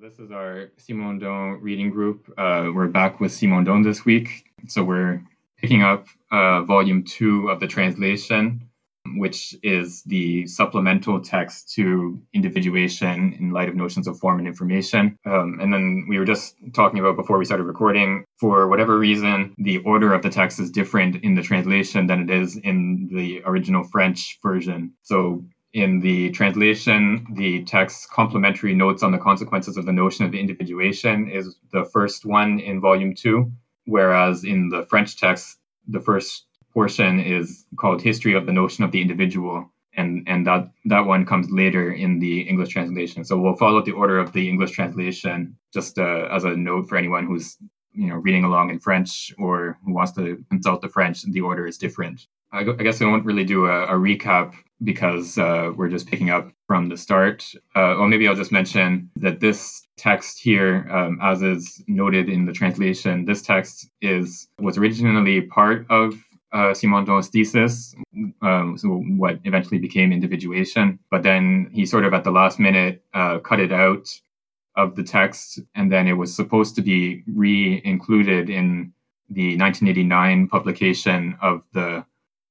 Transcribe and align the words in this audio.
this 0.00 0.18
is 0.18 0.30
our 0.30 0.70
Simondon 0.78 1.58
reading 1.60 1.90
group. 1.90 2.32
Uh, 2.38 2.70
we're 2.74 2.88
back 2.88 3.20
with 3.20 3.30
Simondon 3.32 3.84
this 3.84 4.02
week. 4.02 4.50
So 4.66 4.82
we're 4.82 5.22
picking 5.58 5.82
up 5.82 6.06
uh, 6.32 6.62
volume 6.62 7.04
two 7.04 7.50
of 7.50 7.60
the 7.60 7.66
translation, 7.66 8.66
which 9.16 9.54
is 9.62 10.02
the 10.04 10.46
supplemental 10.46 11.20
text 11.20 11.74
to 11.74 12.18
individuation 12.32 13.34
in 13.34 13.50
light 13.50 13.68
of 13.68 13.74
notions 13.74 14.08
of 14.08 14.18
form 14.18 14.38
and 14.38 14.48
information. 14.48 15.18
Um, 15.26 15.58
and 15.60 15.70
then 15.70 16.06
we 16.08 16.18
were 16.18 16.24
just 16.24 16.56
talking 16.72 16.98
about 16.98 17.16
before 17.16 17.36
we 17.36 17.44
started 17.44 17.64
recording, 17.64 18.24
for 18.38 18.68
whatever 18.68 18.98
reason, 18.98 19.54
the 19.58 19.78
order 19.78 20.14
of 20.14 20.22
the 20.22 20.30
text 20.30 20.60
is 20.60 20.70
different 20.70 21.16
in 21.16 21.34
the 21.34 21.42
translation 21.42 22.06
than 22.06 22.22
it 22.22 22.30
is 22.30 22.56
in 22.56 23.10
the 23.12 23.42
original 23.44 23.84
French 23.84 24.38
version. 24.42 24.94
So 25.02 25.44
in 25.72 26.00
the 26.00 26.30
translation, 26.30 27.26
the 27.34 27.64
text 27.64 28.10
complementary 28.10 28.74
notes 28.74 29.02
on 29.02 29.12
the 29.12 29.18
consequences 29.18 29.76
of 29.76 29.86
the 29.86 29.92
notion 29.92 30.24
of 30.24 30.34
individuation 30.34 31.30
is 31.30 31.56
the 31.72 31.84
first 31.84 32.24
one 32.24 32.58
in 32.58 32.80
volume 32.80 33.14
two, 33.14 33.50
whereas 33.86 34.44
in 34.44 34.68
the 34.68 34.84
French 34.86 35.16
text, 35.16 35.58
the 35.86 36.00
first 36.00 36.46
portion 36.72 37.20
is 37.20 37.66
called 37.76 38.02
history 38.02 38.34
of 38.34 38.46
the 38.46 38.52
notion 38.52 38.84
of 38.84 38.92
the 38.92 39.00
individual 39.00 39.70
and 39.96 40.22
and 40.28 40.46
that 40.46 40.70
that 40.84 41.04
one 41.04 41.26
comes 41.26 41.50
later 41.50 41.92
in 41.92 42.20
the 42.20 42.42
english 42.42 42.68
translation. 42.68 43.24
So 43.24 43.36
we'll 43.38 43.56
follow 43.56 43.82
the 43.82 43.90
order 43.90 44.20
of 44.20 44.32
the 44.32 44.48
english 44.48 44.70
translation 44.70 45.56
just 45.74 45.98
uh, 45.98 46.28
as 46.30 46.44
a 46.44 46.56
note 46.56 46.88
for 46.88 46.96
anyone 46.96 47.26
who's 47.26 47.56
you 47.92 48.08
know 48.08 48.16
reading 48.16 48.44
along 48.44 48.70
in 48.70 48.78
french 48.78 49.32
or 49.38 49.78
who 49.84 49.92
wants 49.92 50.12
to 50.12 50.44
consult 50.50 50.80
the 50.80 50.88
french 50.88 51.22
the 51.22 51.40
order 51.40 51.66
is 51.66 51.78
different 51.78 52.26
i, 52.52 52.62
guess 52.62 53.00
i 53.00 53.04
won't 53.04 53.24
really 53.24 53.44
do 53.44 53.66
a, 53.66 53.84
a 53.84 53.94
recap 53.94 54.54
because 54.82 55.36
uh, 55.38 55.72
we're 55.76 55.88
just 55.88 56.06
picking 56.06 56.30
up 56.30 56.50
from 56.66 56.88
the 56.88 56.96
start. 56.96 57.44
Uh, 57.76 57.96
or 57.96 58.08
maybe 58.08 58.26
I'll 58.26 58.34
just 58.34 58.52
mention 58.52 59.10
that 59.16 59.40
this 59.40 59.86
text 59.96 60.40
here, 60.40 60.88
um, 60.90 61.18
as 61.22 61.42
is 61.42 61.82
noted 61.86 62.28
in 62.28 62.46
the 62.46 62.52
translation, 62.52 63.24
this 63.24 63.42
text 63.42 63.90
is 64.00 64.48
was 64.58 64.78
originally 64.78 65.42
part 65.42 65.86
of 65.90 66.14
uh, 66.52 66.72
Simondon's 66.72 67.28
thesis, 67.28 67.94
um, 68.42 68.76
so 68.76 68.88
what 68.88 69.38
eventually 69.44 69.78
became 69.78 70.12
individuation. 70.12 70.98
But 71.10 71.22
then 71.22 71.70
he 71.72 71.86
sort 71.86 72.04
of 72.04 72.14
at 72.14 72.24
the 72.24 72.30
last 72.30 72.58
minute 72.58 73.04
uh, 73.14 73.38
cut 73.38 73.60
it 73.60 73.72
out 73.72 74.08
of 74.76 74.96
the 74.96 75.04
text, 75.04 75.60
and 75.74 75.92
then 75.92 76.08
it 76.08 76.14
was 76.14 76.34
supposed 76.34 76.74
to 76.76 76.82
be 76.82 77.22
re-included 77.26 78.48
in 78.48 78.92
the 79.28 79.56
1989 79.56 80.48
publication 80.48 81.36
of 81.40 81.62
the 81.72 82.04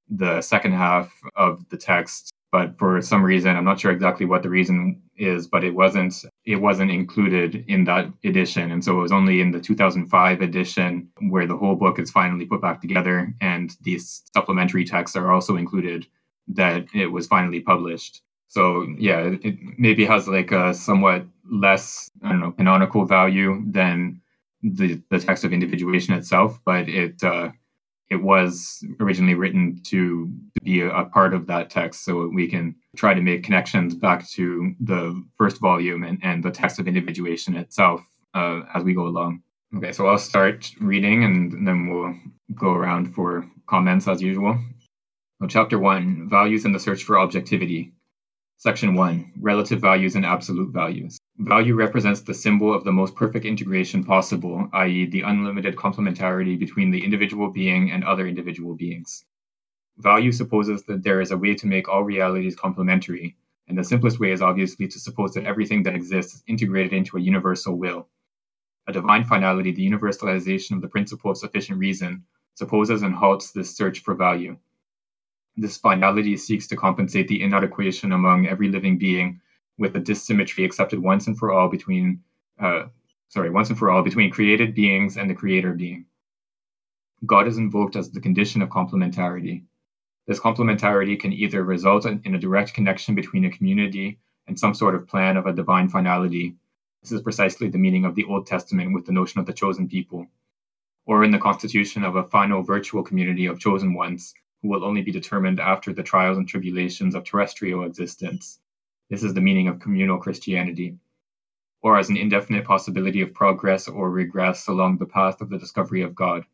the 0.10 0.42
second 0.42 0.74
half 0.74 1.14
of 1.36 1.68
the 1.70 1.78
text 1.78 2.32
but 2.52 2.78
for 2.80 3.02
some 3.02 3.24
reason 3.24 3.56
i'm 3.56 3.66
not 3.66 3.80
sure 3.80 3.92
exactly 3.92 4.26
what 4.26 4.44
the 4.44 4.50
reason 4.50 5.02
is 5.20 5.48
but 5.48 5.64
it 5.64 5.76
wasn't 5.76 6.26
it 6.46 6.56
wasn't 6.56 6.90
included 6.90 7.64
in 7.68 7.84
that 7.84 8.12
edition. 8.24 8.72
And 8.72 8.84
so 8.84 8.98
it 8.98 9.02
was 9.02 9.12
only 9.12 9.42
in 9.42 9.52
the 9.52 9.60
2005 9.60 10.42
edition 10.42 11.10
where 11.30 11.46
the 11.46 11.58
whole 11.58 11.76
book 11.76 12.00
is 12.00 12.10
finally 12.10 12.46
put 12.46 12.62
back 12.62 12.82
together 12.82 13.34
and 13.42 13.76
these 13.82 14.24
supplementary 14.34 14.86
texts 14.86 15.16
are 15.16 15.32
also 15.32 15.58
included 15.58 16.08
that 16.48 16.88
it 16.94 17.08
was 17.08 17.28
finally 17.28 17.60
published. 17.60 18.22
So 18.48 18.88
yeah 18.98 19.36
it 19.44 19.56
maybe 19.78 20.06
has 20.06 20.28
like 20.28 20.52
a 20.52 20.74
somewhat 20.74 21.26
less 21.52 22.10
i 22.24 22.30
don't 22.30 22.40
know 22.40 22.52
canonical 22.52 23.06
value 23.06 23.64
than 23.68 24.22
the, 24.62 25.02
the 25.10 25.20
text 25.20 25.44
of 25.44 25.54
individuation 25.54 26.14
itself 26.14 26.60
but 26.66 26.88
it 26.90 27.24
uh, 27.24 27.50
it 28.10 28.22
was 28.22 28.84
originally 29.00 29.36
written 29.36 29.82
to, 29.86 30.32
be 30.64 30.82
a, 30.82 30.90
a, 30.90 31.06
part 31.06 31.34
of 31.34 31.48
that 31.48 31.70
text 31.70 32.04
so 32.04 32.28
we 32.28 32.48
can 32.48 32.76
try 32.98 33.14
to 33.14 33.22
make 33.22 33.44
connections 33.44 33.96
back 33.96 34.28
to 34.28 34.74
the 34.82 35.24
first 35.38 35.62
volume 35.62 36.04
and, 36.04 36.20
and 36.22 36.44
the 36.44 36.52
text 36.52 36.80
of 36.80 36.88
individuation 36.88 37.56
itself 37.56 38.02
uh, 38.34 38.62
as 38.74 38.84
we 38.84 38.94
go 38.94 39.08
along. 39.08 39.42
Okay, 39.78 39.92
so 39.92 40.08
I'll 40.08 40.18
start 40.18 40.72
reading 40.82 41.24
and 41.24 41.68
then 41.68 41.88
we'll 41.88 42.16
go 42.56 42.74
around 42.74 43.14
for 43.14 43.46
comments 43.68 44.08
as 44.08 44.22
usual. 44.22 44.58
Chapter 45.48 45.80
1 45.80 46.28
Values 46.30 46.66
and 46.66 46.76
the 46.76 46.80
Search 46.80 47.04
for 47.04 47.20
Objectivity. 47.20 47.94
Section 48.58 48.96
1 48.96 49.34
Relative 49.40 49.80
Values 49.80 50.16
and 50.16 50.26
Absolute 50.26 50.74
Values. 50.74 51.19
Value 51.40 51.74
represents 51.74 52.20
the 52.20 52.34
symbol 52.34 52.74
of 52.74 52.84
the 52.84 52.92
most 52.92 53.16
perfect 53.16 53.46
integration 53.46 54.04
possible, 54.04 54.68
i.e., 54.74 55.06
the 55.06 55.22
unlimited 55.22 55.74
complementarity 55.78 56.60
between 56.60 56.92
the 56.92 57.02
individual 57.02 57.50
being 57.50 57.92
and 57.92 58.04
other 58.04 58.28
individual 58.28 58.76
beings. 58.76 59.24
Value 60.00 60.34
supposes 60.34 60.84
that 60.84 61.02
there 61.02 61.22
is 61.22 61.32
a 61.32 61.38
way 61.38 61.56
to 61.56 61.66
make 61.66 61.88
all 61.88 62.04
realities 62.04 62.58
complementary, 62.58 63.38
and 63.70 63.78
the 63.78 63.86
simplest 63.86 64.20
way 64.20 64.34
is 64.34 64.42
obviously 64.42 64.86
to 64.86 65.00
suppose 65.00 65.34
that 65.34 65.46
everything 65.46 65.82
that 65.82 65.96
exists 65.96 66.34
is 66.34 66.44
integrated 66.48 66.92
into 66.92 67.16
a 67.16 67.22
universal 67.22 67.78
will. 67.78 68.10
A 68.88 68.92
divine 68.92 69.24
finality, 69.24 69.72
the 69.72 69.90
universalization 69.90 70.72
of 70.72 70.82
the 70.82 70.90
principle 70.90 71.32
of 71.32 71.38
sufficient 71.38 71.80
reason, 71.80 72.26
supposes 72.56 73.02
and 73.02 73.16
halts 73.16 73.54
this 73.54 73.74
search 73.74 74.00
for 74.00 74.14
value. 74.14 74.58
This 75.56 75.78
finality 75.78 76.36
seeks 76.36 76.68
to 76.68 76.76
compensate 76.76 77.30
the 77.30 77.42
inadequation 77.42 78.12
among 78.12 78.46
every 78.46 78.68
living 78.68 78.98
being 78.98 79.40
with 79.80 79.96
a 79.96 80.00
dissymmetry 80.00 80.66
accepted 80.66 81.00
once 81.00 81.26
and 81.28 81.40
for 81.40 81.52
all 81.52 81.70
between 81.70 82.22
uh, 82.60 82.84
sorry 83.30 83.50
once 83.50 83.70
and 83.70 83.80
for 83.80 83.90
all 83.90 84.04
between 84.04 84.30
created 84.30 84.76
beings 84.76 85.18
and 85.18 85.30
the 85.30 85.34
creator 85.34 85.74
being. 85.74 86.06
God 87.26 87.48
is 87.48 87.58
invoked 87.58 87.96
as 87.96 88.12
the 88.12 88.20
condition 88.20 88.62
of 88.62 88.70
complementarity. 88.70 89.64
This 90.28 90.40
complementarity 90.40 91.20
can 91.20 91.34
either 91.34 91.64
result 91.64 92.06
in 92.06 92.36
a 92.36 92.40
direct 92.40 92.74
connection 92.74 93.16
between 93.16 93.46
a 93.46 93.50
community 93.50 94.20
and 94.48 94.60
some 94.60 94.74
sort 94.74 94.96
of 94.96 95.08
plan 95.08 95.38
of 95.38 95.48
a 95.48 95.54
divine 95.54 95.90
finality. 95.90 96.56
This 97.02 97.14
is 97.14 97.22
precisely 97.22 97.70
the 97.70 97.78
meaning 97.78 98.06
of 98.06 98.16
the 98.16 98.26
old 98.26 98.46
testament 98.46 98.94
with 98.94 99.06
the 99.06 99.14
notion 99.14 99.40
of 99.40 99.46
the 99.46 99.54
chosen 99.54 99.88
people 99.88 100.28
or 101.06 101.24
in 101.24 101.32
the 101.32 101.40
constitution 101.40 102.04
of 102.04 102.18
a 102.18 102.24
final 102.26 102.62
virtual 102.62 103.02
community 103.02 103.48
of 103.48 103.60
chosen 103.60 103.94
ones 103.94 104.34
who 104.62 104.68
will 104.68 104.84
only 104.84 105.02
be 105.02 105.12
determined 105.12 105.60
after 105.60 105.94
the 105.94 106.04
trials 106.04 106.38
and 106.38 106.48
tribulations 106.48 107.16
of 107.16 107.24
terrestrial 107.24 107.86
existence 107.86 108.60
this 109.10 109.24
is 109.24 109.34
the 109.34 109.42
meaning 109.42 109.68
of 109.68 109.80
communal 109.80 110.20
Christianity, 110.20 110.98
or 111.82 111.98
as 111.98 112.10
an 112.10 112.18
indefinite 112.18 112.66
possibility 112.66 113.22
of 113.22 113.34
progress 113.34 113.88
or 113.88 114.12
regress 114.12 114.68
along 114.68 114.98
the 114.98 115.06
path 115.06 115.42
of 115.42 115.50
the 115.50 115.58
discovery 115.58 116.02
of 116.02 116.14
God. 116.14 116.46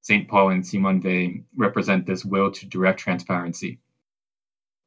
St. 0.00 0.26
Paul 0.26 0.50
and 0.50 0.66
Simone 0.66 1.00
Weil 1.00 1.44
represent 1.56 2.04
this 2.04 2.24
will 2.24 2.50
to 2.50 2.66
direct 2.66 2.98
transparency. 2.98 3.78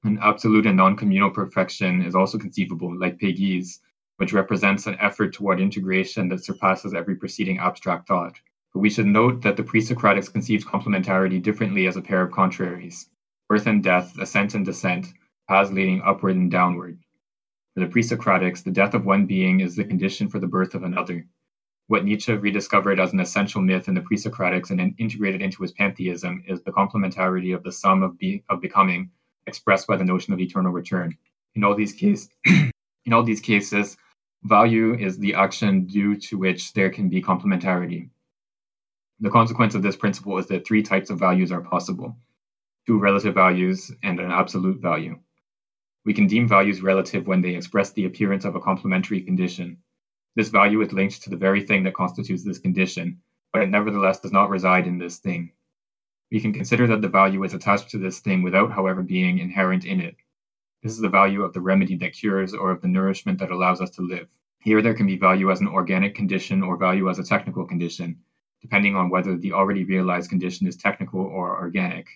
An 0.03 0.19
absolute 0.21 0.65
and 0.65 0.75
non 0.75 0.97
communal 0.97 1.31
perfection 1.31 2.01
is 2.01 2.15
also 2.15 2.37
conceivable, 2.37 2.93
like 2.93 3.17
Péguy's, 3.17 3.79
which 4.17 4.33
represents 4.33 4.87
an 4.87 4.97
effort 4.99 5.33
toward 5.33 5.61
integration 5.61 6.27
that 6.29 6.43
surpasses 6.43 6.93
every 6.93 7.15
preceding 7.15 7.59
abstract 7.59 8.09
thought. 8.09 8.39
But 8.73 8.81
we 8.81 8.89
should 8.89 9.07
note 9.07 9.41
that 9.43 9.55
the 9.55 9.63
pre 9.63 9.79
Socratics 9.79 10.29
conceived 10.29 10.67
complementarity 10.67 11.41
differently 11.41 11.87
as 11.87 11.95
a 11.95 12.01
pair 12.01 12.21
of 12.21 12.33
contraries 12.33 13.09
birth 13.47 13.67
and 13.67 13.81
death, 13.81 14.17
ascent 14.19 14.53
and 14.53 14.65
descent, 14.65 15.13
paths 15.47 15.71
leading 15.71 16.01
upward 16.01 16.35
and 16.35 16.51
downward. 16.51 16.99
For 17.75 17.81
the 17.81 17.87
pre-Socratics, 17.87 18.63
the 18.63 18.71
death 18.71 18.93
of 18.93 19.05
one 19.05 19.25
being 19.25 19.59
is 19.59 19.75
the 19.75 19.83
condition 19.83 20.29
for 20.29 20.39
the 20.39 20.47
birth 20.47 20.75
of 20.75 20.83
another. 20.83 21.27
What 21.87 22.05
Nietzsche 22.05 22.31
rediscovered 22.31 23.01
as 23.01 23.11
an 23.11 23.19
essential 23.19 23.61
myth 23.61 23.89
in 23.89 23.93
the 23.95 24.01
pre-Socratics 24.01 24.71
and 24.71 24.95
integrated 24.97 25.41
into 25.41 25.61
his 25.61 25.73
pantheism 25.73 26.41
is 26.47 26.63
the 26.63 26.71
complementarity 26.71 27.53
of 27.53 27.63
the 27.63 27.73
sum 27.73 28.01
of, 28.01 28.17
be- 28.17 28.45
of 28.49 28.61
becoming 28.61 29.11
expressed 29.45 29.87
by 29.87 29.97
the 29.97 30.05
notion 30.05 30.33
of 30.33 30.39
eternal 30.39 30.71
return. 30.71 31.17
In 31.55 31.65
all 31.65 31.75
these 31.75 32.01
in 32.45 33.11
all 33.11 33.23
these 33.23 33.41
cases, 33.41 33.97
value 34.43 34.93
is 34.93 35.17
the 35.17 35.33
action 35.33 35.85
due 35.85 36.15
to 36.15 36.37
which 36.37 36.71
there 36.71 36.89
can 36.89 37.09
be 37.09 37.21
complementarity. 37.21 38.09
The 39.19 39.29
consequence 39.29 39.75
of 39.75 39.83
this 39.83 39.97
principle 39.97 40.37
is 40.37 40.47
that 40.47 40.65
three 40.65 40.81
types 40.81 41.09
of 41.09 41.19
values 41.19 41.51
are 41.51 41.61
possible 41.61 42.15
two 42.87 42.99
relative 42.99 43.33
values 43.33 43.91
and 44.03 44.19
an 44.19 44.31
absolute 44.31 44.79
value. 44.79 45.19
We 46.05 46.13
can 46.13 46.27
deem 46.27 46.47
values 46.47 46.83
relative 46.83 47.25
when 47.25 47.41
they 47.41 47.55
express 47.55 47.91
the 47.91 48.05
appearance 48.05 48.45
of 48.45 48.55
a 48.55 48.61
complementary 48.61 49.21
condition. 49.21 49.77
This 50.35 50.49
value 50.49 50.81
is 50.81 50.93
linked 50.93 51.23
to 51.23 51.31
the 51.31 51.35
very 51.35 51.61
thing 51.61 51.81
that 51.83 51.95
constitutes 51.95 52.43
this 52.43 52.59
condition, 52.59 53.19
but 53.51 53.63
it 53.63 53.69
nevertheless 53.69 54.19
does 54.19 54.31
not 54.31 54.51
reside 54.51 54.85
in 54.85 54.99
this 54.99 55.17
thing. 55.17 55.51
We 56.31 56.39
can 56.39 56.53
consider 56.53 56.85
that 56.87 57.01
the 57.01 57.07
value 57.07 57.43
is 57.43 57.55
attached 57.55 57.89
to 57.89 57.97
this 57.97 58.19
thing 58.19 58.43
without, 58.43 58.71
however, 58.71 59.01
being 59.01 59.39
inherent 59.39 59.85
in 59.85 59.99
it. 59.99 60.15
This 60.83 60.91
is 60.91 60.99
the 60.99 61.09
value 61.09 61.41
of 61.41 61.53
the 61.53 61.61
remedy 61.61 61.95
that 61.97 62.13
cures 62.13 62.53
or 62.53 62.69
of 62.69 62.81
the 62.81 62.87
nourishment 62.87 63.39
that 63.39 63.49
allows 63.49 63.81
us 63.81 63.89
to 63.91 64.03
live. 64.03 64.27
Here, 64.59 64.83
there 64.83 64.93
can 64.93 65.07
be 65.07 65.17
value 65.17 65.49
as 65.49 65.61
an 65.61 65.67
organic 65.67 66.13
condition 66.13 66.61
or 66.61 66.77
value 66.77 67.09
as 67.09 67.17
a 67.17 67.23
technical 67.23 67.65
condition, 67.65 68.19
depending 68.61 68.95
on 68.95 69.09
whether 69.09 69.37
the 69.37 69.53
already 69.53 69.83
realized 69.83 70.29
condition 70.29 70.67
is 70.67 70.75
technical 70.75 71.21
or 71.21 71.57
organic. 71.57 72.07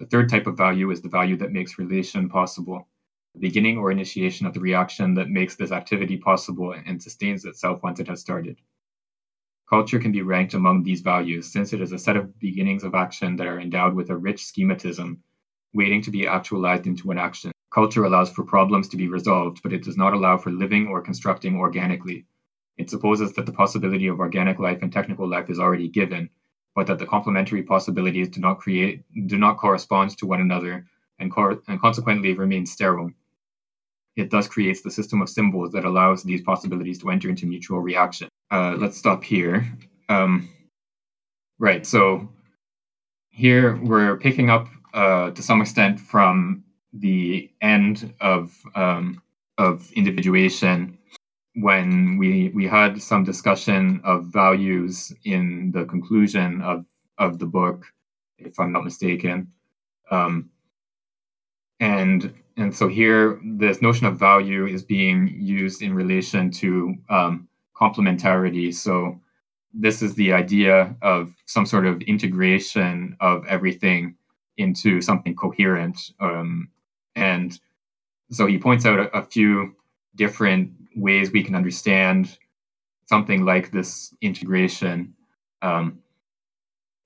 The 0.00 0.06
third 0.06 0.28
type 0.28 0.46
of 0.46 0.56
value 0.56 0.90
is 0.90 1.02
the 1.02 1.08
value 1.08 1.36
that 1.38 1.52
makes 1.52 1.78
relation 1.78 2.28
possible, 2.28 2.88
the 3.34 3.40
beginning 3.40 3.78
or 3.78 3.90
initiation 3.90 4.46
of 4.46 4.54
the 4.54 4.60
reaction 4.60 5.14
that 5.14 5.30
makes 5.30 5.56
this 5.56 5.72
activity 5.72 6.16
possible 6.16 6.72
and 6.72 7.02
sustains 7.02 7.44
itself 7.44 7.82
once 7.82 8.00
it 8.00 8.08
has 8.08 8.20
started. 8.20 8.60
Culture 9.68 9.98
can 9.98 10.12
be 10.12 10.22
ranked 10.22 10.54
among 10.54 10.82
these 10.82 11.00
values 11.00 11.52
since 11.52 11.72
it 11.72 11.80
is 11.80 11.92
a 11.92 11.98
set 11.98 12.16
of 12.16 12.38
beginnings 12.38 12.84
of 12.84 12.94
action 12.94 13.36
that 13.36 13.46
are 13.46 13.60
endowed 13.60 13.94
with 13.94 14.10
a 14.10 14.16
rich 14.16 14.42
schematism, 14.42 15.18
waiting 15.74 16.02
to 16.02 16.10
be 16.10 16.26
actualized 16.26 16.86
into 16.86 17.10
an 17.10 17.18
action. 17.18 17.52
Culture 17.70 18.04
allows 18.04 18.30
for 18.30 18.44
problems 18.44 18.88
to 18.88 18.96
be 18.96 19.08
resolved, 19.08 19.62
but 19.62 19.72
it 19.72 19.82
does 19.82 19.96
not 19.96 20.14
allow 20.14 20.38
for 20.38 20.50
living 20.50 20.86
or 20.88 21.02
constructing 21.02 21.56
organically, 21.56 22.26
It 22.78 22.88
supposes 22.88 23.32
that 23.34 23.46
the 23.46 23.52
possibility 23.52 24.06
of 24.06 24.20
organic 24.20 24.58
life 24.58 24.82
and 24.82 24.92
technical 24.92 25.28
life 25.28 25.50
is 25.50 25.58
already 25.58 25.88
given, 25.88 26.30
but 26.74 26.86
that 26.86 26.98
the 26.98 27.06
complementary 27.06 27.62
possibilities 27.62 28.28
do 28.28 28.40
not 28.40 28.58
create 28.58 29.02
do 29.26 29.38
not 29.38 29.58
correspond 29.58 30.16
to 30.18 30.26
one 30.26 30.40
another 30.40 30.86
and, 31.18 31.32
cor- 31.32 31.60
and 31.68 31.80
consequently 31.80 32.32
remain 32.34 32.66
sterile. 32.66 33.10
It 34.16 34.30
thus 34.30 34.48
creates 34.48 34.82
the 34.82 34.90
system 34.90 35.22
of 35.22 35.28
symbols 35.28 35.72
that 35.72 35.84
allows 35.84 36.22
these 36.22 36.42
possibilities 36.42 36.98
to 37.00 37.10
enter 37.10 37.28
into 37.28 37.46
mutual 37.46 37.80
reaction. 37.80 38.28
Uh, 38.50 38.74
let's 38.78 38.96
stop 38.96 39.22
here. 39.22 39.66
Um, 40.08 40.48
right, 41.58 41.86
so 41.86 42.28
here 43.30 43.76
we're 43.76 44.16
picking 44.16 44.50
up 44.50 44.68
uh, 44.92 45.30
to 45.30 45.42
some 45.42 45.60
extent 45.60 46.00
from 46.00 46.64
the 46.92 47.50
end 47.60 48.12
of 48.20 48.56
um, 48.74 49.22
of 49.58 49.92
individuation 49.92 50.97
when 51.54 52.18
we 52.18 52.50
we 52.54 52.66
had 52.66 53.00
some 53.02 53.24
discussion 53.24 54.00
of 54.04 54.26
values 54.26 55.12
in 55.24 55.72
the 55.72 55.84
conclusion 55.84 56.60
of 56.62 56.84
of 57.18 57.38
the 57.38 57.46
book, 57.46 57.84
if 58.38 58.58
I'm 58.60 58.72
not 58.72 58.84
mistaken. 58.84 59.52
Um, 60.10 60.50
and 61.80 62.32
and 62.56 62.74
so 62.74 62.88
here 62.88 63.40
this 63.44 63.82
notion 63.82 64.06
of 64.06 64.18
value 64.18 64.66
is 64.66 64.82
being 64.82 65.28
used 65.40 65.82
in 65.82 65.94
relation 65.94 66.50
to 66.52 66.94
um, 67.08 67.48
complementarity. 67.76 68.74
So 68.74 69.20
this 69.72 70.02
is 70.02 70.14
the 70.14 70.32
idea 70.32 70.96
of 71.02 71.34
some 71.46 71.66
sort 71.66 71.86
of 71.86 72.00
integration 72.02 73.16
of 73.20 73.46
everything 73.46 74.16
into 74.56 75.00
something 75.00 75.36
coherent. 75.36 75.98
Um, 76.20 76.68
and 77.14 77.58
so 78.30 78.46
he 78.46 78.58
points 78.58 78.86
out 78.86 78.98
a, 78.98 79.16
a 79.16 79.22
few 79.22 79.74
different 80.16 80.72
ways 80.98 81.30
we 81.30 81.42
can 81.42 81.54
understand 81.54 82.38
something 83.06 83.44
like 83.44 83.70
this 83.70 84.14
integration. 84.20 85.14
Um, 85.62 86.00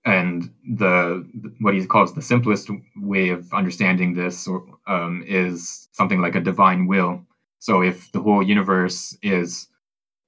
and 0.04 0.52
the 0.68 1.24
what 1.60 1.74
he 1.74 1.86
calls 1.86 2.12
the 2.12 2.22
simplest 2.22 2.68
way 2.96 3.28
of 3.28 3.52
understanding 3.52 4.14
this 4.14 4.48
um, 4.86 5.24
is 5.26 5.88
something 5.92 6.20
like 6.20 6.34
a 6.34 6.40
divine 6.40 6.88
will. 6.88 7.24
So 7.60 7.82
if 7.82 8.10
the 8.10 8.20
whole 8.20 8.42
universe 8.42 9.16
is 9.22 9.68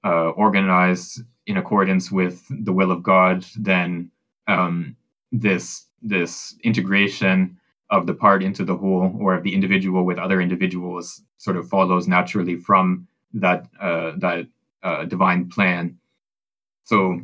uh, 0.05 0.31
organized 0.31 1.22
in 1.46 1.56
accordance 1.56 2.12
with 2.12 2.44
the 2.49 2.72
will 2.72 2.93
of 2.93 3.02
God, 3.02 3.44
then 3.56 4.10
um, 4.46 4.96
this 5.32 5.87
this 6.02 6.55
integration 6.62 7.58
of 7.90 8.06
the 8.06 8.14
part 8.14 8.43
into 8.43 8.64
the 8.64 8.76
whole, 8.76 9.12
or 9.19 9.34
of 9.34 9.43
the 9.43 9.55
individual 9.55 10.05
with 10.05 10.19
other 10.19 10.40
individuals, 10.40 11.22
sort 11.38 11.56
of 11.56 11.69
follows 11.69 12.06
naturally 12.06 12.56
from 12.56 13.06
that 13.34 13.66
uh, 13.81 14.12
that 14.19 14.46
uh, 14.82 15.04
divine 15.04 15.48
plan. 15.48 15.98
So 16.84 17.20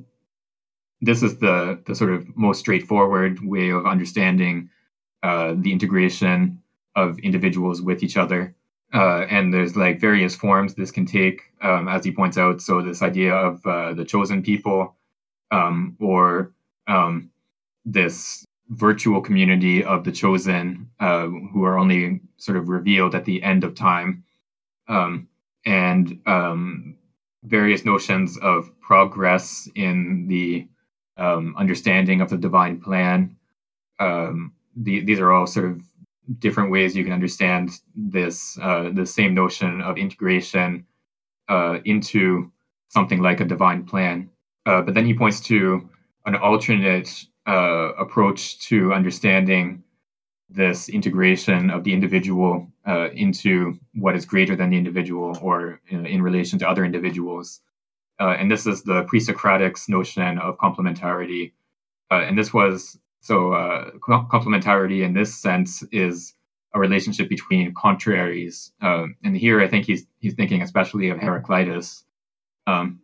this 1.00 1.22
is 1.22 1.38
the 1.38 1.80
the 1.86 1.94
sort 1.94 2.12
of 2.12 2.36
most 2.36 2.58
straightforward 2.58 3.40
way 3.42 3.70
of 3.70 3.86
understanding 3.86 4.70
uh, 5.22 5.54
the 5.56 5.72
integration 5.72 6.62
of 6.96 7.18
individuals 7.20 7.82
with 7.82 8.02
each 8.02 8.16
other. 8.16 8.54
Uh, 8.92 9.24
and 9.30 9.54
there's 9.54 9.76
like 9.76 10.00
various 10.00 10.34
forms 10.34 10.74
this 10.74 10.90
can 10.90 11.06
take, 11.06 11.42
um, 11.62 11.88
as 11.88 12.04
he 12.04 12.10
points 12.10 12.36
out. 12.36 12.60
So 12.60 12.82
this 12.82 13.02
idea 13.02 13.32
of 13.32 13.64
uh, 13.64 13.94
the 13.94 14.04
chosen 14.04 14.42
people, 14.42 14.96
um, 15.52 15.96
or 16.00 16.52
um, 16.88 17.30
this 17.84 18.44
virtual 18.70 19.20
community 19.20 19.84
of 19.84 20.04
the 20.04 20.10
chosen, 20.12 20.90
uh, 20.98 21.26
who 21.26 21.64
are 21.64 21.78
only 21.78 22.20
sort 22.36 22.58
of 22.58 22.68
revealed 22.68 23.14
at 23.14 23.24
the 23.24 23.42
end 23.42 23.62
of 23.62 23.74
time. 23.76 24.24
Um, 24.88 25.28
and 25.66 26.20
um, 26.26 26.96
various 27.44 27.84
notions 27.84 28.38
of 28.38 28.70
progress 28.80 29.68
in 29.74 30.26
the 30.28 30.66
um, 31.16 31.54
understanding 31.56 32.20
of 32.20 32.30
the 32.30 32.36
divine 32.36 32.80
plan. 32.80 33.36
Um, 33.98 34.52
the, 34.76 35.00
these 35.00 35.20
are 35.20 35.32
all 35.32 35.46
sort 35.46 35.66
of 35.66 35.82
different 36.38 36.70
ways 36.70 36.96
you 36.96 37.04
can 37.04 37.12
understand 37.12 37.70
this 37.94 38.58
uh, 38.62 38.90
the 38.92 39.04
same 39.04 39.34
notion 39.34 39.80
of 39.80 39.98
integration 39.98 40.86
uh, 41.48 41.78
into 41.84 42.50
something 42.88 43.20
like 43.20 43.40
a 43.40 43.44
divine 43.44 43.84
plan. 43.84 44.30
Uh, 44.66 44.82
but 44.82 44.94
then 44.94 45.06
he 45.06 45.14
points 45.14 45.40
to 45.40 45.88
an 46.26 46.36
alternate 46.36 47.24
uh, 47.46 47.92
approach 47.98 48.60
to 48.68 48.92
understanding 48.92 49.82
this 50.48 50.88
integration 50.88 51.70
of 51.70 51.84
the 51.84 51.92
individual 51.92 52.68
uh, 52.90 53.08
into 53.10 53.78
what 53.94 54.16
is 54.16 54.24
greater 54.24 54.56
than 54.56 54.70
the 54.70 54.76
individual 54.76 55.38
or 55.40 55.80
in, 55.88 56.06
in 56.06 56.20
relation 56.20 56.58
to 56.58 56.68
other 56.68 56.84
individuals. 56.84 57.60
Uh, 58.18 58.34
and 58.38 58.50
this 58.50 58.66
is 58.66 58.82
the 58.82 59.04
pre 59.04 59.20
Socratic's 59.20 59.88
notion 59.88 60.38
of 60.38 60.58
complementarity. 60.58 61.52
Uh, 62.10 62.22
and 62.26 62.36
this 62.36 62.52
was 62.52 62.98
so 63.20 63.52
uh, 63.52 63.90
complementarity 64.00 65.04
in 65.04 65.14
this 65.14 65.32
sense 65.32 65.84
is 65.92 66.34
a 66.74 66.80
relationship 66.80 67.28
between 67.28 67.72
contraries. 67.74 68.72
Um, 68.82 69.16
and 69.22 69.36
here 69.36 69.60
I 69.60 69.68
think 69.68 69.86
he's, 69.86 70.04
he's 70.18 70.34
thinking 70.34 70.60
especially 70.60 71.10
of 71.10 71.18
Heraclitus. 71.18 72.04
Um, 72.66 73.02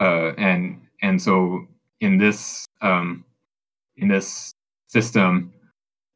uh, 0.00 0.32
and, 0.38 0.80
and 1.02 1.20
so 1.20 1.66
in 2.00 2.16
this, 2.16 2.64
um, 2.80 3.24
in 3.96 4.08
this 4.08 4.52
system, 4.86 5.52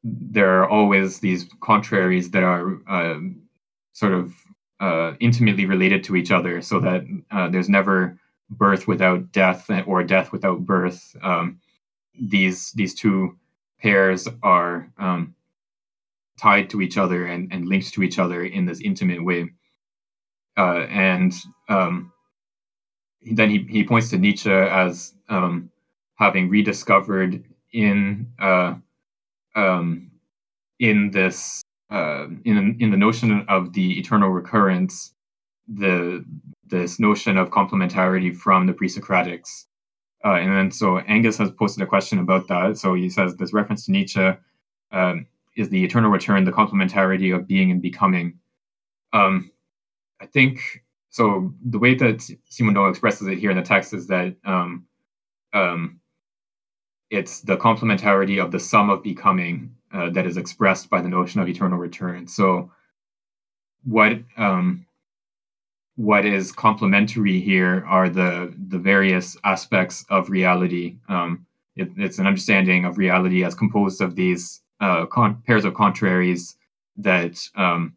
there 0.04 0.60
are 0.60 0.68
always 0.68 1.20
these 1.20 1.48
contraries 1.60 2.30
that 2.30 2.42
are 2.42 2.78
uh, 2.88 3.18
sort 3.92 4.12
of 4.12 4.34
uh, 4.80 5.12
intimately 5.20 5.66
related 5.66 6.02
to 6.04 6.16
each 6.16 6.32
other, 6.32 6.60
so 6.60 6.80
that 6.80 7.02
uh, 7.30 7.48
there's 7.48 7.68
never 7.68 8.18
birth 8.50 8.86
without 8.88 9.32
death 9.32 9.70
or 9.86 10.02
death 10.02 10.32
without 10.32 10.66
birth. 10.66 11.16
Um, 11.22 11.60
these 12.20 12.72
these 12.72 12.94
two 12.94 13.36
pairs 13.80 14.28
are 14.42 14.92
um, 14.98 15.34
tied 16.38 16.70
to 16.70 16.80
each 16.80 16.98
other 16.98 17.26
and, 17.26 17.52
and 17.52 17.66
linked 17.66 17.92
to 17.94 18.02
each 18.02 18.18
other 18.18 18.44
in 18.44 18.66
this 18.66 18.80
intimate 18.80 19.24
way. 19.24 19.50
Uh, 20.56 20.86
and 20.90 21.32
um, 21.68 22.12
then 23.22 23.50
he, 23.50 23.66
he 23.68 23.84
points 23.84 24.10
to 24.10 24.18
Nietzsche 24.18 24.50
as 24.50 25.14
um, 25.28 25.70
having 26.16 26.48
rediscovered 26.48 27.44
in 27.72 28.32
uh, 28.38 28.74
um, 29.54 30.10
in 30.78 31.10
this 31.10 31.62
uh, 31.90 32.26
in 32.44 32.76
in 32.80 32.90
the 32.90 32.96
notion 32.96 33.44
of 33.48 33.72
the 33.72 33.98
eternal 33.98 34.30
recurrence, 34.30 35.14
the 35.68 36.24
this 36.64 36.98
notion 36.98 37.36
of 37.36 37.50
complementarity 37.50 38.34
from 38.34 38.66
the 38.66 38.72
pre-Socratics. 38.72 39.66
Uh, 40.24 40.34
and 40.34 40.56
then 40.56 40.70
so 40.70 40.98
Angus 40.98 41.36
has 41.38 41.50
posted 41.50 41.82
a 41.82 41.86
question 41.86 42.18
about 42.18 42.48
that. 42.48 42.78
So 42.78 42.94
he 42.94 43.08
says 43.10 43.36
this 43.36 43.52
reference 43.52 43.86
to 43.86 43.92
Nietzsche 43.92 44.32
um, 44.92 45.26
is 45.56 45.68
the 45.68 45.84
eternal 45.84 46.10
return, 46.10 46.44
the 46.44 46.52
complementarity 46.52 47.34
of 47.34 47.46
being 47.46 47.70
and 47.70 47.82
becoming. 47.82 48.38
Um, 49.12 49.50
I 50.20 50.26
think 50.26 50.84
so. 51.10 51.52
The 51.64 51.78
way 51.78 51.94
that 51.96 52.18
Simondon 52.50 52.88
expresses 52.88 53.26
it 53.26 53.38
here 53.38 53.50
in 53.50 53.56
the 53.56 53.62
text 53.62 53.92
is 53.92 54.06
that 54.06 54.36
um, 54.44 54.86
um 55.52 56.00
it's 57.12 57.40
the 57.40 57.58
complementarity 57.58 58.42
of 58.42 58.50
the 58.50 58.58
sum 58.58 58.88
of 58.88 59.02
becoming 59.02 59.76
uh, 59.92 60.08
that 60.10 60.26
is 60.26 60.38
expressed 60.38 60.88
by 60.88 61.02
the 61.02 61.10
notion 61.10 61.42
of 61.42 61.48
eternal 61.48 61.78
return. 61.78 62.26
So, 62.26 62.72
what 63.84 64.18
um, 64.38 64.86
what 65.96 66.24
is 66.24 66.50
complementary 66.52 67.38
here 67.38 67.84
are 67.86 68.08
the 68.08 68.54
the 68.68 68.78
various 68.78 69.36
aspects 69.44 70.06
of 70.08 70.30
reality. 70.30 70.96
Um, 71.08 71.46
it, 71.76 71.90
it's 71.98 72.18
an 72.18 72.26
understanding 72.26 72.86
of 72.86 72.96
reality 72.96 73.44
as 73.44 73.54
composed 73.54 74.00
of 74.00 74.16
these 74.16 74.62
uh, 74.80 75.04
con- 75.06 75.42
pairs 75.46 75.66
of 75.66 75.74
contraries 75.74 76.56
that 76.96 77.38
um, 77.56 77.94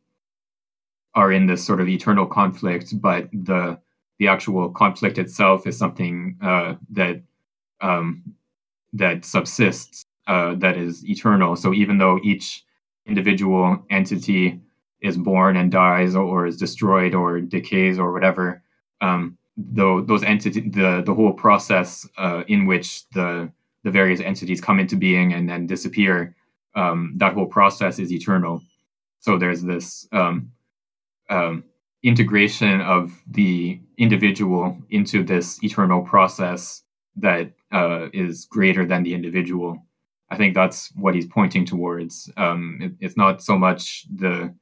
are 1.13 1.31
in 1.31 1.45
this 1.45 1.65
sort 1.65 1.79
of 1.79 1.87
eternal 1.87 2.25
conflict, 2.25 2.99
but 2.99 3.29
the 3.31 3.79
the 4.19 4.27
actual 4.27 4.69
conflict 4.71 5.17
itself 5.17 5.65
is 5.65 5.77
something 5.77 6.37
uh, 6.41 6.75
that 6.91 7.21
um, 7.79 8.34
that 8.95 9.25
subsists 9.25 10.03
uh, 10.27 10.55
that 10.55 10.77
is 10.77 11.05
eternal. 11.07 11.55
So 11.55 11.73
even 11.73 11.97
though 11.97 12.19
each 12.23 12.63
individual 13.05 13.85
entity 13.89 14.59
is 15.01 15.17
born 15.17 15.57
and 15.57 15.71
dies 15.71 16.15
or 16.15 16.47
is 16.47 16.57
destroyed 16.57 17.13
or 17.13 17.39
decays 17.39 17.99
or 17.99 18.11
whatever, 18.11 18.63
um, 19.01 19.37
though 19.57 20.01
those 20.01 20.23
entities, 20.23 20.71
the 20.71 21.03
the 21.05 21.13
whole 21.13 21.33
process 21.33 22.07
uh, 22.17 22.43
in 22.47 22.65
which 22.65 23.07
the 23.09 23.51
the 23.83 23.91
various 23.91 24.19
entities 24.19 24.61
come 24.61 24.79
into 24.79 24.95
being 24.95 25.33
and 25.33 25.47
then 25.47 25.67
disappear, 25.67 26.35
um, 26.75 27.13
that 27.17 27.33
whole 27.33 27.45
process 27.45 27.99
is 27.99 28.11
eternal. 28.11 28.63
So 29.19 29.37
there's 29.37 29.61
this 29.61 30.07
um, 30.11 30.51
um 31.29 31.63
integration 32.03 32.81
of 32.81 33.11
the 33.27 33.79
individual 33.97 34.77
into 34.89 35.23
this 35.23 35.63
eternal 35.63 36.01
process 36.03 36.83
that 37.15 37.51
uh, 37.75 38.07
is 38.13 38.45
greater 38.45 38.85
than 38.85 39.03
the 39.03 39.13
individual. 39.13 39.85
I 40.29 40.37
think 40.37 40.55
that's 40.55 40.89
what 40.95 41.13
he's 41.13 41.27
pointing 41.27 41.65
towards. 41.65 42.31
Um, 42.37 42.79
it, 42.81 42.91
it's 42.99 43.17
not 43.17 43.43
so 43.43 43.57
much 43.57 44.05
the 44.15 44.53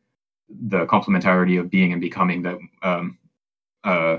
the 0.50 0.86
complementarity 0.86 1.60
of 1.60 1.70
being 1.70 1.94
and 1.94 2.02
becoming 2.02 2.42
that 2.44 2.58
um, 2.82 3.18
uh, 3.84 4.18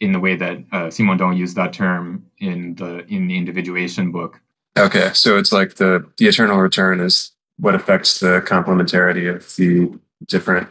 in 0.00 0.12
the 0.12 0.20
way 0.20 0.36
that 0.36 0.58
uh, 0.72 0.88
Simondon 0.88 1.36
used 1.36 1.56
that 1.56 1.72
term 1.72 2.26
in 2.38 2.74
the 2.74 3.06
in 3.06 3.26
the 3.26 3.36
individuation 3.36 4.12
book. 4.12 4.40
Okay, 4.78 5.10
so 5.14 5.38
it's 5.38 5.52
like 5.52 5.76
the 5.76 6.04
the 6.18 6.26
eternal 6.26 6.58
return 6.58 7.00
is 7.00 7.32
what 7.58 7.74
affects 7.74 8.20
the 8.20 8.42
complementarity 8.46 9.34
of 9.34 9.56
the 9.56 9.98
different 10.26 10.68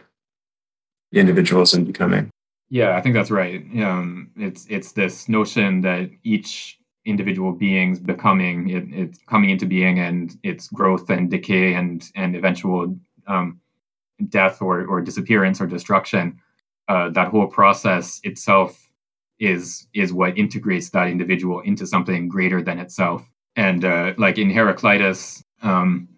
individuals 1.12 1.74
in 1.74 1.84
becoming. 1.84 2.30
Yeah, 2.70 2.96
I 2.96 3.00
think 3.00 3.14
that's 3.14 3.30
right. 3.30 3.60
Um, 3.82 4.30
it's 4.36 4.66
it's 4.68 4.92
this 4.92 5.28
notion 5.28 5.80
that 5.82 6.10
each 6.22 6.78
individual 7.06 7.52
being's 7.52 8.00
becoming 8.00 8.68
it, 8.70 8.84
it's 8.90 9.18
coming 9.28 9.50
into 9.50 9.66
being 9.66 9.98
and 9.98 10.38
its 10.42 10.68
growth 10.68 11.10
and 11.10 11.30
decay 11.30 11.74
and 11.74 12.10
and 12.14 12.34
eventual 12.34 12.96
um, 13.26 13.60
death 14.28 14.62
or 14.62 14.86
or 14.86 15.00
disappearance 15.00 15.60
or 15.60 15.66
destruction. 15.66 16.38
Uh, 16.88 17.08
that 17.10 17.28
whole 17.28 17.46
process 17.46 18.20
itself 18.24 18.90
is 19.38 19.86
is 19.94 20.12
what 20.12 20.38
integrates 20.38 20.90
that 20.90 21.08
individual 21.08 21.60
into 21.60 21.86
something 21.86 22.28
greater 22.28 22.62
than 22.62 22.78
itself. 22.78 23.26
And 23.56 23.84
uh, 23.84 24.14
like 24.18 24.38
in 24.38 24.50
Heraclitus, 24.50 25.42
um, 25.62 26.08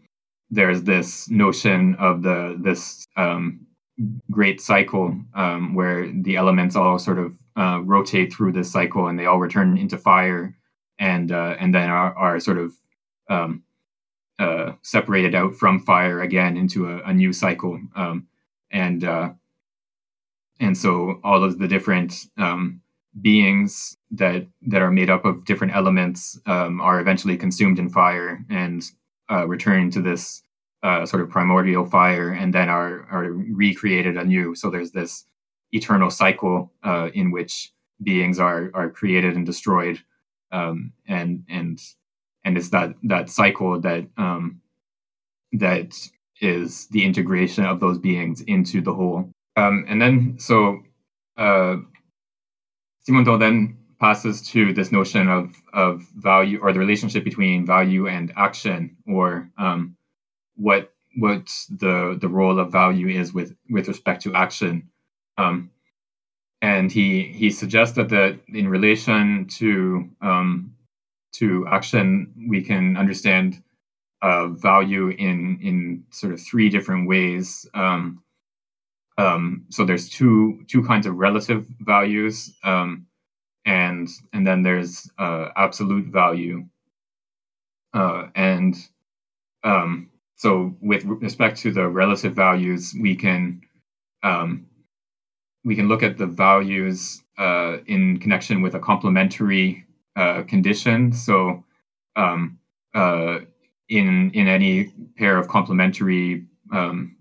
there's 0.51 0.83
this 0.83 1.29
notion 1.29 1.95
of 1.97 2.23
the 2.23 2.57
this 2.63 3.07
um, 3.17 3.67
great 4.31 4.61
cycle 4.61 5.19
um, 5.35 5.75
where 5.75 6.11
the 6.13 6.37
elements 6.37 6.77
all 6.77 6.99
sort 6.99 7.19
of 7.19 7.35
uh, 7.57 7.81
rotate 7.83 8.33
through 8.33 8.53
this 8.53 8.71
cycle 8.71 9.09
and 9.09 9.19
they 9.19 9.27
all 9.27 9.41
return 9.41 9.79
into 9.79 9.97
fire 9.97 10.55
and 10.99 11.33
uh, 11.33 11.57
and 11.59 11.75
then 11.75 11.89
are, 11.91 12.15
are 12.15 12.41
sort 12.41 12.59
of 12.59 12.75
um, 13.29 13.63
uh, 14.39 14.73
separated 14.83 15.35
out 15.35 15.55
from 15.55 15.81
fire 15.81 16.23
again 16.23 16.57
into 16.57 16.89
a, 16.91 17.03
a 17.05 17.13
new 17.13 17.33
cycle 17.33 17.81
um, 17.95 18.27
and 18.71 19.05
uh, 19.05 19.31
and 20.61 20.77
so 20.77 21.21
all 21.23 21.45
of 21.45 21.59
the 21.59 21.69
different 21.69 22.27
um, 22.39 22.81
beings 23.21 23.97
that 24.11 24.47
that 24.63 24.83
are 24.83 24.91
made 24.91 25.11
up 25.11 25.25
of 25.25 25.45
different 25.45 25.75
elements 25.75 26.39
um, 26.47 26.81
are 26.81 27.01
eventually 27.01 27.37
consumed 27.37 27.79
in 27.79 27.89
fire 27.89 28.45
and 28.51 28.85
uh, 29.31 29.47
return 29.47 29.91
to 29.91 30.01
this 30.01 30.43
uh, 30.83 31.05
sort 31.05 31.23
of 31.23 31.31
primordial 31.31 31.87
fire 31.87 32.31
and 32.31 32.53
then 32.55 32.69
are 32.69 33.07
are 33.11 33.33
recreated 33.33 34.17
anew. 34.17 34.55
So 34.55 34.71
there's 34.71 34.93
this 34.93 35.25
eternal 35.73 36.11
cycle 36.11 36.73
uh, 36.83 37.11
in 37.15 37.31
which 37.31 37.73
beings 38.03 38.39
are 38.39 38.71
are 38.75 38.91
created 38.91 39.35
and 39.37 39.47
destroyed, 39.47 40.03
um, 40.53 40.93
and 41.07 41.45
and 41.49 41.81
and 42.45 42.57
it's 42.57 42.71
that 42.71 42.95
that 43.05 43.31
cycle 43.31 43.81
that 43.81 44.07
um, 44.17 44.61
that 45.53 45.95
is 46.41 46.87
the 46.89 47.05
integration 47.05 47.65
of 47.65 47.81
those 47.81 47.99
beings 47.99 48.41
into 48.43 48.81
the 48.81 48.93
whole. 48.93 49.31
Um, 49.57 49.85
and 49.89 50.01
then 50.01 50.37
so 50.39 50.81
uh, 51.37 51.77
Simondon 53.09 53.41
then 53.41 53.79
passes 53.99 54.43
to 54.49 54.73
this 54.73 54.93
notion 54.93 55.29
of 55.29 55.55
of 55.73 56.03
value 56.17 56.59
or 56.61 56.73
the 56.73 56.79
relationship 56.79 57.25
between 57.25 57.67
value 57.67 58.09
and 58.09 58.33
action 58.37 58.97
or 59.07 59.51
um, 59.59 59.97
what 60.57 60.93
what 61.17 61.51
the 61.71 62.19
the 62.21 62.29
role 62.29 62.59
of 62.59 62.71
value 62.71 63.09
is 63.09 63.33
with 63.33 63.55
with 63.71 63.89
respect 63.89 64.23
to 64.23 64.35
action 64.35 64.91
um, 65.39 65.71
and 66.63 66.91
he 66.91 67.25
he 67.25 67.51
suggested 67.51 68.09
that 68.11 68.39
in 68.49 68.69
relation 68.69 69.47
to 69.47 70.09
um, 70.21 70.75
to 71.33 71.67
action 71.69 72.33
we 72.49 72.63
can 72.63 72.97
understand 72.97 73.63
uh, 74.23 74.49
value 74.49 75.09
in 75.11 75.59
in 75.63 76.05
sort 76.11 76.33
of 76.33 76.41
three 76.41 76.69
different 76.69 77.09
ways. 77.09 77.67
Um, 77.75 78.23
um, 79.19 79.67
so 79.71 79.85
there's 79.85 80.09
two 80.09 80.65
two 80.69 80.83
kinds 80.85 81.07
of 81.07 81.17
relative 81.17 81.67
values 81.81 82.55
um, 82.65 83.07
and 83.65 84.09
and 84.33 84.47
then 84.47 84.63
there's 84.63 85.11
uh, 85.19 85.49
absolute 85.57 86.07
value. 86.07 86.65
Uh, 87.93 88.29
and 88.35 88.77
um, 89.65 90.11
so 90.37 90.77
with 90.81 91.05
respect 91.05 91.59
to 91.59 91.73
the 91.73 91.89
relative 91.89 92.35
values, 92.35 92.95
we 93.01 93.17
can 93.17 93.63
um, 94.23 94.67
we 95.67 95.75
can 95.75 95.89
look 95.89 96.05
at 96.05 96.17
the 96.17 96.27
values 96.27 97.25
uh, 97.39 97.79
in 97.87 98.19
connection 98.19 98.63
with 98.63 98.77
a 98.77 98.79
complementary 98.79 99.85
uh, 100.15 100.45
condition. 100.45 101.13
So 101.13 101.65
um, 102.15 102.61
uh, 102.95 103.41
in 103.89 104.31
in 104.31 104.47
any 104.47 104.93
pair 105.19 105.37
of 105.37 105.49
complementary 105.49 106.47
um, 106.73 107.17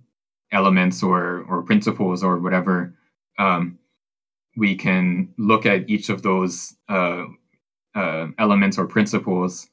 elements 0.51 1.01
or 1.01 1.43
or 1.49 1.63
principles 1.63 2.23
or 2.23 2.37
whatever, 2.37 2.93
um, 3.39 3.79
we 4.55 4.75
can 4.75 5.33
look 5.39 5.65
at 5.65 5.89
each 5.89 6.09
of 6.09 6.21
those 6.21 6.75
uh, 6.87 7.25
uh, 7.95 8.27
elements 8.37 8.77
or 8.77 8.85
principles 8.85 9.67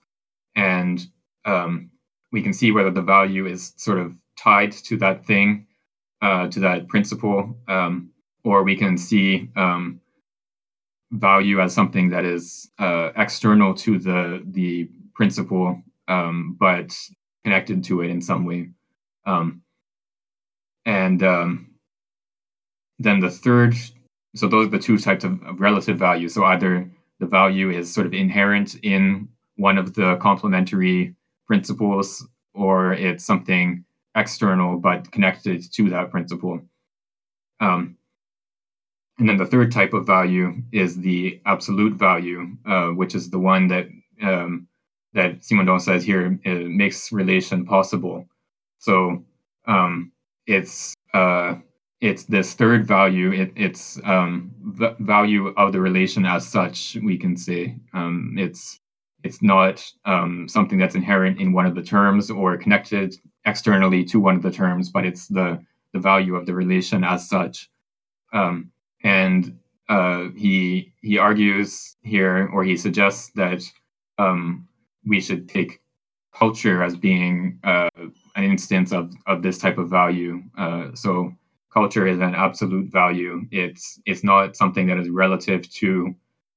and 0.57 1.07
um, 1.45 1.91
we 2.33 2.43
can 2.43 2.55
see 2.55 2.73
whether 2.73 2.91
the 2.91 3.03
value 3.03 3.47
is 3.47 3.75
sort 3.77 3.99
of 3.99 4.15
tied 4.39 4.73
to 4.73 4.97
that 4.97 5.27
thing, 5.27 5.67
uh, 6.23 6.49
to 6.49 6.61
that 6.61 6.89
principle, 6.89 7.55
um, 7.69 8.12
or 8.45 8.63
we 8.63 8.77
can 8.77 8.99
see 8.99 9.51
um, 9.57 10.01
value 11.13 11.61
as 11.61 11.75
something 11.75 12.11
that 12.11 12.25
is 12.25 12.71
uh, 12.79 13.11
external 13.17 13.75
to 13.75 13.99
the 13.99 14.43
the 14.47 14.89
principle, 15.15 15.81
um, 16.09 16.57
but 16.59 16.93
connected 17.45 17.85
to 17.85 18.01
it 18.03 18.11
in 18.11 18.21
some 18.21 18.45
way. 18.45 18.69
Um, 19.27 19.63
and 20.85 21.23
um, 21.23 21.75
then 22.99 23.21
the 23.21 23.31
third, 23.31 23.75
so 24.35 24.49
those 24.49 24.67
are 24.67 24.71
the 24.71 24.79
two 24.79 24.99
types 24.99 25.25
of, 25.25 25.43
of 25.43 25.61
relative 25.61 25.99
value. 25.99 26.29
So 26.29 26.45
either 26.45 26.91
the 27.21 27.27
value 27.27 27.71
is 27.71 27.93
sort 27.93 28.07
of 28.07 28.15
inherent 28.15 28.77
in 28.83 29.29
one 29.57 29.79
of 29.79 29.95
the 29.95 30.17
complementary 30.17 31.15
principles 31.47 32.27
or 32.55 32.93
it's 32.95 33.25
something 33.25 33.85
external 34.17 34.79
but 34.79 35.11
connected 35.13 35.63
to 35.75 35.91
that 35.91 36.11
principle. 36.11 36.61
Um, 37.61 37.97
and 39.23 39.29
then 39.29 39.37
the 39.37 39.47
third 39.47 39.71
type 39.71 39.93
of 39.93 40.05
value 40.05 40.61
is 40.73 40.97
the 40.97 41.41
absolute 41.47 41.95
value, 41.95 42.57
uh, 42.67 42.89
which 42.89 43.15
is 43.15 43.31
the 43.31 43.39
one 43.39 43.69
that 43.69 43.87
um, 44.21 44.67
that 45.15 45.43
Simondon 45.43 45.81
says 45.81 46.03
here 46.03 46.41
makes 46.45 47.13
relation 47.13 47.65
possible. 47.65 48.27
So 48.79 49.25
um, 49.69 50.11
it's 50.49 50.97
uh, 51.15 51.55
it's 52.01 52.25
this 52.25 52.55
third 52.55 52.85
value. 52.85 53.31
It, 53.31 53.53
it's 53.55 54.01
um, 54.03 54.51
the 54.77 54.97
value 54.99 55.55
of 55.57 55.73
the 55.73 55.81
relation 55.81 56.27
as 56.27 56.49
such. 56.49 56.97
We 57.01 57.17
can 57.17 57.37
say 57.37 57.77
um, 57.95 58.35
it's 58.37 58.81
it's 59.23 59.41
not 59.41 59.89
um, 60.05 60.49
something 60.49 60.79
that's 60.79 60.97
inherent 60.97 61.41
in 61.41 61.53
one 61.53 61.67
of 61.67 61.77
the 61.77 61.83
terms 61.85 62.29
or 62.29 62.57
connected 62.57 63.15
externally 63.45 64.03
to 64.07 64.19
one 64.19 64.35
of 64.35 64.43
the 64.43 64.51
terms, 64.51 64.91
but 64.91 65.07
it's 65.07 65.29
the 65.29 65.65
the 65.93 66.01
value 66.01 66.35
of 66.35 66.45
the 66.45 66.55
relation 66.57 67.05
as 67.05 67.29
such. 67.29 67.71
Um, 68.33 68.73
and 69.05 69.59
uh, 69.89 70.29
he 70.37 70.93
he 71.03 71.19
argues 71.19 71.97
here, 72.03 72.49
or 72.53 72.65
he 72.65 72.77
suggests 72.77 73.31
that 73.35 73.63
um, 74.19 74.69
we 75.05 75.21
should 75.21 75.49
take 75.49 75.81
culture 76.35 76.83
as 76.83 76.97
being 76.97 77.59
uh, 77.65 77.91
an 78.37 78.45
instance 78.45 78.93
of 78.93 79.13
of 79.27 79.43
this 79.43 79.59
type 79.59 79.79
of 79.79 79.91
value. 79.91 80.43
Uh, 80.57 80.89
so 80.95 81.33
culture 81.73 82.07
is 82.07 82.19
an 82.21 82.35
absolute 82.35 82.91
value. 82.91 83.43
It's 83.51 84.01
it's 84.07 84.25
not 84.25 84.57
something 84.57 84.87
that 84.87 84.99
is 84.99 85.09
relative 85.09 85.69
to 85.71 86.15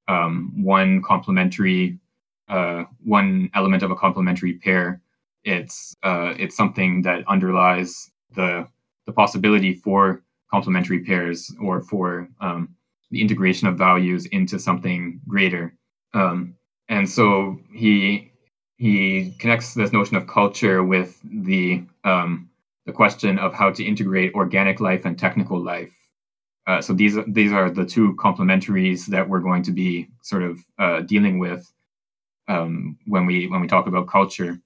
um, 0.08 0.52
one 0.64 1.02
complementary 1.02 2.00
uh, 2.48 2.84
one 3.04 3.50
element 3.54 3.84
of 3.84 3.92
a 3.92 3.96
complementary 3.96 4.54
pair. 4.54 5.02
It's 5.44 5.96
uh, 6.04 6.34
it's 6.38 6.56
something 6.56 7.02
that 7.04 7.28
underlies 7.28 8.12
the 8.36 8.68
the 9.06 9.14
possibility 9.14 9.74
for 9.74 10.24
complementary 10.52 11.04
pairs 11.04 11.54
or 11.62 11.82
for 11.82 12.30
um, 12.42 12.70
the 13.12 13.22
integration 13.22 13.68
of 13.68 13.78
values 13.78 14.26
into 14.28 14.60
something 14.60 15.20
greater. 15.28 15.74
Um, 16.14 16.56
and 16.90 17.10
so 17.10 17.60
he 17.74 18.32
he 18.78 19.34
connects 19.40 19.74
this 19.74 19.94
notion 19.94 20.18
of 20.18 20.28
culture 20.28 20.84
with 20.84 21.20
the 21.24 21.84
um, 22.04 22.50
the 22.86 22.92
question 22.92 23.40
of 23.40 23.54
how 23.54 23.72
to 23.72 23.84
integrate 23.84 24.34
organic 24.34 24.80
life 24.80 25.06
and 25.06 25.18
technical 25.18 25.60
life. 25.60 25.94
Uh, 26.68 26.82
so 26.82 26.94
these 26.94 27.18
these 27.28 27.52
are 27.52 27.70
the 27.70 27.86
two 27.86 28.16
complementaries 28.16 29.06
that 29.08 29.28
we're 29.28 29.40
going 29.40 29.64
to 29.64 29.72
be 29.72 30.08
sort 30.24 30.44
of 30.44 30.60
uh, 30.80 31.02
dealing 31.02 31.40
with 31.40 31.72
um, 32.48 32.98
when 33.06 33.26
we 33.26 33.48
when 33.48 33.62
we 33.62 33.68
talk 33.68 33.88
about 33.88 34.08
culture. 34.08 34.60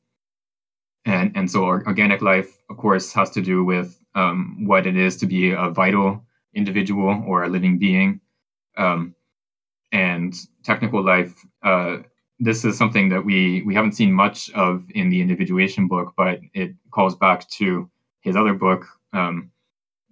And 1.06 1.32
and 1.36 1.50
so 1.50 1.66
organic 1.66 2.22
life, 2.22 2.58
of 2.70 2.78
course, 2.78 3.14
has 3.14 3.30
to 3.32 3.42
do 3.42 3.64
with 3.64 3.99
um, 4.16 4.66
what 4.66 4.88
it 4.88 4.98
is 4.98 5.18
to 5.18 5.26
be 5.26 5.52
a 5.52 5.70
vital 5.70 6.24
individual 6.54 7.24
or 7.28 7.44
a 7.44 7.50
living 7.50 7.78
being. 7.78 8.22
Um, 8.78 9.16
and 9.92 10.34
technical 10.64 11.04
life, 11.04 11.34
uh, 11.64 11.98
this 12.40 12.64
is 12.64 12.78
something 12.78 13.10
that 13.10 13.26
we 13.26 13.64
we 13.64 13.74
haven't 13.74 13.94
seen 13.94 14.14
much 14.14 14.50
of 14.52 14.84
in 14.92 15.10
the 15.10 15.22
individuation 15.22 15.88
book, 15.88 16.14
but 16.16 16.40
it 16.54 16.74
calls 16.92 17.16
back 17.16 17.48
to 17.50 17.90
his 18.22 18.36
other 18.36 18.54
book, 18.54 18.86
um, 19.14 19.52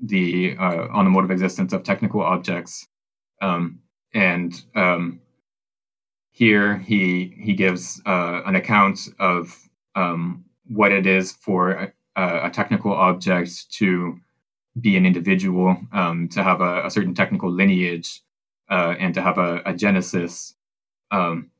the 0.01 0.55
uh, 0.59 0.87
on 0.91 1.05
the 1.05 1.11
mode 1.11 1.23
of 1.23 1.31
existence 1.31 1.73
of 1.73 1.83
technical 1.83 2.21
objects. 2.21 2.87
Um, 3.41 3.79
and 4.13 4.61
um, 4.75 5.21
here 6.31 6.77
he 6.77 7.33
he 7.39 7.53
gives 7.53 8.01
uh, 8.05 8.41
an 8.45 8.55
account 8.55 9.09
of 9.19 9.57
um, 9.95 10.45
what 10.65 10.91
it 10.91 11.05
is 11.05 11.31
for 11.31 11.93
a, 12.17 12.47
a, 12.47 12.49
technical 12.49 12.91
object 12.91 13.71
to 13.71 14.19
be 14.81 14.97
an 14.97 15.05
individual, 15.05 15.77
um, 15.93 16.27
to 16.29 16.43
have 16.43 16.61
a, 16.61 16.85
a, 16.85 16.91
certain 16.91 17.13
technical 17.13 17.49
lineage, 17.49 18.21
uh, 18.69 18.95
and 18.99 19.13
to 19.13 19.21
have 19.21 19.37
a, 19.37 19.61
a 19.65 19.73
genesis. 19.73 20.55
Um, 21.11 21.51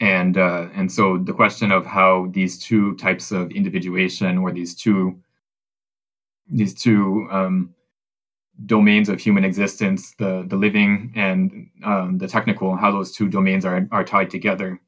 and 0.00 0.36
uh, 0.36 0.68
and 0.74 0.90
so 0.90 1.18
the 1.18 1.32
question 1.32 1.72
of 1.72 1.86
how 1.86 2.28
these 2.32 2.58
two 2.58 2.96
types 2.96 3.30
of 3.32 3.50
individuation 3.50 4.38
or 4.38 4.52
these 4.52 4.74
two 4.74 5.18
these 6.50 6.74
two 6.74 7.28
um, 7.30 7.74
domains 8.66 9.08
of 9.08 9.20
human 9.20 9.44
existence, 9.44 10.14
the 10.18 10.44
the 10.48 10.56
living 10.56 11.12
and 11.16 11.68
um, 11.84 12.18
the 12.18 12.28
technical, 12.28 12.76
how 12.76 12.90
those 12.90 13.12
two 13.12 13.28
domains 13.28 13.64
are 13.64 13.88
are 13.92 14.04
tied 14.04 14.30
together. 14.30 14.80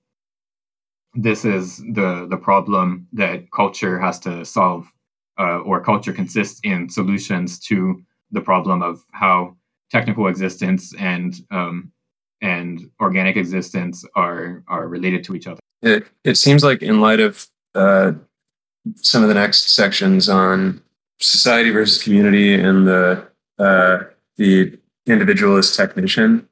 This 1.14 1.44
is 1.44 1.78
the 1.78 2.26
the 2.28 2.36
problem 2.36 3.06
that 3.12 3.50
culture 3.52 3.98
has 3.98 4.18
to 4.20 4.44
solve, 4.44 4.90
uh, 5.38 5.58
or 5.60 5.80
culture 5.80 6.12
consists 6.12 6.60
in 6.64 6.88
solutions 6.88 7.58
to 7.60 8.02
the 8.32 8.40
problem 8.40 8.82
of 8.82 9.04
how 9.12 9.56
technical 9.90 10.26
existence 10.26 10.92
and 10.98 11.34
um, 11.50 11.92
and 12.40 12.90
organic 13.00 13.36
existence 13.36 14.04
are 14.16 14.64
are 14.66 14.88
related 14.88 15.22
to 15.24 15.34
each 15.34 15.46
other. 15.46 15.60
It 15.82 16.06
it 16.24 16.36
seems 16.36 16.64
like 16.64 16.82
in 16.82 17.00
light 17.00 17.20
of 17.20 17.46
uh, 17.74 18.12
some 18.96 19.22
of 19.22 19.28
the 19.28 19.34
next 19.34 19.74
sections 19.74 20.28
on 20.28 20.82
society 21.20 21.70
versus 21.70 22.02
community 22.02 22.54
and 22.54 22.86
the 22.86 23.26
uh, 23.58 23.98
the 24.36 24.76
individualist 25.06 25.76
technician, 25.76 26.48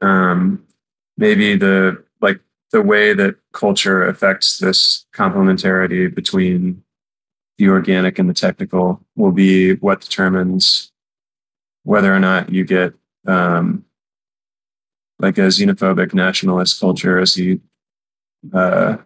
um, 0.00 0.64
maybe 1.16 1.56
the 1.56 2.03
the 2.74 2.82
way 2.82 3.14
that 3.14 3.36
culture 3.52 4.04
affects 4.04 4.58
this 4.58 5.06
complementarity 5.14 6.12
between 6.12 6.82
the 7.56 7.68
organic 7.68 8.18
and 8.18 8.28
the 8.28 8.34
technical 8.34 9.00
will 9.14 9.30
be 9.30 9.74
what 9.74 10.00
determines 10.00 10.90
whether 11.84 12.12
or 12.12 12.18
not 12.18 12.50
you 12.50 12.64
get 12.64 12.92
um, 13.28 13.84
like 15.20 15.38
a 15.38 15.42
xenophobic 15.42 16.12
nationalist 16.14 16.80
culture 16.80 17.20
as 17.20 17.36
he 17.36 17.60
uh, 18.52 18.96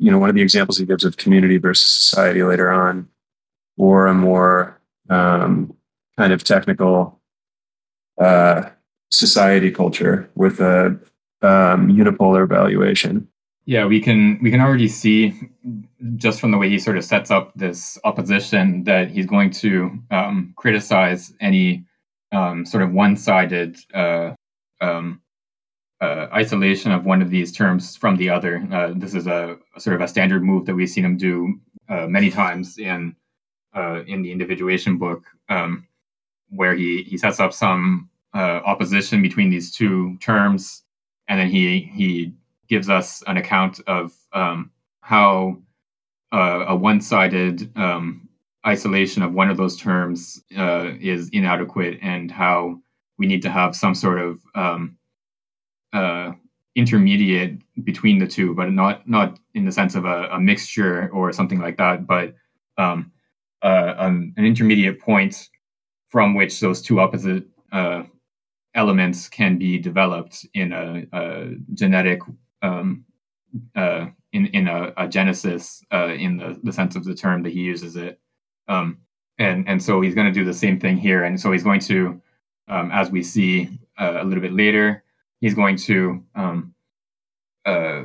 you 0.00 0.10
know 0.10 0.18
one 0.18 0.28
of 0.28 0.34
the 0.34 0.42
examples 0.42 0.76
he 0.76 0.84
gives 0.84 1.04
of 1.04 1.16
community 1.16 1.58
versus 1.58 1.88
society 1.88 2.42
later 2.42 2.68
on 2.68 3.08
or 3.76 4.08
a 4.08 4.14
more 4.14 4.80
um, 5.08 5.72
kind 6.18 6.32
of 6.32 6.42
technical 6.42 7.20
uh, 8.20 8.68
society 9.12 9.70
culture 9.70 10.28
with 10.34 10.58
a 10.58 10.98
um, 11.42 11.88
unipolar 11.88 12.48
valuation 12.48 13.26
yeah 13.64 13.84
we 13.84 14.00
can 14.00 14.38
we 14.42 14.50
can 14.50 14.60
already 14.60 14.88
see 14.88 15.34
just 16.16 16.40
from 16.40 16.50
the 16.50 16.58
way 16.58 16.68
he 16.68 16.78
sort 16.78 16.96
of 16.96 17.04
sets 17.04 17.30
up 17.30 17.52
this 17.54 17.98
opposition 18.04 18.84
that 18.84 19.10
he's 19.10 19.26
going 19.26 19.50
to 19.50 19.90
um, 20.10 20.52
criticize 20.56 21.32
any 21.40 21.84
um, 22.32 22.64
sort 22.64 22.82
of 22.82 22.92
one-sided 22.92 23.76
uh, 23.94 24.32
um, 24.80 25.20
uh, 26.00 26.26
isolation 26.34 26.90
of 26.90 27.04
one 27.04 27.22
of 27.22 27.30
these 27.30 27.52
terms 27.52 27.94
from 27.94 28.16
the 28.16 28.28
other. 28.28 28.66
Uh, 28.72 28.92
this 28.96 29.14
is 29.14 29.28
a, 29.28 29.56
a, 29.76 29.80
sort 29.80 29.94
of 29.94 30.02
a 30.02 30.08
standard 30.08 30.42
move 30.42 30.66
that 30.66 30.74
we've 30.74 30.90
seen 30.90 31.04
him 31.04 31.16
do 31.16 31.60
uh, 31.88 32.06
many 32.08 32.30
times 32.30 32.78
in 32.78 33.14
uh, 33.74 34.02
in 34.06 34.22
the 34.22 34.32
individuation 34.32 34.98
book, 34.98 35.24
um, 35.48 35.86
where 36.50 36.74
he 36.74 37.04
he 37.04 37.16
sets 37.16 37.38
up 37.38 37.52
some 37.52 38.10
uh, 38.34 38.60
opposition 38.64 39.22
between 39.22 39.48
these 39.48 39.70
two 39.70 40.16
terms, 40.18 40.82
and 41.28 41.40
then 41.40 41.48
he 41.48 41.80
he 41.94 42.32
gives 42.68 42.88
us 42.88 43.22
an 43.26 43.36
account 43.36 43.80
of 43.86 44.12
um, 44.32 44.70
how 45.00 45.56
uh, 46.32 46.64
a 46.68 46.76
one-sided 46.76 47.70
um, 47.76 48.28
isolation 48.66 49.22
of 49.22 49.34
one 49.34 49.50
of 49.50 49.56
those 49.56 49.76
terms 49.76 50.42
is 50.50 51.28
inadequate, 51.30 51.98
and 52.02 52.30
how 52.30 52.78
we 53.18 53.26
need 53.26 53.42
to 53.42 53.50
have 53.50 53.76
some 53.76 53.94
sort 53.94 54.18
of 54.18 54.40
um, 54.54 54.96
uh, 55.92 56.32
intermediate 56.74 57.60
between 57.84 58.18
the 58.18 58.26
two, 58.26 58.54
but 58.54 58.70
not 58.70 59.06
not 59.08 59.38
in 59.54 59.64
the 59.64 59.72
sense 59.72 59.94
of 59.94 60.04
a, 60.04 60.28
a 60.32 60.40
mixture 60.40 61.10
or 61.12 61.32
something 61.32 61.60
like 61.60 61.76
that, 61.76 62.06
but 62.06 62.34
um, 62.78 63.12
uh, 63.62 63.94
an 63.98 64.34
intermediate 64.36 65.00
point 65.00 65.48
from 66.08 66.34
which 66.34 66.58
those 66.60 66.82
two 66.82 67.00
opposite 67.00 67.44
uh, 67.72 68.02
elements 68.74 69.28
can 69.28 69.58
be 69.58 69.78
developed 69.78 70.46
in 70.54 70.72
a, 70.72 71.04
a 71.12 71.54
genetic 71.74 72.20
um, 72.62 73.04
uh, 73.76 74.06
in 74.32 74.46
in 74.46 74.68
a, 74.68 74.92
a 74.96 75.08
genesis 75.08 75.84
uh, 75.92 76.08
in 76.08 76.38
the, 76.38 76.58
the 76.62 76.72
sense 76.72 76.96
of 76.96 77.04
the 77.04 77.14
term 77.14 77.42
that 77.42 77.52
he 77.52 77.60
uses 77.60 77.96
it. 77.96 78.18
Um, 78.68 78.98
and 79.38 79.68
and 79.68 79.82
so 79.82 80.00
he's 80.00 80.14
going 80.14 80.32
to 80.32 80.32
do 80.32 80.44
the 80.44 80.54
same 80.54 80.78
thing 80.78 80.96
here, 80.96 81.24
and 81.24 81.40
so 81.40 81.52
he's 81.52 81.64
going 81.64 81.80
to, 81.80 82.20
um, 82.68 82.90
as 82.92 83.10
we 83.10 83.22
see 83.22 83.68
uh, 83.98 84.18
a 84.20 84.24
little 84.24 84.42
bit 84.42 84.52
later, 84.52 85.04
he's 85.40 85.54
going 85.54 85.76
to 85.76 86.24
um, 86.34 86.74
uh, 87.66 88.04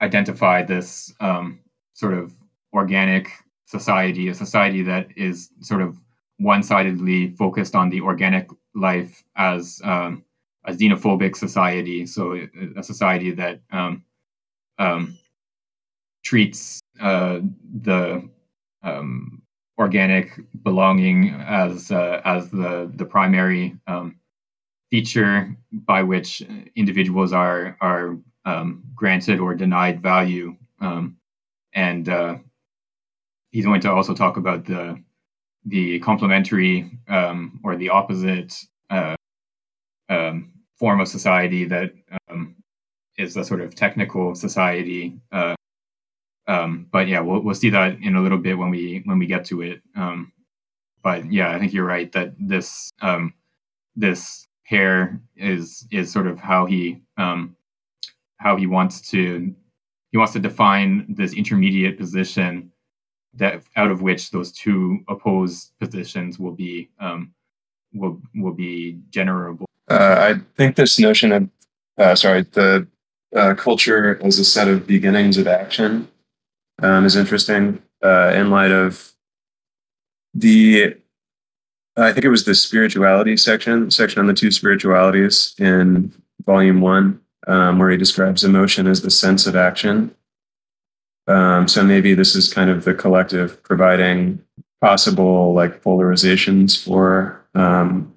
identify 0.00 0.62
this 0.62 1.12
um, 1.20 1.60
sort 1.94 2.14
of 2.14 2.34
organic 2.72 3.30
society, 3.64 4.28
a 4.28 4.34
society 4.34 4.82
that 4.82 5.08
is 5.16 5.50
sort 5.60 5.82
of 5.82 6.00
one-sidedly 6.38 7.30
focused 7.30 7.74
on 7.74 7.88
the 7.88 8.00
organic 8.00 8.48
life 8.76 9.24
as 9.36 9.80
um, 9.84 10.22
a 10.64 10.72
xenophobic 10.72 11.36
society. 11.36 12.06
So 12.06 12.46
a 12.76 12.82
society 12.82 13.32
that 13.32 13.60
um, 13.70 14.04
um, 14.78 15.18
treats 16.24 16.80
uh, 17.00 17.40
the 17.82 18.28
um, 18.82 19.42
organic 19.78 20.32
belonging 20.62 21.30
as 21.30 21.90
uh, 21.90 22.20
as 22.24 22.50
the 22.50 22.90
the 22.94 23.04
primary 23.04 23.76
um, 23.86 24.16
feature 24.90 25.56
by 25.72 26.02
which 26.02 26.42
individuals 26.74 27.32
are 27.32 27.76
are 27.80 28.18
um, 28.44 28.82
granted 28.94 29.40
or 29.40 29.54
denied 29.54 30.02
value, 30.02 30.56
and 31.74 32.08
uh, 32.08 32.36
he's 33.50 33.64
going 33.64 33.80
to 33.80 33.90
also 33.92 34.14
talk 34.14 34.36
about 34.36 34.64
the 34.64 35.00
the 35.66 35.98
complementary 36.00 36.90
um, 37.08 37.60
or 37.64 37.76
the 37.76 37.90
opposite 37.90 38.54
uh, 38.90 39.16
um, 40.08 40.52
form 40.78 41.00
of 41.00 41.08
society 41.08 41.64
that 41.64 41.92
um, 42.30 42.54
is 43.18 43.36
a 43.36 43.44
sort 43.44 43.60
of 43.60 43.74
technical 43.74 44.34
society. 44.34 45.18
Uh, 45.32 45.54
um, 46.48 46.86
but 46.92 47.08
yeah, 47.08 47.20
we'll 47.20 47.40
we'll 47.40 47.54
see 47.54 47.70
that 47.70 47.98
in 48.00 48.14
a 48.14 48.22
little 48.22 48.38
bit 48.38 48.56
when 48.56 48.70
we 48.70 49.02
when 49.04 49.18
we 49.18 49.26
get 49.26 49.44
to 49.46 49.62
it. 49.62 49.82
but 51.02 51.30
yeah, 51.32 51.50
I 51.50 51.58
think 51.58 51.72
you're 51.72 51.84
right 51.84 52.10
that 52.12 52.34
this 52.38 52.90
this 53.96 54.46
pair 54.68 55.20
is 55.36 55.86
is 55.90 56.12
sort 56.12 56.26
of 56.26 56.38
how 56.38 56.66
he 56.66 57.00
um, 57.16 57.56
how 58.38 58.56
he 58.56 58.66
wants 58.66 59.00
to 59.10 59.54
he 60.12 60.18
wants 60.18 60.32
to 60.34 60.38
define 60.38 61.06
this 61.08 61.32
intermediate 61.32 61.98
position 61.98 62.70
that 63.36 63.62
out 63.76 63.90
of 63.90 64.02
which 64.02 64.30
those 64.30 64.52
two 64.52 65.00
opposed 65.08 65.72
positions 65.78 66.38
will 66.38 66.52
be 66.52 66.90
um, 67.00 67.32
will 67.92 68.20
will 68.34 68.52
be 68.52 68.98
generable. 69.10 69.66
Uh, 69.88 70.34
I 70.34 70.40
think 70.56 70.76
this 70.76 70.98
notion 70.98 71.32
of 71.32 71.48
uh, 71.98 72.14
sorry 72.14 72.42
the 72.42 72.86
uh, 73.34 73.54
culture 73.54 74.20
as 74.22 74.38
a 74.38 74.44
set 74.44 74.68
of 74.68 74.86
beginnings 74.86 75.36
of 75.38 75.46
action 75.46 76.08
um, 76.82 77.04
is 77.04 77.16
interesting 77.16 77.82
uh, 78.02 78.32
in 78.34 78.50
light 78.50 78.70
of 78.70 79.12
the 80.34 80.96
I 81.96 82.12
think 82.12 82.26
it 82.26 82.30
was 82.30 82.44
the 82.44 82.54
spirituality 82.54 83.36
section, 83.38 83.90
section 83.90 84.20
on 84.20 84.26
the 84.26 84.34
two 84.34 84.50
spiritualities 84.50 85.54
in 85.58 86.12
volume 86.44 86.82
one, 86.82 87.20
um, 87.46 87.78
where 87.78 87.90
he 87.90 87.96
describes 87.96 88.44
emotion 88.44 88.86
as 88.86 89.00
the 89.00 89.10
sense 89.10 89.46
of 89.46 89.56
action. 89.56 90.14
Um, 91.28 91.66
so 91.66 91.82
maybe 91.82 92.14
this 92.14 92.34
is 92.36 92.52
kind 92.52 92.70
of 92.70 92.84
the 92.84 92.94
collective 92.94 93.62
providing 93.62 94.42
possible 94.80 95.52
like 95.54 95.82
polarizations 95.82 96.82
for 96.82 97.44
um, 97.54 98.14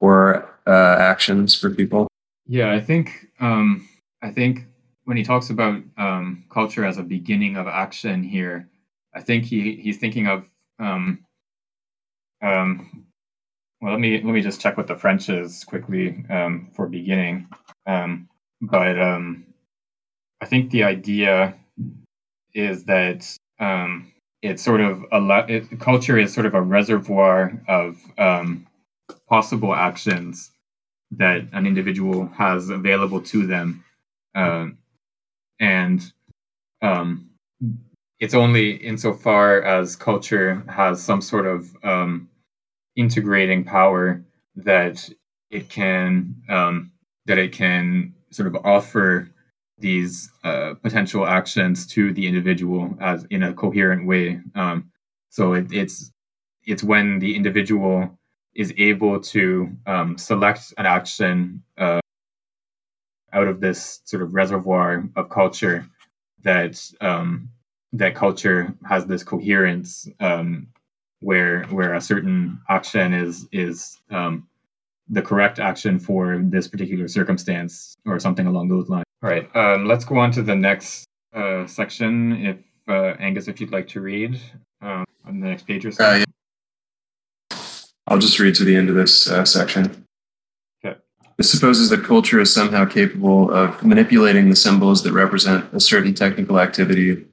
for 0.00 0.48
uh, 0.66 0.96
actions 0.98 1.54
for 1.58 1.70
people. 1.70 2.08
Yeah, 2.46 2.72
I 2.72 2.80
think 2.80 3.28
um, 3.40 3.88
I 4.22 4.30
think 4.30 4.66
when 5.04 5.16
he 5.16 5.22
talks 5.22 5.50
about 5.50 5.82
um, 5.96 6.44
culture 6.50 6.84
as 6.84 6.98
a 6.98 7.02
beginning 7.02 7.56
of 7.56 7.66
action 7.66 8.22
here, 8.22 8.68
I 9.14 9.20
think 9.20 9.44
he 9.44 9.76
he's 9.76 9.98
thinking 9.98 10.26
of 10.26 10.50
um, 10.78 11.24
um, 12.42 13.06
well, 13.80 13.92
let 13.92 14.00
me 14.00 14.20
let 14.22 14.32
me 14.32 14.42
just 14.42 14.60
check 14.60 14.76
what 14.76 14.86
the 14.86 14.96
French 14.96 15.28
is 15.28 15.64
quickly 15.64 16.24
um, 16.28 16.68
for 16.74 16.86
beginning. 16.86 17.48
Um, 17.86 18.28
but 18.60 19.00
um, 19.00 19.46
I 20.40 20.46
think 20.46 20.70
the 20.70 20.84
idea 20.84 21.54
is 22.56 22.84
that 22.84 23.36
um, 23.60 24.12
it's 24.42 24.62
sort 24.62 24.80
of 24.80 25.04
a 25.12 25.44
it, 25.48 25.78
culture 25.78 26.18
is 26.18 26.32
sort 26.32 26.46
of 26.46 26.54
a 26.54 26.60
reservoir 26.60 27.52
of 27.68 27.98
um, 28.18 28.66
possible 29.28 29.74
actions 29.74 30.50
that 31.12 31.46
an 31.52 31.66
individual 31.66 32.26
has 32.28 32.70
available 32.70 33.20
to 33.20 33.46
them, 33.46 33.84
uh, 34.34 34.66
and 35.60 36.12
um, 36.82 37.30
it's 38.18 38.34
only 38.34 38.72
insofar 38.76 39.62
as 39.62 39.94
culture 39.94 40.64
has 40.68 41.02
some 41.02 41.20
sort 41.20 41.46
of 41.46 41.76
um, 41.84 42.28
integrating 42.96 43.64
power 43.64 44.24
that 44.56 45.08
it 45.50 45.68
can 45.68 46.34
um, 46.48 46.90
that 47.26 47.38
it 47.38 47.52
can 47.52 48.14
sort 48.30 48.48
of 48.48 48.56
offer 48.64 49.30
these 49.78 50.30
uh, 50.44 50.74
potential 50.82 51.26
actions 51.26 51.86
to 51.86 52.12
the 52.12 52.26
individual 52.26 52.96
as 53.00 53.24
in 53.30 53.42
a 53.42 53.52
coherent 53.52 54.06
way. 54.06 54.40
Um, 54.54 54.90
so 55.28 55.52
it, 55.52 55.66
it's 55.72 56.12
it's 56.64 56.82
when 56.82 57.18
the 57.18 57.34
individual 57.36 58.18
is 58.54 58.72
able 58.78 59.20
to 59.20 59.70
um, 59.86 60.18
select 60.18 60.72
an 60.78 60.86
action 60.86 61.62
uh, 61.78 62.00
out 63.32 63.46
of 63.46 63.60
this 63.60 64.00
sort 64.04 64.22
of 64.22 64.34
reservoir 64.34 65.04
of 65.14 65.28
culture 65.28 65.86
that 66.42 66.82
um, 67.00 67.50
that 67.92 68.14
culture 68.14 68.72
has 68.88 69.06
this 69.06 69.22
coherence 69.22 70.08
um, 70.20 70.68
where 71.20 71.64
where 71.64 71.94
a 71.94 72.00
certain 72.00 72.60
action 72.68 73.12
is 73.12 73.46
is 73.52 73.98
um, 74.10 74.48
the 75.08 75.22
correct 75.22 75.58
action 75.58 75.98
for 75.98 76.40
this 76.42 76.66
particular 76.66 77.08
circumstance 77.08 77.96
or 78.06 78.18
something 78.18 78.46
along 78.46 78.68
those 78.68 78.88
lines. 78.88 79.05
All 79.26 79.32
right, 79.32 79.56
um, 79.56 79.86
let's 79.86 80.04
go 80.04 80.18
on 80.18 80.30
to 80.30 80.42
the 80.44 80.54
next 80.54 81.08
uh, 81.34 81.66
section. 81.66 82.46
If 82.46 82.58
uh, 82.86 83.16
Angus, 83.18 83.48
if 83.48 83.60
you'd 83.60 83.72
like 83.72 83.88
to 83.88 84.00
read 84.00 84.40
um, 84.80 85.04
on 85.26 85.40
the 85.40 85.48
next 85.48 85.66
page 85.66 85.84
or 85.84 85.90
so. 85.90 86.04
Uh, 86.04 86.14
yeah. 87.50 87.56
I'll 88.06 88.20
just 88.20 88.38
read 88.38 88.54
to 88.54 88.62
the 88.62 88.76
end 88.76 88.88
of 88.88 88.94
this 88.94 89.28
uh, 89.28 89.44
section. 89.44 90.06
Okay. 90.84 90.96
This 91.38 91.50
supposes 91.50 91.90
that 91.90 92.04
culture 92.04 92.38
is 92.38 92.54
somehow 92.54 92.84
capable 92.84 93.50
of 93.50 93.82
manipulating 93.82 94.48
the 94.48 94.54
symbols 94.54 95.02
that 95.02 95.12
represent 95.12 95.64
a 95.72 95.80
certain 95.80 96.14
technical 96.14 96.60
activity 96.60 97.26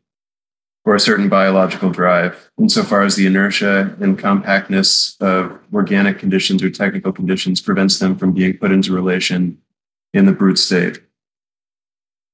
or 0.86 0.96
a 0.96 1.00
certain 1.00 1.30
biological 1.30 1.92
drive, 1.92 2.50
insofar 2.60 3.04
as 3.04 3.18
the 3.18 3.28
inertia 3.28 3.96
and 4.00 4.18
compactness 4.18 5.16
of 5.22 5.60
organic 5.72 6.18
conditions 6.18 6.64
or 6.64 6.72
technical 6.72 7.12
conditions 7.12 7.62
prevents 7.62 8.00
them 8.00 8.18
from 8.18 8.34
being 8.34 8.58
put 8.58 8.72
into 8.72 8.92
relation 8.92 9.60
in 10.12 10.26
the 10.26 10.32
brute 10.32 10.58
state. 10.58 11.00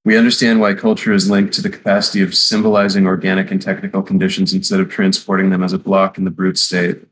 We 0.10 0.18
understand 0.18 0.60
why 0.60 0.74
culture 0.74 1.14
is 1.14 1.30
linked 1.30 1.54
to 1.54 1.62
the 1.62 1.70
capacity 1.70 2.24
of 2.24 2.34
symbolizing 2.34 3.06
organic 3.06 3.52
and 3.52 3.62
technical 3.62 4.02
conditions 4.02 4.56
instead 4.56 4.80
of 4.80 4.90
transporting 4.90 5.52
them 5.52 5.62
as 5.62 5.72
a 5.72 5.78
block 5.78 6.18
in 6.18 6.24
the 6.24 6.32
brute 6.32 6.58
state. 6.58 7.06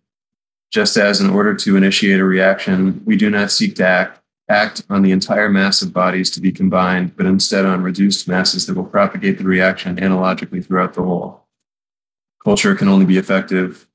Just 0.72 0.98
as, 0.98 1.22
in 1.22 1.30
order 1.30 1.54
to 1.54 1.78
initiate 1.78 2.20
a 2.20 2.24
reaction, 2.24 3.04
we 3.06 3.16
do 3.16 3.30
not 3.30 3.52
seek 3.52 3.76
to 3.76 3.86
act, 3.86 4.20
act 4.50 4.82
on 4.90 5.04
the 5.04 5.12
entire 5.12 5.48
mass 5.48 5.84
of 5.84 5.94
bodies 5.94 6.32
to 6.32 6.42
be 6.42 6.52
combined, 6.52 7.16
but 7.16 7.28
instead 7.28 7.68
on 7.68 7.84
reduced 7.84 8.28
masses 8.28 8.66
that 8.66 8.76
will 8.76 8.84
propagate 8.84 9.38
the 9.38 9.44
reaction 9.44 10.04
analogically 10.04 10.64
throughout 10.64 10.96
the 10.96 11.04
whole. 11.04 11.46
Culture 12.44 12.74
can 12.74 12.88
only 12.88 13.06
be 13.06 13.20
effective 13.20 13.88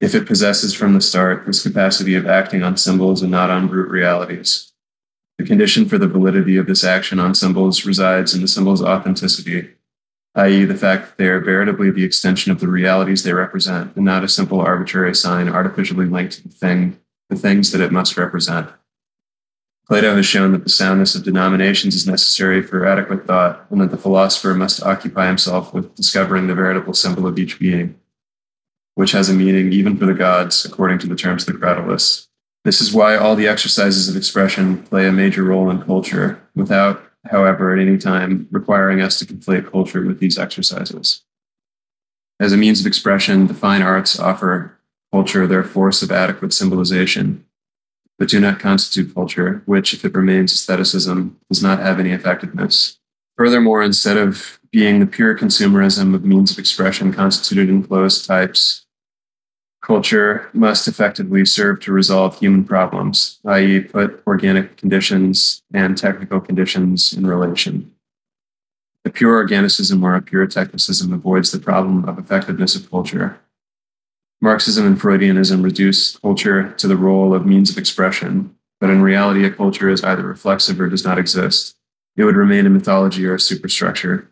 if 0.00 0.16
it 0.16 0.26
possesses 0.26 0.74
from 0.74 0.94
the 0.94 1.00
start 1.00 1.46
this 1.46 1.62
capacity 1.62 2.16
of 2.16 2.26
acting 2.26 2.64
on 2.64 2.76
symbols 2.76 3.22
and 3.22 3.30
not 3.30 3.50
on 3.50 3.68
brute 3.68 3.88
realities. 3.88 4.72
The 5.38 5.44
condition 5.44 5.88
for 5.88 5.98
the 5.98 6.08
validity 6.08 6.56
of 6.56 6.66
this 6.66 6.82
action 6.82 7.20
on 7.20 7.34
symbols 7.34 7.86
resides 7.86 8.34
in 8.34 8.40
the 8.40 8.48
symbol's 8.48 8.82
authenticity, 8.82 9.70
i.e., 10.34 10.64
the 10.64 10.74
fact 10.74 11.06
that 11.06 11.16
they 11.16 11.28
are 11.28 11.40
veritably 11.40 11.92
the 11.92 12.02
extension 12.02 12.50
of 12.50 12.58
the 12.58 12.66
realities 12.66 13.22
they 13.22 13.32
represent, 13.32 13.94
and 13.94 14.04
not 14.04 14.24
a 14.24 14.28
simple 14.28 14.60
arbitrary 14.60 15.14
sign 15.14 15.48
artificially 15.48 16.06
linked 16.06 16.34
to 16.34 16.42
the 16.42 16.54
thing, 16.54 16.98
the 17.30 17.36
things 17.36 17.70
that 17.70 17.80
it 17.80 17.92
must 17.92 18.16
represent. 18.16 18.68
Plato 19.86 20.16
has 20.16 20.26
shown 20.26 20.52
that 20.52 20.64
the 20.64 20.70
soundness 20.70 21.14
of 21.14 21.24
denominations 21.24 21.94
is 21.94 22.06
necessary 22.06 22.60
for 22.62 22.84
adequate 22.84 23.26
thought, 23.26 23.64
and 23.70 23.80
that 23.80 23.90
the 23.90 23.96
philosopher 23.96 24.54
must 24.54 24.82
occupy 24.82 25.28
himself 25.28 25.72
with 25.72 25.94
discovering 25.94 26.46
the 26.46 26.54
veritable 26.54 26.94
symbol 26.94 27.26
of 27.26 27.38
each 27.38 27.58
being, 27.58 27.98
which 28.96 29.12
has 29.12 29.28
a 29.28 29.34
meaning 29.34 29.72
even 29.72 29.96
for 29.96 30.04
the 30.04 30.14
gods, 30.14 30.64
according 30.64 30.98
to 30.98 31.06
the 31.06 31.16
terms 31.16 31.46
of 31.48 31.54
the 31.54 31.60
Cratylus. 31.60 32.27
This 32.68 32.82
is 32.82 32.92
why 32.92 33.16
all 33.16 33.34
the 33.34 33.48
exercises 33.48 34.10
of 34.10 34.16
expression 34.16 34.82
play 34.82 35.06
a 35.06 35.10
major 35.10 35.42
role 35.42 35.70
in 35.70 35.80
culture, 35.80 36.38
without, 36.54 37.02
however, 37.30 37.72
at 37.72 37.80
any 37.80 37.96
time 37.96 38.46
requiring 38.50 39.00
us 39.00 39.18
to 39.18 39.24
conflate 39.24 39.70
culture 39.70 40.04
with 40.04 40.20
these 40.20 40.36
exercises. 40.36 41.22
As 42.38 42.52
a 42.52 42.58
means 42.58 42.78
of 42.78 42.86
expression, 42.86 43.46
the 43.46 43.54
fine 43.54 43.80
arts 43.80 44.20
offer 44.20 44.78
culture 45.10 45.46
their 45.46 45.64
force 45.64 46.02
of 46.02 46.12
adequate 46.12 46.52
symbolization, 46.52 47.46
but 48.18 48.28
do 48.28 48.38
not 48.38 48.60
constitute 48.60 49.14
culture, 49.14 49.62
which, 49.64 49.94
if 49.94 50.04
it 50.04 50.14
remains 50.14 50.52
aestheticism, 50.52 51.38
does 51.48 51.62
not 51.62 51.78
have 51.78 51.98
any 51.98 52.10
effectiveness. 52.10 52.98
Furthermore, 53.38 53.82
instead 53.82 54.18
of 54.18 54.60
being 54.70 55.00
the 55.00 55.06
pure 55.06 55.34
consumerism 55.34 56.14
of 56.14 56.22
means 56.22 56.50
of 56.50 56.58
expression 56.58 57.14
constituted 57.14 57.70
in 57.70 57.82
closed 57.82 58.26
types, 58.26 58.84
culture 59.88 60.48
must 60.52 60.86
effectively 60.86 61.44
serve 61.44 61.80
to 61.80 61.92
resolve 61.92 62.38
human 62.38 62.62
problems, 62.62 63.40
i.e., 63.46 63.80
put 63.80 64.22
organic 64.24 64.76
conditions 64.76 65.62
and 65.74 65.98
technical 65.98 66.40
conditions 66.40 67.12
in 67.12 67.26
relation. 67.26 67.90
A 69.04 69.10
pure 69.10 69.44
organicism 69.44 70.04
or 70.04 70.14
a 70.14 70.22
pure 70.22 70.46
technicism 70.46 71.12
avoids 71.12 71.50
the 71.50 71.58
problem 71.58 72.04
of 72.04 72.18
effectiveness 72.18 72.76
of 72.76 72.88
culture 72.88 73.40
Marxism 74.40 74.86
and 74.86 75.00
Freudianism 75.00 75.64
reduce 75.64 76.16
culture 76.18 76.72
to 76.74 76.86
the 76.86 76.96
role 76.96 77.34
of 77.34 77.44
means 77.44 77.70
of 77.70 77.78
expression, 77.78 78.54
but 78.80 78.88
in 78.88 79.02
reality, 79.02 79.44
a 79.44 79.50
culture 79.50 79.88
is 79.88 80.04
either 80.04 80.22
reflexive 80.22 80.80
or 80.80 80.88
does 80.88 81.04
not 81.04 81.18
exist. 81.18 81.76
It 82.16 82.22
would 82.22 82.36
remain 82.36 82.64
a 82.64 82.70
mythology 82.70 83.26
or 83.26 83.34
a 83.34 83.40
superstructure. 83.40 84.30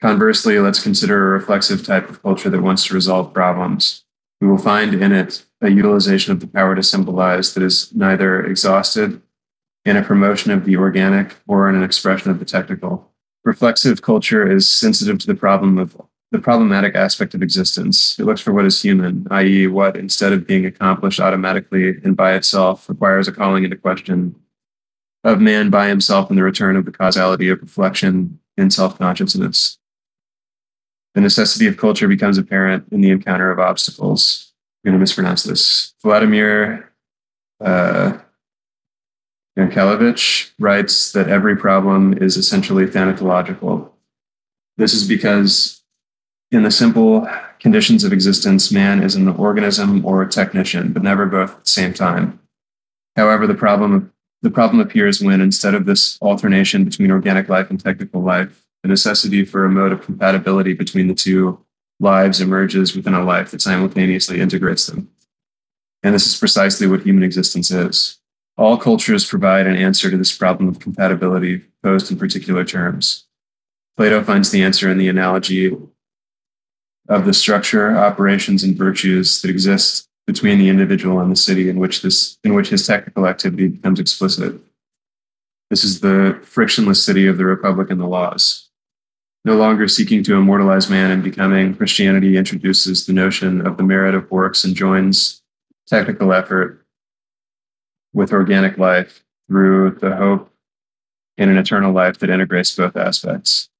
Conversely, 0.00 0.58
let's 0.58 0.82
consider 0.82 1.26
a 1.26 1.38
reflexive 1.38 1.84
type 1.84 2.08
of 2.08 2.22
culture 2.22 2.48
that 2.48 2.62
wants 2.62 2.86
to 2.86 2.94
resolve 2.94 3.34
problems. 3.34 4.04
We 4.40 4.48
will 4.48 4.58
find 4.58 4.94
in 4.94 5.12
it 5.12 5.44
a 5.60 5.70
utilization 5.70 6.32
of 6.32 6.40
the 6.40 6.46
power 6.46 6.74
to 6.74 6.82
symbolize 6.82 7.54
that 7.54 7.62
is 7.62 7.94
neither 7.94 8.44
exhausted 8.44 9.20
in 9.84 9.96
a 9.96 10.02
promotion 10.02 10.50
of 10.50 10.64
the 10.64 10.76
organic 10.76 11.36
or 11.46 11.68
in 11.68 11.74
an 11.74 11.82
expression 11.82 12.30
of 12.30 12.38
the 12.38 12.44
technical. 12.44 13.10
Reflexive 13.44 14.02
culture 14.02 14.50
is 14.50 14.68
sensitive 14.68 15.18
to 15.18 15.26
the 15.26 15.34
problem 15.34 15.78
of 15.78 15.96
the 16.30 16.38
problematic 16.38 16.94
aspect 16.94 17.34
of 17.34 17.42
existence. 17.42 18.18
It 18.18 18.24
looks 18.24 18.40
for 18.40 18.52
what 18.52 18.64
is 18.64 18.80
human, 18.80 19.26
i.e., 19.30 19.66
what, 19.66 19.96
instead 19.96 20.32
of 20.32 20.46
being 20.46 20.64
accomplished 20.64 21.18
automatically 21.18 21.98
and 22.04 22.16
by 22.16 22.34
itself, 22.34 22.88
requires 22.88 23.26
a 23.26 23.32
calling 23.32 23.64
into 23.64 23.76
question 23.76 24.36
of 25.24 25.40
man 25.40 25.70
by 25.70 25.88
himself 25.88 26.30
and 26.30 26.38
the 26.38 26.44
return 26.44 26.76
of 26.76 26.84
the 26.84 26.92
causality 26.92 27.48
of 27.48 27.60
reflection 27.60 28.38
in 28.56 28.70
self 28.70 28.96
consciousness. 28.96 29.79
The 31.14 31.20
necessity 31.20 31.66
of 31.66 31.76
culture 31.76 32.08
becomes 32.08 32.38
apparent 32.38 32.86
in 32.92 33.00
the 33.00 33.10
encounter 33.10 33.50
of 33.50 33.58
obstacles. 33.58 34.52
I'm 34.84 34.90
going 34.90 34.98
to 34.98 35.00
mispronounce 35.00 35.42
this. 35.42 35.94
Vladimir 36.02 36.90
uh, 37.60 38.18
Jankélévitch 39.58 40.52
writes 40.58 41.12
that 41.12 41.28
every 41.28 41.56
problem 41.56 42.16
is 42.16 42.36
essentially 42.36 42.86
thanatological. 42.86 43.90
This 44.76 44.94
is 44.94 45.06
because 45.06 45.82
in 46.50 46.62
the 46.62 46.70
simple 46.70 47.28
conditions 47.58 48.04
of 48.04 48.12
existence, 48.12 48.72
man 48.72 49.02
is 49.02 49.14
an 49.14 49.28
organism 49.28 50.04
or 50.04 50.22
a 50.22 50.28
technician, 50.28 50.92
but 50.92 51.02
never 51.02 51.26
both 51.26 51.50
at 51.50 51.64
the 51.64 51.70
same 51.70 51.92
time. 51.92 52.40
However, 53.16 53.46
the 53.46 53.54
problem, 53.54 54.12
the 54.42 54.50
problem 54.50 54.80
appears 54.80 55.20
when, 55.20 55.40
instead 55.40 55.74
of 55.74 55.84
this 55.84 56.18
alternation 56.22 56.84
between 56.84 57.10
organic 57.10 57.48
life 57.48 57.68
and 57.68 57.78
technical 57.78 58.22
life, 58.22 58.66
the 58.82 58.88
necessity 58.88 59.44
for 59.44 59.64
a 59.64 59.70
mode 59.70 59.92
of 59.92 60.02
compatibility 60.02 60.72
between 60.72 61.08
the 61.08 61.14
two 61.14 61.58
lives 61.98 62.40
emerges 62.40 62.96
within 62.96 63.14
a 63.14 63.24
life 63.24 63.50
that 63.50 63.60
simultaneously 63.60 64.40
integrates 64.40 64.86
them. 64.86 65.10
And 66.02 66.14
this 66.14 66.26
is 66.26 66.38
precisely 66.38 66.86
what 66.86 67.02
human 67.02 67.22
existence 67.22 67.70
is. 67.70 68.18
All 68.56 68.78
cultures 68.78 69.26
provide 69.26 69.66
an 69.66 69.76
answer 69.76 70.10
to 70.10 70.16
this 70.16 70.36
problem 70.36 70.68
of 70.68 70.80
compatibility 70.80 71.62
posed 71.82 72.10
in 72.10 72.18
particular 72.18 72.64
terms. 72.64 73.26
Plato 73.96 74.22
finds 74.24 74.50
the 74.50 74.62
answer 74.62 74.90
in 74.90 74.98
the 74.98 75.08
analogy 75.08 75.76
of 77.08 77.26
the 77.26 77.34
structure, 77.34 77.96
operations, 77.96 78.62
and 78.62 78.76
virtues 78.76 79.42
that 79.42 79.50
exist 79.50 80.08
between 80.26 80.58
the 80.58 80.68
individual 80.68 81.20
and 81.20 81.30
the 81.32 81.36
city 81.36 81.68
in 81.68 81.78
which 81.78 82.02
this 82.02 82.38
in 82.44 82.54
which 82.54 82.68
his 82.68 82.86
technical 82.86 83.26
activity 83.26 83.68
becomes 83.68 84.00
explicit. 84.00 84.54
This 85.70 85.84
is 85.84 86.00
the 86.00 86.38
frictionless 86.42 87.04
city 87.04 87.26
of 87.26 87.36
the 87.36 87.44
Republic 87.44 87.90
and 87.90 88.00
the 88.00 88.06
laws. 88.06 88.69
No 89.44 89.56
longer 89.56 89.88
seeking 89.88 90.22
to 90.24 90.34
immortalize 90.34 90.90
man 90.90 91.10
and 91.10 91.22
becoming, 91.22 91.74
Christianity 91.74 92.36
introduces 92.36 93.06
the 93.06 93.12
notion 93.12 93.66
of 93.66 93.76
the 93.76 93.82
merit 93.82 94.14
of 94.14 94.30
works 94.30 94.64
and 94.64 94.74
joins 94.74 95.42
technical 95.86 96.32
effort 96.32 96.84
with 98.12 98.32
organic 98.32 98.76
life 98.76 99.24
through 99.48 99.92
the 100.00 100.14
hope 100.16 100.52
in 101.38 101.48
an 101.48 101.56
eternal 101.56 101.92
life 101.92 102.18
that 102.18 102.28
integrates 102.30 102.74
both 102.76 102.96
aspects 102.96 103.70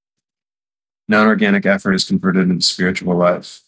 non 1.11 1.27
organic 1.27 1.67
effort 1.67 1.93
is 1.93 2.05
converted 2.05 2.49
into 2.49 2.65
spiritual 2.65 3.17
life. 3.17 3.63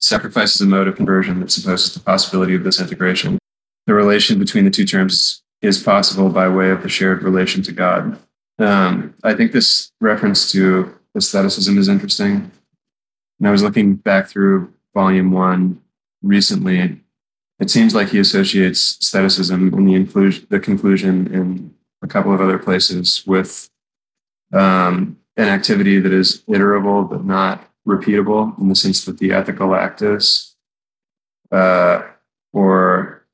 Sacrifice 0.00 0.56
is 0.56 0.60
a 0.60 0.66
mode 0.66 0.88
of 0.88 0.96
conversion 0.96 1.38
that 1.38 1.52
supposes 1.52 1.94
the 1.94 2.00
possibility 2.00 2.54
of 2.54 2.64
this 2.64 2.80
integration. 2.80 3.38
the 3.86 3.94
relation 3.94 4.38
between 4.38 4.64
the 4.64 4.70
two 4.70 4.84
terms 4.84 5.42
is 5.62 5.82
possible 5.82 6.28
by 6.28 6.48
way 6.48 6.70
of 6.70 6.82
the 6.82 6.88
shared 6.88 7.22
relation 7.22 7.62
to 7.62 7.72
God. 7.72 8.18
Um, 8.60 9.14
I 9.24 9.34
think 9.34 9.52
this 9.52 9.90
reference 10.00 10.52
to 10.52 10.94
aestheticism 11.16 11.78
is 11.78 11.88
interesting. 11.88 12.50
And 13.38 13.48
I 13.48 13.50
was 13.50 13.62
looking 13.62 13.94
back 13.94 14.28
through 14.28 14.72
volume 14.92 15.32
one 15.32 15.80
recently. 16.22 17.00
It 17.58 17.70
seems 17.70 17.94
like 17.94 18.10
he 18.10 18.18
associates 18.18 18.98
aestheticism 19.00 19.72
in 19.72 19.86
the, 19.86 19.94
inclusion, 19.94 20.46
the 20.50 20.60
conclusion 20.60 21.32
in 21.32 21.74
a 22.02 22.06
couple 22.06 22.34
of 22.34 22.40
other 22.40 22.58
places 22.58 23.26
with 23.26 23.70
um, 24.52 25.18
an 25.36 25.48
activity 25.48 25.98
that 25.98 26.12
is 26.12 26.42
iterable 26.48 27.08
but 27.08 27.24
not 27.24 27.66
repeatable 27.86 28.58
in 28.60 28.68
the 28.68 28.74
sense 28.74 29.04
that 29.06 29.18
the 29.18 29.32
ethical 29.32 29.74
act 29.74 30.02
is, 30.02 30.54
uh, 31.50 32.02
or 32.52 33.26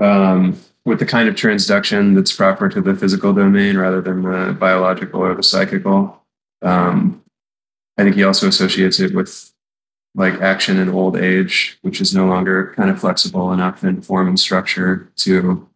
um, 0.00 0.58
with 0.90 0.98
the 0.98 1.06
kind 1.06 1.28
of 1.28 1.36
transduction 1.36 2.16
that's 2.16 2.32
proper 2.32 2.68
to 2.68 2.80
the 2.80 2.96
physical 2.96 3.32
domain 3.32 3.76
rather 3.76 4.00
than 4.00 4.22
the 4.22 4.52
biological 4.58 5.20
or 5.20 5.36
the 5.36 5.42
psychical. 5.42 6.20
Um, 6.62 7.22
I 7.96 8.02
think 8.02 8.16
he 8.16 8.24
also 8.24 8.48
associates 8.48 8.98
it 8.98 9.14
with 9.14 9.52
like 10.16 10.34
action 10.40 10.80
in 10.80 10.88
old 10.88 11.16
age, 11.16 11.78
which 11.82 12.00
is 12.00 12.12
no 12.12 12.26
longer 12.26 12.74
kind 12.74 12.90
of 12.90 12.98
flexible 12.98 13.52
enough 13.52 13.84
in 13.84 14.02
form 14.02 14.26
and 14.26 14.40
structure 14.40 15.08
to 15.18 15.68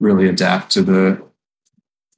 really 0.00 0.26
adapt 0.26 0.72
to 0.72 0.82
the 0.82 1.22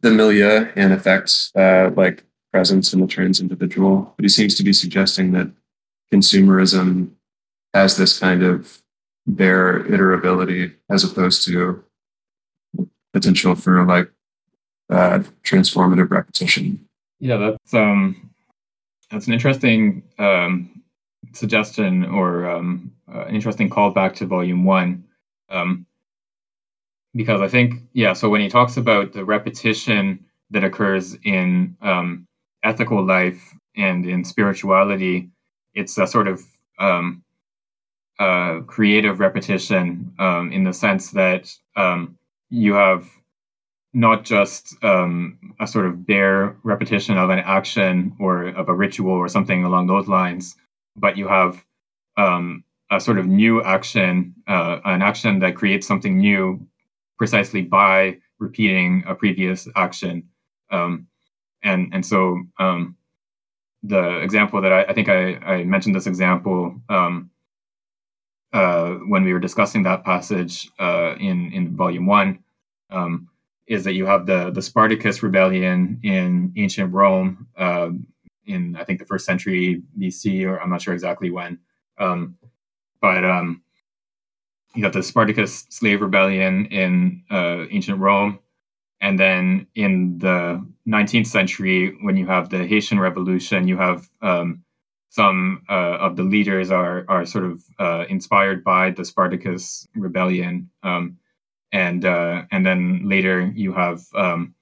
the 0.02 0.12
milieu 0.12 0.70
and 0.76 0.92
affect 0.92 1.50
uh, 1.56 1.90
like 1.96 2.22
presence 2.52 2.92
in 2.92 3.00
the 3.00 3.08
trans 3.08 3.40
individual. 3.40 4.14
But 4.16 4.24
he 4.24 4.28
seems 4.28 4.54
to 4.54 4.62
be 4.62 4.72
suggesting 4.72 5.32
that 5.32 5.50
consumerism 6.14 7.10
has 7.74 7.96
this 7.96 8.20
kind 8.20 8.44
of 8.44 8.82
bare 9.26 9.80
iterability 9.80 10.74
as 10.88 11.02
opposed 11.02 11.44
to 11.46 11.84
potential 13.12 13.54
for 13.54 13.84
like 13.84 14.10
uh, 14.90 15.20
transformative 15.44 16.10
repetition. 16.10 16.86
Yeah, 17.18 17.36
that's 17.36 17.74
um, 17.74 18.30
that's 19.10 19.26
an 19.26 19.32
interesting 19.32 20.02
um, 20.18 20.82
suggestion 21.32 22.04
or 22.06 22.50
um, 22.50 22.92
uh, 23.12 23.22
an 23.22 23.34
interesting 23.34 23.68
callback 23.70 24.14
to 24.16 24.26
volume 24.26 24.64
one. 24.64 25.04
Um, 25.48 25.86
because 27.14 27.40
I 27.40 27.48
think, 27.48 27.74
yeah, 27.92 28.12
so 28.12 28.28
when 28.28 28.40
he 28.40 28.48
talks 28.48 28.76
about 28.76 29.12
the 29.12 29.24
repetition 29.24 30.24
that 30.50 30.62
occurs 30.62 31.16
in 31.24 31.76
um, 31.82 32.26
ethical 32.62 33.04
life 33.04 33.52
and 33.76 34.06
in 34.06 34.24
spirituality, 34.24 35.28
it's 35.74 35.98
a 35.98 36.06
sort 36.06 36.28
of 36.28 36.42
um, 36.78 37.22
uh, 38.18 38.60
creative 38.60 39.18
repetition 39.18 40.12
um, 40.18 40.52
in 40.52 40.62
the 40.62 40.72
sense 40.72 41.10
that 41.10 41.52
um, 41.76 42.16
you 42.50 42.74
have 42.74 43.08
not 43.92 44.24
just 44.24 44.76
um, 44.84 45.54
a 45.60 45.66
sort 45.66 45.86
of 45.86 46.06
bare 46.06 46.56
repetition 46.62 47.16
of 47.18 47.30
an 47.30 47.40
action 47.40 48.14
or 48.20 48.48
of 48.48 48.68
a 48.68 48.74
ritual 48.74 49.12
or 49.12 49.28
something 49.28 49.64
along 49.64 49.86
those 49.86 50.06
lines, 50.06 50.56
but 50.96 51.16
you 51.16 51.26
have 51.26 51.64
um, 52.16 52.62
a 52.90 53.00
sort 53.00 53.18
of 53.18 53.26
new 53.26 53.62
action, 53.62 54.34
uh, 54.46 54.80
an 54.84 55.02
action 55.02 55.38
that 55.40 55.56
creates 55.56 55.86
something 55.86 56.18
new 56.18 56.60
precisely 57.18 57.62
by 57.62 58.16
repeating 58.38 59.02
a 59.06 59.14
previous 59.14 59.68
action. 59.76 60.28
Um, 60.70 61.06
and 61.62 61.92
and 61.92 62.06
so 62.06 62.42
um, 62.58 62.96
the 63.82 64.18
example 64.20 64.60
that 64.62 64.72
I, 64.72 64.84
I 64.84 64.92
think 64.92 65.08
I, 65.08 65.34
I, 65.36 65.64
mentioned 65.64 65.94
this 65.94 66.06
example 66.06 66.80
um, 66.88 67.30
uh, 68.52 68.94
when 69.06 69.24
we 69.24 69.32
were 69.32 69.38
discussing 69.38 69.82
that 69.84 70.04
passage 70.04 70.70
uh, 70.78 71.14
in 71.18 71.52
in 71.52 71.76
volume 71.76 72.06
one 72.06 72.40
um, 72.90 73.28
is 73.66 73.84
that 73.84 73.94
you 73.94 74.06
have 74.06 74.26
the 74.26 74.50
the 74.50 74.62
Spartacus 74.62 75.22
rebellion 75.22 76.00
in 76.02 76.52
ancient 76.56 76.92
Rome 76.92 77.46
uh, 77.56 77.90
in 78.46 78.76
I 78.76 78.84
think 78.84 78.98
the 78.98 79.06
first 79.06 79.24
century 79.24 79.82
BC 79.98 80.46
or 80.46 80.60
I'm 80.60 80.70
not 80.70 80.82
sure 80.82 80.94
exactly 80.94 81.30
when, 81.30 81.58
um, 81.98 82.36
but 83.00 83.24
um, 83.24 83.62
you 84.74 84.82
got 84.82 84.92
the 84.92 85.02
Spartacus 85.02 85.66
slave 85.70 86.00
rebellion 86.00 86.66
in 86.66 87.22
uh, 87.30 87.66
ancient 87.70 87.98
Rome, 87.98 88.40
and 89.00 89.18
then 89.18 89.66
in 89.74 90.18
the 90.18 90.64
19th 90.88 91.26
century, 91.26 91.96
when 92.02 92.16
you 92.16 92.26
have 92.26 92.50
the 92.50 92.66
Haitian 92.66 92.98
Revolution, 92.98 93.68
you 93.68 93.76
have 93.76 94.08
um, 94.22 94.64
some 95.10 95.62
uh, 95.68 95.98
of 96.00 96.16
the 96.16 96.22
leaders 96.22 96.70
are 96.70 97.04
are 97.08 97.26
sort 97.26 97.44
of 97.44 97.62
uh, 97.78 98.04
inspired 98.08 98.64
by 98.64 98.90
the 98.90 99.04
Spartacus 99.04 99.88
rebellion, 99.94 100.70
um, 100.82 101.18
and 101.72 102.04
uh, 102.04 102.44
and 102.50 102.64
then 102.64 103.08
later 103.08 103.52
you 103.54 103.72
have 103.72 104.02
um, 104.14 104.54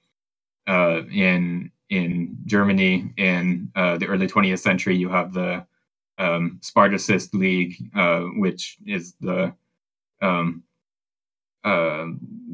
uh, 0.66 1.02
in 1.12 1.70
in 1.90 2.36
Germany 2.46 3.12
in 3.16 3.70
uh, 3.76 3.96
the 3.98 4.06
early 4.06 4.26
20th 4.26 4.58
century, 4.58 4.96
you 4.96 5.08
have 5.08 5.32
the 5.32 5.66
um, 6.18 6.58
Spartacist 6.62 7.34
League, 7.34 7.76
which 8.36 8.76
is 8.86 9.14
the 9.20 9.54
um, 10.20 10.64
uh, 11.64 12.06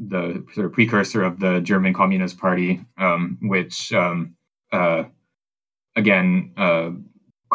the 0.07 0.43
sort 0.53 0.65
of 0.65 0.73
precursor 0.73 1.23
of 1.23 1.39
the 1.39 1.59
German 1.61 1.93
Communist 1.93 2.37
Party, 2.37 2.83
um, 2.97 3.37
which 3.41 3.93
um, 3.93 4.35
uh, 4.71 5.03
again 5.95 6.53
uh, 6.57 6.91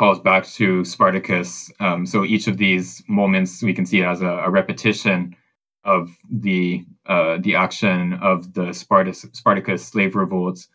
calls 0.00 0.18
back 0.18 0.46
to 0.46 0.82
Spartacus. 0.82 1.70
Um, 1.78 2.06
so 2.06 2.24
each 2.24 2.46
of 2.46 2.56
these 2.56 3.02
moments 3.06 3.62
we 3.62 3.74
can 3.74 3.84
see 3.84 4.02
as 4.02 4.22
a, 4.22 4.32
a 4.46 4.50
repetition 4.50 5.36
of 5.84 6.08
the 6.30 6.82
uh, 7.04 7.36
the 7.42 7.54
action 7.54 8.14
of 8.14 8.54
the 8.54 8.72
Spartacus, 8.72 9.26
Spartacus 9.34 9.86
slave 9.86 10.16
revolts, 10.16 10.68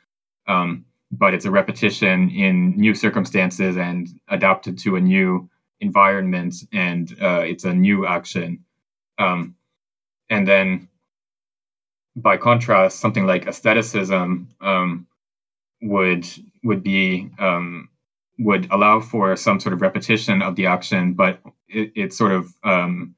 um, 0.48 0.86
but 1.12 1.34
it's 1.34 1.46
a 1.46 1.52
repetition 1.52 2.30
in 2.30 2.78
new 2.78 2.94
circumstances 2.94 3.78
and 3.78 4.08
adapted 4.28 4.78
to 4.80 4.96
a 4.96 5.02
new 5.02 5.50
environment, 5.80 6.54
and 6.72 7.16
uh, 7.20 7.42
it's 7.52 7.64
a 7.64 7.74
new 7.74 8.06
action. 8.06 8.64
Um, 9.18 9.56
and 10.30 10.48
then, 10.48 10.88
by 12.16 12.38
contrast, 12.38 13.00
something 13.00 13.26
like 13.26 13.48
aestheticism 13.48 14.50
um, 14.62 15.08
would 15.82 16.28
would 16.64 16.84
be 16.84 17.32
um, 17.40 17.90
would 18.38 18.68
allow 18.72 19.00
for 19.00 19.36
some 19.36 19.60
sort 19.60 19.74
of 19.74 19.82
repetition 19.82 20.42
of 20.42 20.56
the 20.56 20.66
action, 20.66 21.14
but 21.14 21.40
it, 21.68 21.92
it's 21.96 22.18
sort 22.18 22.32
of 22.32 22.54
um, 22.64 23.16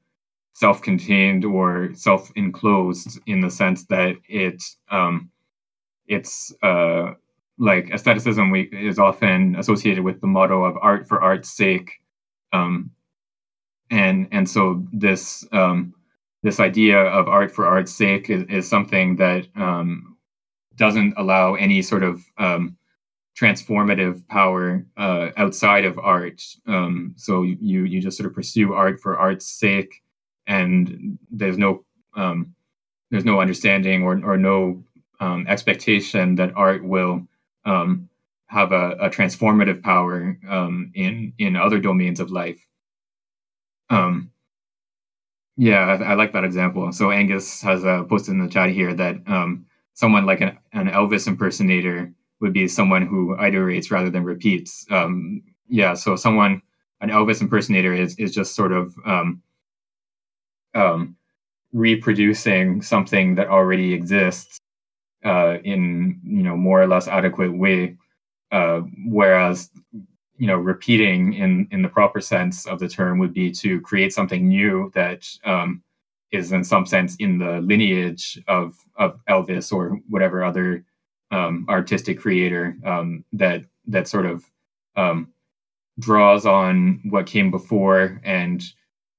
self-contained 0.54 1.44
or 1.44 1.90
self-enclosed 1.94 3.20
in 3.26 3.40
the 3.40 3.50
sense 3.50 3.84
that 3.86 4.16
it 4.28 4.62
um, 4.90 5.30
it's 6.06 6.52
uh, 6.62 7.12
like 7.58 7.90
aestheticism 7.90 8.50
we, 8.50 8.62
is 8.72 8.98
often 8.98 9.56
associated 9.56 10.04
with 10.04 10.20
the 10.20 10.26
motto 10.26 10.64
of 10.64 10.76
art 10.80 11.06
for 11.06 11.20
art's 11.20 11.50
sake. 11.50 11.90
Um, 12.52 12.90
and 13.90 14.28
and 14.32 14.48
so 14.48 14.84
this 14.92 15.46
um, 15.52 15.94
this 16.42 16.60
idea 16.60 16.98
of 16.98 17.28
art 17.28 17.50
for 17.50 17.66
art's 17.66 17.92
sake 17.92 18.30
is, 18.30 18.44
is 18.44 18.68
something 18.68 19.16
that 19.16 19.48
um, 19.56 20.16
doesn't 20.76 21.14
allow 21.16 21.54
any 21.54 21.82
sort 21.82 22.04
of 22.04 22.24
um, 22.38 22.77
transformative 23.38 24.26
power 24.28 24.84
uh, 24.96 25.30
outside 25.36 25.84
of 25.84 25.98
art. 25.98 26.42
Um, 26.66 27.14
so 27.16 27.42
you 27.42 27.84
you 27.84 28.00
just 28.00 28.16
sort 28.16 28.28
of 28.28 28.34
pursue 28.34 28.74
art 28.74 29.00
for 29.00 29.16
art's 29.16 29.46
sake, 29.46 30.02
and 30.46 31.18
there's 31.30 31.58
no 31.58 31.84
um, 32.16 32.54
there's 33.10 33.24
no 33.24 33.40
understanding 33.40 34.02
or 34.02 34.20
or 34.24 34.36
no 34.36 34.82
um, 35.20 35.46
expectation 35.48 36.34
that 36.36 36.52
art 36.56 36.84
will 36.84 37.26
um, 37.64 38.08
have 38.46 38.72
a, 38.72 38.92
a, 39.00 39.10
transformative 39.10 39.82
power 39.82 40.38
in 40.94 41.32
in 41.38 41.56
other 41.56 41.78
domains 41.78 42.20
of 42.20 42.30
life. 42.30 42.64
Um, 43.90 44.30
yeah, 45.56 45.80
I, 45.80 46.12
I, 46.12 46.14
like 46.14 46.32
that 46.34 46.44
example. 46.44 46.92
So 46.92 47.10
Angus 47.10 47.60
has 47.62 47.84
uh, 47.84 48.04
posted 48.04 48.34
in 48.34 48.38
the 48.40 48.48
chat 48.48 48.70
here 48.70 48.94
that 48.94 49.16
um, 49.26 49.66
someone 49.94 50.24
like 50.24 50.40
an, 50.40 50.56
an, 50.72 50.86
Elvis 50.86 51.26
impersonator 51.26 52.12
would 52.40 52.52
be 52.52 52.68
someone 52.68 53.06
who 53.06 53.36
iterates 53.36 53.90
rather 53.90 54.10
than 54.10 54.24
repeats. 54.24 54.86
Um, 54.90 55.42
yeah, 55.68 55.94
so 55.94 56.16
someone 56.16 56.62
an 57.00 57.10
Elvis 57.10 57.40
impersonator 57.40 57.92
is 57.92 58.14
is 58.16 58.34
just 58.34 58.54
sort 58.54 58.72
of 58.72 58.94
um, 59.06 59.42
um, 60.74 61.16
reproducing 61.72 62.82
something 62.82 63.34
that 63.36 63.48
already 63.48 63.92
exists 63.94 64.58
uh, 65.24 65.58
in 65.64 66.20
you 66.24 66.42
know 66.42 66.56
more 66.56 66.82
or 66.82 66.86
less 66.86 67.08
adequate 67.08 67.56
way. 67.56 67.96
Uh, 68.50 68.80
whereas 69.06 69.70
you 70.38 70.46
know 70.46 70.56
repeating 70.56 71.34
in 71.34 71.68
in 71.70 71.82
the 71.82 71.88
proper 71.88 72.20
sense 72.20 72.66
of 72.66 72.78
the 72.78 72.88
term 72.88 73.18
would 73.18 73.34
be 73.34 73.50
to 73.50 73.80
create 73.82 74.12
something 74.12 74.48
new 74.48 74.90
that 74.94 75.28
um, 75.44 75.82
is 76.32 76.52
in 76.52 76.64
some 76.64 76.86
sense 76.86 77.16
in 77.16 77.38
the 77.38 77.60
lineage 77.60 78.40
of 78.48 78.76
of 78.96 79.20
Elvis 79.28 79.72
or 79.72 79.98
whatever 80.08 80.44
other 80.44 80.84
um, 81.30 81.66
artistic 81.68 82.18
creator 82.18 82.76
um, 82.84 83.24
that 83.32 83.64
that 83.86 84.08
sort 84.08 84.26
of 84.26 84.44
um, 84.96 85.28
draws 85.98 86.46
on 86.46 87.00
what 87.10 87.26
came 87.26 87.50
before 87.50 88.20
and 88.24 88.64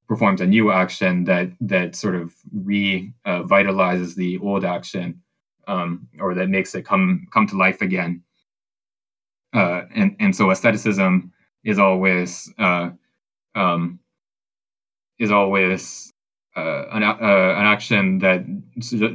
performs 0.08 0.42
a 0.42 0.46
new 0.46 0.72
action 0.72 1.24
that 1.24 1.52
that 1.62 1.96
sort 1.96 2.16
of 2.16 2.34
revitalizes 2.56 4.12
uh, 4.12 4.14
the 4.18 4.38
old 4.40 4.66
action 4.66 5.22
um, 5.68 6.08
or 6.20 6.34
that 6.34 6.50
makes 6.50 6.74
it 6.76 6.86
come 6.86 7.28
come 7.32 7.48
to 7.48 7.58
life 7.58 7.82
again. 7.82 8.24
Uh, 9.54 9.84
and 9.96 10.16
and 10.20 10.36
so 10.36 10.52
aestheticism 10.52 11.32
is 11.64 11.80
always 11.80 12.52
uh, 12.58 12.90
um, 13.56 14.00
is 15.20 15.32
always 15.32 16.12
uh, 16.56 16.86
an, 16.92 17.04
uh, 17.04 17.16
an 17.20 17.66
action 17.66 18.20
that 18.20 18.46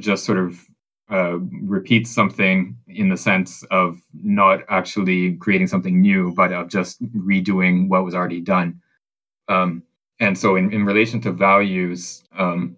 just 0.00 0.24
sort 0.24 0.38
of 0.38 0.60
uh, 1.10 1.38
repeats 1.62 2.10
something 2.10 2.76
in 2.88 3.08
the 3.08 3.16
sense 3.16 3.62
of 3.70 4.00
not 4.14 4.60
actually 4.68 5.36
creating 5.36 5.66
something 5.66 6.00
new, 6.00 6.32
but 6.32 6.52
of 6.52 6.68
just 6.68 7.02
redoing 7.14 7.88
what 7.88 8.04
was 8.04 8.14
already 8.14 8.40
done. 8.40 8.80
Um, 9.48 9.82
and 10.20 10.36
so, 10.36 10.56
in, 10.56 10.72
in 10.72 10.86
relation 10.86 11.20
to 11.22 11.32
values, 11.32 12.24
um, 12.38 12.76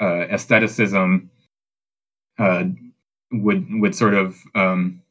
uh, 0.00 0.26
aestheticism 0.30 1.30
uh, 2.38 2.64
would 3.32 3.66
would 3.80 3.94
sort 3.94 4.14
of 4.14 4.36
um, 4.54 5.02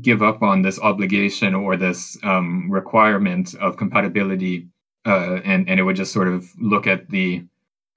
give 0.00 0.22
up 0.22 0.42
on 0.42 0.62
this 0.62 0.78
obligation 0.80 1.54
or 1.54 1.76
this 1.76 2.16
um, 2.22 2.70
requirement 2.70 3.54
of 3.56 3.76
compatibility, 3.76 4.68
uh, 5.06 5.40
and 5.44 5.68
and 5.68 5.80
it 5.80 5.82
would 5.82 5.96
just 5.96 6.12
sort 6.12 6.28
of 6.28 6.48
look 6.58 6.86
at 6.86 7.08
the 7.10 7.44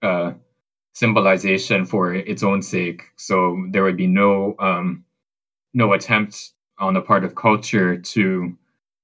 uh, 0.01 0.33
symbolization 0.93 1.85
for 1.85 2.13
its 2.13 2.43
own 2.43 2.61
sake. 2.61 3.03
So 3.15 3.65
there 3.71 3.83
would 3.83 3.97
be 3.97 4.07
no 4.07 4.55
um, 4.59 5.05
no 5.73 5.93
attempt 5.93 6.51
on 6.79 6.93
the 6.93 7.01
part 7.01 7.23
of 7.23 7.35
culture 7.35 7.97
to 7.97 8.57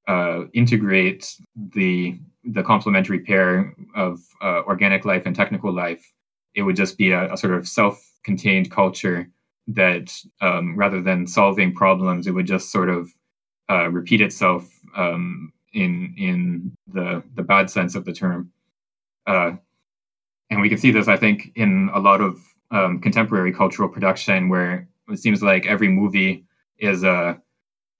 uh, 0.08 0.44
integrate 0.54 1.36
the 1.74 2.20
the 2.44 2.64
complementary 2.64 3.20
pair 3.20 3.74
of 3.96 4.20
uh, 4.42 4.62
organic 4.66 5.06
life 5.06 5.24
and 5.26 5.36
technical 5.36 5.74
life. 5.74 6.14
It 6.56 6.64
would 6.64 6.76
just 6.76 6.98
be 6.98 7.12
a, 7.12 7.34
a 7.34 7.38
sort 7.38 7.54
of 7.54 7.68
self-contained 7.68 8.72
culture 8.72 9.30
that, 9.68 10.14
um, 10.42 10.78
rather 10.78 11.02
than 11.02 11.28
solving 11.28 11.74
problems, 11.74 12.26
it 12.26 12.32
would 12.32 12.48
just 12.48 12.72
sort 12.72 12.90
of 12.90 13.14
uh, 13.70 13.90
repeat 13.90 14.22
itself 14.22 14.68
um, 14.96 15.52
in 15.74 16.14
in 16.18 16.76
the 16.88 17.24
the 17.36 17.44
bad 17.44 17.70
sense 17.70 17.96
of 17.96 18.06
the 18.06 18.14
term. 18.14 18.52
And 20.50 20.62
we 20.62 20.70
can 20.70 20.78
see 20.78 20.92
this, 20.92 21.08
I 21.08 21.18
think, 21.18 21.52
in 21.56 21.90
a 21.94 22.00
lot 22.00 22.22
of 22.22 22.40
um, 22.72 23.00
contemporary 23.00 23.54
cultural 23.54 23.90
production, 23.90 24.50
where 24.50 24.88
it 25.10 25.20
seems 25.20 25.44
like 25.44 25.66
every 25.66 25.88
movie 25.88 26.46
is 26.78 27.04
a 27.04 27.42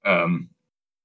um, 0.06 0.50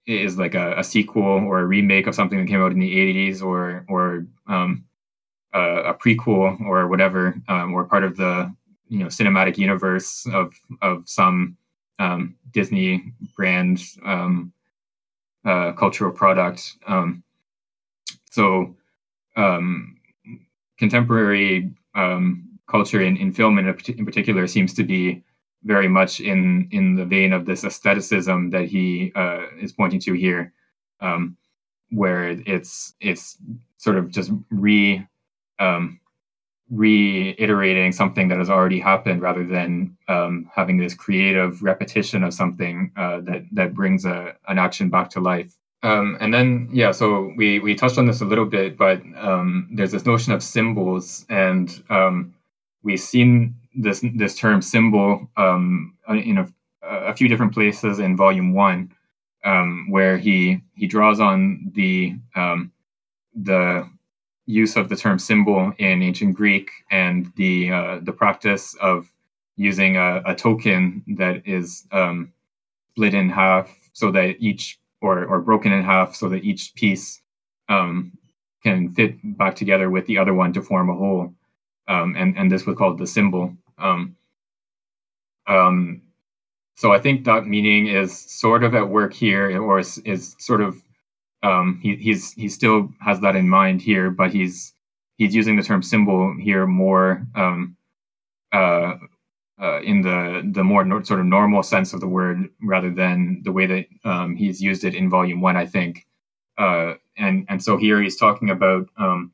is 0.06 0.38
like 0.38 0.54
a, 0.54 0.78
a, 0.78 0.84
sequel 0.84 1.22
or 1.22 1.60
a 1.60 1.66
remake 1.66 2.06
of 2.06 2.14
something 2.14 2.38
that 2.38 2.48
came 2.48 2.60
out 2.62 2.72
in 2.72 2.78
the 2.78 2.94
80s, 3.30 3.42
or 3.42 3.84
or 3.88 4.26
um, 4.46 4.84
a, 5.52 5.60
a, 5.60 5.94
prequel 5.94 6.60
or 6.62 6.88
whatever, 6.88 7.34
um, 7.48 7.72
or 7.72 7.84
part 7.84 8.04
of 8.04 8.16
the 8.16 8.54
you 8.88 8.98
know 8.98 9.06
cinematic 9.06 9.58
universe 9.58 10.26
of 10.32 10.54
of 10.80 11.08
some 11.08 11.56
um, 11.98 12.36
Disney 12.52 13.12
brand 13.36 13.82
um, 14.04 14.52
uh, 15.44 15.72
cultural 15.72 16.12
product. 16.12 16.76
so 18.30 18.76
contemporary 20.82 21.70
um, 21.94 22.58
culture 22.66 23.00
in, 23.00 23.16
in 23.16 23.32
film 23.32 23.56
in, 23.58 23.66
in 23.68 24.04
particular 24.04 24.48
seems 24.48 24.74
to 24.74 24.82
be 24.82 25.22
very 25.62 25.86
much 25.86 26.18
in 26.18 26.68
in 26.72 26.96
the 26.96 27.04
vein 27.04 27.32
of 27.32 27.46
this 27.46 27.62
aestheticism 27.64 28.50
that 28.50 28.66
he 28.74 29.12
uh, 29.14 29.44
is 29.60 29.72
pointing 29.72 30.00
to 30.00 30.12
here, 30.14 30.52
um, 31.00 31.36
where 31.90 32.30
it's 32.54 32.94
it's 33.00 33.38
sort 33.76 33.96
of 33.96 34.10
just 34.10 34.32
re 34.50 35.06
um, 35.60 36.00
reiterating 36.68 37.92
something 37.92 38.26
that 38.28 38.38
has 38.38 38.50
already 38.50 38.80
happened 38.80 39.22
rather 39.22 39.44
than 39.46 39.96
um, 40.08 40.50
having 40.52 40.78
this 40.78 40.94
creative 40.94 41.62
repetition 41.62 42.24
of 42.24 42.34
something 42.34 42.90
uh, 42.96 43.20
that 43.20 43.42
that 43.52 43.72
brings 43.72 44.04
a, 44.04 44.34
an 44.48 44.58
action 44.58 44.90
back 44.90 45.10
to 45.10 45.20
life. 45.20 45.52
Um, 45.82 46.16
and 46.20 46.32
then, 46.32 46.68
yeah, 46.72 46.92
so 46.92 47.32
we, 47.36 47.58
we 47.58 47.74
touched 47.74 47.98
on 47.98 48.06
this 48.06 48.20
a 48.20 48.24
little 48.24 48.44
bit, 48.44 48.76
but 48.76 49.02
um, 49.16 49.68
there's 49.72 49.90
this 49.90 50.06
notion 50.06 50.32
of 50.32 50.42
symbols, 50.42 51.26
and 51.28 51.82
um, 51.90 52.34
we've 52.82 53.00
seen 53.00 53.56
this 53.74 54.04
this 54.14 54.36
term 54.36 54.62
symbol 54.62 55.28
um, 55.36 55.94
in 56.08 56.38
a, 56.38 56.48
a, 56.82 57.14
few 57.14 57.26
different 57.26 57.54
places 57.54 57.98
in 57.98 58.16
Volume 58.16 58.54
One, 58.54 58.92
um, 59.44 59.86
where 59.90 60.18
he 60.18 60.60
he 60.74 60.86
draws 60.86 61.18
on 61.18 61.72
the 61.74 62.14
um, 62.36 62.70
the 63.34 63.88
use 64.46 64.76
of 64.76 64.88
the 64.88 64.96
term 64.96 65.18
symbol 65.18 65.72
in 65.78 66.02
ancient 66.02 66.36
Greek 66.36 66.70
and 66.90 67.32
the 67.36 67.72
uh, 67.72 67.98
the 68.02 68.12
practice 68.12 68.76
of 68.80 69.10
using 69.56 69.96
a, 69.96 70.22
a 70.26 70.34
token 70.34 71.02
that 71.16 71.42
is 71.46 71.86
split 72.92 73.14
in 73.14 73.30
half 73.30 73.70
so 73.94 74.10
that 74.10 74.36
each 74.38 74.78
or 75.02 75.24
or 75.26 75.40
broken 75.40 75.72
in 75.72 75.82
half 75.82 76.14
so 76.14 76.28
that 76.30 76.44
each 76.44 76.74
piece 76.74 77.20
um, 77.68 78.12
can 78.62 78.92
fit 78.92 79.16
back 79.36 79.56
together 79.56 79.90
with 79.90 80.06
the 80.06 80.18
other 80.18 80.32
one 80.32 80.52
to 80.52 80.62
form 80.62 80.88
a 80.88 80.94
whole. 80.94 81.34
Um, 81.88 82.14
and 82.16 82.38
and 82.38 82.50
this 82.50 82.64
was 82.64 82.76
called 82.76 82.98
the 82.98 83.06
symbol. 83.06 83.56
Um, 83.78 84.16
um, 85.46 86.02
so 86.76 86.92
I 86.92 86.98
think 86.98 87.24
that 87.24 87.46
meaning 87.46 87.88
is 87.88 88.16
sort 88.16 88.64
of 88.64 88.74
at 88.74 88.88
work 88.88 89.12
here, 89.12 89.60
or 89.60 89.78
is, 89.80 89.98
is 89.98 90.36
sort 90.38 90.60
of 90.60 90.82
um, 91.42 91.80
he, 91.82 91.96
he's 91.96 92.32
he 92.32 92.48
still 92.48 92.88
has 93.00 93.20
that 93.20 93.36
in 93.36 93.48
mind 93.48 93.82
here, 93.82 94.10
but 94.10 94.32
he's 94.32 94.72
he's 95.18 95.34
using 95.34 95.56
the 95.56 95.62
term 95.62 95.82
symbol 95.82 96.34
here 96.40 96.66
more 96.66 97.26
um, 97.34 97.76
uh, 98.52 98.94
uh, 99.60 99.80
in 99.82 100.02
the 100.02 100.42
the 100.52 100.64
more 100.64 100.84
no, 100.84 101.02
sort 101.02 101.20
of 101.20 101.26
normal 101.26 101.62
sense 101.62 101.92
of 101.92 102.00
the 102.00 102.08
word 102.08 102.48
rather 102.62 102.90
than 102.90 103.40
the 103.44 103.52
way 103.52 103.66
that 103.66 103.86
um, 104.04 104.34
he's 104.34 104.60
used 104.60 104.84
it 104.84 104.94
in 104.94 105.10
volume 105.10 105.40
one 105.40 105.56
i 105.56 105.66
think. 105.66 106.06
Uh, 106.58 106.94
and 107.16 107.44
and 107.48 107.62
so 107.62 107.76
here 107.76 108.00
he's 108.00 108.16
talking 108.16 108.50
about 108.50 108.88
um, 108.96 109.32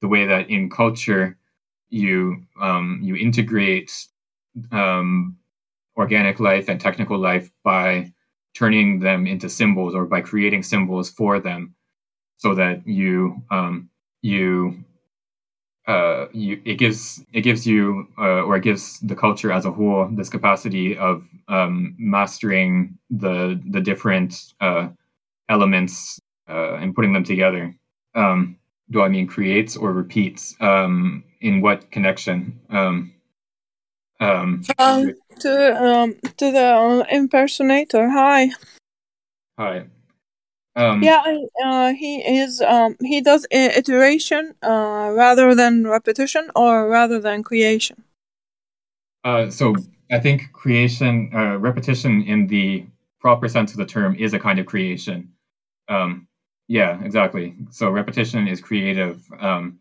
the 0.00 0.08
way 0.08 0.26
that 0.26 0.50
in 0.50 0.70
culture 0.70 1.36
you 1.90 2.42
um, 2.60 3.00
you 3.02 3.16
integrate 3.16 3.92
um, 4.72 5.36
organic 5.96 6.40
life 6.40 6.68
and 6.68 6.80
technical 6.80 7.18
life 7.18 7.50
by 7.64 8.12
turning 8.54 9.00
them 9.00 9.26
into 9.26 9.48
symbols 9.48 9.94
or 9.94 10.04
by 10.06 10.20
creating 10.20 10.62
symbols 10.62 11.10
for 11.10 11.40
them 11.40 11.74
so 12.38 12.54
that 12.54 12.86
you 12.86 13.42
um, 13.50 13.88
you 14.22 14.84
uh, 15.86 16.26
you, 16.32 16.60
it 16.64 16.76
gives 16.76 17.22
it 17.32 17.42
gives 17.42 17.66
you 17.66 18.08
uh, 18.18 18.42
or 18.42 18.56
it 18.56 18.62
gives 18.62 18.98
the 19.00 19.14
culture 19.14 19.52
as 19.52 19.66
a 19.66 19.70
whole 19.70 20.08
this 20.10 20.28
capacity 20.28 20.96
of 20.96 21.22
um, 21.48 21.94
mastering 21.98 22.98
the 23.10 23.60
the 23.70 23.80
different 23.80 24.54
uh, 24.60 24.88
elements 25.48 26.18
uh, 26.48 26.74
and 26.74 26.94
putting 26.94 27.12
them 27.12 27.24
together. 27.24 27.74
Um, 28.14 28.56
do 28.90 29.02
I 29.02 29.08
mean 29.08 29.26
creates 29.26 29.76
or 29.76 29.92
repeats? 29.92 30.56
Um, 30.60 31.24
in 31.40 31.60
what 31.60 31.90
connection? 31.90 32.58
Um, 32.70 33.12
um, 34.20 34.62
um, 34.78 35.12
to 35.40 35.84
um, 35.84 36.14
to 36.38 36.50
the 36.50 37.06
impersonator. 37.10 38.08
Hi. 38.08 38.50
Hi. 39.58 39.84
Um, 40.76 41.02
yeah, 41.02 41.22
uh, 41.64 41.92
he 41.92 42.16
is. 42.18 42.60
Um, 42.60 42.96
he 43.00 43.20
does 43.20 43.46
iteration 43.50 44.54
uh, 44.62 45.12
rather 45.14 45.54
than 45.54 45.86
repetition, 45.86 46.50
or 46.56 46.88
rather 46.88 47.20
than 47.20 47.42
creation. 47.42 48.02
Uh, 49.22 49.50
so 49.50 49.74
I 50.10 50.18
think 50.18 50.52
creation, 50.52 51.30
uh, 51.34 51.56
repetition 51.58 52.22
in 52.22 52.46
the 52.48 52.86
proper 53.20 53.48
sense 53.48 53.70
of 53.72 53.78
the 53.78 53.86
term, 53.86 54.16
is 54.16 54.34
a 54.34 54.38
kind 54.38 54.58
of 54.58 54.66
creation. 54.66 55.32
Um, 55.88 56.26
yeah, 56.66 57.02
exactly. 57.04 57.54
So 57.70 57.90
repetition 57.90 58.48
is 58.48 58.60
creative. 58.60 59.22
Um, 59.38 59.78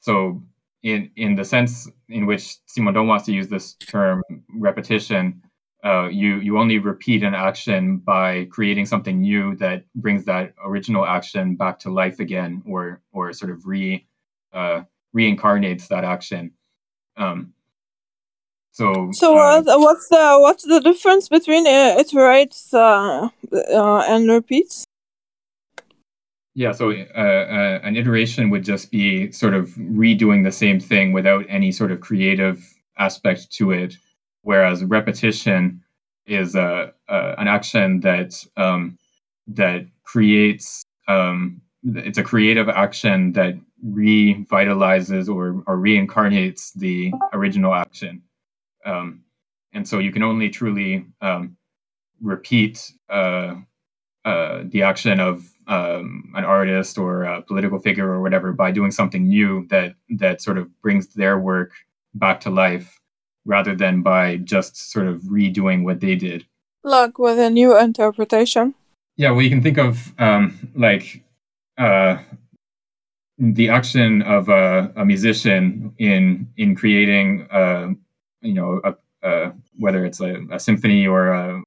so 0.00 0.42
in 0.82 1.10
in 1.16 1.34
the 1.34 1.44
sense 1.44 1.88
in 2.08 2.26
which 2.26 2.56
Simondon 2.68 3.06
wants 3.06 3.24
to 3.26 3.32
use 3.32 3.48
this 3.48 3.74
term, 3.74 4.22
repetition 4.54 5.42
uh, 5.84 6.08
you 6.08 6.36
you 6.36 6.58
only 6.58 6.78
repeat 6.78 7.22
an 7.22 7.34
action 7.34 7.98
by 7.98 8.46
creating 8.46 8.86
something 8.86 9.20
new 9.20 9.54
that 9.56 9.84
brings 9.94 10.24
that 10.24 10.54
original 10.64 11.04
action 11.04 11.56
back 11.56 11.78
to 11.78 11.90
life 11.90 12.20
again, 12.20 12.62
or 12.66 13.02
or 13.12 13.32
sort 13.34 13.52
of 13.52 13.66
re 13.66 14.06
uh, 14.54 14.82
reincarnates 15.14 15.88
that 15.88 16.02
action. 16.02 16.52
Um, 17.18 17.52
so 18.72 19.10
so 19.12 19.36
uh, 19.36 19.62
what's 19.62 20.08
the 20.08 20.36
what's 20.40 20.64
the 20.64 20.80
difference 20.80 21.28
between 21.28 21.66
uh, 21.66 21.96
iterates 21.98 22.72
uh, 22.72 23.28
uh, 23.52 24.04
and 24.08 24.30
repeats? 24.30 24.86
Yeah, 26.54 26.72
so 26.72 26.90
an 26.90 27.96
iteration 27.96 28.48
would 28.50 28.64
just 28.64 28.90
be 28.90 29.30
sort 29.32 29.54
of 29.54 29.70
redoing 29.70 30.44
the 30.44 30.52
same 30.52 30.80
thing 30.80 31.12
without 31.12 31.44
any 31.48 31.72
sort 31.72 31.90
of 31.92 32.00
creative 32.00 32.64
aspect 32.96 33.50
to 33.50 33.72
it 33.72 33.96
whereas 34.44 34.84
repetition 34.84 35.82
is 36.26 36.54
a, 36.54 36.92
a 37.08 37.34
an 37.38 37.48
action 37.48 38.00
that 38.00 38.42
um, 38.56 38.98
that 39.48 39.86
creates 40.04 40.84
um, 41.08 41.60
it's 41.84 42.18
a 42.18 42.22
creative 42.22 42.68
action 42.68 43.32
that 43.32 43.54
revitalizes 43.86 45.28
or, 45.28 45.62
or 45.66 45.76
reincarnates 45.76 46.72
the 46.74 47.12
original 47.34 47.74
action. 47.74 48.22
Um, 48.86 49.22
and 49.74 49.86
so 49.86 49.98
you 49.98 50.12
can 50.12 50.22
only 50.22 50.48
truly 50.48 51.06
um, 51.20 51.56
repeat 52.22 52.90
uh, 53.10 53.56
uh, 54.24 54.62
the 54.66 54.82
action 54.82 55.20
of 55.20 55.46
um, 55.66 56.32
an 56.34 56.44
artist 56.44 56.98
or 56.98 57.24
a 57.24 57.42
political 57.42 57.78
figure 57.78 58.10
or 58.10 58.22
whatever 58.22 58.52
by 58.52 58.70
doing 58.70 58.90
something 58.90 59.28
new 59.28 59.66
that 59.68 59.94
that 60.10 60.40
sort 60.42 60.58
of 60.58 60.68
brings 60.80 61.08
their 61.08 61.38
work 61.38 61.72
back 62.14 62.40
to 62.40 62.50
life 62.50 63.00
rather 63.44 63.74
than 63.74 64.02
by 64.02 64.36
just 64.38 64.90
sort 64.90 65.06
of 65.06 65.22
redoing 65.22 65.84
what 65.84 66.00
they 66.00 66.14
did. 66.14 66.44
Like 66.82 67.18
with 67.18 67.38
a 67.38 67.50
new 67.50 67.78
interpretation. 67.78 68.74
Yeah, 69.16 69.30
well, 69.30 69.42
you 69.42 69.50
can 69.50 69.62
think 69.62 69.78
of 69.78 70.12
um, 70.18 70.72
like 70.74 71.22
uh, 71.78 72.18
the 73.38 73.68
action 73.68 74.22
of 74.22 74.48
a, 74.48 74.92
a, 74.96 75.04
musician 75.04 75.94
in 75.98 76.48
in 76.56 76.74
creating, 76.74 77.46
uh, 77.50 77.88
you 78.42 78.54
know, 78.54 78.80
a, 78.84 78.94
a, 79.22 79.52
whether 79.78 80.04
it's 80.04 80.20
a, 80.20 80.36
a 80.50 80.58
symphony 80.58 81.06
or 81.06 81.28
a, 81.28 81.62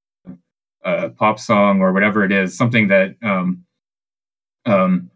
pop 1.18 1.38
song 1.38 1.82
or 1.82 1.92
whatever 1.92 2.24
it 2.24 2.32
is, 2.32 2.58
something 2.58 2.88
that 2.88 3.14
um, 3.22 3.66
um, 4.66 5.12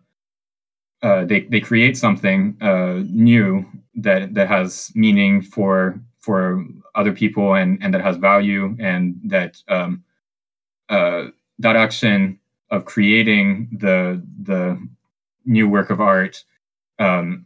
uh, 1.02 1.24
they 1.26 1.42
they 1.42 1.62
create 1.62 1.98
something 1.98 2.58
uh, 2.62 3.02
new 3.08 3.66
that 3.96 4.34
that 4.34 4.48
has 4.48 4.92
meaning 4.96 5.42
for 5.42 6.00
for 6.22 6.66
other 6.96 7.12
people 7.12 7.56
and 7.56 7.80
and 7.82 7.94
that 7.94 8.02
has 8.02 8.18
value 8.18 8.76
and 8.80 9.20
that 9.24 9.58
um, 9.68 10.04
uh, 10.90 11.28
that 11.60 11.76
action 11.76 12.40
of 12.70 12.86
creating 12.86 13.70
the 13.80 14.22
the 14.44 14.78
new 15.46 15.68
work 15.68 15.90
of 15.90 16.00
art 16.00 16.44
um, 17.00 17.46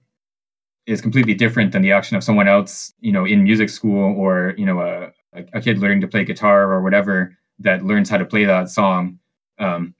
is 0.85 1.01
completely 1.01 1.33
different 1.33 1.71
than 1.71 1.81
the 1.81 1.91
action 1.91 2.15
of 2.17 2.23
someone 2.23 2.47
else, 2.47 2.93
you 2.99 3.11
know, 3.11 3.25
in 3.25 3.43
music 3.43 3.69
school 3.69 4.15
or 4.17 4.53
you 4.57 4.65
know 4.65 4.81
a, 4.81 5.11
a 5.53 5.61
kid 5.61 5.79
learning 5.79 6.01
to 6.01 6.07
play 6.07 6.23
guitar 6.23 6.71
or 6.71 6.81
whatever 6.81 7.35
that 7.59 7.83
learns 7.83 8.09
how 8.09 8.17
to 8.17 8.25
play 8.25 8.45
that 8.45 8.69
song. 8.69 9.19
Um, 9.59 9.95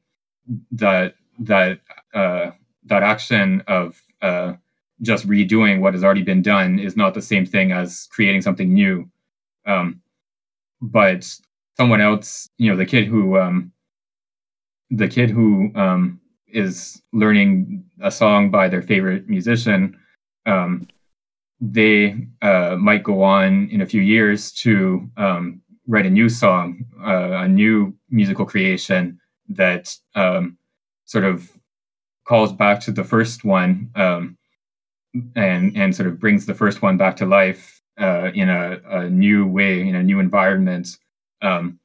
that 0.71 1.15
that 1.39 1.79
uh, 2.13 2.51
that 2.85 3.03
action 3.03 3.63
of 3.67 4.01
uh, 4.21 4.53
just 5.01 5.27
redoing 5.27 5.81
what 5.81 5.93
has 5.93 6.03
already 6.03 6.23
been 6.23 6.41
done 6.41 6.79
is 6.79 6.95
not 6.95 7.13
the 7.13 7.21
same 7.21 7.45
thing 7.45 7.71
as 7.71 8.07
creating 8.11 8.41
something 8.41 8.73
new. 8.73 9.09
Um, 9.65 10.01
but 10.81 11.27
someone 11.77 12.01
else, 12.01 12.49
you 12.57 12.69
know, 12.69 12.77
the 12.77 12.85
kid 12.85 13.05
who 13.05 13.37
um, 13.37 13.71
the 14.89 15.07
kid 15.07 15.29
who 15.29 15.71
um, 15.75 16.19
is 16.47 17.01
learning 17.11 17.83
a 18.01 18.11
song 18.11 18.51
by 18.51 18.69
their 18.69 18.81
favorite 18.81 19.27
musician, 19.27 19.97
um, 20.45 20.87
they 21.59 22.27
uh, 22.41 22.75
might 22.79 23.03
go 23.03 23.23
on 23.23 23.69
in 23.69 23.81
a 23.81 23.85
few 23.85 24.01
years 24.01 24.51
to 24.51 25.09
um, 25.17 25.61
write 25.87 26.05
a 26.05 26.09
new 26.09 26.29
song, 26.29 26.85
uh, 27.03 27.31
a 27.43 27.47
new 27.47 27.93
musical 28.09 28.45
creation 28.45 29.19
that 29.49 29.95
um, 30.15 30.57
sort 31.05 31.23
of 31.23 31.49
calls 32.27 32.51
back 32.51 32.79
to 32.79 32.91
the 32.91 33.03
first 33.03 33.43
one 33.43 33.89
um, 33.95 34.37
and 35.35 35.75
and 35.77 35.95
sort 35.95 36.07
of 36.07 36.19
brings 36.19 36.45
the 36.45 36.53
first 36.53 36.81
one 36.81 36.97
back 36.97 37.15
to 37.17 37.25
life 37.25 37.81
uh, 37.99 38.31
in 38.33 38.49
a, 38.49 38.79
a, 38.89 39.09
new 39.09 39.45
way 39.47 39.87
in 39.87 39.95
a 39.95 40.03
new 40.03 40.19
environment. 40.19 40.97
Um, 41.41 41.79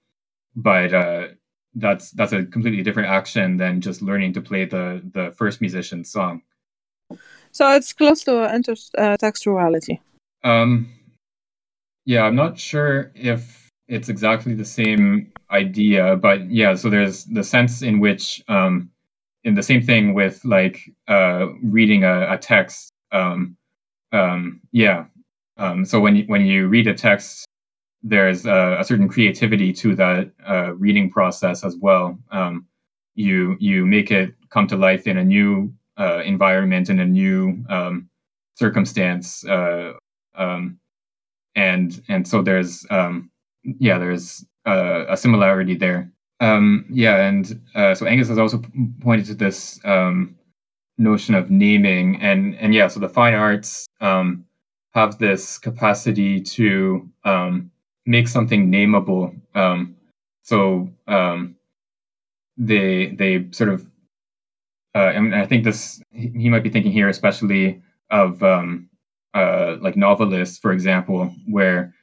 but 0.56 0.92
uh, 0.92 1.28
that's 1.74 2.10
that's 2.12 2.32
a 2.32 2.44
completely 2.44 2.82
different 2.82 3.08
action 3.08 3.56
than 3.56 3.80
just 3.80 4.02
learning 4.02 4.32
to 4.34 4.40
play 4.40 4.64
the 4.64 5.02
the 5.12 5.32
first 5.32 5.60
musician's 5.60 6.10
song. 6.10 6.42
So 7.52 7.70
it's 7.72 7.92
close 7.92 8.22
to 8.24 8.32
intertextuality. 8.32 10.00
Uh, 10.44 10.48
um, 10.48 10.88
yeah, 12.04 12.22
I'm 12.22 12.36
not 12.36 12.58
sure 12.58 13.10
if 13.14 13.68
it's 13.88 14.08
exactly 14.08 14.54
the 14.54 14.64
same 14.64 15.32
idea, 15.50 16.16
but 16.16 16.50
yeah. 16.50 16.74
So 16.74 16.88
there's 16.90 17.24
the 17.24 17.42
sense 17.42 17.82
in 17.82 17.98
which, 18.00 18.42
um, 18.48 18.90
in 19.44 19.54
the 19.54 19.62
same 19.62 19.82
thing 19.82 20.14
with 20.14 20.44
like 20.44 20.80
uh, 21.08 21.46
reading 21.62 22.04
a, 22.04 22.32
a 22.32 22.38
text. 22.38 22.90
Um, 23.12 23.56
um, 24.12 24.60
yeah. 24.72 25.04
Um, 25.56 25.84
so 25.84 26.00
when 26.00 26.16
you, 26.16 26.24
when 26.24 26.46
you 26.46 26.68
read 26.68 26.86
a 26.86 26.94
text, 26.94 27.46
there's 28.02 28.46
a, 28.46 28.78
a 28.80 28.84
certain 28.84 29.08
creativity 29.08 29.72
to 29.74 29.94
that 29.96 30.30
uh, 30.48 30.74
reading 30.74 31.10
process 31.10 31.64
as 31.64 31.76
well. 31.76 32.18
Um, 32.30 32.66
you 33.14 33.56
you 33.60 33.84
make 33.86 34.10
it 34.10 34.34
come 34.48 34.66
to 34.68 34.76
life 34.76 35.06
in 35.06 35.18
a 35.18 35.24
new 35.24 35.72
uh, 35.98 36.22
environment 36.24 36.88
in 36.88 37.00
a 37.00 37.04
new 37.04 37.62
um, 37.68 38.08
circumstance, 38.54 39.44
uh, 39.46 39.92
um, 40.34 40.78
and 41.56 42.02
and 42.08 42.26
so 42.26 42.40
there's 42.42 42.86
um, 42.90 43.30
yeah 43.64 43.98
there's 43.98 44.44
uh, 44.66 45.04
a 45.08 45.16
similarity 45.16 45.74
there. 45.74 46.10
Um, 46.40 46.86
yeah, 46.88 47.26
and 47.28 47.60
uh, 47.74 47.94
so 47.94 48.06
Angus 48.06 48.28
has 48.28 48.38
also 48.38 48.62
pointed 49.02 49.26
to 49.26 49.34
this 49.34 49.78
um, 49.84 50.34
notion 51.00 51.34
of 51.34 51.50
naming, 51.50 52.20
and 52.22 52.54
and 52.56 52.74
yeah, 52.74 52.88
so 52.88 53.00
the 53.00 53.08
fine 53.08 53.34
arts 53.34 53.88
have 54.92 55.18
this 55.18 55.58
capacity 55.58 56.40
to 56.40 57.08
um, 57.24 57.70
make 58.06 58.28
something 58.28 58.70
nameable. 58.70 59.34
Um, 59.54 59.96
so 60.42 60.90
um, 61.06 61.56
they 62.56 63.10
they 63.10 63.46
sort 63.52 63.70
of, 63.70 63.86
uh, 64.94 65.12
and 65.14 65.34
I 65.34 65.46
think 65.46 65.64
this 65.64 66.02
he 66.12 66.48
might 66.48 66.62
be 66.62 66.70
thinking 66.70 66.92
here 66.92 67.08
especially 67.08 67.82
of 68.10 68.42
um, 68.42 68.88
uh, 69.34 69.76
like 69.80 69.96
novelists, 69.96 70.58
for 70.58 70.72
example, 70.72 71.32
where 71.48 71.94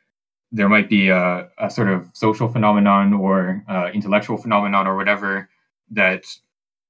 there 0.54 0.70
might 0.70 0.90
be 0.90 1.10
a, 1.10 1.50
a 1.58 1.70
sort 1.70 1.90
of 1.90 2.10
social 2.14 2.48
phenomenon 2.48 3.14
or 3.14 3.64
uh, 3.68 3.90
intellectual 3.94 4.38
phenomenon 4.38 4.88
or 4.88 4.96
whatever 4.96 5.50
that 5.92 6.24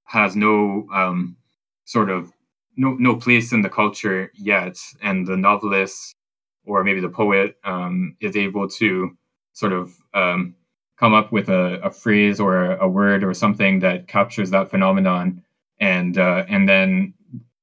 has 0.04 0.36
no 0.36 0.88
um, 0.94 1.37
sort 1.88 2.10
of 2.10 2.32
no 2.76 2.94
no 3.00 3.16
place 3.16 3.52
in 3.52 3.62
the 3.64 3.70
culture 3.70 4.32
yet, 4.36 4.78
and 5.02 5.26
the 5.26 5.38
novelist 5.38 6.14
or 6.66 6.84
maybe 6.84 7.00
the 7.00 7.10
poet 7.10 7.56
um, 7.64 8.16
is 8.20 8.36
able 8.36 8.68
to 8.68 9.18
sort 9.54 9.72
of 9.72 9.96
um, 10.14 10.54
come 11.00 11.14
up 11.14 11.32
with 11.32 11.50
a, 11.50 11.80
a 11.82 11.90
phrase 11.90 12.40
or 12.40 12.66
a, 12.66 12.86
a, 12.86 12.88
word 12.90 13.24
or 13.24 13.34
something 13.34 13.80
that 13.80 14.08
captures 14.08 14.50
that 14.52 14.70
phenomenon, 14.70 15.42
and 15.80 16.18
uh, 16.18 16.44
and 16.50 16.68
then 16.68 17.14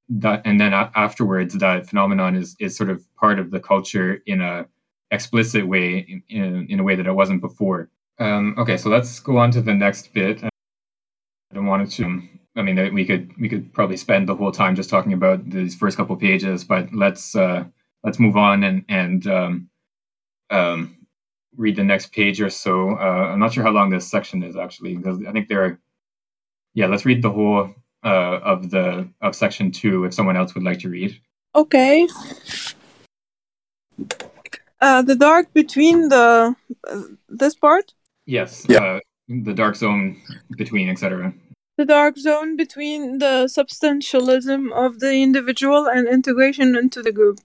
that 0.09 0.43
and 0.45 0.59
then 0.59 0.73
afterwards 0.73 1.55
that 1.55 1.87
phenomenon 1.87 2.35
is 2.35 2.57
is 2.59 2.77
sort 2.77 2.91
of 2.91 3.05
part 3.17 3.39
of 3.39 3.51
the 3.51 3.61
culture 3.61 4.23
in 4.27 4.41
a 4.41 4.67
explicit 5.11 5.69
way 5.69 5.99
in, 5.99 6.23
in, 6.29 6.67
in 6.71 6.81
a 6.81 6.83
way 6.83 6.97
that 6.97 7.07
it 7.07 7.13
wasn't 7.13 7.41
before. 7.41 7.91
Um, 8.19 8.55
okay, 8.59 8.77
so 8.77 8.89
let's 8.89 9.21
go 9.21 9.37
on 9.37 9.51
to 9.53 9.61
the 9.61 9.75
next 9.75 10.15
bit. 10.15 10.43
I 10.43 10.49
don't 11.53 11.67
want 11.67 11.91
to. 11.93 12.23
I 12.57 12.63
mean, 12.63 12.95
we 12.95 13.05
could 13.05 13.37
we 13.39 13.49
could 13.49 13.73
probably 13.73 13.97
spend 13.97 14.29
the 14.29 14.37
whole 14.37 14.53
time 14.53 14.77
just 14.77 14.91
talking 14.91 15.13
about 15.13 15.49
these 15.49 15.75
first 15.75 15.97
couple 15.97 16.15
pages, 16.17 16.63
but 16.63 16.93
let's 16.95 17.35
uh, 17.35 17.65
let's 18.05 18.21
move 18.21 18.37
on 18.37 18.63
and 18.63 18.85
and 18.89 19.27
um, 19.27 19.71
um, 20.51 20.97
read 21.57 21.77
the 21.77 21.83
next 21.83 22.13
page 22.13 22.41
or 22.41 22.51
so. 22.51 22.91
Uh, 22.91 23.31
I'm 23.33 23.41
not 23.41 23.53
sure 23.53 23.65
how 23.65 23.73
long 23.73 23.91
this 23.91 24.09
section 24.09 24.43
is 24.45 24.57
actually 24.57 24.97
because 24.97 25.19
I 25.27 25.33
think 25.33 25.49
there 25.49 25.65
are. 25.65 25.81
Yeah, 26.75 26.87
let's 26.87 27.05
read 27.05 27.23
the 27.23 27.31
whole 27.31 27.75
uh, 28.05 28.39
of 28.43 28.71
the 28.71 29.09
of 29.21 29.35
section 29.35 29.73
two 29.73 30.05
if 30.05 30.15
someone 30.15 30.37
else 30.37 30.55
would 30.55 30.65
like 30.65 30.79
to 30.81 30.89
read. 30.89 31.21
Okay. 31.57 32.07
Uh, 34.81 35.03
the 35.03 35.17
dark 35.17 35.53
between 35.53 36.09
the 36.09 36.55
uh, 36.89 37.03
this 37.29 37.57
part. 37.57 37.95
Yes. 38.27 38.65
Yeah. 38.69 38.85
Uh, 38.85 39.01
the 39.29 39.55
dark 39.55 39.75
zone 39.75 40.21
between, 40.57 40.89
etc 40.89 41.33
the 41.77 41.85
dark 41.85 42.17
zone 42.17 42.57
between 42.57 43.19
the 43.19 43.47
substantialism 43.47 44.73
of 44.73 45.01
the 45.01 45.23
individual 45.23 45.87
and 45.87 46.07
integration 46.07 46.77
into 46.77 47.03
the 47.03 47.13
group. 47.13 47.41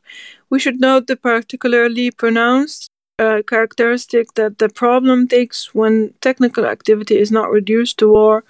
We 0.50 0.60
should 0.60 0.80
note 0.80 1.08
the 1.08 1.16
particularly 1.16 2.12
pronounced 2.12 2.90
uh, 3.18 3.42
characteristic 3.48 4.36
that 4.36 4.60
the 4.60 4.70
problem 4.70 5.28
takes 5.28 5.74
when 5.74 6.14
technical 6.22 6.66
activity 6.66 7.18
is 7.18 7.32
not 7.32 7.50
reduced 7.50 7.98
to 8.00 8.10
war 8.10 8.44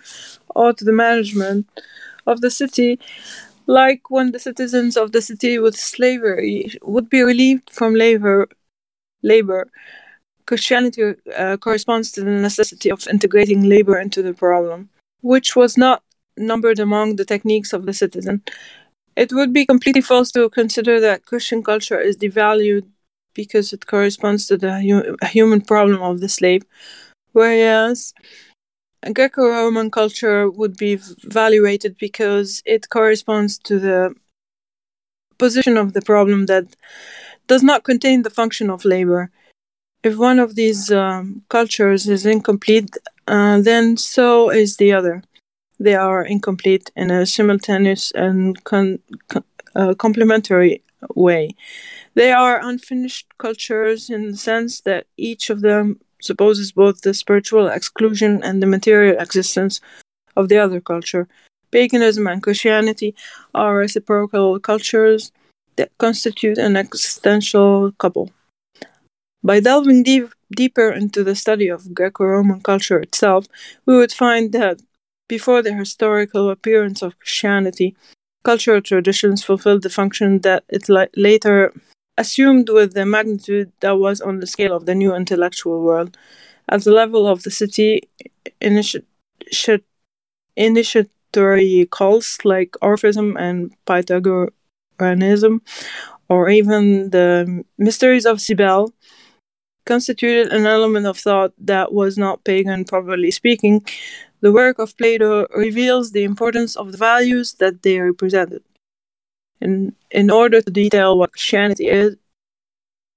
or 0.49 0.73
to 0.73 0.84
the 0.84 0.91
management 0.91 1.67
of 2.27 2.41
the 2.41 2.51
city, 2.51 2.99
like 3.65 4.09
when 4.09 4.32
the 4.32 4.39
citizens 4.39 4.97
of 4.97 5.13
the 5.13 5.21
city 5.21 5.57
with 5.59 5.75
slavery 5.75 6.77
would 6.84 7.09
be 7.09 7.21
relieved 7.21 7.69
from 7.69 7.95
labor. 7.95 8.47
labor. 9.23 9.69
Christianity 10.45 11.13
uh, 11.38 11.57
corresponds 11.57 12.11
to 12.11 12.21
the 12.21 12.32
necessity 12.32 12.89
of 12.91 13.07
integrating 13.07 13.63
labor 13.63 13.99
into 13.99 14.21
the 14.21 14.34
problem 14.34 14.89
which 15.22 15.55
was 15.55 15.78
not 15.78 16.03
numbered 16.38 16.80
among 16.80 17.15
the 17.15 17.26
techniques 17.26 17.74
of 17.74 17.86
the 17.86 17.93
citizen. 17.93 18.41
It 19.15 19.34
would 19.34 19.53
be 19.53 19.65
completely 19.65 20.01
false 20.01 20.32
to 20.34 20.49
consider 20.49 20.99
that 21.01 21.26
Christian 21.26 21.63
culture 21.63 21.99
is 21.99 22.17
devalued 22.17 22.86
because 23.34 23.74
it 23.74 23.86
corresponds 23.88 24.47
to 24.47 24.57
the 24.57 24.82
hu- 24.82 25.17
human 25.28 25.61
problem 25.61 26.01
of 26.01 26.20
the 26.22 26.30
slave, 26.30 26.63
whereas 27.34 28.13
Greco-Roman 29.13 29.91
culture 29.91 30.49
would 30.49 30.78
be 30.78 30.93
evaluated 31.24 31.97
because 31.97 32.61
it 32.65 32.89
corresponds 32.89 33.57
to 33.59 33.80
the 33.80 34.15
position 35.38 35.78
of 35.78 35.93
the 35.93 36.01
problem 36.01 36.45
that 36.47 36.65
does 37.47 37.63
not 37.63 37.84
contain 37.84 38.24
the 38.24 38.30
function 38.30 38.70
of 38.70 38.86
labor. 38.86 39.32
If 40.03 40.17
one 40.17 40.39
of 40.39 40.55
these 40.55 40.91
um, 40.91 41.43
cultures 41.49 42.07
is 42.07 42.26
incomplete, 42.26 42.97
uh, 43.30 43.61
then 43.61 43.95
so 43.95 44.49
is 44.49 44.77
the 44.77 44.91
other. 44.91 45.23
They 45.80 45.95
are 45.95 46.25
incomplete 46.25 46.91
in 46.95 47.11
a 47.11 47.25
simultaneous 47.25 48.11
and 48.11 48.61
con- 48.63 48.99
con- 49.30 49.45
uh, 49.75 49.93
complementary 49.93 50.84
way. 51.15 51.51
They 52.15 52.32
are 52.32 52.59
unfinished 52.61 53.27
cultures 53.38 54.09
in 54.09 54.32
the 54.32 54.38
sense 54.38 54.82
that 54.82 55.05
each 55.15 55.49
of 55.49 55.61
them 55.61 55.99
supposes 56.21 56.71
both 56.73 57.01
the 57.01 57.13
spiritual 57.13 57.67
exclusion 57.67 58.43
and 58.43 58.61
the 58.61 58.67
material 58.67 59.15
existence 59.19 59.80
of 60.36 60.49
the 60.49 60.57
other 60.57 60.82
culture. 60.82 61.27
Paganism 61.71 62.27
and 62.27 62.43
Christianity 62.43 63.15
are 63.53 63.75
reciprocal 63.75 64.59
cultures 64.59 65.32
that 65.77 65.95
constitute 65.97 66.57
an 66.57 66.75
existential 66.75 67.91
couple. 67.93 68.32
By 69.43 69.59
delving 69.61 70.03
deep, 70.03 70.34
deeper 70.55 70.91
into 70.91 71.23
the 71.23 71.35
study 71.35 71.67
of 71.67 71.93
Greco 71.93 72.25
Roman 72.25 72.61
culture 72.61 72.99
itself, 72.99 73.45
we 73.85 73.95
would 73.95 74.11
find 74.11 74.51
that 74.53 74.81
before 75.27 75.61
the 75.61 75.73
historical 75.73 76.49
appearance 76.49 77.01
of 77.01 77.17
Christianity, 77.19 77.95
cultural 78.43 78.81
traditions 78.81 79.43
fulfilled 79.43 79.83
the 79.83 79.89
function 79.89 80.39
that 80.39 80.63
it 80.69 80.89
li- 80.89 81.07
later 81.15 81.73
assumed 82.17 82.69
with 82.69 82.93
the 82.93 83.05
magnitude 83.05 83.71
that 83.81 83.97
was 83.99 84.21
on 84.21 84.39
the 84.39 84.47
scale 84.47 84.75
of 84.75 84.85
the 84.85 84.95
new 84.95 85.15
intellectual 85.15 85.81
world. 85.81 86.17
At 86.69 86.83
the 86.83 86.91
level 86.91 87.27
of 87.27 87.43
the 87.43 87.51
city, 87.51 88.09
initi- 88.61 89.03
initiatory 90.55 91.87
cults 91.91 92.43
like 92.45 92.71
Orphism 92.81 93.35
and 93.39 93.73
Pythagoreanism, 93.85 95.61
or 96.29 96.49
even 96.49 97.09
the 97.11 97.63
mysteries 97.77 98.25
of 98.25 98.41
Cybele, 98.41 98.93
constituted 99.89 100.53
an 100.53 100.65
element 100.65 101.05
of 101.07 101.17
thought 101.17 101.51
that 101.57 101.87
was 101.91 102.13
not 102.25 102.43
pagan, 102.43 102.85
properly 102.85 103.31
speaking. 103.31 103.75
The 104.41 104.53
work 104.61 104.77
of 104.79 104.95
Plato 104.99 105.47
reveals 105.65 106.11
the 106.11 106.23
importance 106.31 106.71
of 106.81 106.91
the 106.91 106.97
values 107.11 107.47
that 107.61 107.81
they 107.83 107.99
represented. 107.99 108.63
In, 109.59 109.95
in 110.11 110.29
order 110.29 110.61
to 110.61 110.71
detail 110.71 111.17
what 111.17 111.33
Christianity 111.33 111.87
is, 111.87 112.15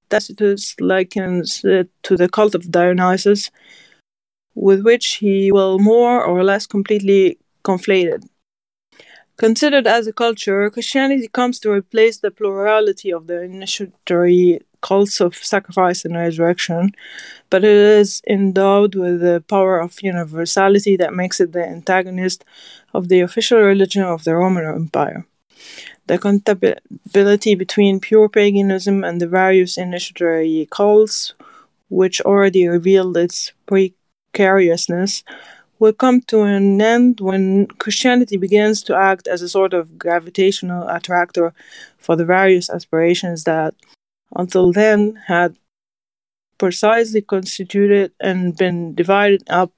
Tacitus 0.08 0.74
likens 0.80 1.64
it 1.64 1.88
to 2.06 2.16
the 2.16 2.28
cult 2.36 2.54
of 2.54 2.70
Dionysus, 2.70 3.50
with 4.54 4.80
which 4.82 5.06
he 5.24 5.52
will 5.52 5.78
more 5.78 6.24
or 6.24 6.42
less 6.42 6.66
completely 6.66 7.38
conflated. 7.64 8.20
Considered 9.36 9.86
as 9.86 10.06
a 10.06 10.12
culture, 10.12 10.68
Christianity 10.70 11.26
comes 11.28 11.58
to 11.60 11.70
replace 11.70 12.18
the 12.18 12.30
plurality 12.30 13.12
of 13.12 13.26
the 13.26 13.42
initiatory 13.42 14.60
cults 14.82 15.20
of 15.20 15.34
sacrifice 15.34 16.04
and 16.04 16.14
resurrection, 16.14 16.92
but 17.48 17.64
it 17.64 17.70
is 17.70 18.20
endowed 18.28 18.94
with 18.94 19.20
the 19.20 19.42
power 19.48 19.80
of 19.80 20.02
universality 20.02 20.96
that 20.96 21.14
makes 21.14 21.40
it 21.40 21.52
the 21.52 21.66
antagonist 21.66 22.44
of 22.92 23.08
the 23.08 23.20
official 23.20 23.60
religion 23.60 24.02
of 24.02 24.24
the 24.24 24.36
Roman 24.36 24.66
Empire. 24.66 25.24
The 26.08 26.18
compatibility 26.18 27.54
between 27.54 28.00
pure 28.00 28.28
paganism 28.28 29.04
and 29.04 29.20
the 29.20 29.28
various 29.28 29.78
initiatory 29.78 30.68
cults, 30.70 31.34
which 31.88 32.20
already 32.20 32.66
revealed 32.66 33.16
its 33.16 33.52
precariousness, 33.66 35.22
will 35.82 35.92
come 35.92 36.20
to 36.20 36.42
an 36.42 36.80
end 36.80 37.18
when 37.18 37.66
Christianity 37.82 38.36
begins 38.36 38.84
to 38.84 38.94
act 38.94 39.26
as 39.26 39.42
a 39.42 39.48
sort 39.48 39.74
of 39.74 39.98
gravitational 39.98 40.86
attractor 40.88 41.52
for 41.98 42.14
the 42.14 42.24
various 42.24 42.70
aspirations 42.70 43.42
that, 43.42 43.74
until 44.36 44.72
then, 44.72 45.18
had 45.26 45.56
precisely 46.56 47.20
constituted 47.20 48.12
and 48.20 48.56
been 48.56 48.94
divided 48.94 49.42
up 49.50 49.72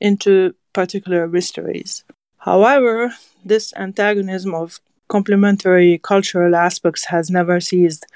into 0.00 0.56
particular 0.72 1.28
mysteries. 1.28 2.02
However, 2.38 3.14
this 3.44 3.72
antagonism 3.76 4.52
of 4.56 4.80
complementary 5.06 6.00
cultural 6.02 6.56
aspects 6.56 7.04
has 7.14 7.30
never 7.30 7.60
ceased. 7.60 8.06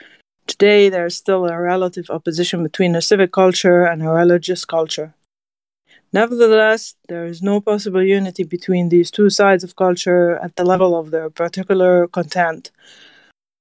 Today, 0.49 0.89
there 0.89 1.07
is 1.07 1.15
still 1.15 1.47
a 1.47 1.57
relative 1.57 2.11
opposition 2.11 2.65
between 2.65 2.97
a 2.97 3.01
civic 3.01 3.31
culture 3.31 3.85
and 3.85 4.03
a 4.03 4.11
religious 4.11 4.65
culture. 4.65 5.15
Nevertheless, 6.13 6.95
there 7.09 7.27
is 7.27 7.43
no 7.43 7.61
possible 7.61 8.03
unity 8.03 8.43
between 8.45 8.89
these 8.89 9.11
two 9.11 9.29
sides 9.29 9.63
of 9.63 9.77
culture 9.77 10.39
at 10.39 10.57
the 10.57 10.65
level 10.65 10.99
of 10.99 11.11
their 11.11 11.29
particular 11.29 12.07
content. 12.09 12.71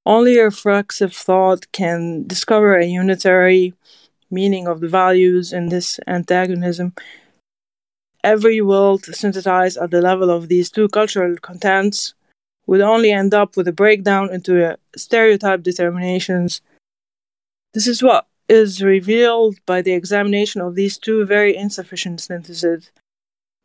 Only 0.05 0.37
a 0.37 0.45
reflexive 0.45 1.13
thought 1.13 1.69
can 1.73 2.25
discover 2.25 2.77
a 2.77 2.85
unitary 2.85 3.73
meaning 4.31 4.67
of 4.67 4.79
the 4.79 4.87
values 4.87 5.51
in 5.51 5.67
this 5.67 5.99
antagonism. 6.07 6.93
Every 8.23 8.61
will 8.61 8.97
to 8.99 9.13
synthesize 9.13 9.75
at 9.75 9.91
the 9.91 10.01
level 10.01 10.29
of 10.29 10.47
these 10.47 10.71
two 10.71 10.87
cultural 10.87 11.35
contents 11.41 12.13
would 12.65 12.81
only 12.81 13.11
end 13.11 13.33
up 13.33 13.57
with 13.57 13.67
a 13.67 13.73
breakdown 13.73 14.33
into 14.33 14.77
stereotype 14.95 15.63
determinations. 15.63 16.61
This 17.73 17.87
is 17.87 18.01
what 18.01 18.27
is 18.49 18.81
revealed 18.81 19.57
by 19.65 19.81
the 19.81 19.93
examination 19.93 20.61
of 20.61 20.75
these 20.75 20.97
two 20.97 21.25
very 21.25 21.55
insufficient 21.55 22.21
syntheses 22.21 22.91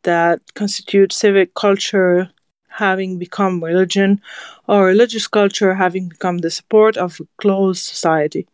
that 0.02 0.40
constitute 0.54 1.12
civic 1.12 1.54
culture 1.54 2.30
having 2.68 3.18
become 3.18 3.62
religion, 3.62 4.20
or 4.66 4.86
religious 4.86 5.28
culture 5.28 5.74
having 5.74 6.08
become 6.08 6.38
the 6.38 6.50
support 6.50 6.96
of 6.96 7.20
a 7.20 7.24
closed 7.36 7.84
society. 7.84 8.48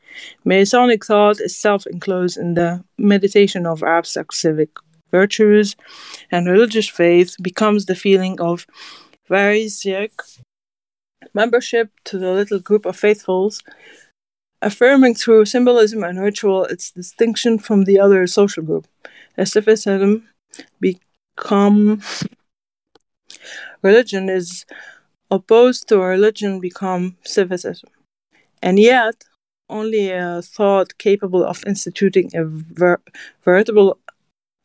Masonic 0.44 1.04
thought 1.04 1.40
is 1.40 1.56
self 1.56 1.86
enclosed 1.86 2.36
in 2.36 2.54
the 2.54 2.82
meditation 2.98 3.64
of 3.64 3.82
abstract 3.82 4.34
civic 4.34 4.70
virtues, 5.10 5.76
and 6.30 6.48
religious 6.48 6.88
faith 6.88 7.36
becomes 7.40 7.86
the 7.86 7.94
feeling 7.94 8.40
of 8.40 8.66
pharisaic 9.28 10.12
membership 11.34 11.90
to 12.04 12.18
the 12.18 12.32
little 12.32 12.58
group 12.58 12.86
of 12.86 12.96
faithfuls 12.96 13.62
affirming 14.62 15.14
through 15.14 15.44
symbolism 15.44 16.02
and 16.04 16.20
ritual 16.20 16.64
its 16.64 16.90
distinction 16.90 17.58
from 17.58 17.84
the 17.84 17.98
other 17.98 18.26
social 18.26 18.62
group. 18.62 18.86
As 19.36 19.52
civicism 19.52 20.24
become 20.80 22.02
religion 23.82 24.28
is 24.28 24.64
opposed 25.30 25.88
to 25.88 25.98
religion 25.98 26.60
become 26.60 27.16
civicism. 27.24 27.90
And 28.62 28.78
yet, 28.78 29.24
only 29.68 30.10
a 30.10 30.42
thought 30.42 30.98
capable 30.98 31.44
of 31.44 31.64
instituting 31.66 32.30
a 32.34 32.44
ver- 32.44 33.02
veritable 33.44 33.98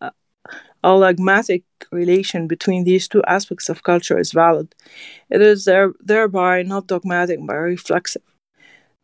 uh, 0.01 0.11
allagmatic 0.83 1.63
relation 1.91 2.47
between 2.47 2.85
these 2.85 3.07
two 3.07 3.23
aspects 3.27 3.69
of 3.69 3.83
culture 3.83 4.19
is 4.19 4.31
valid. 4.31 4.75
It 5.29 5.41
is 5.41 5.65
there, 5.65 5.93
thereby 6.01 6.63
not 6.63 6.87
dogmatic 6.87 7.39
but 7.45 7.55
reflexive. 7.55 8.23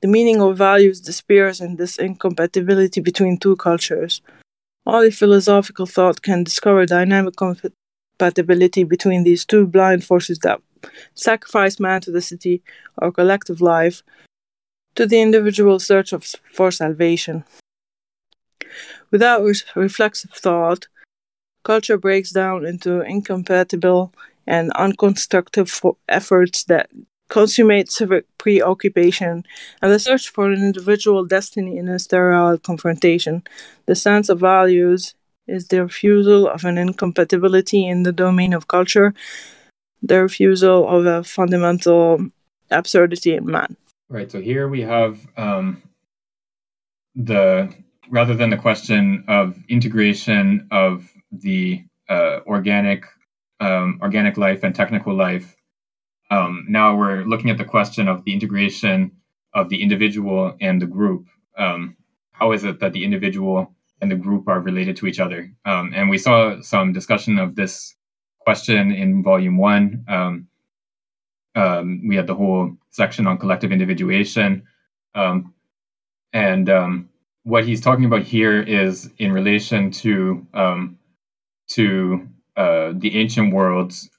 The 0.02 0.08
meaning 0.08 0.42
of 0.42 0.58
values 0.58 1.02
disappears 1.02 1.60
in 1.60 1.76
this 1.76 1.98
incompatibility 1.98 3.02
between 3.02 3.38
two 3.38 3.56
cultures. 3.58 4.22
Only 4.86 5.12
philosophical 5.12 5.86
thought 5.86 6.22
can 6.22 6.44
discover 6.44 6.86
dynamic 6.86 7.36
compatibility 7.36 8.84
between 8.84 9.24
these 9.24 9.46
two 9.46 9.68
blind 9.68 10.06
forces 10.06 10.40
that 10.40 10.62
sacrifice 11.14 11.80
man 11.80 12.00
to 12.02 12.12
the 12.12 12.22
city 12.22 12.64
or 12.98 13.12
collective 13.12 13.60
life, 13.60 14.04
to 14.96 15.06
the 15.06 15.22
individual 15.22 15.80
search 15.80 16.14
of, 16.14 16.24
for 16.54 16.72
salvation. 16.72 17.44
Without 19.12 19.44
re- 19.44 19.54
reflexive 19.76 20.32
thought, 20.32 20.88
culture 21.64 21.98
breaks 21.98 22.32
down 22.32 22.66
into 22.66 23.02
incompatible 23.02 24.14
and 24.48 24.72
unconstructive 24.76 25.96
efforts 26.08 26.64
that 26.64 26.90
consummate 27.30 27.92
civic 27.92 28.26
preoccupation, 28.38 29.44
and 29.82 29.92
the 29.92 30.00
search 30.00 30.30
for 30.30 30.52
an 30.52 30.62
individual 30.62 31.26
destiny 31.26 31.78
in 31.78 31.88
a 31.88 32.00
sterile 32.00 32.58
confrontation. 32.58 33.44
The 33.86 33.96
sense 33.96 34.30
of 34.30 34.40
values 34.40 35.16
is 35.48 35.68
the 35.68 35.84
refusal 35.84 36.48
of 36.48 36.66
an 36.66 36.78
incompatibility 36.78 37.88
in 37.88 38.04
the 38.04 38.12
domain 38.12 38.54
of 38.54 38.68
culture, 38.68 39.14
the 40.02 40.22
refusal 40.22 40.88
of 40.88 41.06
a 41.06 41.24
fundamental 41.24 42.20
absurdity 42.72 43.36
in 43.36 43.46
man. 43.46 43.76
Right. 44.10 44.32
So 44.32 44.42
here 44.42 44.68
we 44.68 44.82
have 44.82 45.20
um, 45.38 45.82
the 47.16 47.74
rather 48.10 48.36
than 48.36 48.50
the 48.50 48.58
question 48.58 49.24
of 49.28 49.56
integration 49.70 50.68
of 50.72 51.08
the 51.32 51.84
uh, 52.10 52.40
organic 52.48 53.06
um, 53.60 54.00
organic 54.02 54.38
life 54.38 54.64
and 54.64 54.74
technical 54.74 55.14
life 55.14 55.56
um, 56.30 56.66
now 56.70 56.96
we're 56.96 57.24
looking 57.24 57.50
at 57.50 57.58
the 57.58 57.66
question 57.66 58.08
of 58.08 58.24
the 58.24 58.34
integration 58.34 59.12
of 59.54 59.70
the 59.70 59.82
individual 59.82 60.56
and 60.62 60.82
the 60.82 60.86
group. 60.86 61.28
Um, 61.58 61.96
how 62.32 62.52
is 62.52 62.64
it 62.64 62.80
that 62.80 62.94
the 62.94 63.04
individual 63.04 63.74
and 64.02 64.10
the 64.10 64.16
group 64.16 64.48
are 64.48 64.60
related 64.60 64.96
to 64.98 65.08
each 65.08 65.20
other. 65.20 65.52
Um, 65.66 65.92
and 65.96 66.10
we 66.10 66.18
saw 66.18 66.62
some 66.62 66.94
discussion 66.94 67.38
of 67.38 67.56
this 67.56 67.96
question 68.40 68.92
in 68.92 69.24
volume 69.24 69.58
one. 69.58 70.06
Um, 70.08 70.48
um, 71.56 72.08
we 72.08 72.16
had 72.16 72.28
the 72.28 72.36
whole 72.36 72.78
section 72.92 73.28
on 73.28 73.38
collective 73.38 73.72
individuation. 73.72 74.64
Um, 75.16 75.54
and 76.32 76.70
um, 76.70 77.10
what 77.44 77.66
he's 77.66 77.82
talking 77.82 78.06
about 78.06 78.24
here 78.24 78.62
is 78.62 79.10
in 79.18 79.32
relation 79.32 79.92
to 79.92 80.48
um, 80.54 80.98
to 81.70 82.28
uh, 82.56 82.94
the 82.96 83.16
ancient 83.20 83.54
worlds, 83.54 84.10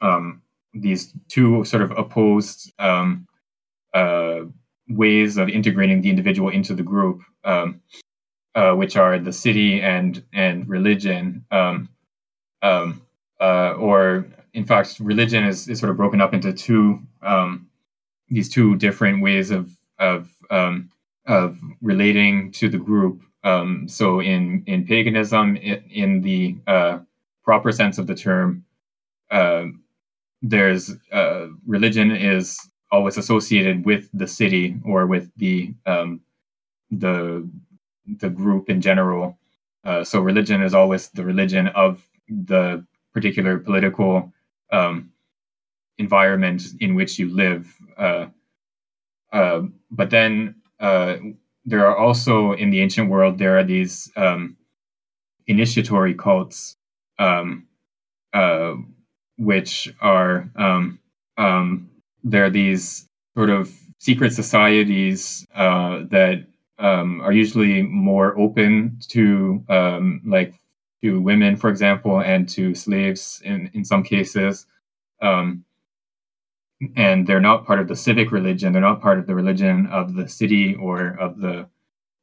these 0.74 1.12
two 1.28 1.64
sort 1.64 1.82
of 1.82 1.90
opposed 1.92 2.72
uh, 2.78 4.40
ways 4.88 5.36
of 5.36 5.48
integrating 5.48 6.02
the 6.02 6.10
individual 6.10 6.48
into 6.50 6.74
the 6.74 6.82
group. 6.82 7.22
Um, 7.44 7.80
uh, 8.54 8.72
which 8.74 8.96
are 8.96 9.18
the 9.18 9.32
city 9.32 9.80
and 9.80 10.24
and 10.32 10.68
religion, 10.68 11.44
um, 11.52 11.88
um, 12.62 13.00
uh, 13.40 13.74
or 13.74 14.26
in 14.54 14.64
fact, 14.64 14.98
religion 15.00 15.44
is, 15.44 15.68
is 15.68 15.78
sort 15.78 15.90
of 15.90 15.96
broken 15.96 16.20
up 16.20 16.34
into 16.34 16.52
two 16.52 17.00
um, 17.22 17.68
these 18.28 18.48
two 18.48 18.76
different 18.76 19.22
ways 19.22 19.50
of 19.50 19.70
of 19.98 20.28
um, 20.50 20.90
of 21.26 21.58
relating 21.80 22.50
to 22.52 22.68
the 22.68 22.78
group. 22.78 23.22
Um, 23.44 23.88
so 23.88 24.20
in 24.20 24.64
in 24.66 24.84
paganism, 24.84 25.56
in, 25.56 25.84
in 25.90 26.20
the 26.20 26.56
uh, 26.66 26.98
proper 27.44 27.72
sense 27.72 27.98
of 27.98 28.06
the 28.06 28.14
term, 28.14 28.64
uh, 29.30 29.66
there's 30.42 30.94
uh, 31.12 31.46
religion 31.66 32.10
is 32.10 32.58
always 32.90 33.16
associated 33.16 33.84
with 33.84 34.08
the 34.12 34.26
city 34.26 34.76
or 34.84 35.06
with 35.06 35.30
the 35.36 35.74
um, 35.86 36.20
the 36.90 37.48
the 38.20 38.30
group 38.30 38.70
in 38.70 38.80
general. 38.80 39.38
Uh, 39.84 40.04
so 40.04 40.20
religion 40.20 40.62
is 40.62 40.74
always 40.74 41.08
the 41.10 41.24
religion 41.24 41.68
of 41.68 42.04
the 42.28 42.84
particular 43.12 43.58
political 43.58 44.32
um, 44.72 45.10
environment 45.98 46.62
in 46.80 46.94
which 46.94 47.18
you 47.18 47.34
live. 47.34 47.74
Uh, 47.96 48.26
uh, 49.32 49.62
but 49.90 50.10
then 50.10 50.56
uh, 50.80 51.16
there 51.64 51.86
are 51.86 51.96
also 51.96 52.52
in 52.52 52.70
the 52.70 52.80
ancient 52.80 53.10
world 53.10 53.38
there 53.38 53.58
are 53.58 53.64
these 53.64 54.10
um, 54.16 54.56
initiatory 55.46 56.14
cults, 56.14 56.76
um, 57.18 57.66
uh, 58.32 58.74
which 59.40 59.92
are 60.02 60.50
um, 60.56 60.98
um, 61.38 61.90
there 62.22 62.44
are 62.44 62.50
these 62.50 63.08
sort 63.34 63.48
of 63.48 63.72
secret 63.98 64.32
societies 64.32 65.46
uh, 65.54 66.00
that 66.10 66.44
um, 66.78 67.20
are 67.22 67.32
usually 67.32 67.82
more 67.82 68.38
open 68.38 68.98
to 69.08 69.64
um, 69.68 70.20
like 70.26 70.54
to 71.02 71.20
women, 71.20 71.56
for 71.56 71.70
example, 71.70 72.20
and 72.20 72.48
to 72.50 72.74
slaves 72.74 73.40
in 73.44 73.70
in 73.72 73.84
some 73.84 74.02
cases. 74.02 74.66
Um, 75.22 75.64
and 76.96 77.26
they're 77.26 77.40
not 77.40 77.66
part 77.66 77.80
of 77.80 77.88
the 77.88 77.96
civic 77.96 78.32
religion. 78.32 78.72
They're 78.72 78.82
not 78.82 79.02
part 79.02 79.18
of 79.18 79.26
the 79.26 79.34
religion 79.34 79.86
of 79.86 80.14
the 80.14 80.28
city 80.28 80.74
or 80.74 81.16
of 81.18 81.38
the 81.38 81.68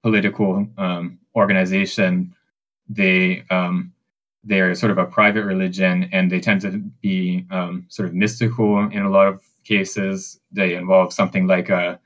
political 0.04 0.68
um, 0.78 1.20
organization. 1.36 2.36
They 2.90 3.44
um, 3.52 3.94
they're 4.44 4.74
sort 4.76 4.92
of 4.92 4.98
a 4.98 5.06
private 5.06 5.44
religion, 5.44 6.10
and 6.12 6.32
they 6.32 6.40
tend 6.40 6.62
to 6.62 6.80
be 7.02 7.46
um, 7.52 7.86
sort 7.90 8.08
of 8.08 8.16
mystical 8.16 8.80
in 8.80 9.02
a 9.02 9.10
lot 9.10 9.28
of 9.28 9.42
cases. 9.64 10.40
They 10.52 10.76
involve 10.76 11.14
something 11.14 11.48
like 11.48 11.70
a 11.70 12.00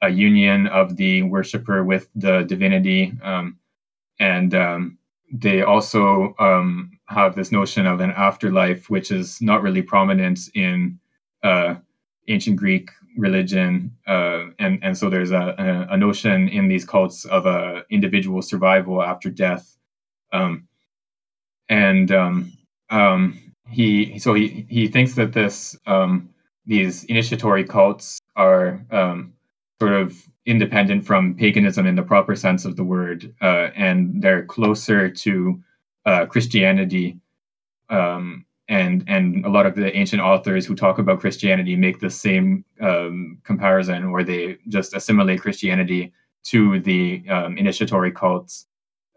a 0.00 0.10
union 0.10 0.66
of 0.68 0.96
the 0.96 1.22
worshiper 1.22 1.84
with 1.84 2.08
the 2.14 2.42
divinity. 2.42 3.12
Um, 3.22 3.58
and 4.20 4.54
um, 4.54 4.98
they 5.32 5.62
also 5.62 6.34
um, 6.38 6.98
have 7.06 7.34
this 7.34 7.52
notion 7.52 7.86
of 7.86 8.00
an 8.00 8.12
afterlife, 8.12 8.88
which 8.90 9.10
is 9.10 9.40
not 9.40 9.62
really 9.62 9.82
prominent 9.82 10.40
in 10.54 10.98
uh, 11.42 11.76
ancient 12.28 12.56
Greek 12.56 12.90
religion. 13.16 13.96
Uh, 14.06 14.46
and, 14.58 14.78
and 14.82 14.96
so 14.96 15.10
there's 15.10 15.32
a, 15.32 15.86
a, 15.90 15.96
notion 15.96 16.48
in 16.48 16.68
these 16.68 16.84
cults 16.84 17.24
of 17.24 17.46
a 17.46 17.82
individual 17.90 18.42
survival 18.42 19.02
after 19.02 19.28
death. 19.28 19.76
Um, 20.32 20.67
and 21.68 22.10
um, 22.12 22.52
um, 22.90 23.38
he 23.68 24.18
so 24.18 24.34
he, 24.34 24.66
he 24.68 24.88
thinks 24.88 25.14
that 25.14 25.32
this 25.32 25.76
these 26.68 27.04
initiatory 27.04 27.64
cults 27.64 28.20
are 28.36 28.84
um, 28.90 29.32
sort 29.80 29.94
of 29.94 30.14
independent 30.44 31.04
from 31.04 31.34
paganism 31.34 31.86
in 31.86 31.96
the 31.96 32.02
proper 32.02 32.36
sense 32.36 32.64
of 32.64 32.76
the 32.76 32.84
word, 32.84 33.34
uh, 33.40 33.68
and 33.74 34.22
they're 34.22 34.44
closer 34.44 35.10
to 35.10 35.60
uh, 36.06 36.26
Christianity. 36.26 37.18
Um, 37.90 38.44
and 38.68 39.02
and 39.08 39.46
a 39.46 39.48
lot 39.48 39.64
of 39.64 39.74
the 39.76 39.96
ancient 39.96 40.20
authors 40.20 40.66
who 40.66 40.74
talk 40.74 40.98
about 40.98 41.20
Christianity 41.20 41.74
make 41.74 42.00
the 42.00 42.10
same 42.10 42.66
um, 42.82 43.38
comparison, 43.44 44.12
where 44.12 44.24
they 44.24 44.58
just 44.68 44.94
assimilate 44.94 45.40
Christianity 45.40 46.12
to 46.44 46.78
the 46.80 47.24
um, 47.30 47.56
initiatory 47.56 48.12
cults. 48.12 48.66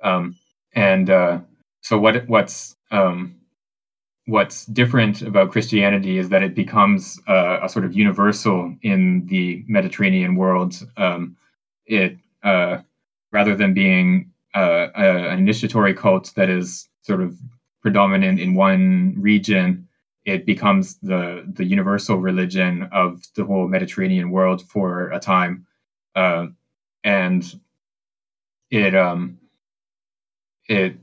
Um, 0.03 0.37
and 0.73 1.09
uh, 1.09 1.39
so, 1.81 1.97
what 1.97 2.27
what's 2.27 2.75
um, 2.91 3.35
what's 4.25 4.65
different 4.67 5.21
about 5.21 5.51
Christianity 5.51 6.17
is 6.17 6.29
that 6.29 6.43
it 6.43 6.55
becomes 6.55 7.19
a 7.27 7.67
sort 7.69 7.85
of 7.85 7.93
universal 7.93 8.75
in 8.81 9.25
the 9.27 9.63
Mediterranean 9.67 10.35
world. 10.35 10.75
Um, 10.97 11.35
it 11.85 12.17
uh, 12.43 12.79
rather 13.31 13.55
than 13.55 13.73
being 13.73 14.31
uh, 14.55 14.87
a, 14.95 15.29
an 15.29 15.39
initiatory 15.39 15.93
cult 15.93 16.33
that 16.35 16.49
is 16.49 16.87
sort 17.01 17.21
of 17.21 17.37
predominant 17.81 18.39
in 18.39 18.53
one 18.53 19.15
region, 19.17 19.87
it 20.25 20.45
becomes 20.45 20.97
the 20.99 21.43
the 21.53 21.65
universal 21.65 22.17
religion 22.17 22.87
of 22.91 23.23
the 23.35 23.43
whole 23.43 23.67
Mediterranean 23.67 24.31
world 24.31 24.61
for 24.69 25.09
a 25.11 25.19
time, 25.19 25.65
uh, 26.15 26.47
and 27.03 27.59
it 28.69 28.95
um, 28.95 29.39
it 30.67 30.95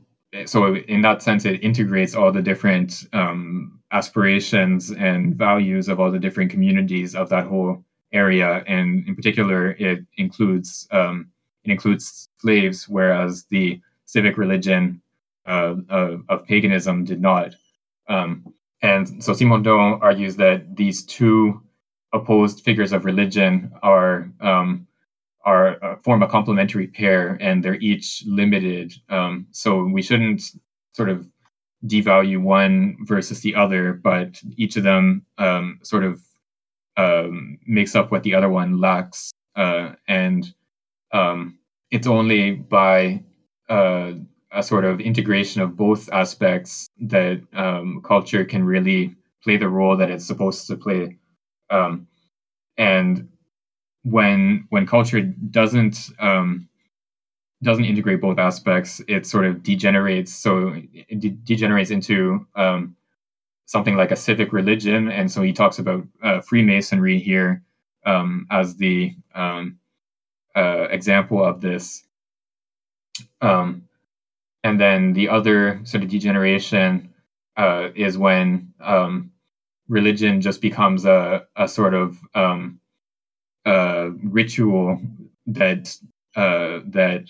so 0.45 0.77
in 0.77 1.03
that 1.03 1.23
sense 1.23 1.45
it 1.45 1.63
integrates 1.63 2.15
all 2.15 2.33
the 2.33 2.43
different 2.43 3.07
um, 3.13 3.81
aspirations 3.93 4.91
and 4.91 5.37
values 5.37 5.89
of 5.89 6.01
all 6.01 6.11
the 6.11 6.19
different 6.19 6.51
communities 6.51 7.15
of 7.15 7.29
that 7.31 7.47
whole 7.47 7.83
area. 8.13 8.63
And 8.67 9.07
in 9.07 9.15
particular 9.15 9.71
it 9.73 10.01
includes 10.17 10.87
um, 10.91 11.31
it 11.65 11.71
includes 11.71 12.29
slaves 12.39 12.89
whereas 12.89 13.45
the 13.51 13.81
civic 14.05 14.39
religion 14.39 15.03
uh, 15.47 15.77
of, 15.89 16.23
of, 16.29 16.47
paganism 16.47 17.05
did 17.05 17.21
not. 17.21 17.55
Um, 18.09 18.53
and 18.83 19.23
so 19.23 19.33
simondon 19.33 19.99
argues 20.03 20.37
that 20.37 20.77
these 20.77 21.05
two 21.05 21.63
opposed 22.13 22.65
figures 22.65 22.93
of 22.93 23.05
religion 23.05 23.73
are 23.83 24.31
um, 24.41 24.88
are 25.49 25.83
uh, 25.83 25.97
form 26.05 26.23
a 26.23 26.29
complementary 26.29 26.87
pair 26.87 27.39
and 27.41 27.63
they're 27.63 27.81
each 27.91 28.23
limited. 28.27 28.93
Um, 29.09 29.47
so 29.51 29.85
we 29.85 30.03
shouldn't 30.03 30.43
sort 30.93 31.09
of 31.09 31.27
devalue 31.87 32.41
one 32.43 32.99
versus 33.13 33.41
the 33.41 33.55
other, 33.55 33.95
but 33.95 34.31
each 34.57 34.77
of 34.77 34.83
them 34.83 35.25
um, 35.39 35.79
sort 35.83 36.05
of 36.05 36.21
um, 36.99 37.59
makes 37.67 37.95
up 37.97 38.11
what 38.11 38.23
the 38.25 38.35
other 38.35 38.51
one 38.51 38.79
lacks. 38.79 39.33
Uh, 39.57 39.93
and 40.07 40.53
um, 41.13 41.59
it's 41.91 42.07
only 42.07 42.53
by 42.53 43.23
uh, 43.71 44.13
a 44.53 44.63
sort 44.63 44.85
of 44.85 45.01
integration 45.01 45.63
of 45.63 45.77
both 45.77 46.13
aspects 46.13 46.89
that 47.01 47.41
um, 47.55 48.03
culture 48.05 48.45
can 48.45 48.65
really 48.65 49.15
play 49.43 49.57
the 49.57 49.69
role 49.69 49.97
that 49.97 50.11
it's 50.11 50.27
supposed 50.27 50.67
to 50.67 50.77
play. 50.77 51.17
Um, 51.71 52.07
and 52.77 53.29
when 54.05 54.67
when 54.71 54.87
culture 54.87 55.21
doesn't 55.21 56.11
um, 56.19 56.69
doesn't 57.63 57.85
integrate 57.85 58.21
both 58.21 58.39
aspects, 58.39 59.01
it 59.09 59.27
sort 59.27 59.45
of 59.45 59.63
degenerates. 59.63 60.35
So 60.35 60.75
it 60.93 61.21
de- 61.21 61.31
degenerates 61.31 61.91
into 61.91 62.47
um, 62.55 62.97
something 63.67 63.97
like 63.97 64.11
a 64.11 64.17
civic 64.17 64.53
religion, 64.53 65.11
and 65.11 65.31
so 65.31 65.43
he 65.43 65.53
talks 65.53 65.79
about 65.79 66.07
uh, 66.23 66.41
Freemasonry 66.41 67.19
here 67.19 67.63
um, 68.07 68.47
as 68.51 68.77
the 68.77 69.15
um, 69.35 69.79
uh, 70.55 70.89
example 70.91 71.45
of 71.45 71.61
this. 71.61 72.05
Um, 73.41 73.89
and 74.65 74.81
then 74.81 75.13
the 75.13 75.29
other 75.29 75.81
sort 75.85 76.03
of 76.03 76.09
degeneration 76.11 77.15
uh, 77.57 77.89
is 77.95 78.19
when 78.19 78.73
um, 78.81 79.33
religion 79.89 80.41
just 80.41 80.61
becomes 80.61 81.05
a, 81.05 81.47
a 81.57 81.69
sort 81.69 81.95
of 81.95 82.19
um, 82.35 82.81
uh, 83.67 84.11
ritual 84.23 85.01
that 85.47 85.95
uh, 86.37 86.81
that 86.87 87.25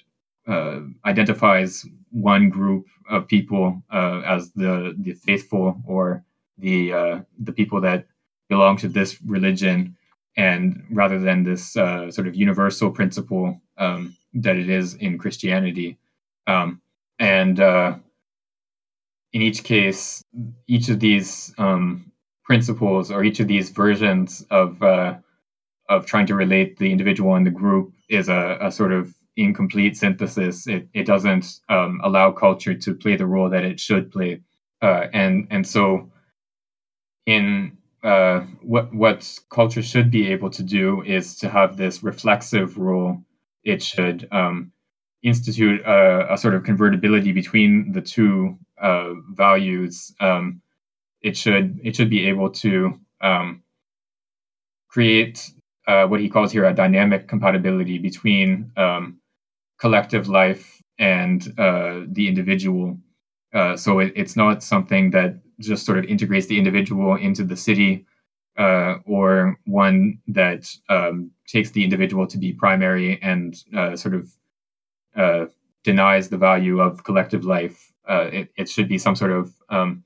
uh, 0.47 0.81
identifies 1.05 1.87
one 2.11 2.49
group 2.49 2.87
of 3.09 3.29
people 3.29 3.83
uh, 3.93 4.20
as 4.24 4.51
the 4.53 4.95
the 4.99 5.14
faithful 5.14 5.81
or 5.87 6.24
the 6.59 6.93
uh, 6.93 7.20
the 7.39 7.53
people 7.53 7.81
that 7.81 8.07
belong 8.49 8.76
to 8.76 8.89
this 8.89 9.20
religion, 9.22 9.97
and 10.37 10.85
rather 10.91 11.18
than 11.18 11.45
this 11.45 11.76
uh, 11.76 12.11
sort 12.11 12.26
of 12.26 12.35
universal 12.35 12.91
principle 12.91 13.61
um, 13.76 14.16
that 14.35 14.57
it 14.57 14.68
is 14.68 14.95
in 14.95 15.18
Christianity. 15.18 15.99
Um, 16.47 16.81
and 17.18 17.59
in 17.59 19.43
each 19.43 19.62
case, 19.64 20.24
each 20.66 20.89
of 20.89 21.01
these 21.01 21.55
um, 21.59 22.11
principles 22.45 23.11
or 23.11 23.22
each 23.22 23.41
of 23.41 23.49
these 23.49 23.70
versions 23.70 24.43
of 24.51 24.83
of 25.89 26.07
trying 26.07 26.26
to 26.26 26.34
relate 26.34 26.78
the 26.78 26.91
individual 26.93 27.34
and 27.34 27.47
the 27.47 27.51
group 27.51 27.93
is 28.09 28.28
a, 28.28 28.59
a 28.61 28.70
sort 28.70 28.93
of 28.93 29.14
incomplete 29.36 29.97
synthesis. 29.97 30.66
It, 30.66 30.89
it 30.93 31.07
doesn't 31.07 31.47
um, 31.68 32.01
allow 32.03 32.32
culture 32.32 32.74
to 32.74 32.95
play 32.95 33.16
the 33.16 33.26
role 33.26 33.49
that 33.51 33.64
it 33.64 33.80
should 33.80 34.11
play, 34.11 34.41
uh, 34.82 35.07
and 35.12 35.47
and 35.51 35.66
so 35.66 36.11
in 37.26 37.76
uh, 38.03 38.41
what 38.62 38.93
what 38.95 39.39
culture 39.51 39.82
should 39.82 40.11
be 40.11 40.28
able 40.28 40.51
to 40.51 40.62
do 40.62 41.03
is 41.03 41.36
to 41.36 41.49
have 41.49 41.76
this 41.76 42.03
reflexive 42.03 42.76
role. 42.78 43.22
It 43.64 43.82
should 43.82 44.28
um, 44.32 44.72
institute 45.22 45.80
a, 45.84 46.32
a, 46.32 46.39
sort 46.39 46.55
of 46.55 46.64
convertibility 46.64 47.32
between 47.32 47.93
the 47.93 48.01
two 48.01 48.57
uh, 48.80 49.14
values. 49.32 50.14
Um, 50.20 50.62
it 51.22 51.36
should 51.36 51.80
it 51.82 51.97
should 51.97 52.11
be 52.11 52.28
able 52.28 52.51
to 52.51 52.99
um, 53.20 53.62
create 54.89 55.53
uh, 55.89 56.07
what 56.07 56.20
he 56.20 56.28
calls 56.28 56.53
here 56.53 56.66
a 56.66 56.74
dynamic 56.74 57.26
compatibility 57.26 57.99
between 57.99 58.70
um, 58.76 59.18
collective 59.80 60.28
life 60.28 60.82
and 60.99 61.55
uh, 61.59 62.03
the 62.09 62.28
individual. 62.28 62.99
Uh, 63.55 63.74
so 63.74 63.99
it, 63.99 64.12
it's 64.14 64.36
not 64.36 64.62
something 64.62 65.11
that 65.11 65.34
just 65.61 65.86
sort 65.86 65.99
of 65.99 66.05
integrates 66.05 66.47
the 66.47 66.59
individual 66.59 67.16
into 67.16 67.43
the 67.43 67.57
city 67.57 68.05
uh, 68.59 68.97
or 69.07 69.59
one 69.64 70.18
that 70.28 70.70
um, 70.91 71.30
takes 71.47 71.70
the 71.70 71.82
individual 71.82 72.26
to 72.26 72.36
be 72.36 72.53
primary 72.53 73.18
and 73.22 73.64
uh, 73.74 73.97
sort 73.97 74.14
of 74.14 74.30
denies 75.84 76.28
the 76.28 76.36
value 76.36 76.80
of 76.80 77.03
collective 77.03 77.45
life. 77.45 77.93
It, 78.09 78.51
it, 78.57 78.68
should 78.68 78.89
be 78.89 78.99
some 78.99 79.16
sort 79.16 79.32
of 79.32 79.53
um, 79.68 80.05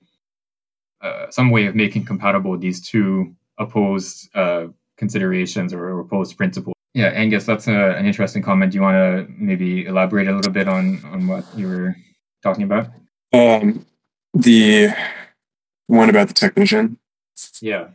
some 1.30 1.50
way 1.50 1.66
of 1.66 1.74
making 1.74 2.04
compatible 2.04 2.56
these 2.58 2.80
two 2.80 3.34
opposed 3.58 4.28
considerations 4.96 5.72
or 5.72 6.00
opposed 6.00 6.36
principles. 6.36 6.74
Yeah, 6.94 7.06
Angus, 7.08 7.46
that's 7.46 7.68
a, 7.68 7.96
an 7.96 8.04
interesting 8.04 8.42
comment. 8.42 8.72
Do 8.72 8.76
you 8.76 8.82
want 8.82 8.96
to 8.96 9.32
maybe 9.38 9.86
elaborate 9.86 10.28
a 10.28 10.32
little 10.34 10.52
bit 10.52 10.68
on 10.68 11.02
on 11.06 11.26
what 11.26 11.44
you 11.56 11.66
were 11.68 11.96
talking 12.42 12.64
about? 12.64 12.88
Um, 13.32 13.86
the 14.34 14.90
one 15.86 16.10
about 16.10 16.28
the 16.28 16.34
technician. 16.34 16.98
Yeah. 17.60 17.88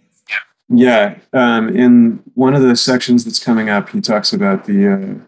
Yeah. 0.69 1.19
Um, 1.31 1.69
in 1.69 2.23
one 2.33 2.53
of 2.53 2.61
the 2.61 2.75
sections 2.75 3.23
that's 3.23 3.43
coming 3.43 3.69
up, 3.69 3.89
he 3.89 4.01
talks 4.01 4.33
about 4.33 4.65
the 4.65 4.87
uh, 4.87 5.25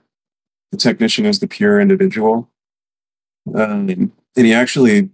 the 0.71 0.77
technician 0.77 1.25
as 1.25 1.39
the 1.39 1.47
pure 1.47 1.79
individual, 1.79 2.49
um, 3.55 4.11
and 4.35 4.45
he 4.45 4.53
actually 4.53 5.09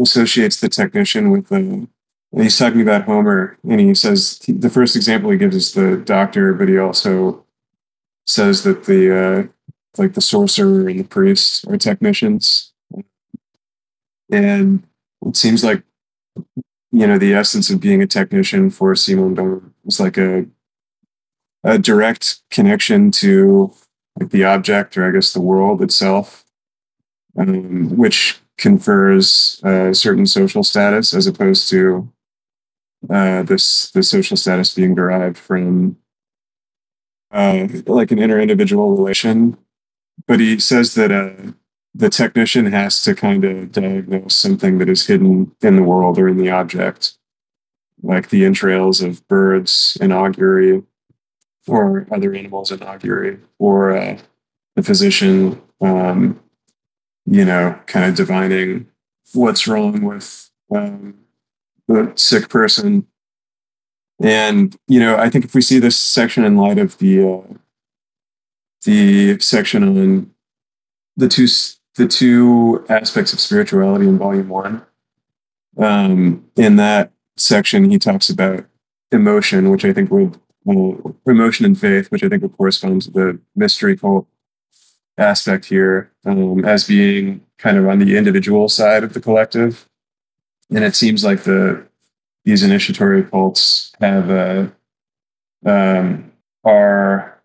associates 0.00 0.60
the 0.60 0.68
technician 0.68 1.30
with 1.30 1.48
the. 1.48 1.88
He's 2.36 2.58
talking 2.58 2.82
about 2.82 3.04
Homer, 3.04 3.56
and 3.66 3.80
he 3.80 3.94
says 3.94 4.38
the 4.46 4.68
first 4.68 4.94
example 4.94 5.30
he 5.30 5.38
gives 5.38 5.56
is 5.56 5.72
the 5.72 5.96
doctor, 5.96 6.52
but 6.52 6.68
he 6.68 6.76
also 6.76 7.46
says 8.26 8.62
that 8.64 8.84
the 8.84 9.16
uh, 9.16 9.42
like 9.96 10.12
the 10.12 10.20
sorcerer 10.20 10.86
and 10.86 11.00
the 11.00 11.04
priest 11.04 11.66
are 11.66 11.78
technicians, 11.78 12.74
and 14.30 14.82
it 15.24 15.34
seems 15.34 15.64
like 15.64 15.82
you 16.92 17.06
know 17.06 17.16
the 17.16 17.32
essence 17.32 17.70
of 17.70 17.80
being 17.80 18.02
a 18.02 18.06
technician 18.06 18.68
for 18.68 18.92
Simondon 18.92 19.72
is 19.86 19.98
like 19.98 20.18
a 20.18 20.44
a 21.64 21.78
direct 21.78 22.42
connection 22.50 23.10
to 23.12 23.72
like 24.20 24.30
the 24.30 24.44
object 24.44 24.98
or 24.98 25.08
I 25.08 25.12
guess 25.12 25.32
the 25.32 25.40
world 25.40 25.80
itself, 25.80 26.44
um, 27.38 27.96
which 27.96 28.38
confers 28.58 29.58
a 29.64 29.94
certain 29.94 30.26
social 30.26 30.62
status 30.62 31.14
as 31.14 31.26
opposed 31.26 31.70
to 31.70 32.12
uh, 33.08 33.42
this 33.42 33.90
the 33.90 34.02
social 34.02 34.36
status 34.36 34.74
being 34.74 34.94
derived 34.94 35.38
from 35.38 35.96
uh, 37.30 37.68
like 37.86 38.10
an 38.10 38.18
inter-individual 38.18 38.96
relation. 38.96 39.56
But 40.26 40.40
he 40.40 40.58
says 40.58 40.94
that 40.94 41.12
uh, 41.12 41.52
the 41.94 42.10
technician 42.10 42.66
has 42.66 43.02
to 43.02 43.14
kind 43.14 43.44
of 43.44 43.72
diagnose 43.72 44.34
something 44.34 44.78
that 44.78 44.88
is 44.88 45.06
hidden 45.06 45.52
in 45.62 45.76
the 45.76 45.82
world 45.82 46.18
or 46.18 46.28
in 46.28 46.36
the 46.36 46.50
object, 46.50 47.18
like 48.02 48.28
the 48.28 48.44
entrails 48.44 49.00
of 49.00 49.26
birds 49.28 49.96
in 50.00 50.12
augury 50.12 50.82
or 51.66 52.06
other 52.12 52.34
animals 52.34 52.70
in 52.70 52.82
augury, 52.82 53.38
or 53.58 53.96
uh, 53.96 54.18
the 54.76 54.82
physician, 54.82 55.60
um, 55.80 56.40
you 57.26 57.44
know, 57.44 57.78
kind 57.86 58.08
of 58.08 58.14
divining 58.14 58.86
what's 59.32 59.66
wrong 59.66 60.02
with 60.02 60.50
um, 60.74 61.18
the 61.88 62.12
sick 62.14 62.48
person. 62.48 63.06
And 64.20 64.76
you 64.88 65.00
know, 65.00 65.16
I 65.16 65.28
think 65.28 65.44
if 65.44 65.54
we 65.54 65.60
see 65.60 65.78
this 65.78 65.96
section 65.96 66.44
in 66.44 66.56
light 66.56 66.78
of 66.78 66.96
the 66.98 67.22
uh, 67.22 67.54
the 68.84 69.38
section 69.40 69.82
on 69.82 70.30
the 71.16 71.28
two 71.28 71.46
the 71.96 72.06
two 72.06 72.84
aspects 72.88 73.32
of 73.32 73.40
spirituality 73.40 74.06
in 74.06 74.18
volume 74.18 74.48
one. 74.48 74.82
Um, 75.78 76.46
in 76.56 76.76
that 76.76 77.12
section, 77.36 77.90
he 77.90 77.98
talks 77.98 78.30
about 78.30 78.66
emotion, 79.10 79.70
which 79.70 79.84
I 79.84 79.92
think 79.92 80.10
would 80.10 80.38
well, 80.64 81.16
emotion 81.26 81.64
and 81.64 81.78
faith, 81.78 82.10
which 82.10 82.24
I 82.24 82.28
think 82.28 82.42
would 82.42 82.56
correspond 82.56 83.02
to 83.02 83.10
the 83.10 83.40
mystery 83.54 83.96
cult 83.96 84.26
aspect 85.16 85.66
here, 85.66 86.10
um, 86.24 86.64
as 86.64 86.86
being 86.86 87.42
kind 87.58 87.76
of 87.76 87.86
on 87.88 87.98
the 87.98 88.16
individual 88.16 88.68
side 88.68 89.04
of 89.04 89.12
the 89.12 89.20
collective. 89.20 89.88
And 90.70 90.84
it 90.84 90.96
seems 90.96 91.24
like 91.24 91.44
the 91.44 91.86
these 92.44 92.62
initiatory 92.62 93.24
cults 93.24 93.92
have 94.00 94.30
a 94.30 94.72
um, 95.64 96.32
are 96.64 97.42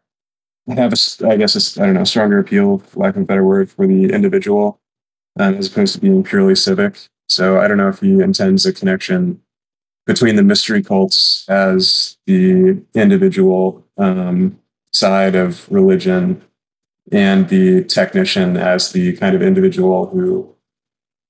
have, 0.67 0.93
a, 0.93 1.27
I 1.27 1.37
guess, 1.37 1.77
I 1.77 1.85
don't 1.85 1.95
know, 1.95 2.03
stronger 2.03 2.39
appeal, 2.39 2.77
for 2.77 2.99
lack 2.99 3.15
of 3.15 3.23
a 3.23 3.25
better 3.25 3.43
word, 3.43 3.69
for 3.69 3.87
the 3.87 4.11
individual 4.13 4.79
um, 5.39 5.55
as 5.55 5.67
opposed 5.67 5.95
to 5.95 6.01
being 6.01 6.23
purely 6.23 6.55
civic. 6.55 6.97
So 7.27 7.59
I 7.59 7.67
don't 7.67 7.77
know 7.77 7.89
if 7.89 7.99
he 7.99 8.19
intends 8.19 8.65
a 8.65 8.73
connection 8.73 9.41
between 10.05 10.35
the 10.35 10.43
mystery 10.43 10.83
cults 10.83 11.45
as 11.47 12.17
the 12.25 12.81
individual 12.93 13.85
um, 13.97 14.59
side 14.91 15.35
of 15.35 15.71
religion 15.71 16.41
and 17.11 17.49
the 17.49 17.83
technician 17.85 18.57
as 18.57 18.91
the 18.91 19.15
kind 19.17 19.35
of 19.35 19.41
individual 19.41 20.07
who 20.07 20.53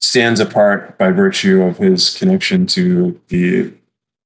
stands 0.02 0.40
apart 0.40 0.98
by 0.98 1.12
virtue 1.12 1.62
of 1.62 1.78
his 1.78 2.18
connection 2.18 2.66
to 2.68 3.20
the 3.28 3.72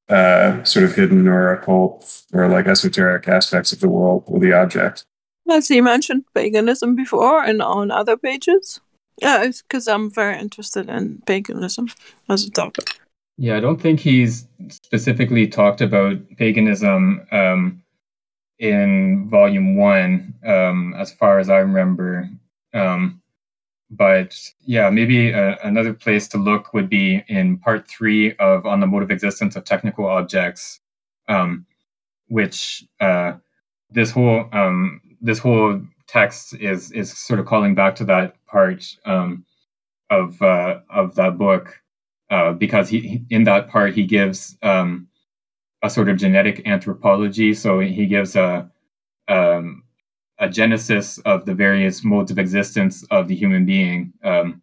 uh, 0.09 0.63
sort 0.63 0.85
of 0.85 0.95
hidden 0.95 1.27
or 1.27 1.53
occult 1.53 2.23
or 2.33 2.47
like 2.47 2.67
esoteric 2.67 3.27
aspects 3.27 3.71
of 3.71 3.79
the 3.79 3.89
world 3.89 4.23
or 4.27 4.39
the 4.39 4.53
object. 4.53 5.05
Has 5.47 5.67
he 5.67 5.81
mentioned 5.81 6.25
paganism 6.33 6.95
before 6.95 7.43
and 7.43 7.61
on 7.61 7.91
other 7.91 8.17
pages? 8.17 8.79
Yeah, 9.21 9.43
it's 9.43 9.61
because 9.61 9.87
I'm 9.87 10.09
very 10.09 10.39
interested 10.39 10.89
in 10.89 11.21
paganism 11.25 11.87
as 12.29 12.43
a 12.43 12.51
topic. 12.51 12.99
Yeah, 13.37 13.57
I 13.57 13.59
don't 13.59 13.81
think 13.81 13.99
he's 13.99 14.47
specifically 14.69 15.47
talked 15.47 15.81
about 15.81 16.17
paganism 16.37 17.25
um, 17.31 17.83
in 18.59 19.29
volume 19.29 19.75
one, 19.75 20.33
um, 20.45 20.93
as 20.97 21.11
far 21.11 21.39
as 21.39 21.49
I 21.49 21.57
remember. 21.57 22.29
Um, 22.73 23.21
but 23.89 24.35
yeah, 24.61 24.89
maybe 24.89 25.31
a, 25.31 25.51
uh, 25.51 25.55
another 25.63 25.93
place 25.93 26.27
to 26.29 26.37
look 26.37 26.73
would 26.73 26.89
be 26.89 27.23
in 27.27 27.57
part 27.57 27.87
three 27.87 28.33
of 28.37 28.65
On 28.65 28.79
the 28.79 28.87
Mode 28.87 29.03
of 29.03 29.11
Existence 29.11 29.55
of 29.55 29.63
Technical 29.63 30.05
Objects, 30.05 30.79
um, 31.27 31.65
which 32.27 32.85
uh, 32.99 33.33
this 33.91 34.11
whole 34.11 34.49
um, 34.51 35.01
this 35.21 35.39
whole 35.39 35.81
text 36.07 36.55
is 36.55 36.91
is 36.91 37.15
sort 37.17 37.39
of 37.39 37.45
calling 37.45 37.75
back 37.75 37.95
to 37.95 38.05
that 38.05 38.35
part 38.47 38.85
um, 39.05 39.45
of 40.09 40.41
uh, 40.41 40.79
of 40.89 41.15
that 41.15 41.37
book 41.37 41.81
uh, 42.29 42.53
because 42.53 42.89
he 42.89 43.23
in 43.29 43.43
that 43.43 43.69
part 43.69 43.93
he 43.93 44.05
gives 44.05 44.57
um, 44.63 45.07
a 45.83 45.89
sort 45.89 46.09
of 46.09 46.17
genetic 46.17 46.67
anthropology. 46.67 47.53
So 47.53 47.79
he 47.79 48.07
gives 48.07 48.35
a 48.35 48.69
um, 49.27 49.83
a 50.39 50.49
genesis 50.49 51.17
of 51.19 51.45
the 51.45 51.53
various 51.53 52.03
modes 52.03 52.31
of 52.31 52.39
existence 52.39 53.03
of 53.11 53.27
the 53.27 53.35
human 53.35 53.65
being. 53.65 54.13
Um, 54.23 54.61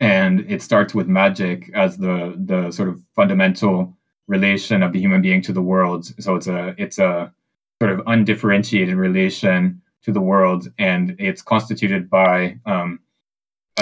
and 0.00 0.40
it 0.50 0.62
starts 0.62 0.94
with 0.94 1.06
magic 1.06 1.70
as 1.74 1.96
the 1.96 2.34
the 2.36 2.70
sort 2.70 2.88
of 2.88 3.00
fundamental 3.14 3.96
relation 4.26 4.82
of 4.82 4.92
the 4.92 5.00
human 5.00 5.22
being 5.22 5.42
to 5.42 5.52
the 5.52 5.62
world. 5.62 6.06
So 6.22 6.34
it's 6.34 6.46
a 6.46 6.74
it's 6.78 6.98
a 6.98 7.32
sort 7.80 7.92
of 7.92 8.02
undifferentiated 8.06 8.96
relation 8.96 9.82
to 10.02 10.12
the 10.12 10.20
world, 10.20 10.70
and 10.78 11.16
it's 11.18 11.42
constituted 11.42 12.10
by 12.10 12.58
um, 12.66 13.00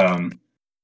um, 0.00 0.40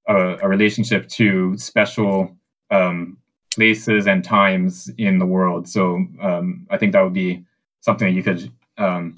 a, 0.08 0.38
a, 0.42 0.48
relationship 0.48 1.08
to 1.08 1.56
special 1.56 2.36
um, 2.70 3.18
places 3.54 4.06
and 4.06 4.24
times 4.24 4.90
in 4.98 5.18
the 5.18 5.26
world. 5.26 5.68
So 5.68 6.04
um, 6.20 6.66
I 6.70 6.76
think 6.76 6.92
that 6.92 7.02
would 7.02 7.14
be 7.14 7.44
something 7.80 8.08
that 8.08 8.14
you 8.14 8.22
could 8.22 8.52
um, 8.76 9.14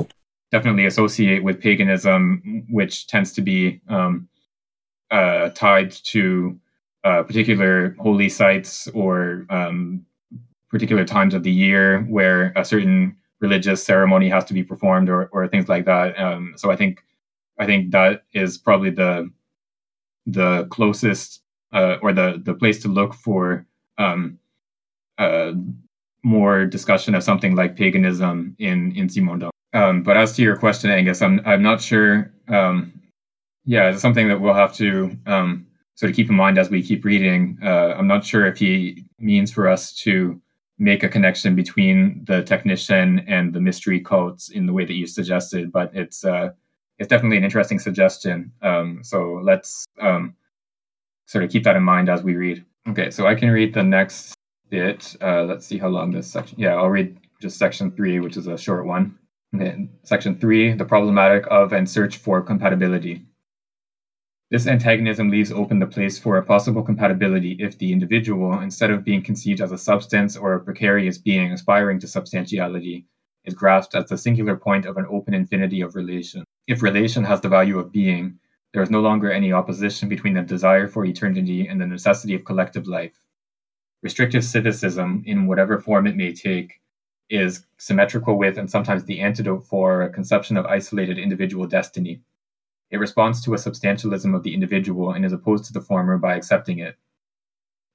definitely 0.51 0.87
associate 0.87 1.43
with 1.43 1.61
paganism, 1.61 2.67
which 2.71 3.07
tends 3.07 3.33
to 3.33 3.43
be 3.43 3.81
um, 3.89 4.29
uh, 5.11 5.51
tied 5.51 5.91
to 5.91 6.59
uh, 7.05 7.23
particular 7.23 7.97
holy 7.99 8.29
sites 8.29 8.89
or 8.89 9.47
um, 9.51 10.05
particular 10.71 11.05
times 11.05 11.35
of 11.35 11.43
the 11.43 11.51
year 11.51 12.03
where 12.03 12.53
a 12.57 12.65
certain 12.65 13.17
religious 13.41 13.85
ceremony 13.85 14.29
has 14.29 14.45
to 14.45 14.55
be 14.55 14.63
performed 14.63 15.09
or, 15.09 15.27
or 15.33 15.49
things 15.49 15.69
like 15.69 15.85
that. 15.87 16.19
Um, 16.19 16.55
so 16.57 16.71
I 16.71 16.77
think 16.77 17.03
I 17.59 17.67
think 17.67 17.91
that 17.93 18.25
is 18.33 18.59
probably 18.59 18.91
the 18.91 19.31
the 20.27 20.67
closest 20.71 21.43
uh, 21.73 21.97
or 22.03 22.13
the 22.13 22.41
the 22.45 22.55
place 22.55 22.81
to 22.83 22.89
look 22.89 23.15
for 23.15 23.67
um, 23.99 24.39
uh, 25.19 25.53
more 26.23 26.67
discussion 26.67 27.15
of 27.15 27.23
something 27.23 27.55
like 27.57 27.77
paganism 27.77 28.57
in 28.59 28.93
in 28.97 29.09
Simondon. 29.09 29.50
Um, 29.73 30.03
but 30.03 30.17
as 30.17 30.35
to 30.37 30.43
your 30.43 30.57
question, 30.57 30.91
Angus, 30.91 31.23
I'm 31.23 31.41
I'm 31.47 31.63
not 31.63 31.81
sure. 31.81 32.33
Um, 32.49 32.93
yeah, 33.65 33.91
it's 33.91 34.03
something 34.03 34.29
that 34.29 34.41
we'll 34.41 34.55
have 34.55 34.75
to 34.77 35.17
um, 35.27 35.67
sort 35.95 36.11
of 36.11 36.17
keep 36.17 36.29
in 36.29 36.35
mind 36.35 36.59
as 36.59 36.71
we 36.71 36.83
keep 36.83 37.05
reading. 37.05 37.59
Uh, 37.63 37.95
I'm 37.97 38.07
not 38.07 38.25
sure 38.25 38.47
if 38.47 38.59
he 38.59 39.05
means 39.19 39.53
for 39.53 39.69
us 39.69 39.93
to 40.03 40.41
make 40.79 41.03
a 41.03 41.09
connection 41.09 41.55
between 41.55 42.25
the 42.25 42.43
technician 42.43 43.21
and 43.29 43.53
the 43.53 43.61
mystery 43.61 44.01
cults 44.01 44.49
in 44.49 44.67
the 44.67 44.73
way 44.73 44.85
that 44.85 44.95
you 44.95 45.07
suggested, 45.07 45.71
but 45.71 45.91
it's 45.95 46.25
uh, 46.25 46.51
it's 46.99 47.09
definitely 47.09 47.37
an 47.37 47.45
interesting 47.45 47.79
suggestion. 47.79 48.51
Um, 48.63 49.01
so 49.03 49.41
let's 49.45 49.85
um, 50.01 50.35
sort 51.27 51.45
of 51.45 51.51
keep 51.51 51.65
that 51.65 51.77
in 51.77 51.83
mind 51.83 52.09
as 52.09 52.23
we 52.23 52.35
read. 52.35 52.65
Okay, 52.89 53.11
so 53.11 53.27
I 53.27 53.35
can 53.35 53.51
read 53.51 53.75
the 53.75 53.83
next 53.83 54.35
bit. 54.71 55.17
Uh, 55.21 55.45
let's 55.45 55.67
see 55.67 55.79
how 55.79 55.89
long 55.89 56.11
this 56.11 56.27
section. 56.27 56.59
Yeah, 56.59 56.75
I'll 56.75 56.89
read 56.89 57.19
just 57.41 57.59
section 57.59 57.91
three, 57.93 58.19
which 58.21 58.37
is 58.37 58.47
a 58.47 58.59
short 58.59 58.87
one. 58.87 59.19
Section 60.05 60.37
three: 60.39 60.73
the 60.75 60.85
problematic 60.85 61.45
of 61.51 61.73
and 61.73 61.91
search 61.91 62.19
for 62.19 62.41
compatibility. 62.41 63.27
This 64.51 64.69
antagonism 64.69 65.29
leaves 65.29 65.51
open 65.51 65.81
the 65.81 65.87
place 65.87 66.19
for 66.19 66.37
a 66.37 66.45
possible 66.45 66.83
compatibility 66.83 67.57
if 67.59 67.77
the 67.77 67.93
individual, 67.93 68.61
instead 68.61 68.91
of 68.91 69.05
being 69.05 69.23
conceived 69.23 69.61
as 69.61 69.73
a 69.73 69.79
substance 69.79 70.37
or 70.37 70.55
a 70.55 70.65
precarious 70.65 71.19
being 71.19 71.53
aspiring 71.53 71.99
to 72.01 72.07
substantiality, 72.07 73.07
is 73.45 73.55
grasped 73.55 73.95
as 73.95 74.09
the 74.09 74.17
singular 74.17 74.57
point 74.57 74.87
of 74.87 74.97
an 74.97 75.07
open 75.11 75.35
infinity 75.35 75.81
of 75.81 75.97
relation. 75.97 76.45
If 76.69 76.83
relation 76.83 77.25
has 77.25 77.41
the 77.41 77.49
value 77.49 77.79
of 77.79 77.93
being, 77.93 78.39
there 78.73 78.83
is 78.83 78.91
no 78.91 79.01
longer 79.01 79.33
any 79.33 79.53
opposition 79.53 80.09
between 80.09 80.35
the 80.35 80.43
desire 80.43 80.87
for 80.87 81.05
eternity 81.05 81.67
and 81.67 81.81
the 81.81 81.87
necessity 81.87 82.35
of 82.35 82.45
collective 82.45 82.87
life. 82.87 83.21
Restrictive 84.03 84.43
civicism, 84.43 85.25
in 85.27 85.47
whatever 85.47 85.81
form 85.81 86.07
it 86.07 86.17
may 86.17 86.33
take, 86.33 86.80
is 87.31 87.65
symmetrical 87.79 88.37
with 88.37 88.59
and 88.59 88.69
sometimes 88.69 89.05
the 89.05 89.21
antidote 89.21 89.65
for 89.65 90.03
a 90.03 90.11
conception 90.11 90.57
of 90.57 90.67
isolated 90.67 91.17
individual 91.17 91.67
destiny. 91.67 92.21
It 92.91 92.99
responds 92.99 93.43
to 93.45 93.55
a 93.55 93.57
substantialism 93.57 94.35
of 94.35 94.43
the 94.43 94.53
individual 94.53 95.13
and 95.13 95.25
is 95.25 95.33
opposed 95.33 95.65
to 95.67 95.73
the 95.73 95.81
former 95.81 96.19
by 96.19 96.35
accepting 96.35 96.81
it. 96.81 96.97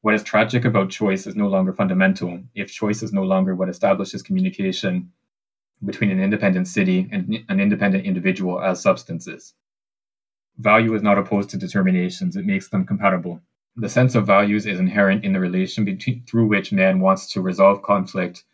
What 0.01 0.15
is 0.15 0.23
tragic 0.23 0.63
about 0.63 0.89
choice 0.89 1.27
is 1.27 1.35
no 1.35 1.47
longer 1.47 1.73
fundamental 1.73 2.41
if 2.55 2.71
choice 2.71 3.03
is 3.03 3.11
no 3.11 3.23
longer 3.23 3.55
what 3.55 3.69
establishes 3.69 4.23
communication 4.23 5.11
between 5.83 6.11
an 6.11 6.21
independent 6.21 6.67
city 6.67 7.09
and 7.11 7.43
an 7.49 7.59
independent 7.59 8.05
individual 8.05 8.61
as 8.61 8.81
substances. 8.81 9.53
Value 10.57 10.95
is 10.95 11.03
not 11.03 11.17
opposed 11.17 11.49
to 11.49 11.57
determinations, 11.57 12.37
it 12.37 12.45
makes 12.45 12.69
them 12.69 12.85
compatible. 12.85 13.41
The 13.75 13.89
sense 13.89 14.15
of 14.15 14.25
values 14.25 14.65
is 14.65 14.79
inherent 14.79 15.25
in 15.25 15.33
the 15.33 15.39
relation 15.41 15.83
between, 15.83 16.23
through 16.25 16.47
which 16.47 16.71
man 16.71 17.01
wants 17.01 17.33
to 17.33 17.41
resolve 17.41 17.81
conflict 17.81 18.45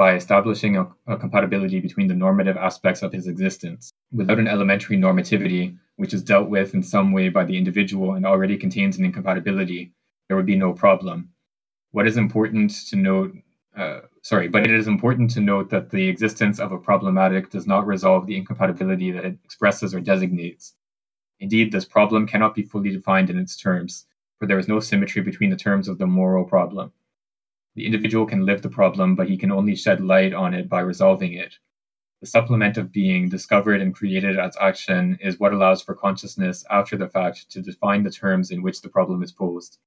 by 0.00 0.14
establishing 0.14 0.78
a, 0.78 0.88
a 1.08 1.16
compatibility 1.18 1.78
between 1.78 2.06
the 2.06 2.14
normative 2.14 2.56
aspects 2.56 3.02
of 3.02 3.12
his 3.12 3.26
existence. 3.26 3.92
Without 4.10 4.38
an 4.38 4.48
elementary 4.48 4.96
normativity, 4.96 5.76
which 5.96 6.14
is 6.14 6.22
dealt 6.22 6.48
with 6.48 6.72
in 6.72 6.82
some 6.82 7.12
way 7.12 7.28
by 7.28 7.44
the 7.44 7.58
individual 7.58 8.14
and 8.14 8.24
already 8.24 8.56
contains 8.56 8.96
an 8.96 9.04
incompatibility, 9.04 9.92
there 10.26 10.38
would 10.38 10.46
be 10.46 10.56
no 10.56 10.72
problem. 10.72 11.28
What 11.90 12.06
is 12.06 12.16
important 12.16 12.70
to 12.88 12.96
note, 12.96 13.34
uh, 13.76 14.00
sorry, 14.22 14.48
but 14.48 14.66
it 14.66 14.72
is 14.72 14.88
important 14.88 15.32
to 15.32 15.40
note 15.40 15.68
that 15.68 15.90
the 15.90 16.08
existence 16.08 16.60
of 16.60 16.72
a 16.72 16.78
problematic 16.78 17.50
does 17.50 17.66
not 17.66 17.86
resolve 17.86 18.26
the 18.26 18.38
incompatibility 18.38 19.10
that 19.10 19.26
it 19.26 19.36
expresses 19.44 19.94
or 19.94 20.00
designates. 20.00 20.76
Indeed, 21.40 21.72
this 21.72 21.84
problem 21.84 22.26
cannot 22.26 22.54
be 22.54 22.62
fully 22.62 22.88
defined 22.88 23.28
in 23.28 23.38
its 23.38 23.54
terms, 23.54 24.06
for 24.38 24.46
there 24.46 24.58
is 24.58 24.66
no 24.66 24.80
symmetry 24.80 25.20
between 25.20 25.50
the 25.50 25.56
terms 25.56 25.88
of 25.88 25.98
the 25.98 26.06
moral 26.06 26.46
problem. 26.46 26.90
The 27.80 27.86
individual 27.86 28.26
can 28.26 28.44
live 28.44 28.60
the 28.60 28.68
problem, 28.68 29.14
but 29.14 29.30
he 29.30 29.38
can 29.38 29.50
only 29.50 29.74
shed 29.74 30.02
light 30.02 30.34
on 30.34 30.52
it 30.52 30.68
by 30.68 30.80
resolving 30.80 31.32
it. 31.32 31.54
The 32.20 32.26
supplement 32.26 32.76
of 32.76 32.92
being, 32.92 33.30
discovered 33.30 33.80
and 33.80 33.94
created 33.94 34.38
as 34.38 34.54
action, 34.60 35.16
is 35.22 35.40
what 35.40 35.54
allows 35.54 35.80
for 35.80 35.94
consciousness 35.94 36.62
after 36.68 36.98
the 36.98 37.08
fact 37.08 37.50
to 37.52 37.62
define 37.62 38.02
the 38.02 38.10
terms 38.10 38.50
in 38.50 38.60
which 38.60 38.82
the 38.82 38.90
problem 38.90 39.22
is 39.22 39.32
posed. 39.32 39.78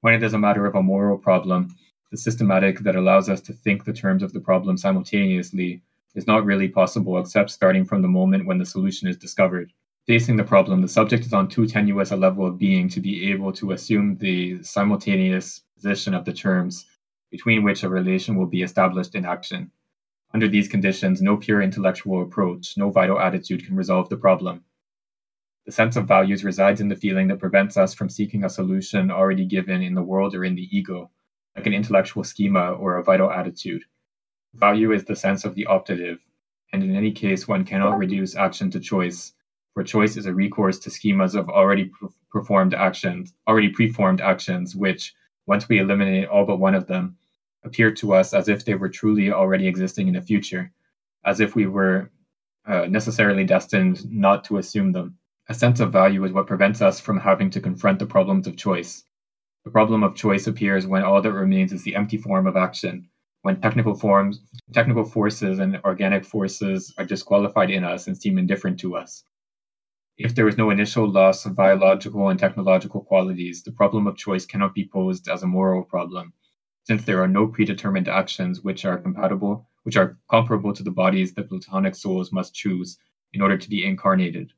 When 0.00 0.14
it 0.14 0.22
is 0.22 0.32
a 0.32 0.38
matter 0.38 0.64
of 0.64 0.76
a 0.76 0.82
moral 0.82 1.18
problem, 1.18 1.74
the 2.12 2.16
systematic 2.16 2.78
that 2.84 2.94
allows 2.94 3.28
us 3.28 3.40
to 3.40 3.52
think 3.52 3.82
the 3.82 3.92
terms 3.92 4.22
of 4.22 4.32
the 4.32 4.38
problem 4.38 4.78
simultaneously 4.78 5.82
is 6.14 6.28
not 6.28 6.44
really 6.44 6.68
possible 6.68 7.18
except 7.18 7.50
starting 7.50 7.84
from 7.84 8.00
the 8.00 8.06
moment 8.06 8.46
when 8.46 8.58
the 8.58 8.64
solution 8.64 9.08
is 9.08 9.16
discovered. 9.16 9.72
Facing 10.06 10.36
the 10.36 10.44
problem, 10.44 10.82
the 10.82 10.86
subject 10.86 11.26
is 11.26 11.32
on 11.32 11.48
too 11.48 11.66
tenuous 11.66 12.12
a 12.12 12.16
level 12.16 12.46
of 12.46 12.58
being 12.58 12.88
to 12.90 13.00
be 13.00 13.28
able 13.32 13.52
to 13.54 13.72
assume 13.72 14.18
the 14.18 14.62
simultaneous 14.62 15.62
position 15.74 16.14
of 16.14 16.24
the 16.24 16.32
terms 16.32 16.86
between 17.34 17.64
which 17.64 17.82
a 17.82 17.88
relation 17.88 18.36
will 18.36 18.46
be 18.46 18.62
established 18.62 19.16
in 19.16 19.24
action. 19.24 19.68
Under 20.32 20.46
these 20.46 20.68
conditions, 20.68 21.20
no 21.20 21.36
pure 21.36 21.62
intellectual 21.62 22.22
approach, 22.22 22.76
no 22.76 22.90
vital 22.90 23.18
attitude 23.18 23.66
can 23.66 23.74
resolve 23.74 24.08
the 24.08 24.16
problem. 24.16 24.62
The 25.66 25.72
sense 25.72 25.96
of 25.96 26.06
values 26.06 26.44
resides 26.44 26.80
in 26.80 26.88
the 26.88 26.94
feeling 26.94 27.26
that 27.26 27.40
prevents 27.40 27.76
us 27.76 27.92
from 27.92 28.08
seeking 28.08 28.44
a 28.44 28.48
solution 28.48 29.10
already 29.10 29.46
given 29.46 29.82
in 29.82 29.94
the 29.94 30.02
world 30.10 30.36
or 30.36 30.44
in 30.44 30.54
the 30.54 30.68
ego, 30.70 31.10
like 31.56 31.66
an 31.66 31.74
intellectual 31.74 32.22
schema 32.22 32.70
or 32.70 32.98
a 32.98 33.02
vital 33.02 33.32
attitude. 33.32 33.82
Value 34.54 34.92
is 34.92 35.02
the 35.02 35.16
sense 35.16 35.44
of 35.44 35.56
the 35.56 35.66
optative, 35.68 36.20
and 36.72 36.84
in 36.84 36.94
any 36.94 37.10
case, 37.10 37.48
one 37.48 37.64
cannot 37.64 37.98
reduce 37.98 38.36
action 38.36 38.70
to 38.70 38.78
choice, 38.78 39.32
for 39.72 39.82
choice 39.82 40.16
is 40.16 40.26
a 40.26 40.32
recourse 40.32 40.78
to 40.78 40.88
schemas 40.88 41.34
of 41.34 41.48
already 41.48 41.90
performed 42.30 42.74
actions, 42.74 43.34
already 43.48 43.70
preformed 43.70 44.20
actions, 44.20 44.76
which, 44.76 45.12
once 45.46 45.68
we 45.68 45.80
eliminate 45.80 46.28
all 46.28 46.46
but 46.46 46.60
one 46.60 46.76
of 46.76 46.86
them, 46.86 47.16
appear 47.64 47.90
to 47.92 48.14
us 48.14 48.34
as 48.34 48.48
if 48.48 48.64
they 48.64 48.74
were 48.74 48.88
truly 48.88 49.32
already 49.32 49.66
existing 49.66 50.08
in 50.08 50.14
the 50.14 50.20
future, 50.20 50.70
as 51.24 51.40
if 51.40 51.54
we 51.54 51.66
were 51.66 52.10
uh, 52.66 52.86
necessarily 52.86 53.44
destined 53.44 54.10
not 54.10 54.44
to 54.44 54.58
assume 54.58 54.92
them. 54.92 55.18
A 55.48 55.54
sense 55.54 55.80
of 55.80 55.92
value 55.92 56.24
is 56.24 56.32
what 56.32 56.46
prevents 56.46 56.80
us 56.80 57.00
from 57.00 57.18
having 57.18 57.50
to 57.50 57.60
confront 57.60 57.98
the 57.98 58.06
problems 58.06 58.46
of 58.46 58.56
choice. 58.56 59.04
The 59.64 59.70
problem 59.70 60.02
of 60.02 60.14
choice 60.14 60.46
appears 60.46 60.86
when 60.86 61.02
all 61.02 61.20
that 61.20 61.32
remains 61.32 61.72
is 61.72 61.82
the 61.82 61.96
empty 61.96 62.16
form 62.16 62.46
of 62.46 62.56
action, 62.56 63.08
when 63.42 63.60
technical 63.60 63.94
forms, 63.94 64.40
technical 64.72 65.04
forces 65.04 65.58
and 65.58 65.78
organic 65.84 66.24
forces 66.24 66.94
are 66.96 67.04
disqualified 67.04 67.70
in 67.70 67.84
us 67.84 68.06
and 68.06 68.16
seem 68.16 68.38
indifferent 68.38 68.80
to 68.80 68.96
us. 68.96 69.24
If 70.16 70.34
there 70.34 70.48
is 70.48 70.56
no 70.56 70.70
initial 70.70 71.10
loss 71.10 71.44
of 71.44 71.54
biological 71.54 72.28
and 72.28 72.38
technological 72.38 73.02
qualities, 73.02 73.62
the 73.62 73.72
problem 73.72 74.06
of 74.06 74.16
choice 74.16 74.46
cannot 74.46 74.74
be 74.74 74.88
posed 74.90 75.28
as 75.28 75.42
a 75.42 75.46
moral 75.46 75.82
problem, 75.82 76.32
since 76.86 77.04
there 77.04 77.22
are 77.22 77.28
no 77.28 77.46
predetermined 77.46 78.08
actions 78.08 78.62
which 78.62 78.84
are 78.84 78.98
compatible, 78.98 79.66
which 79.84 79.96
are 79.96 80.18
comparable 80.30 80.72
to 80.74 80.82
the 80.82 80.90
bodies 80.90 81.32
that 81.32 81.48
Platonic 81.48 81.94
souls 81.94 82.30
must 82.30 82.54
choose 82.54 82.98
in 83.32 83.40
order 83.40 83.56
to 83.56 83.70
be 83.70 83.84
incarnated. 83.84 84.52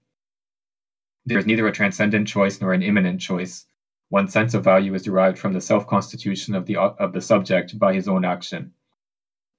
There 1.24 1.39
is 1.39 1.47
neither 1.47 1.66
a 1.68 1.72
transcendent 1.72 2.27
choice 2.27 2.61
nor 2.61 2.72
an 2.72 2.83
immanent 2.83 3.20
choice. 3.20 3.66
One 4.09 4.29
sense 4.29 4.55
of 4.55 4.64
value 4.64 4.95
is 4.95 5.05
derived 5.05 5.39
from 5.39 5.53
the 5.53 5.61
self 5.61 5.87
constitution 5.87 6.55
of 6.55 6.66
the, 6.66 6.77
of 6.77 7.12
the 7.12 7.20
subject 7.20 7.79
by 7.79 7.95
his 7.95 8.09
own 8.09 8.24
action. 8.24 8.72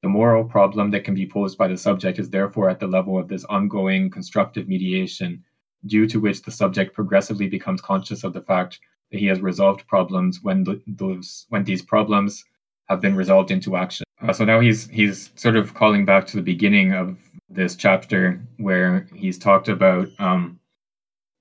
The 0.02 0.10
moral 0.10 0.44
problem 0.44 0.92
that 0.92 1.06
can 1.06 1.16
be 1.16 1.28
posed 1.28 1.58
by 1.58 1.70
the 1.70 1.78
subject 1.78 2.20
is 2.20 2.30
therefore 2.30 2.70
at 2.70 2.80
the 2.80 2.88
level 2.88 3.18
of 3.18 3.30
this 3.30 3.46
ongoing 3.46 4.10
constructive 4.10 4.68
mediation, 4.68 5.44
due 5.86 6.06
to 6.08 6.20
which 6.20 6.42
the 6.42 6.52
subject 6.52 6.94
progressively 6.94 7.48
becomes 7.48 7.82
conscious 7.82 8.24
of 8.24 8.34
the 8.34 8.42
fact 8.42 8.80
that 9.12 9.20
he 9.20 9.28
has 9.28 9.42
resolved 9.42 9.88
problems 9.88 10.44
when 10.44 10.66
those 10.86 11.46
when 11.50 11.64
these 11.64 11.82
problems 11.82 12.44
have 12.90 13.02
been 13.02 13.16
resolved 13.16 13.52
into 13.52 13.76
action. 13.76 14.06
Uh, 14.22 14.34
so 14.34 14.46
now 14.46 14.60
he's 14.60 14.90
he's 14.90 15.32
sort 15.36 15.56
of 15.56 15.74
calling 15.74 16.06
back 16.06 16.26
to 16.28 16.38
the 16.38 16.44
beginning 16.44 16.94
of 16.94 17.18
this 17.50 17.76
chapter 17.76 18.42
where 18.58 19.08
he's 19.14 19.38
talked 19.38 19.70
about 19.70 20.08
um, 20.20 20.60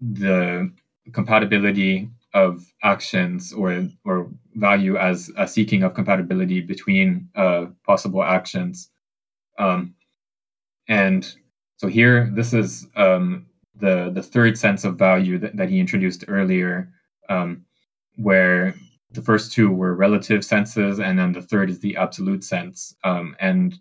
the 0.01 0.71
compatibility 1.13 2.09
of 2.35 2.71
actions 2.83 3.53
or 3.53 3.89
or 4.05 4.29
value 4.55 4.97
as 4.97 5.31
a 5.37 5.49
seeking 5.49 5.83
of 5.83 5.95
compatibility 5.95 6.61
between 6.61 7.29
uh, 7.35 7.67
possible 7.85 8.23
actions. 8.23 8.91
Um, 9.59 9.95
and 10.89 11.35
so 11.79 11.89
here, 11.89 12.31
this 12.35 12.53
is 12.53 12.87
um, 12.97 13.47
the 13.75 14.11
the 14.13 14.23
third 14.23 14.59
sense 14.59 14.85
of 14.85 14.97
value 14.97 15.39
that, 15.39 15.57
that 15.57 15.71
he 15.71 15.81
introduced 15.81 16.25
earlier, 16.29 16.93
um, 17.29 17.65
where 18.17 18.75
the 19.13 19.23
first 19.23 19.53
two 19.53 19.71
were 19.71 19.95
relative 19.95 20.45
senses, 20.45 21.01
and 21.01 21.19
then 21.19 21.33
the 21.33 21.43
third 21.43 21.71
is 21.71 21.81
the 21.81 21.97
absolute 21.97 22.45
sense. 22.45 22.95
Um, 23.05 23.37
and 23.41 23.79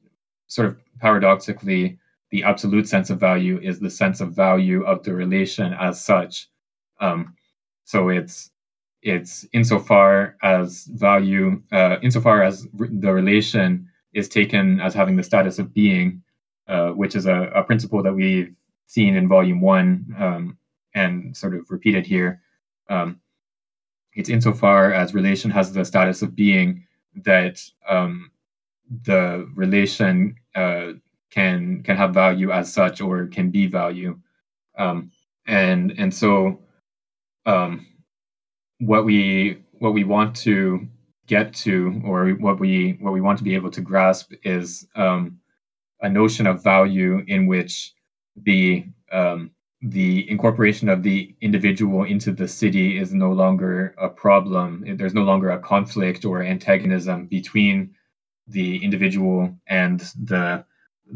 sort 0.47 0.67
of 0.67 0.77
paradoxically, 0.99 1.99
the 2.31 2.43
absolute 2.43 2.87
sense 2.87 3.09
of 3.09 3.19
value 3.19 3.59
is 3.61 3.79
the 3.79 3.89
sense 3.89 4.21
of 4.21 4.33
value 4.33 4.83
of 4.83 5.03
the 5.03 5.13
relation 5.13 5.73
as 5.73 6.03
such. 6.03 6.49
Um, 6.99 7.35
so 7.83 8.09
it's 8.09 8.51
it's 9.01 9.45
insofar 9.53 10.35
as 10.41 10.85
value, 10.85 11.61
uh, 11.71 11.97
insofar 12.01 12.41
as 12.41 12.67
re- 12.73 12.89
the 12.91 13.13
relation 13.13 13.87
is 14.13 14.27
taken 14.27 14.81
as 14.81 14.95
having 14.95 15.15
the 15.15 15.23
status 15.23 15.59
of 15.59 15.75
being, 15.75 16.23
uh, 16.67 16.89
which 16.89 17.15
is 17.15 17.27
a, 17.27 17.51
a, 17.53 17.61
principle 17.61 18.01
that 18.01 18.13
we've 18.13 18.51
seen 18.87 19.15
in 19.15 19.27
volume 19.27 19.61
one 19.61 20.15
um, 20.17 20.57
and 20.95 21.37
sort 21.37 21.53
of 21.53 21.69
repeated 21.69 22.07
here. 22.07 22.41
Um, 22.89 23.21
it's 24.15 24.29
insofar 24.29 24.93
as 24.93 25.13
relation 25.13 25.51
has 25.51 25.71
the 25.73 25.85
status 25.85 26.21
of 26.21 26.35
being 26.35 26.85
that 27.23 27.61
um, 27.87 28.31
the 29.03 29.49
relation 29.55 30.35
uh, 30.55 30.93
can 31.31 31.83
can 31.83 31.97
have 31.97 32.13
value 32.13 32.51
as 32.51 32.71
such 32.73 33.01
or 33.01 33.27
can 33.27 33.49
be 33.49 33.67
value, 33.67 34.17
um, 34.77 35.11
and 35.47 35.93
and 35.97 36.13
so 36.13 36.59
um, 37.45 37.85
what 38.79 39.05
we 39.05 39.57
what 39.79 39.93
we 39.93 40.03
want 40.03 40.35
to 40.35 40.87
get 41.27 41.53
to 41.53 42.01
or 42.05 42.29
what 42.31 42.59
we 42.59 42.97
what 43.01 43.13
we 43.13 43.21
want 43.21 43.37
to 43.37 43.43
be 43.43 43.55
able 43.55 43.71
to 43.71 43.81
grasp 43.81 44.31
is 44.43 44.87
um, 44.95 45.39
a 46.01 46.09
notion 46.09 46.47
of 46.47 46.63
value 46.63 47.23
in 47.27 47.47
which 47.47 47.93
the 48.43 48.85
um, 49.11 49.51
the 49.89 50.29
incorporation 50.31 50.89
of 50.89 51.03
the 51.03 51.35
individual 51.41 52.03
into 52.05 52.31
the 52.31 52.47
city 52.47 52.97
is 52.97 53.13
no 53.13 53.31
longer 53.31 53.93
a 53.99 54.09
problem. 54.09 54.83
There's 54.97 55.13
no 55.13 55.23
longer 55.23 55.51
a 55.51 55.59
conflict 55.59 56.25
or 56.25 56.41
antagonism 56.41 57.27
between 57.27 57.95
the 58.47 58.83
individual 58.83 59.55
and 59.67 59.99
the 60.23 60.65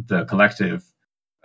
the 0.07 0.25
collective, 0.25 0.85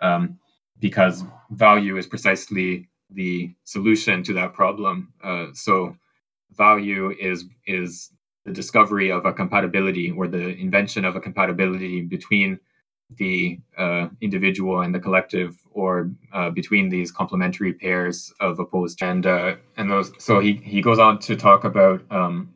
um, 0.02 0.38
because 0.80 1.24
value 1.50 1.96
is 1.96 2.06
precisely 2.06 2.90
the 3.10 3.54
solution 3.64 4.22
to 4.24 4.34
that 4.34 4.52
problem. 4.52 5.14
Uh, 5.22 5.46
so 5.54 5.96
value 6.52 7.10
is 7.18 7.46
is 7.66 8.10
the 8.44 8.52
discovery 8.52 9.10
of 9.10 9.24
a 9.24 9.32
compatibility 9.32 10.10
or 10.10 10.28
the 10.28 10.56
invention 10.58 11.06
of 11.06 11.16
a 11.16 11.20
compatibility 11.20 12.02
between 12.02 12.60
the 13.16 13.58
uh, 13.76 14.08
individual 14.20 14.80
and 14.80 14.94
the 14.94 15.00
collective, 15.00 15.56
or 15.70 16.10
uh, 16.32 16.50
between 16.50 16.88
these 16.88 17.12
complementary 17.12 17.72
pairs 17.72 18.32
of 18.40 18.58
opposed. 18.58 19.02
And 19.02 19.26
uh, 19.26 19.56
and 19.76 19.90
those. 19.90 20.12
So 20.18 20.40
he 20.40 20.54
he 20.54 20.80
goes 20.80 20.98
on 20.98 21.18
to 21.20 21.36
talk 21.36 21.64
about 21.64 22.02
um, 22.10 22.54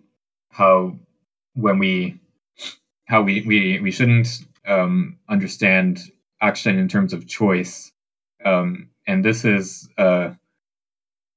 how 0.51 0.99
when 1.55 1.79
we 1.79 2.19
how 3.07 3.23
we 3.23 3.43
we 3.47 3.81
we 3.81 3.91
shouldn't 3.91 4.29
um, 4.67 5.19
understand 5.29 6.01
action 6.41 6.79
in 6.79 6.89
terms 6.89 7.13
of 7.13 7.27
choice, 7.27 7.93
um, 8.45 8.91
and 9.07 9.25
this 9.25 9.45
is 9.45 9.89
uh, 9.99 10.31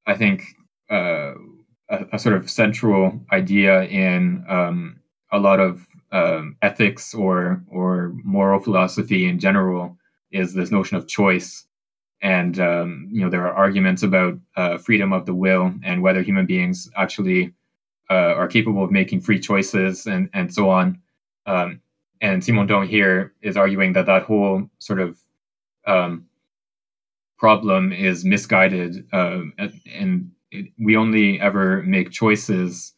I 0.05 0.16
think 0.16 0.43
uh, 0.89 1.34
a, 1.89 2.05
a, 2.14 2.20
sort 2.20 2.36
of 2.36 2.49
central 2.49 3.20
idea 3.32 3.84
in 3.84 4.43
um, 4.49 4.99
a 5.32 5.39
lot 5.39 5.59
of 5.59 5.88
um, 6.12 6.57
ethics 6.62 7.14
or 7.14 7.64
or 7.70 8.14
moral 8.24 8.59
philosophy 8.59 9.28
in 9.28 9.39
general 9.39 9.97
is 10.32 10.53
this 10.53 10.72
notion 10.72 10.97
of 10.97 11.07
choice. 11.07 11.66
And 12.22 12.59
um, 12.59 13.09
you 13.12 13.22
know 13.22 13.30
there 13.30 13.47
are 13.47 13.53
arguments 13.53 14.03
about 14.03 14.39
uh, 14.55 14.78
freedom 14.78 15.14
of 15.14 15.26
the 15.26 15.34
will 15.36 15.74
and 15.84 16.03
whether 16.03 16.22
human 16.22 16.45
beings 16.45 16.89
actually 16.95 17.53
uh, 18.09 18.36
are 18.36 18.47
capable 18.47 18.84
of 18.84 18.91
making 18.91 19.22
free 19.22 19.39
choices 19.39 20.07
and 20.07 20.30
and 20.34 20.53
so 20.53 20.70
on. 20.70 20.99
Um, 21.45 21.82
and 22.22 22.43
Simondon 22.43 22.88
here 22.88 23.34
is 23.41 23.57
arguing 23.57 23.93
that 23.93 24.05
that 24.05 24.24
whole 24.24 24.70
sort 24.80 24.99
of 24.99 25.20
um, 25.88 26.28
problem 27.39 27.91
is 27.91 28.24
misguided, 28.24 29.07
uh, 29.12 29.41
and 29.91 30.32
it, 30.51 30.68
we 30.80 30.95
only 30.95 31.41
ever 31.41 31.82
make 31.84 32.12
choices 32.12 32.93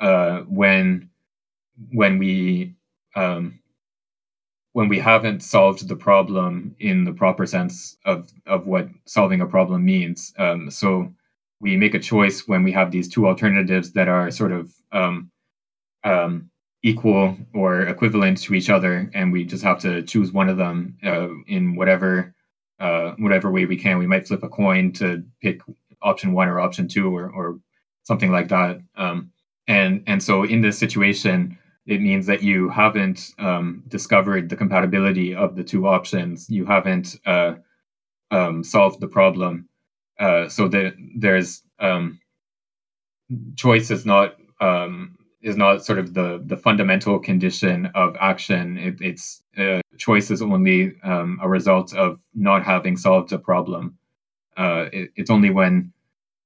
uh, 0.00 0.40
when 0.42 1.09
when 1.92 2.18
we 2.18 2.74
um, 3.16 3.58
when 4.72 4.88
we 4.88 4.98
haven't 4.98 5.42
solved 5.42 5.88
the 5.88 5.96
problem 5.96 6.76
in 6.78 7.04
the 7.04 7.12
proper 7.12 7.46
sense 7.46 7.96
of 8.04 8.30
of 8.46 8.66
what 8.66 8.88
solving 9.06 9.40
a 9.40 9.46
problem 9.46 9.84
means. 9.84 10.32
Um, 10.38 10.70
so 10.70 11.12
we 11.60 11.76
make 11.76 11.94
a 11.94 11.98
choice 11.98 12.48
when 12.48 12.62
we 12.62 12.72
have 12.72 12.90
these 12.90 13.08
two 13.08 13.26
alternatives 13.26 13.92
that 13.92 14.08
are 14.08 14.30
sort 14.30 14.52
of 14.52 14.72
um, 14.92 15.30
um, 16.04 16.50
equal 16.82 17.36
or 17.52 17.82
equivalent 17.82 18.38
to 18.42 18.54
each 18.54 18.70
other, 18.70 19.10
and 19.12 19.32
we 19.32 19.44
just 19.44 19.64
have 19.64 19.78
to 19.80 20.02
choose 20.02 20.32
one 20.32 20.48
of 20.48 20.56
them 20.56 20.96
uh, 21.04 21.28
in 21.46 21.76
whatever 21.76 22.34
uh, 22.78 23.12
whatever 23.18 23.50
way 23.50 23.66
we 23.66 23.76
can. 23.76 23.98
We 23.98 24.06
might 24.06 24.26
flip 24.26 24.42
a 24.42 24.48
coin 24.48 24.92
to 24.94 25.22
pick 25.42 25.60
option 26.02 26.32
one 26.32 26.48
or 26.48 26.60
option 26.60 26.88
two 26.88 27.14
or, 27.14 27.30
or 27.30 27.60
something 28.04 28.32
like 28.32 28.48
that. 28.48 28.80
Um, 28.96 29.30
and 29.68 30.02
and 30.06 30.22
so 30.22 30.44
in 30.44 30.62
this 30.62 30.78
situation, 30.78 31.58
it 31.86 32.00
means 32.00 32.26
that 32.26 32.42
you 32.42 32.68
haven't 32.68 33.32
um, 33.38 33.82
discovered 33.88 34.48
the 34.48 34.56
compatibility 34.56 35.34
of 35.34 35.56
the 35.56 35.64
two 35.64 35.86
options. 35.86 36.48
You 36.48 36.66
haven't 36.66 37.18
uh, 37.26 37.54
um, 38.30 38.62
solved 38.62 39.00
the 39.00 39.08
problem. 39.08 39.68
Uh, 40.18 40.48
so 40.48 40.68
that 40.68 40.94
there's 41.16 41.62
um, 41.78 42.20
choice 43.56 43.90
is 43.90 44.04
not 44.04 44.36
um, 44.60 45.16
is 45.42 45.56
not 45.56 45.84
sort 45.84 45.98
of 45.98 46.12
the 46.12 46.42
the 46.44 46.56
fundamental 46.56 47.18
condition 47.18 47.86
of 47.94 48.16
action. 48.20 48.76
It, 48.76 49.00
it's 49.00 49.42
uh, 49.56 49.80
choice 49.96 50.30
is 50.30 50.42
only 50.42 50.92
um, 51.02 51.38
a 51.42 51.48
result 51.48 51.94
of 51.94 52.20
not 52.34 52.64
having 52.64 52.96
solved 52.98 53.32
a 53.32 53.38
problem. 53.38 53.96
Uh, 54.56 54.86
it, 54.92 55.10
it's 55.16 55.30
only 55.30 55.50
when 55.50 55.92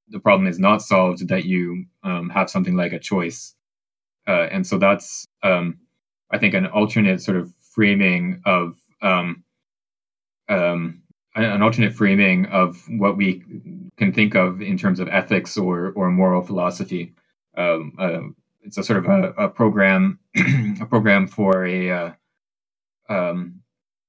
the 0.08 0.20
problem 0.20 0.46
is 0.46 0.58
not 0.58 0.82
solved 0.82 1.28
that 1.28 1.44
you 1.44 1.86
um, 2.04 2.30
have 2.30 2.48
something 2.50 2.76
like 2.76 2.92
a 2.92 2.98
choice. 2.98 3.56
Uh, 4.26 4.48
and 4.50 4.66
so 4.66 4.78
that's, 4.78 5.26
um, 5.42 5.78
I 6.30 6.38
think, 6.38 6.54
an 6.54 6.66
alternate 6.66 7.20
sort 7.20 7.36
of 7.36 7.52
framing 7.74 8.40
of 8.44 8.76
um, 9.02 9.44
um, 10.48 11.02
an 11.34 11.62
alternate 11.62 11.94
framing 11.94 12.46
of 12.46 12.80
what 12.88 13.16
we 13.16 13.42
can 13.96 14.12
think 14.12 14.34
of 14.34 14.62
in 14.62 14.78
terms 14.78 15.00
of 15.00 15.08
ethics 15.08 15.56
or 15.56 15.92
or 15.96 16.10
moral 16.10 16.42
philosophy. 16.42 17.12
Um, 17.56 17.92
uh, 17.98 18.20
it's 18.62 18.78
a 18.78 18.82
sort 18.82 19.04
of 19.04 19.06
a, 19.06 19.44
a 19.44 19.48
program 19.48 20.18
a 20.80 20.86
program 20.86 21.26
for 21.26 21.66
a 21.66 21.90
uh, 21.90 22.12
um, 23.08 23.60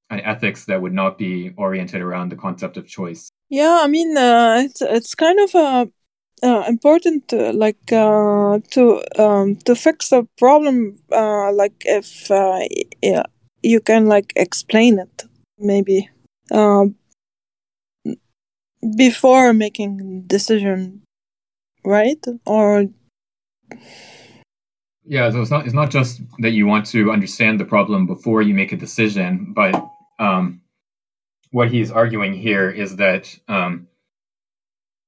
an 0.10 0.20
ethics 0.22 0.66
that 0.66 0.82
would 0.82 0.94
not 0.94 1.18
be 1.18 1.52
oriented 1.58 2.02
around 2.02 2.30
the 2.30 2.36
concept 2.36 2.78
of 2.78 2.88
choice. 2.88 3.30
Yeah, 3.50 3.82
I 3.84 3.88
mean, 3.88 4.16
uh, 4.16 4.62
it's 4.66 4.82
it's 4.82 5.16
kind 5.16 5.40
of 5.40 5.56
uh, 5.56 5.86
uh, 6.44 6.64
important, 6.68 7.32
like 7.32 7.92
uh, 7.92 8.60
to 8.72 9.04
um, 9.18 9.56
to 9.66 9.76
fix 9.76 10.12
a 10.12 10.28
problem. 10.38 11.00
Uh, 11.12 11.52
like 11.54 11.84
if 11.86 12.30
uh, 12.30 12.60
yeah, 13.02 13.24
you 13.64 13.80
can 13.80 14.08
like 14.08 14.34
explain 14.36 15.00
it, 15.00 15.24
maybe 15.58 16.10
um, 16.52 16.96
before 18.98 19.54
making 19.54 20.24
decision, 20.28 21.02
right? 21.84 22.24
Or 22.46 22.86
yeah, 25.06 25.30
so 25.30 25.42
it's 25.42 25.52
not 25.52 25.66
it's 25.66 25.76
not 25.76 25.92
just 25.92 26.22
that 26.40 26.52
you 26.52 26.68
want 26.68 26.86
to 26.88 27.12
understand 27.12 27.60
the 27.60 27.66
problem 27.66 28.08
before 28.08 28.42
you 28.42 28.54
make 28.54 28.72
a 28.72 28.78
decision, 28.78 29.54
but 29.56 29.74
um, 30.20 30.62
what 31.52 31.72
he's 31.72 31.92
arguing 31.92 32.34
here 32.34 32.70
is 32.70 32.98
that 32.98 33.34
um, 33.48 33.88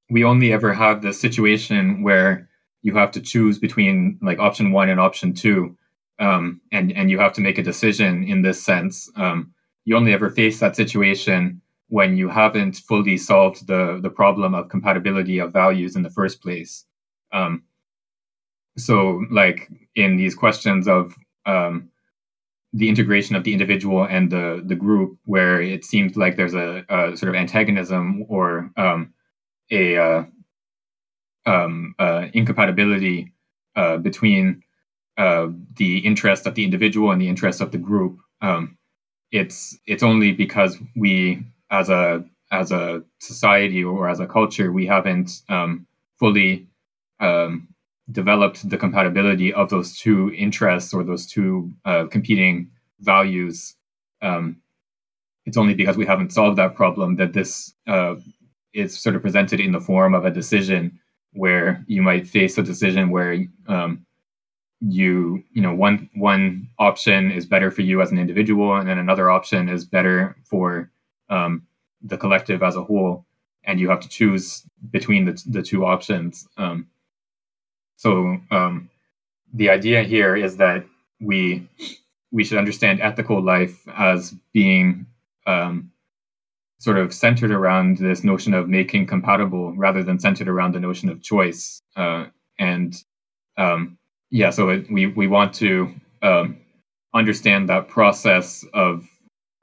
we 0.10 0.24
only 0.24 0.54
ever 0.54 0.74
have 0.74 1.02
the 1.02 1.14
situation 1.14 2.04
where 2.04 2.50
you 2.82 2.96
have 2.96 3.12
to 3.12 3.22
choose 3.22 3.60
between 3.60 4.18
like 4.22 4.40
option 4.40 4.72
one 4.72 4.90
and 4.90 5.00
option 5.00 5.34
two, 5.34 5.78
um, 6.20 6.62
and 6.72 6.92
and 6.94 7.12
you 7.12 7.20
have 7.20 7.34
to 7.34 7.42
make 7.42 7.58
a 7.58 7.64
decision 7.64 8.24
in 8.24 8.42
this 8.42 8.64
sense. 8.64 9.10
Um, 9.16 9.54
you 9.86 9.96
only 9.96 10.14
ever 10.14 10.30
face 10.30 10.60
that 10.60 10.76
situation 10.76 11.62
when 11.90 12.18
you 12.18 12.30
haven't 12.30 12.78
fully 12.78 13.18
solved 13.18 13.68
the 13.68 14.00
the 14.02 14.10
problem 14.10 14.54
of 14.54 14.70
compatibility 14.70 15.40
of 15.40 15.54
values 15.54 15.96
in 15.96 16.04
the 16.04 16.10
first 16.10 16.42
place. 16.42 16.86
Um, 17.34 17.64
so 18.78 19.26
like 19.32 19.70
in 19.96 20.18
these 20.18 20.36
questions 20.36 20.88
of 20.88 21.16
um, 21.46 21.90
the 22.74 22.90
integration 22.90 23.36
of 23.36 23.44
the 23.44 23.54
individual 23.54 24.06
and 24.06 24.32
the 24.32 24.62
the 24.66 24.76
group, 24.76 25.18
where 25.26 25.62
it 25.62 25.84
seems 25.84 26.16
like 26.16 26.36
there's 26.36 26.54
a, 26.54 26.86
a 26.90 27.18
sort 27.18 27.30
of 27.30 27.36
antagonism 27.36 28.26
or 28.30 28.72
um, 28.78 29.14
a 29.72 29.98
uh, 29.98 30.24
um, 31.46 31.96
uh, 31.98 32.28
incompatibility 32.34 33.34
uh, 33.76 33.98
between 33.98 34.64
uh, 35.18 35.48
the 35.76 36.00
interest 36.00 36.46
of 36.46 36.56
the 36.56 36.64
individual 36.64 37.12
and 37.12 37.22
the 37.22 37.30
interest 37.30 37.62
of 37.62 37.72
the 37.72 37.78
group. 37.78 38.20
Um, 38.42 38.78
it's 39.32 39.78
it's 39.86 40.04
only 40.04 40.32
because 40.32 40.78
we, 40.96 41.44
as 41.72 41.90
a 41.90 42.24
as 42.52 42.72
a 42.72 43.04
society 43.20 43.84
or 43.84 44.10
as 44.10 44.20
a 44.20 44.28
culture, 44.28 44.72
we 44.72 44.86
haven't 44.86 45.42
um, 45.50 45.86
fully 46.20 46.68
um, 47.20 47.68
developed 48.12 48.70
the 48.70 48.78
compatibility 48.78 49.54
of 49.54 49.70
those 49.70 49.98
two 49.98 50.32
interests 50.34 50.94
or 50.94 51.04
those 51.04 51.26
two 51.26 51.72
uh, 51.86 52.06
competing 52.06 52.72
values. 53.00 53.76
Um, 54.22 54.62
it's 55.46 55.58
only 55.58 55.74
because 55.74 55.98
we 55.98 56.06
haven't 56.06 56.34
solved 56.34 56.58
that 56.58 56.76
problem 56.76 57.16
that 57.18 57.34
this 57.34 57.74
uh, 57.88 58.16
is 58.78 59.00
sort 59.00 59.16
of 59.16 59.22
presented 59.22 59.60
in 59.60 59.72
the 59.72 59.80
form 59.80 60.14
of 60.14 60.26
a 60.26 60.32
decision 60.32 61.00
where 61.34 61.84
you 61.88 62.02
might 62.02 62.28
face 62.28 62.58
a 62.58 62.64
decision 62.64 63.10
where 63.10 63.46
um, 63.68 64.06
you 64.80 65.44
you 65.52 65.62
know 65.62 65.74
one 65.74 66.10
one 66.14 66.70
option 66.78 67.32
is 67.32 67.46
better 67.46 67.72
for 67.72 67.82
you 67.82 68.02
as 68.02 68.12
an 68.12 68.20
individual 68.20 68.76
and 68.76 68.88
then 68.88 69.00
another 69.00 69.30
option 69.30 69.68
is 69.68 69.84
better 69.84 70.36
for 70.46 70.92
um, 71.30 71.66
the 72.02 72.18
collective 72.18 72.62
as 72.62 72.76
a 72.76 72.84
whole 72.84 73.26
and 73.68 73.80
you 73.80 73.90
have 73.90 74.00
to 74.00 74.10
choose 74.10 74.64
between 74.92 75.26
the, 75.26 75.44
the 75.46 75.62
two 75.62 75.86
options. 75.86 76.48
Um, 76.58 76.88
so 77.98 78.38
um, 78.50 78.90
the 79.54 79.70
idea 79.70 80.04
here 80.04 80.36
is 80.36 80.58
that 80.58 80.86
we 81.20 81.68
we 82.32 82.44
should 82.44 82.58
understand 82.58 83.02
ethical 83.02 83.42
life 83.42 83.88
as 83.98 84.34
being 84.54 85.06
um, 85.46 85.92
sort 86.80 86.98
of 86.98 87.14
centered 87.14 87.52
around 87.52 87.98
this 87.98 88.24
notion 88.24 88.54
of 88.54 88.70
making 88.70 89.08
compatible 89.08 89.74
rather 89.76 90.04
than 90.04 90.20
centered 90.20 90.48
around 90.48 90.74
the 90.74 90.80
notion 90.80 91.10
of 91.10 91.22
choice. 91.22 91.82
Uh, 91.96 92.26
and 92.60 92.96
um, 93.58 93.98
yeah, 94.30 94.50
so 94.50 94.70
it, 94.70 94.92
we 94.92 95.08
we 95.08 95.28
want 95.28 95.54
to 95.56 95.94
um, 96.22 96.58
understand 97.14 97.70
that 97.70 97.88
process 97.88 98.66
of 98.74 99.08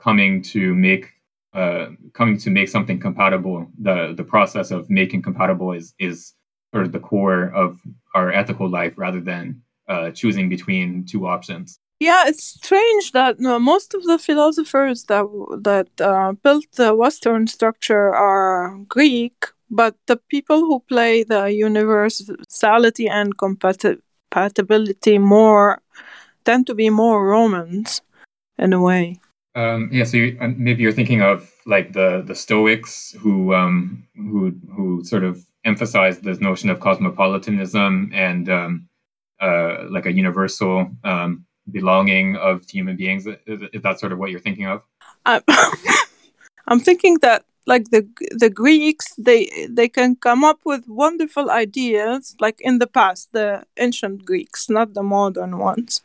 coming 0.00 0.42
to 0.42 0.74
make 0.74 1.10
uh, 1.52 1.86
coming 2.12 2.36
to 2.38 2.50
make 2.50 2.68
something 2.68 2.98
compatible. 2.98 3.68
The 3.80 4.14
the 4.16 4.24
process 4.24 4.70
of 4.70 4.90
making 4.90 5.22
compatible 5.22 5.72
is 5.72 5.94
is 5.98 6.34
sort 6.72 6.86
of 6.86 6.92
the 6.92 6.98
core 6.98 7.52
of 7.54 7.80
our 8.14 8.32
ethical 8.32 8.68
life 8.68 8.94
rather 8.96 9.20
than 9.20 9.62
uh, 9.88 10.10
choosing 10.10 10.48
between 10.48 11.04
two 11.04 11.26
options. 11.26 11.78
Yeah, 12.00 12.24
it's 12.26 12.44
strange 12.44 13.12
that 13.12 13.40
no, 13.40 13.58
most 13.58 13.94
of 13.94 14.02
the 14.04 14.18
philosophers 14.18 15.04
that 15.04 15.24
that 15.62 15.88
uh, 16.00 16.32
built 16.32 16.66
the 16.76 16.94
Western 16.94 17.46
structure 17.46 18.14
are 18.14 18.76
Greek, 18.88 19.46
but 19.70 19.94
the 20.06 20.16
people 20.16 20.60
who 20.60 20.80
play 20.80 21.22
the 21.22 21.52
universality 21.52 23.08
and 23.08 23.38
compatibility 23.38 25.18
more 25.18 25.80
tend 26.44 26.66
to 26.66 26.74
be 26.74 26.90
more 26.90 27.26
Romans 27.26 28.02
in 28.58 28.72
a 28.72 28.80
way. 28.80 29.20
Um, 29.54 29.88
yeah, 29.92 30.04
so 30.04 30.16
you, 30.16 30.36
maybe 30.56 30.82
you're 30.82 30.92
thinking 30.92 31.22
of 31.22 31.48
like 31.64 31.92
the 31.92 32.22
the 32.26 32.34
Stoics 32.34 33.14
who 33.20 33.54
um, 33.54 34.04
who 34.16 34.52
who 34.74 35.04
sort 35.04 35.24
of 35.24 35.46
emphasized 35.64 36.24
this 36.24 36.40
notion 36.40 36.70
of 36.70 36.80
cosmopolitanism 36.80 38.10
and 38.12 38.48
um, 38.48 38.88
uh, 39.40 39.84
like 39.90 40.06
a 40.06 40.12
universal 40.12 40.90
um, 41.04 41.46
belonging 41.70 42.36
of 42.36 42.68
human 42.68 42.96
beings. 42.96 43.26
Is, 43.26 43.82
that 43.82 44.00
sort 44.00 44.12
of 44.12 44.18
what 44.18 44.30
you're 44.30 44.40
thinking 44.40 44.66
of? 44.66 44.82
I'm, 45.26 45.42
I'm 46.68 46.80
thinking 46.80 47.18
that 47.22 47.44
like 47.66 47.90
the 47.90 48.06
the 48.30 48.50
Greeks, 48.50 49.14
they 49.16 49.48
they 49.68 49.88
can 49.88 50.16
come 50.16 50.44
up 50.44 50.60
with 50.64 50.86
wonderful 50.86 51.50
ideas, 51.50 52.36
like 52.40 52.60
in 52.60 52.78
the 52.78 52.86
past, 52.86 53.32
the 53.32 53.64
ancient 53.78 54.24
Greeks, 54.24 54.68
not 54.68 54.94
the 54.94 55.02
modern 55.02 55.58
ones. 55.58 56.02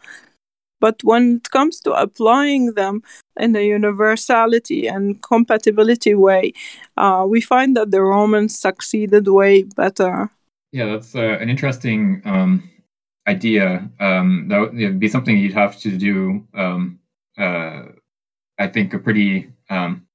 But 0.79 1.03
when 1.03 1.37
it 1.37 1.51
comes 1.51 1.81
to 1.81 1.91
applying 1.91 2.73
them 2.75 3.03
in 3.37 3.55
a 3.55 3.67
universality 3.67 4.87
and 4.87 5.21
compatibility 5.21 6.15
way, 6.15 6.53
uh, 6.95 7.25
we 7.27 7.41
find 7.41 7.75
that 7.75 7.91
the 7.91 8.01
Romans 8.01 8.57
succeeded 8.57 9.27
way 9.27 9.63
better. 9.63 10.31
Yeah, 10.71 10.85
that's 10.85 11.15
uh, 11.15 11.37
an 11.41 11.49
interesting 11.49 12.21
um, 12.23 12.69
idea. 13.29 13.89
Um, 13.99 14.47
that 14.49 14.59
would 14.59 14.99
be 14.99 15.07
something 15.07 15.37
you'd 15.37 15.53
have 15.53 15.79
to 15.81 15.97
do. 15.97 16.47
Um, 16.53 16.99
uh, 17.37 17.83
I 18.57 18.67
think 18.67 18.93
a 18.93 18.99
pretty. 18.99 19.51
Um, 19.69 20.07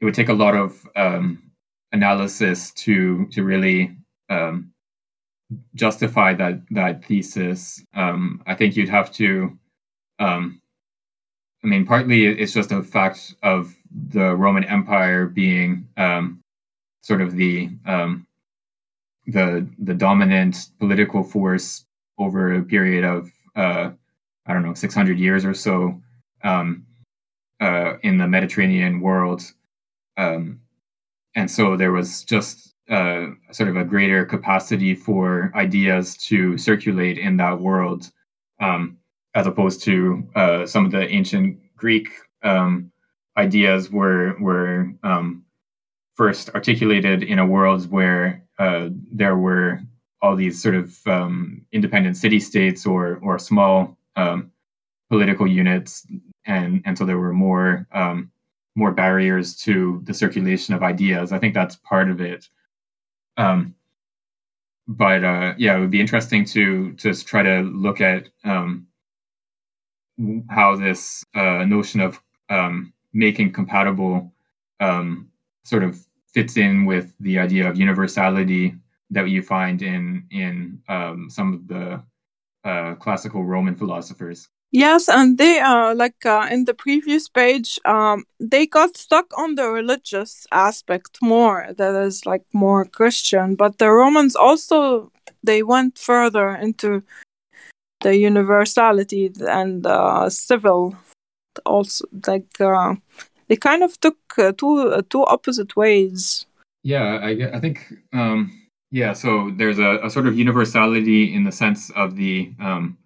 it 0.00 0.04
would 0.04 0.14
take 0.14 0.28
a 0.28 0.34
lot 0.44 0.54
of 0.54 0.86
um, 0.94 1.42
analysis 1.92 2.70
to 2.84 3.26
to 3.32 3.42
really 3.42 3.96
um, 4.28 4.72
justify 5.74 6.34
that 6.34 6.60
that 6.70 7.04
thesis. 7.04 7.82
Um, 7.94 8.42
I 8.46 8.54
think 8.54 8.76
you'd 8.76 8.90
have 8.90 9.12
to. 9.14 9.58
I 11.64 11.68
mean, 11.68 11.86
partly 11.86 12.26
it's 12.26 12.52
just 12.52 12.70
a 12.70 12.82
fact 12.82 13.34
of 13.42 13.74
the 13.90 14.36
Roman 14.36 14.64
Empire 14.64 15.26
being 15.26 15.88
sort 17.02 17.22
of 17.22 17.34
the 17.34 17.70
the 19.26 19.66
the 19.78 19.94
dominant 19.94 20.70
political 20.78 21.24
force 21.24 21.85
over 22.18 22.54
a 22.54 22.62
period 22.62 23.04
of 23.04 23.30
uh, 23.54 23.90
I 24.46 24.52
don't 24.52 24.62
know 24.62 24.74
600 24.74 25.18
years 25.18 25.44
or 25.44 25.54
so 25.54 26.00
um, 26.44 26.86
uh, 27.60 27.94
in 28.02 28.18
the 28.18 28.28
Mediterranean 28.28 29.00
world, 29.00 29.42
um, 30.16 30.60
and 31.34 31.50
so 31.50 31.76
there 31.76 31.92
was 31.92 32.24
just 32.24 32.74
uh, 32.90 33.26
sort 33.50 33.68
of 33.68 33.76
a 33.76 33.84
greater 33.84 34.24
capacity 34.24 34.94
for 34.94 35.52
ideas 35.54 36.16
to 36.16 36.56
circulate 36.56 37.18
in 37.18 37.36
that 37.38 37.60
world, 37.60 38.10
um, 38.60 38.96
as 39.34 39.46
opposed 39.46 39.82
to 39.82 40.28
uh, 40.34 40.66
some 40.66 40.86
of 40.86 40.92
the 40.92 41.08
ancient 41.08 41.58
Greek 41.76 42.08
um, 42.42 42.90
ideas 43.36 43.90
were 43.90 44.36
were 44.40 44.92
um, 45.02 45.44
first 46.14 46.50
articulated 46.54 47.22
in 47.22 47.38
a 47.38 47.46
world 47.46 47.90
where 47.90 48.42
uh, 48.58 48.88
there 49.12 49.36
were 49.36 49.80
all 50.22 50.36
these 50.36 50.62
sort 50.62 50.74
of 50.74 51.06
um, 51.06 51.64
independent 51.72 52.16
city 52.16 52.40
states 52.40 52.86
or 52.86 53.18
or 53.22 53.38
small 53.38 53.96
um, 54.16 54.50
political 55.10 55.46
units, 55.46 56.06
and 56.44 56.82
and 56.84 56.96
so 56.96 57.04
there 57.04 57.18
were 57.18 57.32
more 57.32 57.86
um, 57.92 58.30
more 58.74 58.92
barriers 58.92 59.56
to 59.56 60.00
the 60.04 60.14
circulation 60.14 60.74
of 60.74 60.82
ideas. 60.82 61.32
I 61.32 61.38
think 61.38 61.54
that's 61.54 61.76
part 61.76 62.10
of 62.10 62.20
it. 62.20 62.48
Um, 63.36 63.74
but 64.88 65.24
uh, 65.24 65.54
yeah, 65.58 65.76
it 65.76 65.80
would 65.80 65.90
be 65.90 66.00
interesting 66.00 66.44
to 66.46 66.92
just 66.92 67.26
try 67.26 67.42
to 67.42 67.60
look 67.62 68.00
at 68.00 68.28
um, 68.44 68.86
how 70.48 70.76
this 70.76 71.24
uh, 71.34 71.64
notion 71.64 72.00
of 72.00 72.20
um, 72.48 72.92
making 73.12 73.52
compatible 73.52 74.32
sort 75.64 75.82
of 75.82 75.98
fits 76.32 76.56
in 76.56 76.84
with 76.84 77.12
the 77.18 77.38
idea 77.38 77.68
of 77.68 77.76
universality 77.76 78.74
that 79.10 79.28
you 79.28 79.42
find 79.42 79.82
in 79.82 80.24
in 80.30 80.80
um, 80.88 81.30
some 81.30 81.54
of 81.54 81.68
the 81.68 82.02
uh, 82.64 82.94
classical 82.96 83.44
Roman 83.44 83.76
philosophers. 83.76 84.48
Yes, 84.72 85.08
and 85.08 85.38
they 85.38 85.60
are 85.60 85.92
uh, 85.92 85.94
like 85.94 86.26
uh, 86.26 86.48
in 86.50 86.64
the 86.64 86.74
previous 86.74 87.28
page, 87.28 87.78
um, 87.84 88.24
they 88.40 88.66
got 88.66 88.96
stuck 88.96 89.26
on 89.38 89.54
the 89.54 89.70
religious 89.70 90.46
aspect 90.50 91.18
more. 91.22 91.68
That 91.78 91.94
is 91.94 92.26
like 92.26 92.42
more 92.52 92.84
Christian, 92.84 93.54
but 93.54 93.78
the 93.78 93.90
Romans 93.90 94.34
also 94.34 95.12
they 95.42 95.62
went 95.62 95.96
further 95.98 96.50
into 96.50 97.02
the 98.00 98.16
universality 98.16 99.30
and 99.48 99.86
uh, 99.86 100.28
civil. 100.28 100.96
Also, 101.64 102.04
like 102.26 102.60
uh, 102.60 102.96
they 103.48 103.56
kind 103.56 103.82
of 103.82 103.98
took 104.00 104.18
uh, 104.36 104.52
two 104.58 105.00
two 105.08 105.24
opposite 105.24 105.76
ways. 105.76 106.46
Yeah, 106.82 107.20
I 107.22 107.56
I 107.56 107.60
think. 107.60 107.78
Um 108.12 108.65
yeah, 108.90 109.12
so 109.12 109.50
there's 109.56 109.78
a, 109.78 109.98
a 110.04 110.10
sort 110.10 110.26
of 110.26 110.38
universality 110.38 111.34
in 111.34 111.44
the 111.44 111.52
sense 111.52 111.90
of 111.90 112.16
the 112.16 112.52
um, 112.60 112.98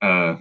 uh, 0.00 0.36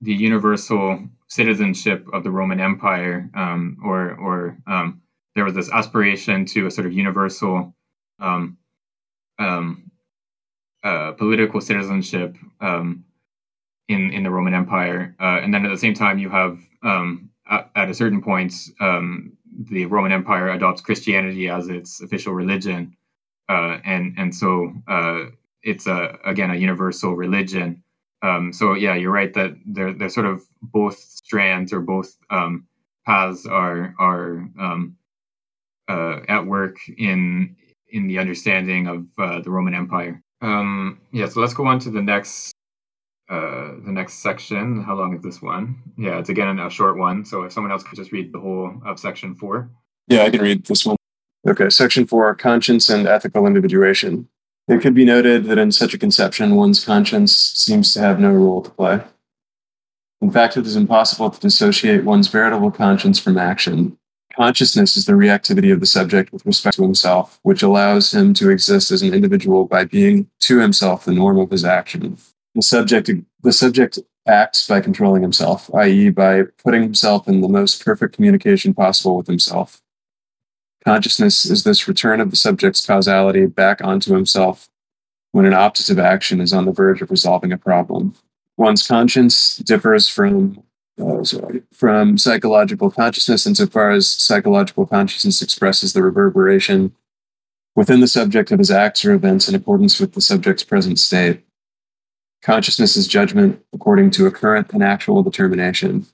the 0.00 0.12
universal 0.12 1.00
citizenship 1.28 2.06
of 2.12 2.22
the 2.22 2.30
Roman 2.30 2.60
Empire, 2.60 3.28
um, 3.34 3.78
or 3.84 4.14
or 4.14 4.58
um, 4.66 5.02
there 5.34 5.44
was 5.44 5.54
this 5.54 5.70
aspiration 5.72 6.44
to 6.46 6.66
a 6.66 6.70
sort 6.70 6.86
of 6.86 6.92
universal 6.92 7.74
um, 8.20 8.58
um, 9.40 9.90
uh, 10.84 11.12
political 11.12 11.60
citizenship 11.60 12.36
um, 12.60 13.04
in 13.88 14.12
in 14.12 14.22
the 14.22 14.30
Roman 14.30 14.54
Empire, 14.54 15.16
uh, 15.20 15.40
and 15.42 15.52
then 15.52 15.66
at 15.66 15.70
the 15.70 15.78
same 15.78 15.94
time 15.94 16.18
you 16.18 16.30
have 16.30 16.60
at, 17.50 17.70
at, 17.74 17.90
a 17.90 17.94
certain 17.94 18.22
point 18.22 18.54
the 18.78 19.84
Roman 19.86 20.12
Empire 20.12 20.50
adopts 20.50 20.80
Christianity 20.80 21.48
as 21.48 21.68
its 21.68 22.00
official 22.00 22.32
religion 22.32 22.96
uh, 23.48 23.78
and 23.84 24.14
and 24.18 24.34
so 24.34 24.72
uh, 24.88 25.24
it's 25.62 25.86
a 25.86 26.18
again 26.24 26.50
a 26.50 26.56
universal 26.56 27.14
religion. 27.14 27.82
Um, 28.22 28.52
so 28.52 28.74
yeah, 28.74 28.94
you're 28.94 29.12
right 29.12 29.32
that 29.34 29.56
they're 29.66 29.92
they're 29.92 30.08
sort 30.08 30.26
of 30.26 30.42
both 30.62 30.98
strands 30.98 31.72
or 31.72 31.80
both 31.80 32.16
um, 32.30 32.66
paths 33.06 33.46
are 33.46 33.94
are 33.98 34.48
um, 34.60 34.96
uh, 35.88 36.20
at 36.28 36.46
work 36.46 36.76
in 36.98 37.56
in 37.88 38.06
the 38.06 38.18
understanding 38.18 38.86
of 38.86 39.06
uh, 39.18 39.40
the 39.40 39.50
Roman 39.50 39.74
Empire. 39.74 40.22
Um, 40.40 41.00
yeah, 41.12 41.28
so 41.28 41.40
let's 41.40 41.54
go 41.54 41.66
on 41.66 41.78
to 41.80 41.90
the 41.90 42.02
next 42.02 42.52
uh, 43.28 43.72
the 43.84 43.92
next 43.92 44.22
section. 44.22 44.82
How 44.82 44.94
long 44.94 45.14
is 45.16 45.22
this 45.22 45.40
one? 45.40 45.80
Yeah, 45.96 46.18
it's 46.18 46.28
again 46.28 46.58
a 46.58 46.70
short 46.70 46.96
one. 46.96 47.24
So 47.24 47.42
if 47.42 47.52
someone 47.52 47.72
else 47.72 47.82
could 47.82 47.96
just 47.96 48.12
read 48.12 48.32
the 48.32 48.40
whole 48.40 48.80
of 48.84 48.98
section 48.98 49.34
four. 49.34 49.70
Yeah, 50.08 50.24
I 50.24 50.30
can 50.30 50.40
read 50.40 50.66
this 50.66 50.84
one. 50.84 50.96
Okay, 51.46 51.70
section 51.70 52.06
four 52.06 52.32
conscience 52.36 52.88
and 52.88 53.06
ethical 53.06 53.46
individuation. 53.46 54.28
It 54.68 54.80
could 54.80 54.94
be 54.94 55.04
noted 55.04 55.44
that 55.46 55.58
in 55.58 55.72
such 55.72 55.92
a 55.92 55.98
conception, 55.98 56.54
one's 56.54 56.84
conscience 56.84 57.34
seems 57.34 57.92
to 57.94 58.00
have 58.00 58.20
no 58.20 58.30
role 58.30 58.62
to 58.62 58.70
play. 58.70 59.00
In 60.20 60.30
fact, 60.30 60.56
it 60.56 60.66
is 60.66 60.76
impossible 60.76 61.30
to 61.30 61.40
dissociate 61.40 62.04
one's 62.04 62.28
veritable 62.28 62.70
conscience 62.70 63.18
from 63.18 63.36
action. 63.36 63.98
Consciousness 64.36 64.96
is 64.96 65.04
the 65.04 65.14
reactivity 65.14 65.72
of 65.72 65.80
the 65.80 65.86
subject 65.86 66.32
with 66.32 66.46
respect 66.46 66.76
to 66.76 66.82
himself, 66.82 67.40
which 67.42 67.62
allows 67.62 68.14
him 68.14 68.32
to 68.34 68.48
exist 68.48 68.92
as 68.92 69.02
an 69.02 69.12
individual 69.12 69.66
by 69.66 69.84
being 69.84 70.30
to 70.40 70.60
himself 70.60 71.04
the 71.04 71.12
norm 71.12 71.38
of 71.38 71.50
his 71.50 71.64
action. 71.64 72.16
The 72.54 72.62
subject, 72.62 73.10
the 73.42 73.52
subject 73.52 73.98
acts 74.26 74.66
by 74.68 74.80
controlling 74.80 75.22
himself, 75.22 75.68
i.e., 75.74 76.10
by 76.10 76.42
putting 76.62 76.82
himself 76.82 77.26
in 77.26 77.40
the 77.40 77.48
most 77.48 77.84
perfect 77.84 78.14
communication 78.14 78.74
possible 78.74 79.16
with 79.16 79.26
himself. 79.26 79.81
Consciousness 80.84 81.44
is 81.44 81.64
this 81.64 81.86
return 81.86 82.20
of 82.20 82.30
the 82.30 82.36
subject's 82.36 82.84
causality 82.84 83.46
back 83.46 83.82
onto 83.82 84.14
himself 84.14 84.68
when 85.30 85.46
an 85.46 85.52
optative 85.52 86.02
action 86.02 86.40
is 86.40 86.52
on 86.52 86.64
the 86.64 86.72
verge 86.72 87.00
of 87.00 87.10
resolving 87.10 87.52
a 87.52 87.58
problem. 87.58 88.14
One's 88.56 88.86
conscience 88.86 89.56
differs 89.56 90.08
from 90.08 90.62
uh, 91.00 91.24
sorry, 91.24 91.62
from 91.72 92.18
psychological 92.18 92.90
consciousness 92.90 93.46
insofar 93.46 93.90
as 93.90 94.08
psychological 94.08 94.86
consciousness 94.86 95.40
expresses 95.40 95.92
the 95.92 96.02
reverberation 96.02 96.94
within 97.74 98.00
the 98.00 98.06
subject 98.06 98.50
of 98.50 98.58
his 98.58 98.70
acts 98.70 99.04
or 99.04 99.12
events 99.12 99.48
in 99.48 99.54
accordance 99.54 99.98
with 99.98 100.12
the 100.12 100.20
subject's 100.20 100.62
present 100.62 100.98
state. 100.98 101.42
Consciousness 102.42 102.96
is 102.96 103.06
judgment 103.06 103.64
according 103.72 104.10
to 104.10 104.26
a 104.26 104.30
current 104.30 104.70
and 104.72 104.82
actual 104.82 105.22
determination. 105.22 106.06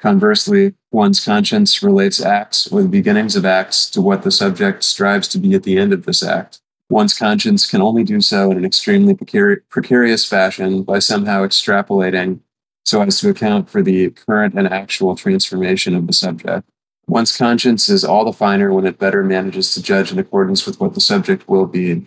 Conversely, 0.00 0.74
one's 0.94 1.22
conscience 1.22 1.82
relates 1.82 2.22
acts 2.22 2.68
or 2.68 2.80
the 2.80 2.88
beginnings 2.88 3.34
of 3.34 3.44
acts 3.44 3.90
to 3.90 4.00
what 4.00 4.22
the 4.22 4.30
subject 4.30 4.84
strives 4.84 5.28
to 5.28 5.38
be 5.38 5.54
at 5.54 5.64
the 5.64 5.76
end 5.76 5.92
of 5.92 6.06
this 6.06 6.22
act. 6.22 6.60
One's 6.88 7.18
conscience 7.18 7.68
can 7.68 7.82
only 7.82 8.04
do 8.04 8.20
so 8.20 8.50
in 8.50 8.56
an 8.56 8.64
extremely 8.64 9.14
precarious 9.14 10.24
fashion 10.24 10.84
by 10.84 11.00
somehow 11.00 11.42
extrapolating 11.42 12.40
so 12.84 13.02
as 13.02 13.18
to 13.18 13.30
account 13.30 13.68
for 13.68 13.82
the 13.82 14.10
current 14.10 14.54
and 14.54 14.68
actual 14.68 15.16
transformation 15.16 15.94
of 15.94 16.06
the 16.06 16.12
subject. 16.12 16.68
One's 17.08 17.36
conscience 17.36 17.88
is 17.88 18.04
all 18.04 18.24
the 18.24 18.32
finer 18.32 18.72
when 18.72 18.86
it 18.86 18.98
better 18.98 19.24
manages 19.24 19.74
to 19.74 19.82
judge 19.82 20.12
in 20.12 20.18
accordance 20.18 20.64
with 20.64 20.80
what 20.80 20.94
the 20.94 21.00
subject 21.00 21.48
will 21.48 21.66
be. 21.66 22.06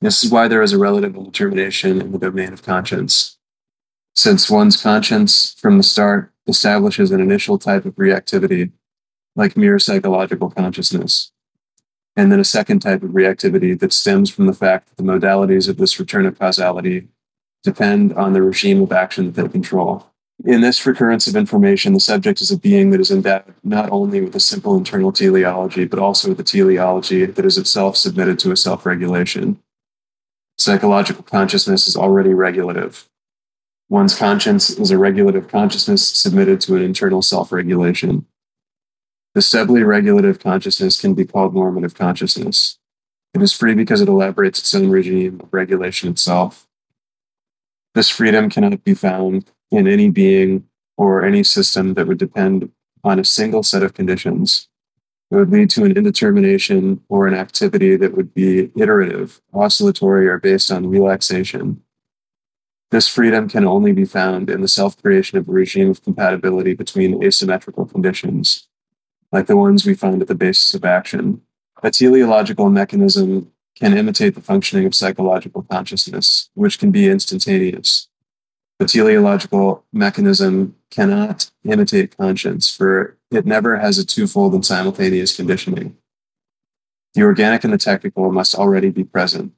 This 0.00 0.24
is 0.24 0.30
why 0.32 0.48
there 0.48 0.62
is 0.62 0.72
a 0.72 0.78
relative 0.78 1.14
determination 1.14 2.00
in 2.00 2.12
the 2.12 2.18
domain 2.18 2.52
of 2.52 2.62
conscience. 2.62 3.37
Since 4.14 4.50
one's 4.50 4.80
conscience 4.80 5.54
from 5.54 5.76
the 5.76 5.82
start 5.82 6.32
establishes 6.46 7.10
an 7.10 7.20
initial 7.20 7.58
type 7.58 7.84
of 7.84 7.94
reactivity, 7.96 8.72
like 9.36 9.56
mere 9.56 9.78
psychological 9.78 10.50
consciousness, 10.50 11.30
and 12.16 12.32
then 12.32 12.40
a 12.40 12.44
second 12.44 12.80
type 12.80 13.02
of 13.04 13.10
reactivity 13.10 13.78
that 13.78 13.92
stems 13.92 14.28
from 14.28 14.46
the 14.46 14.52
fact 14.52 14.88
that 14.88 14.96
the 14.96 15.08
modalities 15.08 15.68
of 15.68 15.76
this 15.76 16.00
return 16.00 16.26
of 16.26 16.38
causality 16.38 17.06
depend 17.62 18.12
on 18.14 18.32
the 18.32 18.42
regime 18.42 18.82
of 18.82 18.92
action 18.92 19.30
that 19.30 19.42
they 19.42 19.48
control. 19.48 20.10
In 20.44 20.60
this 20.60 20.84
recurrence 20.86 21.26
of 21.26 21.34
information, 21.34 21.92
the 21.92 22.00
subject 22.00 22.40
is 22.40 22.50
a 22.50 22.58
being 22.58 22.90
that 22.90 23.00
is 23.00 23.10
endowed 23.10 23.54
not 23.64 23.90
only 23.90 24.20
with 24.20 24.36
a 24.36 24.40
simple 24.40 24.76
internal 24.76 25.10
teleology, 25.10 25.84
but 25.84 25.98
also 25.98 26.28
with 26.28 26.40
a 26.40 26.44
teleology 26.44 27.24
that 27.24 27.44
is 27.44 27.58
itself 27.58 27.96
submitted 27.96 28.38
to 28.40 28.52
a 28.52 28.56
self 28.56 28.86
regulation. 28.86 29.60
Psychological 30.56 31.24
consciousness 31.24 31.88
is 31.88 31.96
already 31.96 32.34
regulative. 32.34 33.08
One's 33.90 34.14
conscience 34.14 34.68
is 34.70 34.90
a 34.90 34.98
regulative 34.98 35.48
consciousness 35.48 36.06
submitted 36.06 36.60
to 36.62 36.76
an 36.76 36.82
internal 36.82 37.22
self 37.22 37.50
regulation. 37.50 38.26
The 39.34 39.48
doubly 39.50 39.82
regulative 39.82 40.38
consciousness 40.38 41.00
can 41.00 41.14
be 41.14 41.24
called 41.24 41.54
normative 41.54 41.94
consciousness. 41.94 42.78
It 43.34 43.42
is 43.42 43.52
free 43.52 43.74
because 43.74 44.00
it 44.00 44.08
elaborates 44.08 44.58
its 44.58 44.74
own 44.74 44.90
regime 44.90 45.40
of 45.40 45.52
regulation 45.52 46.10
itself. 46.10 46.66
This 47.94 48.08
freedom 48.10 48.50
cannot 48.50 48.84
be 48.84 48.94
found 48.94 49.50
in 49.70 49.86
any 49.86 50.10
being 50.10 50.64
or 50.96 51.24
any 51.24 51.42
system 51.42 51.94
that 51.94 52.06
would 52.06 52.18
depend 52.18 52.70
on 53.04 53.18
a 53.18 53.24
single 53.24 53.62
set 53.62 53.82
of 53.82 53.94
conditions. 53.94 54.68
It 55.30 55.36
would 55.36 55.50
lead 55.50 55.70
to 55.70 55.84
an 55.84 55.96
indetermination 55.96 57.00
or 57.08 57.26
an 57.26 57.34
activity 57.34 57.96
that 57.96 58.16
would 58.16 58.34
be 58.34 58.70
iterative, 58.76 59.40
oscillatory, 59.52 60.26
or 60.26 60.38
based 60.38 60.70
on 60.70 60.88
relaxation. 60.88 61.82
This 62.90 63.06
freedom 63.06 63.48
can 63.48 63.66
only 63.66 63.92
be 63.92 64.06
found 64.06 64.48
in 64.48 64.62
the 64.62 64.68
self 64.68 65.00
creation 65.02 65.38
of 65.38 65.48
a 65.48 65.52
regime 65.52 65.90
of 65.90 66.02
compatibility 66.02 66.74
between 66.74 67.22
asymmetrical 67.22 67.84
conditions, 67.84 68.68
like 69.30 69.46
the 69.46 69.56
ones 69.56 69.84
we 69.84 69.94
find 69.94 70.22
at 70.22 70.28
the 70.28 70.34
basis 70.34 70.74
of 70.74 70.84
action. 70.84 71.42
A 71.82 71.90
teleological 71.90 72.70
mechanism 72.70 73.52
can 73.78 73.96
imitate 73.96 74.34
the 74.34 74.40
functioning 74.40 74.86
of 74.86 74.94
psychological 74.94 75.62
consciousness, 75.62 76.50
which 76.54 76.78
can 76.78 76.90
be 76.90 77.08
instantaneous. 77.08 78.08
The 78.78 78.86
teleological 78.86 79.84
mechanism 79.92 80.76
cannot 80.90 81.50
imitate 81.64 82.16
conscience, 82.16 82.74
for 82.74 83.16
it 83.30 83.44
never 83.44 83.76
has 83.76 83.98
a 83.98 84.06
twofold 84.06 84.54
and 84.54 84.64
simultaneous 84.64 85.36
conditioning. 85.36 85.96
The 87.14 87.22
organic 87.22 87.64
and 87.64 87.72
the 87.72 87.78
technical 87.78 88.32
must 88.32 88.54
already 88.54 88.90
be 88.90 89.04
present, 89.04 89.52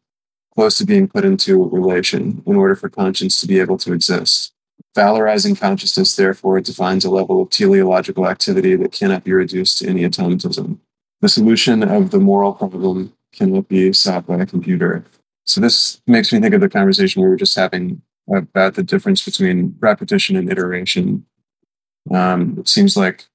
close 0.55 0.79
to 0.79 0.85
being 0.85 1.09
put 1.09 1.25
into 1.25 1.69
relation 1.69 2.43
in 2.47 2.57
order 2.57 2.75
for 2.75 2.89
conscience 2.89 3.41
to 3.41 3.47
be 3.47 3.61
able 3.61 3.79
to 3.79 3.93
exist. 3.93 4.53
Valorizing 4.97 5.59
consciousness, 5.59 6.17
therefore, 6.17 6.61
defines 6.61 7.05
a 7.05 7.11
level 7.11 7.41
of 7.43 7.51
teleological 7.51 8.29
activity 8.29 8.75
that 8.77 8.93
cannot 8.93 9.25
be 9.25 9.33
reduced 9.33 9.79
to 9.79 9.89
any 9.89 10.05
automatism. 10.05 10.81
The 11.21 11.29
solution 11.29 11.83
of 11.83 12.11
the 12.11 12.19
moral 12.19 12.55
problem 12.55 13.13
cannot 13.33 13.69
be 13.69 13.93
solved 13.93 14.27
by 14.27 14.39
a 14.39 14.47
computer. 14.47 15.05
So 15.45 15.61
this 15.61 16.01
makes 16.07 16.33
me 16.33 16.41
think 16.41 16.55
of 16.55 16.61
the 16.61 16.69
conversation 16.69 17.23
we 17.23 17.29
were 17.29 17.37
just 17.37 17.57
having 17.57 18.03
about 18.33 18.75
the 18.75 18.83
difference 18.83 19.25
between 19.25 19.77
repetition 19.81 20.37
and 20.37 20.51
iteration. 20.51 21.27
Um, 22.11 22.57
it 22.59 22.69
seems 22.69 22.97
like 22.97 23.27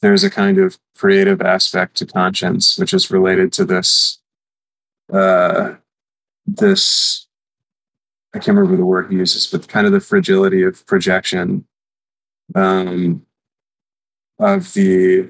there's 0.00 0.24
a 0.24 0.30
kind 0.30 0.58
of 0.58 0.78
creative 0.96 1.40
aspect 1.40 1.96
to 1.96 2.06
conscience, 2.06 2.78
which 2.78 2.92
is 2.92 3.10
related 3.10 3.52
to 3.54 3.64
this. 3.64 4.18
Uh, 5.12 5.74
this 6.46 7.26
I 8.34 8.38
can't 8.38 8.56
remember 8.56 8.76
the 8.76 8.86
word 8.86 9.10
he 9.10 9.18
uses, 9.18 9.46
but 9.46 9.68
kind 9.68 9.86
of 9.86 9.92
the 9.92 10.00
fragility 10.00 10.62
of 10.62 10.86
projection 10.86 11.66
um, 12.54 13.26
of 14.38 14.72
the 14.72 15.28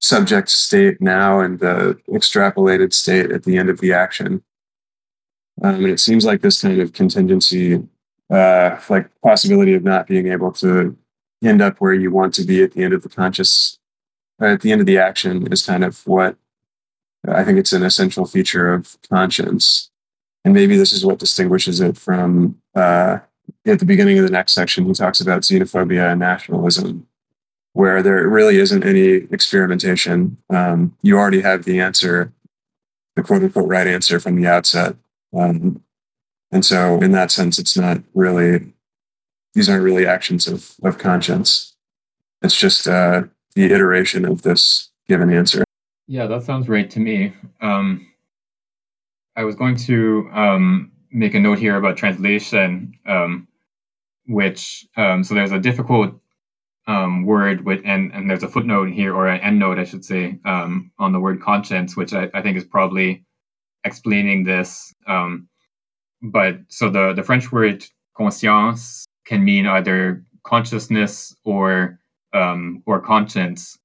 subject 0.00 0.50
state 0.50 1.00
now 1.00 1.40
and 1.40 1.60
the 1.60 1.98
extrapolated 2.08 2.92
state 2.92 3.30
at 3.30 3.44
the 3.44 3.56
end 3.56 3.70
of 3.70 3.80
the 3.80 3.92
action. 3.92 4.42
Um, 5.62 5.76
and 5.76 5.86
it 5.86 6.00
seems 6.00 6.24
like 6.24 6.40
this 6.42 6.60
kind 6.60 6.80
of 6.80 6.92
contingency, 6.92 7.82
uh, 8.30 8.78
like 8.88 9.10
possibility 9.22 9.74
of 9.74 9.82
not 9.82 10.06
being 10.06 10.28
able 10.28 10.52
to 10.52 10.96
end 11.42 11.62
up 11.62 11.78
where 11.78 11.94
you 11.94 12.10
want 12.10 12.34
to 12.34 12.44
be 12.44 12.62
at 12.62 12.72
the 12.72 12.82
end 12.82 12.94
of 12.94 13.02
the 13.02 13.08
conscious, 13.08 13.78
uh, 14.40 14.46
at 14.46 14.60
the 14.60 14.72
end 14.72 14.80
of 14.80 14.86
the 14.86 14.98
action, 14.98 15.50
is 15.50 15.64
kind 15.64 15.84
of 15.84 16.06
what 16.06 16.36
I 17.28 17.44
think 17.44 17.58
it's 17.58 17.72
an 17.72 17.82
essential 17.82 18.24
feature 18.24 18.72
of 18.72 18.96
conscience. 19.08 19.89
And 20.44 20.54
maybe 20.54 20.76
this 20.76 20.92
is 20.92 21.04
what 21.04 21.18
distinguishes 21.18 21.80
it 21.80 21.96
from 21.96 22.60
uh, 22.74 23.18
at 23.66 23.78
the 23.78 23.84
beginning 23.84 24.18
of 24.18 24.24
the 24.24 24.30
next 24.30 24.52
section, 24.52 24.84
he 24.84 24.92
talks 24.92 25.20
about 25.20 25.42
xenophobia 25.42 26.10
and 26.10 26.20
nationalism 26.20 27.06
where 27.72 28.02
there 28.02 28.28
really 28.28 28.58
isn't 28.58 28.84
any 28.84 29.26
experimentation. 29.30 30.36
Um, 30.48 30.96
you 31.02 31.16
already 31.16 31.40
have 31.42 31.64
the 31.64 31.80
answer, 31.80 32.32
the 33.16 33.22
quote 33.22 33.42
unquote 33.42 33.68
right 33.68 33.86
answer 33.86 34.18
from 34.18 34.36
the 34.36 34.46
outset. 34.46 34.96
Um, 35.36 35.82
and 36.50 36.64
so, 36.64 37.00
in 37.00 37.12
that 37.12 37.30
sense, 37.30 37.58
it's 37.58 37.76
not 37.76 38.02
really, 38.12 38.72
these 39.54 39.68
aren't 39.68 39.84
really 39.84 40.06
actions 40.06 40.48
of, 40.48 40.74
of 40.82 40.98
conscience. 40.98 41.76
It's 42.42 42.56
just 42.56 42.88
uh, 42.88 43.24
the 43.54 43.72
iteration 43.72 44.24
of 44.24 44.42
this 44.42 44.90
given 45.06 45.32
answer. 45.32 45.62
Yeah, 46.08 46.26
that 46.26 46.42
sounds 46.42 46.68
right 46.68 46.90
to 46.90 46.98
me. 46.98 47.32
Um, 47.60 48.09
I 49.36 49.44
was 49.44 49.54
going 49.54 49.76
to 49.76 50.28
um, 50.32 50.92
make 51.10 51.34
a 51.34 51.40
note 51.40 51.58
here 51.58 51.76
about 51.76 51.96
translation, 51.96 52.94
um, 53.06 53.48
which, 54.26 54.86
um, 54.96 55.24
so 55.24 55.34
there's 55.34 55.52
a 55.52 55.58
difficult 55.58 56.14
um, 56.86 57.24
word 57.24 57.64
with 57.64 57.82
and 57.84 58.12
and 58.12 58.28
there's 58.28 58.42
a 58.42 58.48
footnote 58.48 58.90
here 58.90 59.14
or 59.14 59.28
an 59.28 59.40
endnote 59.40 59.78
I 59.78 59.84
should 59.84 60.04
say 60.04 60.38
um, 60.44 60.90
on 60.98 61.12
the 61.12 61.20
word 61.20 61.40
conscience, 61.40 61.96
which 61.96 62.12
I, 62.12 62.28
I 62.34 62.42
think 62.42 62.56
is 62.56 62.64
probably 62.64 63.24
explaining 63.84 64.44
this. 64.44 64.92
Um, 65.06 65.48
but 66.22 66.58
so 66.68 66.90
the 66.90 67.12
the 67.12 67.22
French 67.22 67.52
word 67.52 67.84
conscience 68.16 69.06
can 69.26 69.44
mean 69.44 69.66
either 69.66 70.24
consciousness 70.44 71.34
or 71.44 71.98
or 72.32 73.00
conscience. 73.00 73.78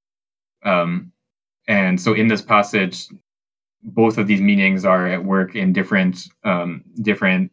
And 1.68 2.00
so 2.00 2.14
in 2.14 2.28
this 2.28 2.42
passage, 2.42 3.08
both 3.86 4.18
of 4.18 4.26
these 4.26 4.40
meanings 4.40 4.84
are 4.84 5.06
at 5.06 5.24
work 5.24 5.54
in 5.54 5.72
different 5.72 6.28
um, 6.44 6.82
different 7.02 7.52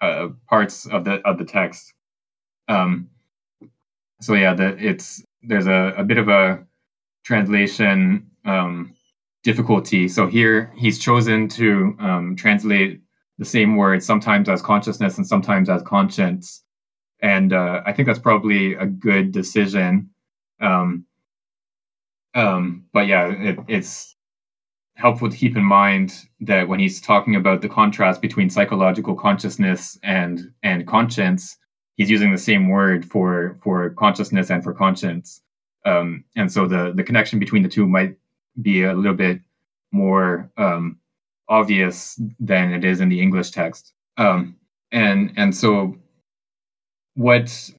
uh, 0.00 0.28
parts 0.48 0.86
of 0.86 1.04
the 1.04 1.26
of 1.26 1.38
the 1.38 1.44
text. 1.44 1.94
Um, 2.68 3.08
so 4.20 4.34
yeah, 4.34 4.54
the, 4.54 4.76
it's 4.78 5.22
there's 5.42 5.68
a, 5.68 5.94
a 5.96 6.04
bit 6.04 6.18
of 6.18 6.28
a 6.28 6.66
translation 7.24 8.26
um, 8.44 8.94
difficulty. 9.44 10.08
So 10.08 10.26
here 10.26 10.72
he's 10.76 10.98
chosen 10.98 11.48
to 11.50 11.96
um, 12.00 12.36
translate 12.36 13.00
the 13.38 13.44
same 13.44 13.76
word 13.76 14.02
sometimes 14.02 14.48
as 14.48 14.60
consciousness 14.60 15.16
and 15.16 15.26
sometimes 15.26 15.70
as 15.70 15.82
conscience, 15.82 16.64
and 17.22 17.52
uh, 17.52 17.82
I 17.86 17.92
think 17.92 18.06
that's 18.06 18.18
probably 18.18 18.74
a 18.74 18.86
good 18.86 19.30
decision. 19.30 20.10
Um, 20.60 21.04
um, 22.34 22.86
but 22.92 23.06
yeah, 23.06 23.28
it, 23.28 23.58
it's 23.68 24.16
helpful 24.98 25.30
to 25.30 25.36
keep 25.36 25.56
in 25.56 25.64
mind 25.64 26.26
that 26.40 26.66
when 26.68 26.80
he's 26.80 27.00
talking 27.00 27.36
about 27.36 27.62
the 27.62 27.68
contrast 27.68 28.20
between 28.20 28.50
psychological 28.50 29.14
consciousness 29.14 29.98
and 30.02 30.52
and 30.62 30.86
conscience, 30.86 31.56
he's 31.96 32.10
using 32.10 32.32
the 32.32 32.38
same 32.38 32.68
word 32.68 33.04
for 33.04 33.58
for 33.62 33.90
consciousness 33.90 34.50
and 34.50 34.62
for 34.62 34.74
conscience. 34.74 35.40
Um, 35.86 36.24
and 36.36 36.52
so 36.52 36.66
the 36.66 36.92
the 36.94 37.04
connection 37.04 37.38
between 37.38 37.62
the 37.62 37.68
two 37.68 37.86
might 37.86 38.16
be 38.60 38.82
a 38.82 38.92
little 38.92 39.14
bit 39.14 39.40
more 39.92 40.50
um, 40.56 40.98
obvious 41.48 42.20
than 42.40 42.72
it 42.72 42.84
is 42.84 43.00
in 43.00 43.08
the 43.08 43.20
English 43.20 43.52
text. 43.52 43.92
Um, 44.16 44.56
and 44.90 45.32
and 45.36 45.54
so 45.54 45.96
what 47.14 47.70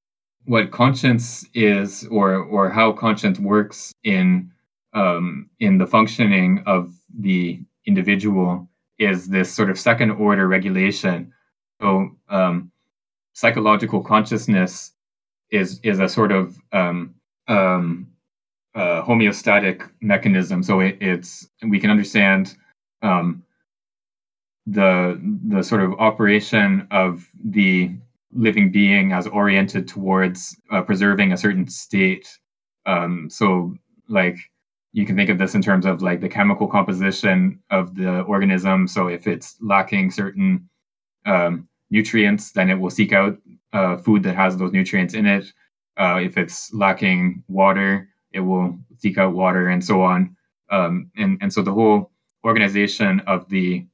what 0.45 0.71
conscience 0.71 1.45
is 1.53 2.07
or 2.09 2.35
or 2.35 2.69
how 2.69 2.93
conscience 2.93 3.39
works 3.39 3.91
in 4.05 4.51
um, 4.93 5.49
in 5.59 5.77
the 5.77 5.85
functioning 5.85 6.63
of 6.65 6.93
the 7.17 7.59
individual 7.85 8.69
is 8.97 9.27
this 9.27 9.53
sort 9.53 9.69
of 9.69 9.79
second 9.79 10.11
order 10.11 10.47
regulation. 10.47 11.33
So 11.81 12.11
um, 12.29 12.71
psychological 13.33 14.01
consciousness 14.01 14.91
is 15.51 15.79
is 15.83 15.99
a 15.99 16.09
sort 16.09 16.31
of 16.31 16.57
um, 16.73 17.15
um, 17.47 18.07
uh, 18.75 19.01
homeostatic 19.03 19.89
mechanism. 20.01 20.61
So 20.63 20.81
it, 20.81 20.97
it's 21.01 21.47
we 21.67 21.79
can 21.79 21.89
understand 21.89 22.55
um, 23.01 23.43
the 24.67 25.19
the 25.47 25.63
sort 25.63 25.81
of 25.81 25.93
operation 25.93 26.87
of 26.91 27.27
the 27.43 27.91
living 28.31 28.71
being 28.71 29.11
as 29.11 29.25
oriented 29.25 29.87
towards 29.87 30.55
uh, 30.71 30.81
preserving 30.81 31.31
a 31.31 31.37
certain 31.37 31.67
state. 31.67 32.37
Um, 32.85 33.29
so 33.29 33.75
like 34.07 34.37
you 34.91 35.05
can 35.05 35.15
think 35.15 35.29
of 35.29 35.37
this 35.37 35.55
in 35.55 35.61
terms 35.61 35.85
of 35.85 36.01
like 36.01 36.19
the 36.21 36.29
chemical 36.29 36.67
composition 36.67 37.59
of 37.69 37.95
the 37.95 38.21
organism. 38.21 38.87
So 38.87 39.07
if 39.07 39.27
it's 39.27 39.55
lacking 39.61 40.11
certain 40.11 40.67
um, 41.25 41.67
nutrients, 41.89 42.51
then 42.51 42.69
it 42.69 42.79
will 42.79 42.89
seek 42.89 43.13
out 43.13 43.37
uh, 43.73 43.97
food 43.97 44.23
that 44.23 44.35
has 44.35 44.57
those 44.57 44.71
nutrients 44.71 45.13
in 45.13 45.25
it. 45.25 45.51
Uh, 45.97 46.19
if 46.23 46.37
it's 46.37 46.73
lacking 46.73 47.43
water, 47.47 48.09
it 48.31 48.39
will 48.39 48.77
seek 48.97 49.17
out 49.17 49.33
water 49.33 49.69
and 49.69 49.83
so 49.83 50.01
on. 50.01 50.35
Um, 50.71 51.11
and 51.17 51.37
and 51.41 51.51
so 51.51 51.61
the 51.61 51.73
whole 51.73 52.11
organization 52.45 53.19
of 53.21 53.49
the 53.49 53.85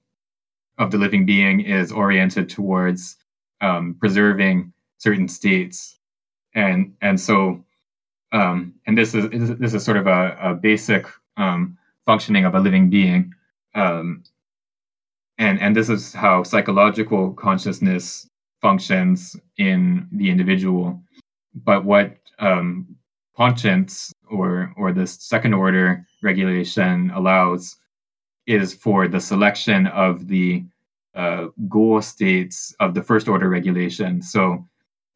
of 0.78 0.92
the 0.92 0.98
living 0.98 1.26
being 1.26 1.62
is 1.62 1.92
oriented 1.92 2.50
towards 2.50 3.18
um, 3.62 3.96
preserving 4.00 4.74
certain 4.98 5.28
states, 5.28 6.00
and 6.54 6.94
and 7.02 7.20
so 7.20 7.64
um, 8.36 8.74
and 8.86 8.98
this 8.98 9.16
is 9.16 9.58
this 9.58 9.74
is 9.74 9.84
sort 9.84 9.96
of 9.96 10.08
a, 10.08 10.38
a 10.42 10.54
basic 10.54 11.08
um, 11.38 11.78
functioning 12.06 12.44
of 12.44 12.54
a 12.54 12.60
living 12.60 12.90
being, 12.90 13.34
um, 13.76 14.24
and 15.38 15.60
and 15.62 15.74
this 15.74 15.90
is 15.90 16.14
how 16.14 16.44
psychological 16.44 17.32
consciousness 17.34 18.30
functions 18.62 19.38
in 19.58 20.10
the 20.12 20.30
individual. 20.30 21.02
But 21.64 21.86
what 21.86 22.18
um, 22.40 22.98
conscience 23.38 24.12
or 24.30 24.74
or 24.76 24.92
this 24.92 25.14
second 25.14 25.54
order 25.54 26.06
regulation 26.22 27.12
allows 27.16 27.78
is 28.48 28.74
for 28.74 29.08
the 29.08 29.22
selection 29.22 29.88
of 29.88 30.28
the 30.28 30.62
uh, 31.16 31.48
goal 31.70 32.02
states 32.02 32.76
of 32.82 32.96
the 32.96 33.02
first 33.02 33.30
order 33.30 33.48
regulation. 33.48 34.22
So, 34.22 34.68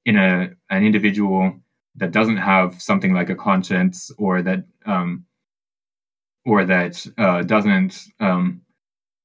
in 0.06 0.16
a 0.16 0.52
an 0.70 0.86
individual 0.86 1.60
that 1.95 2.11
doesn't 2.11 2.38
have 2.38 2.82
something 2.82 3.14
like 3.14 3.30
a 3.30 3.36
conscience 3.36 4.11
or 4.18 4.41
that 4.41 4.64
um, 4.86 5.26
or 6.45 6.66
that 6.66 7.06
uh, 7.18 7.44
doesn't 7.44 8.06
um, 8.20 8.61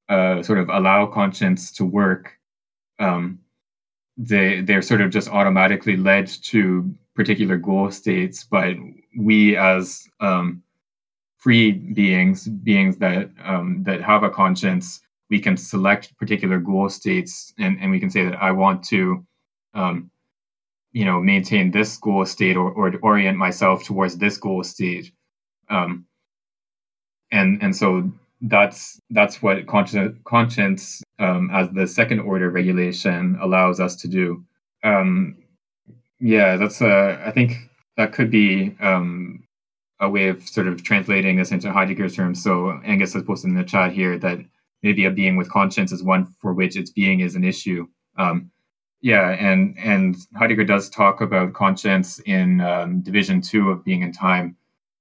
uh, 0.09 0.43
sort 0.43 0.59
of 0.59 0.69
allow 0.69 1.07
conscience 1.07 1.73
to 1.73 1.85
work, 1.85 2.33
um, 2.99 3.39
they 4.17 4.61
they're 4.61 4.83
sort 4.83 5.01
of 5.01 5.11
just 5.11 5.29
automatically 5.29 5.97
led 5.97 6.27
to 6.27 6.95
particular 7.15 7.57
goal 7.57 7.91
states. 7.91 8.45
But 8.45 8.77
we 9.17 9.57
as 9.57 10.09
um, 10.21 10.63
free 11.39 11.73
beings, 11.73 12.49
beings 12.49 12.97
that 12.99 13.31
um, 13.43 13.83
that 13.85 14.03
have 14.03 14.23
a 14.23 14.31
conscience, 14.31 15.01
we 15.31 15.41
can 15.41 15.57
select 15.57 16.17
particular 16.19 16.59
goal 16.59 16.89
states, 16.89 17.53
and, 17.59 17.79
and 17.81 17.91
we 17.91 18.01
can 18.01 18.11
say 18.11 18.25
that 18.25 18.43
I 18.43 18.51
want 18.51 18.83
to 18.85 19.25
um, 19.75 20.11
you 20.95 21.05
know 21.05 21.21
maintain 21.21 21.73
this 21.73 21.99
goal 21.99 22.27
state 22.27 22.57
or, 22.57 22.73
or 22.73 22.95
orient 23.03 23.39
myself 23.39 23.85
towards 23.85 24.19
this 24.19 24.39
goal 24.39 24.65
state. 24.65 25.13
Um, 25.71 26.07
and 27.33 27.63
and 27.63 27.77
so 27.77 28.11
that's 28.43 29.01
that's 29.11 29.43
what 29.43 29.67
conscience 29.67 30.19
conscience 30.25 31.03
um, 31.19 31.51
as 31.53 31.71
the 31.73 31.87
second 31.87 32.21
order 32.21 32.51
regulation 32.51 33.39
allows 33.43 33.81
us 33.81 33.97
to 33.97 34.09
do. 34.09 34.45
Um, 34.85 35.39
yeah 36.21 36.57
that's 36.57 36.83
uh, 36.83 37.21
i 37.27 37.31
think 37.33 37.57
that 37.97 38.13
could 38.13 38.31
be 38.31 38.77
um, 38.81 39.45
a 40.01 40.09
way 40.09 40.29
of 40.29 40.47
sort 40.49 40.69
of 40.69 40.83
translating 40.83 41.37
this 41.37 41.53
into 41.53 41.73
heidegger's 41.73 42.17
terms. 42.17 42.43
So 42.43 42.81
angus 42.85 43.15
has 43.15 43.23
posted 43.23 43.51
in 43.51 43.57
the 43.57 43.65
chat 43.65 43.93
here 43.93 44.19
that 44.19 44.39
maybe 44.83 45.05
a 45.05 45.11
being 45.11 45.37
with 45.37 45.51
conscience 45.51 45.93
is 45.93 46.03
one 46.03 46.27
for 46.41 46.53
which 46.53 46.77
its 46.77 46.91
being 46.91 47.21
is 47.21 47.37
an 47.37 47.45
issue. 47.45 47.87
Um, 48.19 48.51
yeah, 49.05 49.33
and 49.33 49.77
and 49.79 50.17
Heidegger 50.35 50.65
does 50.65 50.89
talk 50.89 51.21
about 51.21 51.53
conscience 51.53 52.21
in 52.21 52.63
um, 52.63 53.03
Division 53.03 53.43
Two 53.43 53.69
of 53.69 53.85
Being 53.85 54.01
in 54.01 54.13
Time 54.13 54.57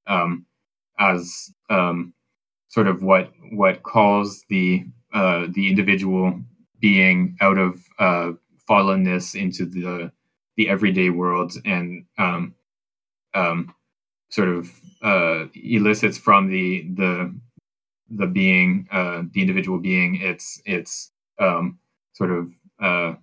um, 0.07 0.45
as 0.99 1.53
um, 1.69 2.13
sort 2.67 2.87
of 2.87 3.01
what 3.01 3.31
what 3.53 3.83
calls 3.83 4.43
the 4.49 4.83
uh, 5.13 5.47
the 5.51 5.69
individual 5.69 6.37
being 6.81 7.37
out 7.39 7.57
of 7.57 7.81
uh, 7.97 8.33
fallenness 8.69 9.41
into 9.41 9.65
the 9.65 10.11
the 10.57 10.67
everyday 10.67 11.09
world 11.09 11.53
and 11.63 12.03
um, 12.17 12.53
um, 13.33 13.73
sort 14.27 14.49
of 14.49 14.69
uh, 15.01 15.45
elicits 15.55 16.17
from 16.17 16.49
the 16.49 16.89
the 16.95 17.33
the 18.09 18.27
being 18.27 18.85
uh, 18.91 19.23
the 19.31 19.39
individual 19.39 19.79
being 19.79 20.15
its 20.15 20.61
its 20.65 21.13
um, 21.39 21.79
sort 22.11 22.31
of 22.31 22.51
uh, 22.81 23.13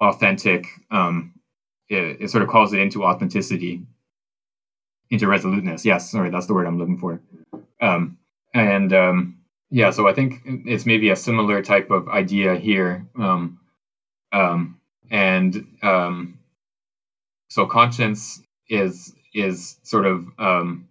authentic. 0.00 0.66
Um, 0.90 1.32
it, 1.88 2.20
it, 2.20 2.30
sort 2.30 2.42
of 2.42 2.48
calls 2.48 2.72
it 2.72 2.80
into 2.80 3.04
authenticity, 3.04 3.82
into 5.10 5.26
resoluteness. 5.26 5.84
Yes, 5.84 6.10
sorry, 6.10 6.30
that's 6.30 6.46
the 6.46 6.54
word 6.54 6.66
I'm 6.66 6.78
looking 6.78 6.98
for. 6.98 7.20
Um, 7.80 8.18
and 8.54 8.92
um, 8.92 9.38
yeah, 9.70 9.90
so 9.90 10.06
I 10.06 10.12
think 10.12 10.42
it's 10.44 10.86
maybe 10.86 11.10
a 11.10 11.16
similar 11.16 11.62
type 11.62 11.90
of 11.90 12.08
idea 12.08 12.56
here. 12.56 13.06
Um, 13.18 13.58
um, 14.32 14.78
and 15.10 15.64
um, 15.82 16.38
so 17.48 17.66
conscience 17.66 18.42
is 18.68 19.14
is 19.34 19.76
sort 19.82 20.06
of 20.06 20.26
um, 20.38 20.88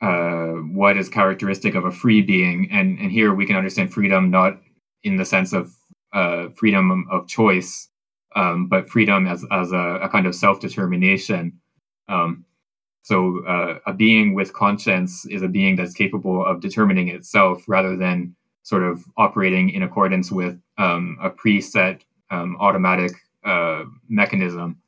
uh, 0.00 0.52
what 0.72 0.96
is 0.96 1.08
characteristic 1.08 1.74
of 1.74 1.84
a 1.84 1.90
free 1.90 2.22
being, 2.22 2.68
and 2.70 2.98
and 2.98 3.10
here 3.10 3.34
we 3.34 3.46
can 3.46 3.56
understand 3.56 3.92
freedom 3.92 4.30
not 4.30 4.60
in 5.04 5.16
the 5.16 5.24
sense 5.24 5.52
of 5.52 5.72
uh, 6.12 6.48
freedom 6.56 7.06
of 7.10 7.26
choice, 7.26 7.88
um, 8.36 8.68
but 8.68 8.88
freedom 8.88 9.26
as, 9.26 9.44
as 9.50 9.72
a, 9.72 10.00
a 10.02 10.08
kind 10.08 10.26
of 10.26 10.34
self 10.34 10.60
determination. 10.60 11.58
Um, 12.08 12.44
so, 13.02 13.44
uh, 13.46 13.78
a 13.86 13.92
being 13.92 14.34
with 14.34 14.52
conscience 14.52 15.26
is 15.26 15.42
a 15.42 15.48
being 15.48 15.74
that's 15.76 15.92
capable 15.92 16.44
of 16.44 16.60
determining 16.60 17.08
itself 17.08 17.64
rather 17.66 17.96
than 17.96 18.36
sort 18.62 18.84
of 18.84 19.04
operating 19.16 19.70
in 19.70 19.82
accordance 19.82 20.30
with 20.30 20.60
um, 20.78 21.18
a 21.20 21.28
preset 21.28 22.02
um, 22.30 22.56
automatic 22.60 23.10
uh, 23.44 23.84
mechanism. 24.08 24.78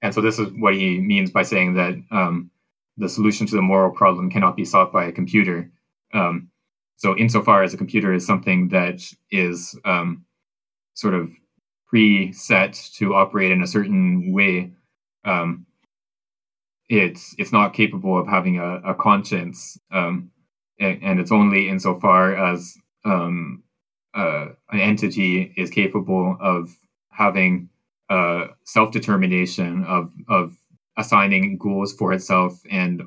And 0.00 0.14
so, 0.14 0.22
this 0.22 0.38
is 0.38 0.48
what 0.58 0.74
he 0.74 0.98
means 0.98 1.30
by 1.30 1.42
saying 1.42 1.74
that 1.74 1.94
um, 2.10 2.50
the 2.96 3.08
solution 3.08 3.46
to 3.46 3.54
the 3.54 3.62
moral 3.62 3.90
problem 3.90 4.30
cannot 4.30 4.56
be 4.56 4.64
sought 4.64 4.92
by 4.92 5.06
a 5.06 5.12
computer. 5.12 5.70
Um, 6.14 6.50
so, 6.98 7.16
insofar 7.16 7.62
as 7.62 7.72
a 7.72 7.76
computer 7.76 8.12
is 8.12 8.26
something 8.26 8.68
that 8.70 9.00
is 9.30 9.78
um, 9.84 10.24
sort 10.94 11.14
of 11.14 11.30
preset 11.92 12.92
to 12.94 13.14
operate 13.14 13.52
in 13.52 13.62
a 13.62 13.68
certain 13.68 14.32
way, 14.32 14.72
um, 15.24 15.64
it's 16.88 17.36
it's 17.38 17.52
not 17.52 17.72
capable 17.72 18.18
of 18.18 18.26
having 18.26 18.58
a, 18.58 18.80
a 18.84 18.94
conscience, 18.96 19.78
um, 19.92 20.32
and, 20.80 21.20
it's 21.20 21.30
only 21.30 21.68
insofar 21.68 22.34
as 22.34 22.76
um, 23.04 23.62
uh, 24.14 24.48
an 24.72 24.80
entity 24.80 25.54
is 25.56 25.70
capable 25.70 26.36
of 26.40 26.76
having 27.12 27.68
uh, 28.10 28.48
self 28.64 28.90
determination 28.90 29.84
of 29.84 30.10
of 30.28 30.56
assigning 30.96 31.58
goals 31.58 31.92
for 31.92 32.12
itself 32.12 32.60
and 32.68 33.02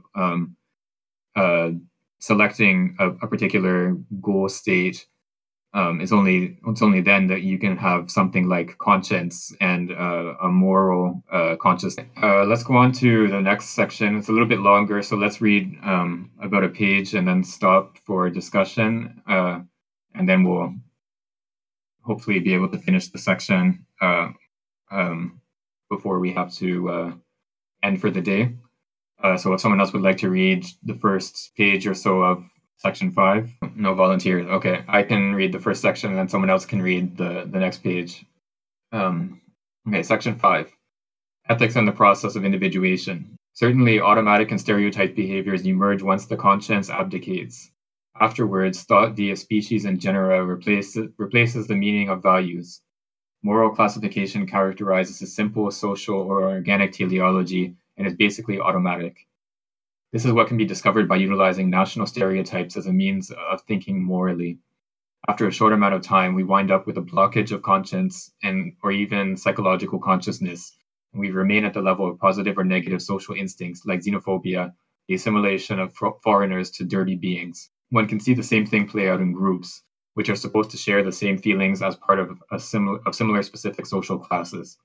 uh, 1.35 1.71
selecting 2.21 2.95
a, 2.99 3.09
a 3.09 3.27
particular 3.27 3.97
goal 4.21 4.47
state 4.49 5.05
um, 5.73 6.01
it's 6.01 6.11
only 6.11 6.57
it's 6.67 6.81
only 6.81 6.99
then 6.99 7.27
that 7.27 7.43
you 7.43 7.57
can 7.57 7.77
have 7.77 8.11
something 8.11 8.49
like 8.49 8.77
conscience 8.77 9.55
and 9.61 9.91
uh, 9.91 10.33
a 10.43 10.49
moral 10.49 11.23
uh, 11.31 11.55
consciousness. 11.55 12.07
Uh, 12.21 12.43
let's 12.43 12.63
go 12.63 12.75
on 12.75 12.91
to 12.93 13.29
the 13.29 13.39
next 13.39 13.69
section. 13.69 14.17
It's 14.17 14.27
a 14.27 14.33
little 14.33 14.47
bit 14.47 14.59
longer, 14.59 15.01
so 15.01 15.15
let's 15.15 15.39
read 15.39 15.77
um, 15.83 16.31
about 16.41 16.65
a 16.65 16.69
page 16.69 17.13
and 17.13 17.25
then 17.25 17.43
stop 17.43 17.97
for 18.05 18.29
discussion, 18.29 19.21
uh, 19.27 19.61
and 20.13 20.27
then 20.27 20.43
we'll 20.43 20.73
hopefully 22.01 22.39
be 22.39 22.53
able 22.53 22.69
to 22.69 22.77
finish 22.77 23.07
the 23.07 23.17
section 23.17 23.85
uh, 24.01 24.29
um, 24.91 25.39
before 25.89 26.19
we 26.19 26.33
have 26.33 26.53
to 26.55 26.89
uh, 26.89 27.11
end 27.81 28.01
for 28.01 28.11
the 28.11 28.21
day. 28.21 28.53
So 29.37 29.53
if 29.53 29.61
someone 29.61 29.79
else 29.79 29.93
would 29.93 30.01
like 30.01 30.17
to 30.17 30.29
read 30.29 30.65
the 30.83 30.95
first 30.95 31.51
page 31.55 31.87
or 31.87 31.93
so 31.93 32.21
of 32.21 32.43
section 32.81 33.11
five. 33.11 33.51
No 33.75 33.93
volunteers. 33.93 34.47
Okay, 34.47 34.83
I 34.87 35.03
can 35.03 35.35
read 35.35 35.51
the 35.51 35.59
first 35.59 35.81
section, 35.81 36.09
and 36.09 36.19
then 36.19 36.27
someone 36.27 36.49
else 36.49 36.65
can 36.65 36.81
read 36.81 37.17
the 37.17 37.47
the 37.51 37.59
next 37.59 37.83
page. 37.83 38.25
Um, 38.91 39.41
okay, 39.87 40.03
section 40.03 40.35
five. 40.35 40.71
Ethics 41.47 41.75
and 41.75 41.87
the 41.87 41.91
process 41.91 42.35
of 42.35 42.45
individuation. 42.45 43.35
Certainly, 43.53 43.99
automatic 43.99 44.51
and 44.51 44.59
stereotyped 44.59 45.15
behaviors 45.15 45.65
emerge 45.65 46.01
once 46.01 46.25
the 46.25 46.37
conscience 46.37 46.89
abdicates. 46.89 47.71
Afterwards, 48.19 48.83
thought 48.83 49.15
via 49.15 49.35
species 49.35 49.85
and 49.85 49.99
genera 49.99 50.43
replaces, 50.45 51.09
replaces 51.17 51.67
the 51.67 51.75
meaning 51.75 52.09
of 52.09 52.23
values. 52.23 52.81
Moral 53.43 53.75
classification 53.75 54.45
characterizes 54.45 55.21
a 55.21 55.27
simple 55.27 55.69
social 55.71 56.19
or 56.19 56.43
organic 56.49 56.91
teleology 56.93 57.75
and 58.01 58.07
is 58.07 58.15
basically 58.15 58.59
automatic. 58.59 59.15
This 60.11 60.25
is 60.25 60.31
what 60.31 60.47
can 60.47 60.57
be 60.57 60.65
discovered 60.65 61.07
by 61.07 61.17
utilizing 61.17 61.69
national 61.69 62.07
stereotypes 62.07 62.75
as 62.75 62.87
a 62.87 62.91
means 62.91 63.29
of 63.29 63.61
thinking 63.61 64.03
morally. 64.03 64.57
After 65.27 65.45
a 65.45 65.51
short 65.51 65.71
amount 65.71 65.93
of 65.93 66.01
time, 66.01 66.33
we 66.33 66.43
wind 66.43 66.71
up 66.71 66.87
with 66.87 66.97
a 66.97 67.03
blockage 67.03 67.51
of 67.51 67.61
conscience 67.61 68.33
and 68.41 68.73
or 68.81 68.91
even 68.91 69.37
psychological 69.37 69.99
consciousness, 69.99 70.75
we 71.13 71.29
remain 71.29 71.63
at 71.63 71.75
the 71.75 71.81
level 71.83 72.09
of 72.09 72.17
positive 72.17 72.57
or 72.57 72.63
negative 72.63 73.03
social 73.03 73.35
instincts 73.35 73.85
like 73.85 73.99
xenophobia, 73.99 74.73
the 75.07 75.13
assimilation 75.13 75.77
of 75.77 75.93
foreigners 76.23 76.71
to 76.71 76.85
dirty 76.85 77.15
beings. 77.15 77.69
One 77.91 78.07
can 78.07 78.19
see 78.19 78.33
the 78.33 78.41
same 78.41 78.65
thing 78.65 78.87
play 78.87 79.09
out 79.09 79.21
in 79.21 79.31
groups, 79.31 79.83
which 80.15 80.29
are 80.29 80.35
supposed 80.35 80.71
to 80.71 80.77
share 80.77 81.03
the 81.03 81.11
same 81.11 81.37
feelings 81.37 81.83
as 81.83 81.97
part 81.97 82.17
of 82.17 82.41
a 82.51 82.59
similar 82.59 82.99
of 83.05 83.13
similar 83.13 83.43
specific 83.43 83.85
social 83.85 84.17
classes. 84.17 84.79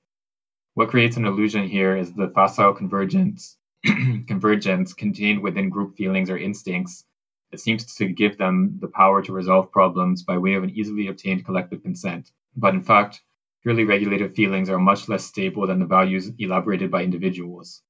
What 0.77 0.89
creates 0.89 1.17
an 1.17 1.25
illusion 1.25 1.67
here 1.67 1.97
is 1.97 2.13
the 2.13 2.29
facile 2.29 2.71
convergence 2.71 3.57
convergence 4.27 4.93
contained 4.93 5.41
within 5.41 5.69
group 5.69 5.97
feelings 5.97 6.29
or 6.29 6.37
instincts 6.37 7.03
that 7.49 7.59
seems 7.59 7.95
to 7.95 8.05
give 8.05 8.37
them 8.37 8.77
the 8.79 8.87
power 8.87 9.23
to 9.23 9.33
resolve 9.33 9.71
problems 9.71 10.21
by 10.21 10.37
way 10.37 10.53
of 10.53 10.61
an 10.61 10.69
easily 10.69 11.07
obtained 11.07 11.45
collective 11.45 11.81
consent. 11.81 12.29
But 12.55 12.75
in 12.75 12.83
fact, 12.83 13.23
purely 13.63 13.85
regulative 13.85 14.35
feelings 14.35 14.69
are 14.69 14.77
much 14.77 15.09
less 15.09 15.25
stable 15.25 15.65
than 15.65 15.79
the 15.79 15.87
values 15.87 16.31
elaborated 16.37 16.91
by 16.91 17.01
individuals. 17.01 17.81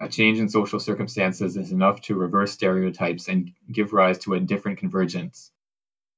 A 0.00 0.08
change 0.08 0.38
in 0.38 0.48
social 0.48 0.80
circumstances 0.80 1.58
is 1.58 1.72
enough 1.72 2.00
to 2.04 2.14
reverse 2.14 2.52
stereotypes 2.52 3.28
and 3.28 3.50
give 3.70 3.92
rise 3.92 4.16
to 4.20 4.32
a 4.32 4.40
different 4.40 4.78
convergence. 4.78 5.52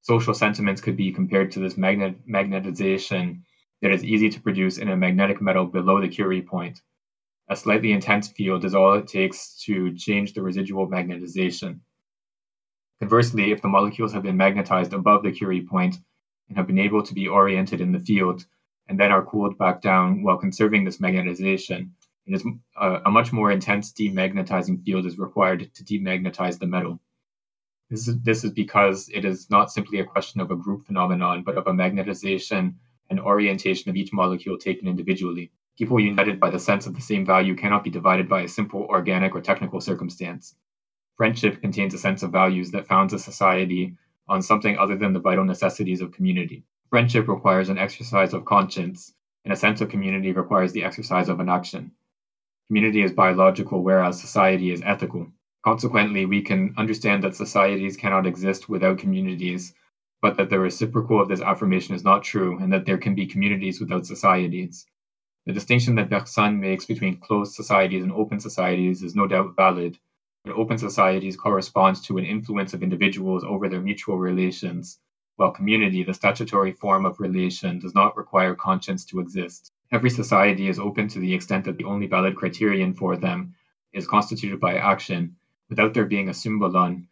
Social 0.02 0.34
sentiments 0.34 0.80
could 0.80 0.96
be 0.96 1.10
compared 1.10 1.50
to 1.50 1.58
this 1.58 1.76
magnet- 1.76 2.28
magnetization 2.28 3.40
that 3.82 3.92
is 3.92 4.04
easy 4.04 4.28
to 4.30 4.40
produce 4.40 4.78
in 4.78 4.88
a 4.88 4.96
magnetic 4.96 5.40
metal 5.40 5.66
below 5.66 6.00
the 6.00 6.08
Curie 6.08 6.42
point, 6.42 6.80
a 7.48 7.56
slightly 7.56 7.92
intense 7.92 8.28
field 8.28 8.64
is 8.64 8.74
all 8.74 8.94
it 8.94 9.06
takes 9.06 9.62
to 9.64 9.94
change 9.94 10.32
the 10.32 10.42
residual 10.42 10.88
magnetization. 10.88 11.80
Conversely, 12.98 13.52
if 13.52 13.62
the 13.62 13.68
molecules 13.68 14.12
have 14.12 14.22
been 14.22 14.36
magnetized 14.36 14.92
above 14.92 15.22
the 15.22 15.30
Curie 15.30 15.60
point 15.60 15.96
and 16.48 16.56
have 16.56 16.66
been 16.66 16.78
able 16.78 17.02
to 17.02 17.14
be 17.14 17.28
oriented 17.28 17.80
in 17.80 17.92
the 17.92 18.00
field, 18.00 18.44
and 18.88 18.98
then 18.98 19.10
are 19.10 19.24
cooled 19.24 19.58
back 19.58 19.82
down 19.82 20.22
while 20.22 20.36
conserving 20.36 20.84
this 20.84 20.98
magnetization, 20.98 21.90
it 22.26 22.34
is 22.34 22.44
a, 22.44 22.80
uh, 22.80 23.02
a 23.06 23.10
much 23.10 23.32
more 23.32 23.50
intense 23.50 23.92
demagnetizing 23.92 24.84
field 24.84 25.06
is 25.06 25.18
required 25.18 25.72
to 25.74 25.84
demagnetize 25.84 26.58
the 26.58 26.66
metal. 26.66 27.00
This 27.90 28.08
is, 28.08 28.20
this 28.22 28.44
is 28.44 28.50
because 28.50 29.08
it 29.14 29.24
is 29.24 29.48
not 29.50 29.70
simply 29.70 30.00
a 30.00 30.04
question 30.04 30.40
of 30.40 30.50
a 30.50 30.56
group 30.56 30.86
phenomenon, 30.86 31.42
but 31.44 31.56
of 31.56 31.66
a 31.68 31.72
magnetization 31.72 32.74
and 33.10 33.20
orientation 33.20 33.90
of 33.90 33.96
each 33.96 34.12
molecule 34.12 34.58
taken 34.58 34.88
individually. 34.88 35.50
People 35.78 36.00
united 36.00 36.40
by 36.40 36.50
the 36.50 36.58
sense 36.58 36.86
of 36.86 36.94
the 36.94 37.00
same 37.00 37.24
value 37.24 37.54
cannot 37.54 37.84
be 37.84 37.90
divided 37.90 38.28
by 38.28 38.42
a 38.42 38.48
simple 38.48 38.86
organic 38.88 39.34
or 39.34 39.40
technical 39.40 39.80
circumstance. 39.80 40.54
Friendship 41.16 41.60
contains 41.60 41.94
a 41.94 41.98
sense 41.98 42.22
of 42.22 42.30
values 42.32 42.70
that 42.70 42.86
founds 42.86 43.12
a 43.12 43.18
society 43.18 43.94
on 44.28 44.42
something 44.42 44.76
other 44.76 44.96
than 44.96 45.12
the 45.12 45.20
vital 45.20 45.44
necessities 45.44 46.00
of 46.00 46.12
community. 46.12 46.64
Friendship 46.90 47.28
requires 47.28 47.68
an 47.68 47.78
exercise 47.78 48.32
of 48.32 48.44
conscience, 48.44 49.14
and 49.44 49.52
a 49.52 49.56
sense 49.56 49.80
of 49.80 49.88
community 49.88 50.32
requires 50.32 50.72
the 50.72 50.84
exercise 50.84 51.28
of 51.28 51.40
an 51.40 51.48
action. 51.48 51.92
Community 52.68 53.02
is 53.02 53.12
biological, 53.12 53.82
whereas 53.82 54.20
society 54.20 54.72
is 54.72 54.82
ethical. 54.84 55.28
Consequently, 55.62 56.26
we 56.26 56.42
can 56.42 56.74
understand 56.76 57.22
that 57.22 57.34
societies 57.34 57.96
cannot 57.96 58.26
exist 58.26 58.68
without 58.68 58.98
communities, 58.98 59.74
but 60.22 60.36
that 60.36 60.50
the 60.50 60.58
reciprocal 60.58 61.20
of 61.20 61.28
this 61.28 61.40
affirmation 61.40 61.94
is 61.94 62.04
not 62.04 62.24
true, 62.24 62.58
and 62.58 62.72
that 62.72 62.86
there 62.86 62.98
can 62.98 63.14
be 63.14 63.26
communities 63.26 63.80
without 63.80 64.06
societies. 64.06 64.86
The 65.44 65.52
distinction 65.52 65.94
that 65.94 66.10
Bergson 66.10 66.58
makes 66.58 66.84
between 66.84 67.18
closed 67.18 67.54
societies 67.54 68.02
and 68.02 68.12
open 68.12 68.40
societies 68.40 69.02
is 69.02 69.14
no 69.14 69.26
doubt 69.26 69.54
valid, 69.56 69.98
but 70.44 70.54
open 70.54 70.78
societies 70.78 71.36
correspond 71.36 72.02
to 72.04 72.18
an 72.18 72.24
influence 72.24 72.74
of 72.74 72.82
individuals 72.82 73.44
over 73.44 73.68
their 73.68 73.80
mutual 73.80 74.18
relations, 74.18 74.98
while 75.36 75.50
community, 75.50 76.02
the 76.02 76.14
statutory 76.14 76.72
form 76.72 77.04
of 77.04 77.20
relation, 77.20 77.78
does 77.78 77.94
not 77.94 78.16
require 78.16 78.54
conscience 78.54 79.04
to 79.04 79.20
exist. 79.20 79.70
Every 79.92 80.10
society 80.10 80.68
is 80.68 80.78
open 80.78 81.08
to 81.08 81.18
the 81.18 81.34
extent 81.34 81.64
that 81.66 81.76
the 81.76 81.84
only 81.84 82.06
valid 82.06 82.36
criterion 82.36 82.94
for 82.94 83.16
them 83.16 83.54
is 83.92 84.08
constituted 84.08 84.58
by 84.58 84.76
action, 84.78 85.36
without 85.68 85.94
there 85.94 86.06
being 86.06 86.28
a 86.28 86.34
symbolon 86.34 87.06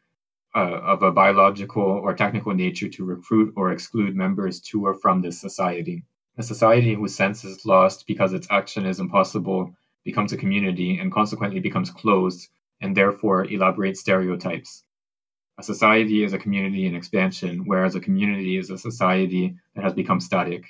uh, 0.55 0.81
of 0.83 1.03
a 1.03 1.11
biological 1.11 1.83
or 1.83 2.15
technical 2.15 2.55
nature 2.55 2.89
to 2.89 3.05
recruit 3.05 3.53
or 3.57 3.73
exclude 3.73 4.15
members 4.15 4.61
to 4.61 4.87
or 4.87 4.95
from 4.95 5.21
this 5.21 5.41
society. 5.41 6.05
A 6.37 6.43
society 6.43 6.95
whose 6.95 7.15
sense 7.15 7.45
is 7.45 7.67
lost 7.67 8.07
because 8.07 8.33
its 8.33 8.49
action 8.51 8.87
is 8.87 9.01
impossible 9.01 9.75
becomes 10.05 10.33
a 10.33 10.37
community 10.37 10.99
and 10.99 11.13
consequently 11.13 11.61
becomes 11.61 11.91
closed 11.91 12.49
and 12.81 12.97
therefore 12.97 13.45
elaborates 13.45 14.01
stereotypes. 14.01 14.85
A 15.59 15.63
society 15.63 16.25
is 16.25 16.33
a 16.33 16.39
community 16.39 16.87
in 16.87 16.97
expansion, 16.97 17.65
whereas 17.65 17.95
a 17.95 18.01
community 18.01 18.57
is 18.57 18.71
a 18.71 18.79
society 18.79 19.55
that 19.75 19.85
has 19.85 19.95
become 19.95 20.21
static. 20.21 20.65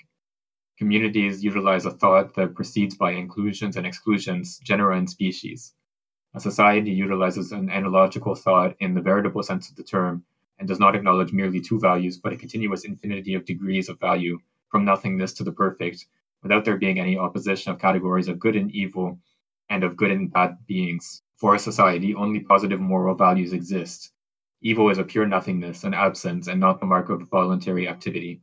Communities 0.76 1.42
utilize 1.42 1.86
a 1.86 1.90
thought 1.90 2.34
that 2.34 2.54
proceeds 2.54 2.94
by 2.94 3.12
inclusions 3.12 3.76
and 3.76 3.86
exclusions, 3.86 4.58
genera 4.58 4.98
and 4.98 5.08
species. 5.08 5.72
A 6.36 6.40
society 6.40 6.90
utilizes 6.90 7.52
an 7.52 7.70
analogical 7.70 8.34
thought 8.34 8.74
in 8.80 8.92
the 8.92 9.00
veritable 9.00 9.44
sense 9.44 9.70
of 9.70 9.76
the 9.76 9.84
term 9.84 10.24
and 10.58 10.66
does 10.66 10.80
not 10.80 10.96
acknowledge 10.96 11.32
merely 11.32 11.60
two 11.60 11.78
values, 11.78 12.18
but 12.18 12.32
a 12.32 12.36
continuous 12.36 12.84
infinity 12.84 13.34
of 13.34 13.44
degrees 13.44 13.88
of 13.88 14.00
value 14.00 14.40
from 14.68 14.84
nothingness 14.84 15.32
to 15.34 15.44
the 15.44 15.52
perfect, 15.52 16.06
without 16.42 16.64
there 16.64 16.76
being 16.76 16.98
any 16.98 17.16
opposition 17.16 17.70
of 17.70 17.78
categories 17.78 18.26
of 18.26 18.40
good 18.40 18.56
and 18.56 18.72
evil 18.72 19.20
and 19.70 19.84
of 19.84 19.96
good 19.96 20.10
and 20.10 20.32
bad 20.32 20.58
beings. 20.66 21.22
For 21.36 21.54
a 21.54 21.58
society, 21.58 22.16
only 22.16 22.40
positive 22.40 22.80
moral 22.80 23.14
values 23.14 23.52
exist. 23.52 24.12
Evil 24.60 24.90
is 24.90 24.98
a 24.98 25.04
pure 25.04 25.26
nothingness, 25.26 25.84
an 25.84 25.94
absence, 25.94 26.48
and 26.48 26.58
not 26.58 26.80
the 26.80 26.86
mark 26.86 27.10
of 27.10 27.28
voluntary 27.28 27.86
activity. 27.86 28.40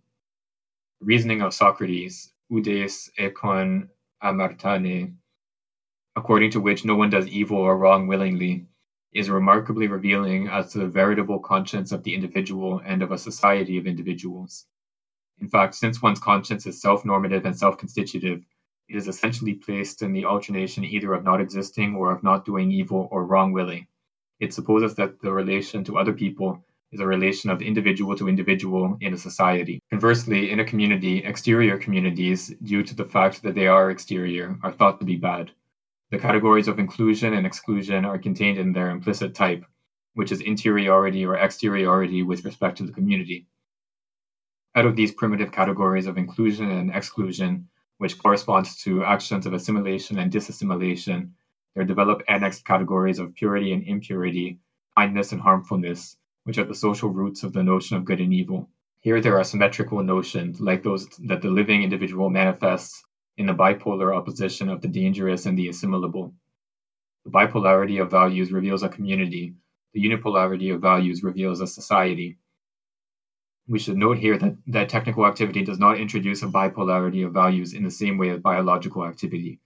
Reasoning 1.01 1.41
of 1.41 1.53
Socrates, 1.53 2.31
udes 2.49 3.11
ekon 3.19 3.89
amartane, 4.23 5.15
according 6.15 6.51
to 6.51 6.59
which 6.59 6.83
no 6.83 6.95
one 6.95 7.09
does 7.09 7.27
evil 7.27 7.57
or 7.57 7.77
wrong 7.77 8.05
willingly, 8.07 8.65
is 9.13 9.29
remarkably 9.29 9.88
revealing 9.88 10.47
as 10.47 10.71
to 10.71 10.79
the 10.79 10.88
veritable 10.88 11.39
conscience 11.39 11.91
of 11.91 12.03
the 12.03 12.13
individual 12.13 12.81
and 12.85 13.01
of 13.01 13.11
a 13.11 13.17
society 13.17 13.77
of 13.77 13.88
individuals. 13.88 14.65
In 15.39 15.47
fact, 15.47 15.75
since 15.75 16.01
one's 16.01 16.19
conscience 16.19 16.65
is 16.65 16.81
self 16.81 17.03
normative 17.05 17.45
and 17.45 17.57
self 17.57 17.77
constitutive, 17.77 18.45
it 18.88 18.95
is 18.95 19.07
essentially 19.07 19.53
placed 19.53 20.01
in 20.01 20.11
the 20.11 20.25
alternation 20.25 20.83
either 20.83 21.13
of 21.13 21.23
not 21.23 21.39
existing 21.39 21.95
or 21.95 22.11
of 22.11 22.23
not 22.23 22.45
doing 22.45 22.71
evil 22.71 23.07
or 23.11 23.25
wrong 23.25 23.53
willing. 23.53 23.88
It 24.39 24.53
supposes 24.53 24.95
that 24.95 25.21
the 25.21 25.31
relation 25.31 25.83
to 25.85 25.97
other 25.97 26.13
people 26.13 26.63
is 26.91 26.99
a 26.99 27.07
relation 27.07 27.49
of 27.49 27.61
individual 27.61 28.15
to 28.17 28.27
individual 28.27 28.97
in 28.99 29.13
a 29.13 29.17
society. 29.17 29.81
Conversely, 29.89 30.51
in 30.51 30.59
a 30.59 30.65
community, 30.65 31.23
exterior 31.23 31.77
communities, 31.77 32.53
due 32.63 32.83
to 32.83 32.93
the 32.93 33.05
fact 33.05 33.41
that 33.43 33.55
they 33.55 33.67
are 33.67 33.91
exterior, 33.91 34.57
are 34.61 34.73
thought 34.73 34.99
to 34.99 35.05
be 35.05 35.15
bad. 35.15 35.51
The 36.11 36.19
categories 36.19 36.67
of 36.67 36.77
inclusion 36.77 37.33
and 37.33 37.45
exclusion 37.45 38.03
are 38.03 38.17
contained 38.17 38.57
in 38.57 38.73
their 38.73 38.89
implicit 38.89 39.33
type, 39.33 39.63
which 40.13 40.33
is 40.33 40.41
interiority 40.41 41.25
or 41.25 41.38
exteriority 41.38 42.21
with 42.21 42.43
respect 42.43 42.77
to 42.79 42.83
the 42.83 42.91
community. 42.91 43.47
Out 44.75 44.85
of 44.85 44.97
these 44.97 45.13
primitive 45.13 45.53
categories 45.53 46.07
of 46.07 46.17
inclusion 46.17 46.69
and 46.69 46.93
exclusion, 46.93 47.69
which 47.97 48.17
corresponds 48.17 48.75
to 48.83 49.05
actions 49.05 49.45
of 49.45 49.53
assimilation 49.53 50.19
and 50.19 50.29
disassimilation, 50.29 51.31
there 51.75 51.85
develop 51.85 52.23
annexed 52.27 52.65
categories 52.65 53.17
of 53.17 53.33
purity 53.33 53.71
and 53.71 53.88
impurity, 53.88 54.59
kindness 54.97 55.31
and 55.31 55.39
harmfulness, 55.39 56.17
which 56.43 56.57
are 56.57 56.65
the 56.65 56.75
social 56.75 57.09
roots 57.09 57.43
of 57.43 57.53
the 57.53 57.63
notion 57.63 57.95
of 57.95 58.03
good 58.03 58.19
and 58.19 58.33
evil. 58.33 58.69
Here, 58.99 59.21
there 59.21 59.39
are 59.39 59.45
symmetrical 59.45 60.03
notions, 60.03 60.59
like 60.59 60.83
those 60.83 61.07
that 61.19 61.41
the 61.41 61.49
living 61.49 61.83
individual 61.83 62.29
manifests 62.29 63.01
in 63.37 63.45
the 63.45 63.53
bipolar 63.53 64.15
opposition 64.15 64.69
of 64.69 64.81
the 64.81 64.87
dangerous 64.87 65.45
and 65.45 65.57
the 65.57 65.69
assimilable. 65.69 66.33
The 67.25 67.31
bipolarity 67.31 68.01
of 68.01 68.11
values 68.11 68.51
reveals 68.51 68.83
a 68.83 68.89
community, 68.89 69.55
the 69.93 70.03
unipolarity 70.03 70.73
of 70.73 70.81
values 70.81 71.23
reveals 71.23 71.59
a 71.61 71.67
society. 71.67 72.37
We 73.67 73.79
should 73.79 73.97
note 73.97 74.17
here 74.17 74.37
that, 74.37 74.57
that 74.67 74.89
technical 74.89 75.25
activity 75.25 75.63
does 75.63 75.79
not 75.79 75.99
introduce 75.99 76.43
a 76.43 76.47
bipolarity 76.47 77.25
of 77.25 77.33
values 77.33 77.73
in 77.73 77.83
the 77.83 77.91
same 77.91 78.17
way 78.17 78.29
as 78.29 78.39
biological 78.39 79.05
activity. 79.05 79.59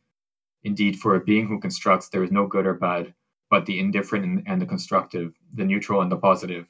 Indeed, 0.63 0.99
for 0.99 1.15
a 1.15 1.23
being 1.23 1.47
who 1.47 1.59
constructs, 1.59 2.09
there 2.09 2.23
is 2.23 2.31
no 2.31 2.47
good 2.47 2.65
or 2.65 2.73
bad, 2.73 3.13
but 3.49 3.65
the 3.65 3.79
indifferent 3.79 4.43
and 4.47 4.61
the 4.61 4.65
constructive, 4.65 5.33
the 5.53 5.63
neutral 5.63 6.01
and 6.01 6.11
the 6.11 6.17
positive. 6.17 6.67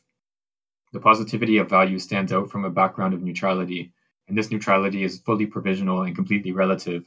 The 0.92 1.00
positivity 1.00 1.58
of 1.58 1.70
value 1.70 2.00
stands 2.00 2.32
out 2.32 2.52
from 2.52 2.66
a 2.66 2.70
background 2.70 3.14
of 3.14 3.24
neutrality, 3.24 3.94
and 4.28 4.38
this 4.38 4.52
neutrality 4.52 5.04
is 5.04 5.20
fully 5.20 5.46
provisional 5.46 6.04
and 6.04 6.16
completely 6.16 6.52
relative, 6.52 7.06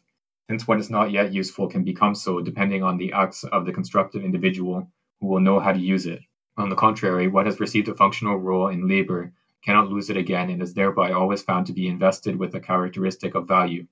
since 0.48 0.66
what 0.66 0.80
is 0.80 0.90
not 0.90 1.10
yet 1.10 1.32
useful 1.32 1.68
can 1.68 1.84
become 1.84 2.14
so 2.14 2.40
depending 2.40 2.82
on 2.82 2.96
the 2.96 3.12
acts 3.12 3.44
of 3.44 3.66
the 3.66 3.72
constructive 3.72 4.24
individual 4.24 4.90
who 5.20 5.26
will 5.26 5.40
know 5.40 5.60
how 5.60 5.72
to 5.72 5.78
use 5.78 6.06
it. 6.06 6.20
On 6.56 6.68
the 6.68 6.76
contrary, 6.76 7.28
what 7.28 7.46
has 7.46 7.60
received 7.60 7.88
a 7.88 7.94
functional 7.94 8.36
role 8.36 8.68
in 8.68 8.88
labor 8.88 9.32
cannot 9.64 9.90
lose 9.90 10.10
it 10.10 10.16
again 10.16 10.50
and 10.50 10.62
is 10.62 10.74
thereby 10.74 11.12
always 11.12 11.42
found 11.42 11.66
to 11.66 11.72
be 11.72 11.88
invested 11.88 12.36
with 12.36 12.54
a 12.54 12.60
characteristic 12.60 13.34
of 13.34 13.46
value. 13.46 13.86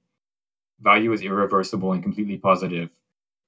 Value 0.80 1.12
is 1.12 1.22
irreversible 1.22 1.92
and 1.92 2.02
completely 2.02 2.38
positive. 2.38 2.90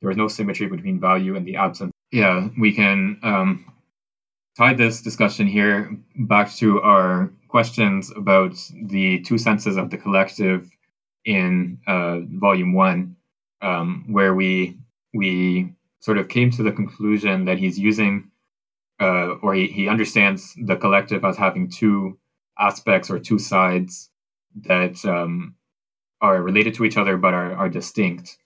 There 0.01 0.11
is 0.11 0.17
no 0.17 0.29
symmetry 0.29 0.67
between 0.67 1.01
value 1.01 1.37
and 1.37 1.47
the 1.47 1.57
absence. 1.57 1.93
Yeah, 2.11 2.49
we 2.59 2.73
can 2.73 3.19
um, 3.23 3.73
tie 4.59 4.75
this 4.75 5.01
discussion 5.01 5.47
here 5.47 5.97
back 6.17 6.53
to 6.57 6.83
our 6.83 7.31
questions 7.47 8.11
about 8.17 8.57
the 8.91 9.21
two 9.21 9.39
senses 9.39 9.77
of 9.77 9.89
the 9.91 9.97
collective 9.97 10.69
in 11.25 11.79
uh, 11.87 12.19
volume 12.41 12.73
one, 12.73 13.15
um, 13.63 14.05
where 14.09 14.35
we 14.35 14.77
we 15.15 15.73
sort 16.01 16.19
of 16.19 16.29
came 16.29 16.51
to 16.51 16.63
the 16.63 16.73
conclusion 16.73 17.45
that 17.45 17.59
he's 17.59 17.79
using 17.79 18.31
uh, 19.01 19.35
or 19.43 19.55
he, 19.55 19.69
he 19.69 19.89
understands 19.89 20.55
the 20.67 20.77
collective 20.77 21.25
as 21.25 21.37
having 21.37 21.71
two 21.71 22.19
aspects 22.59 23.11
or 23.11 23.19
two 23.19 23.39
sides 23.39 24.11
that 24.63 25.05
um, 25.05 25.55
are 26.21 26.43
related 26.43 26.75
to 26.75 26.85
each 26.85 26.97
other 26.97 27.17
but 27.17 27.33
are, 27.33 27.55
are 27.55 27.69
distinct. 27.69 28.37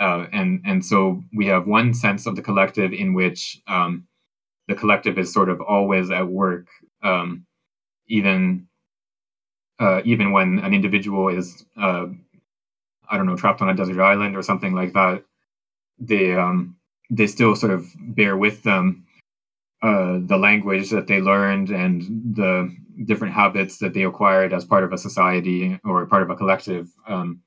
Uh, 0.00 0.26
and 0.32 0.62
and 0.64 0.84
so 0.84 1.22
we 1.32 1.46
have 1.46 1.66
one 1.66 1.94
sense 1.94 2.26
of 2.26 2.34
the 2.34 2.42
collective 2.42 2.92
in 2.92 3.14
which 3.14 3.60
um, 3.68 4.06
the 4.70 4.76
collective 4.76 5.18
is 5.18 5.32
sort 5.32 5.48
of 5.48 5.60
always 5.60 6.10
at 6.10 6.28
work, 6.28 6.68
um, 7.02 7.44
even 8.06 8.68
uh, 9.80 10.00
even 10.04 10.30
when 10.30 10.60
an 10.60 10.72
individual 10.72 11.28
is 11.28 11.64
uh, 11.76 12.06
I 13.10 13.16
don't 13.16 13.26
know 13.26 13.36
trapped 13.36 13.62
on 13.62 13.68
a 13.68 13.74
desert 13.74 14.00
island 14.00 14.36
or 14.36 14.42
something 14.42 14.72
like 14.72 14.92
that. 14.92 15.24
They 15.98 16.34
um, 16.36 16.76
they 17.10 17.26
still 17.26 17.56
sort 17.56 17.72
of 17.72 17.84
bear 17.98 18.36
with 18.36 18.62
them 18.62 19.06
uh, 19.82 20.20
the 20.22 20.36
language 20.36 20.90
that 20.90 21.08
they 21.08 21.20
learned 21.20 21.70
and 21.70 22.02
the 22.36 22.72
different 23.06 23.34
habits 23.34 23.78
that 23.78 23.92
they 23.92 24.04
acquired 24.04 24.52
as 24.52 24.64
part 24.64 24.84
of 24.84 24.92
a 24.92 24.98
society 24.98 25.80
or 25.84 26.06
part 26.06 26.22
of 26.22 26.30
a 26.30 26.36
collective, 26.36 26.88
um, 27.08 27.42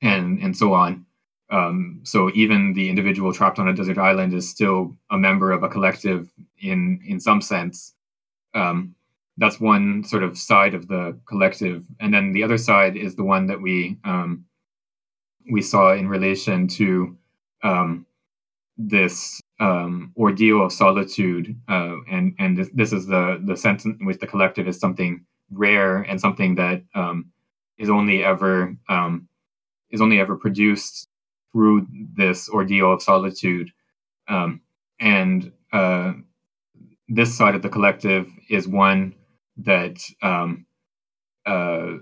and 0.00 0.40
and 0.40 0.56
so 0.56 0.72
on. 0.72 1.06
Um, 1.52 2.00
so 2.02 2.30
even 2.34 2.72
the 2.72 2.88
individual 2.88 3.32
trapped 3.32 3.58
on 3.58 3.68
a 3.68 3.74
desert 3.74 3.98
island 3.98 4.32
is 4.32 4.48
still 4.48 4.96
a 5.10 5.18
member 5.18 5.52
of 5.52 5.62
a 5.62 5.68
collective 5.68 6.32
in 6.58 6.98
in 7.06 7.20
some 7.20 7.42
sense. 7.42 7.94
Um, 8.54 8.94
that's 9.36 9.60
one 9.60 10.02
sort 10.04 10.22
of 10.22 10.38
side 10.38 10.74
of 10.74 10.88
the 10.88 11.18
collective, 11.26 11.86
and 12.00 12.12
then 12.12 12.32
the 12.32 12.42
other 12.42 12.56
side 12.56 12.96
is 12.96 13.16
the 13.16 13.24
one 13.24 13.46
that 13.46 13.60
we 13.60 13.98
um, 14.04 14.46
we 15.50 15.60
saw 15.60 15.92
in 15.92 16.08
relation 16.08 16.68
to 16.68 17.16
um, 17.62 18.06
this 18.78 19.42
um, 19.60 20.12
ordeal 20.16 20.64
of 20.64 20.72
solitude, 20.72 21.54
uh, 21.68 21.96
and 22.10 22.34
and 22.38 22.56
this, 22.56 22.70
this, 22.72 22.92
is 22.94 23.06
the 23.06 23.42
the 23.44 23.56
sense 23.58 23.84
in 23.84 23.98
which 24.06 24.18
the 24.20 24.26
collective 24.26 24.66
is 24.68 24.80
something 24.80 25.22
rare 25.50 25.98
and 25.98 26.18
something 26.18 26.54
that 26.54 26.82
um, 26.94 27.26
is 27.76 27.90
only 27.90 28.24
ever 28.24 28.74
is 29.90 30.00
only 30.00 30.18
ever 30.18 30.36
produced 30.36 31.08
through 31.52 31.86
this 32.14 32.48
ordeal 32.48 32.92
of 32.92 33.02
solitude, 33.02 33.70
um, 34.28 34.60
and 35.00 35.52
uh, 35.72 36.12
this 37.08 37.36
side 37.36 37.54
of 37.54 37.62
the 37.62 37.68
collective 37.68 38.28
is 38.48 38.66
one 38.66 39.14
that 39.58 40.00
um, 40.22 40.66
uh, 41.46 41.94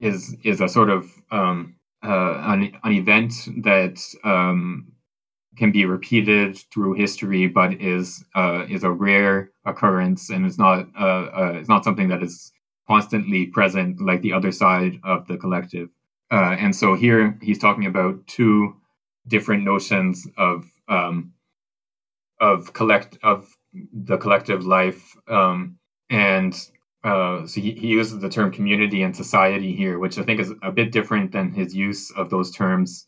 is 0.00 0.36
is 0.42 0.60
a 0.60 0.68
sort 0.68 0.90
of 0.90 1.10
um, 1.30 1.76
uh, 2.02 2.42
an, 2.46 2.76
an 2.82 2.92
event 2.92 3.32
that 3.62 4.00
um, 4.24 4.90
can 5.56 5.70
be 5.70 5.84
repeated 5.84 6.56
through 6.72 6.94
history, 6.94 7.46
but 7.46 7.74
is 7.74 8.24
uh, 8.34 8.64
is 8.68 8.84
a 8.84 8.90
rare 8.90 9.50
occurrence 9.66 10.30
and 10.30 10.46
is 10.46 10.58
not 10.58 10.88
uh, 10.98 11.28
uh, 11.36 11.52
it's 11.56 11.68
not 11.68 11.84
something 11.84 12.08
that 12.08 12.22
is 12.22 12.52
constantly 12.88 13.46
present 13.46 14.00
like 14.00 14.22
the 14.22 14.32
other 14.32 14.50
side 14.50 14.98
of 15.04 15.26
the 15.28 15.36
collective. 15.36 15.88
And 16.32 16.74
so 16.74 16.94
here 16.94 17.36
he's 17.42 17.58
talking 17.58 17.86
about 17.86 18.26
two 18.26 18.79
different 19.26 19.64
notions 19.64 20.26
of 20.36 20.64
um, 20.88 21.32
of 22.40 22.72
collect 22.72 23.18
of 23.22 23.48
the 23.92 24.16
collective 24.16 24.66
life, 24.66 25.16
um, 25.28 25.78
and 26.08 26.54
uh, 27.04 27.46
so 27.46 27.60
he, 27.60 27.72
he 27.72 27.88
uses 27.88 28.18
the 28.18 28.28
term 28.28 28.50
community 28.50 29.02
and 29.02 29.16
society 29.16 29.74
here, 29.74 29.98
which 29.98 30.18
I 30.18 30.22
think 30.22 30.40
is 30.40 30.52
a 30.62 30.72
bit 30.72 30.92
different 30.92 31.32
than 31.32 31.52
his 31.52 31.74
use 31.74 32.10
of 32.12 32.30
those 32.30 32.50
terms 32.50 33.06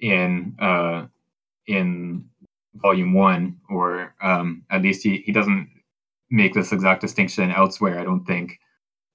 in 0.00 0.56
uh, 0.58 1.06
in 1.66 2.24
volume 2.74 3.12
one, 3.12 3.58
or 3.68 4.14
um, 4.22 4.64
at 4.70 4.82
least 4.82 5.02
he, 5.02 5.18
he 5.18 5.32
doesn't 5.32 5.68
make 6.30 6.54
this 6.54 6.72
exact 6.72 7.00
distinction 7.00 7.50
elsewhere, 7.50 7.98
I 7.98 8.04
don't 8.04 8.24
think. 8.24 8.58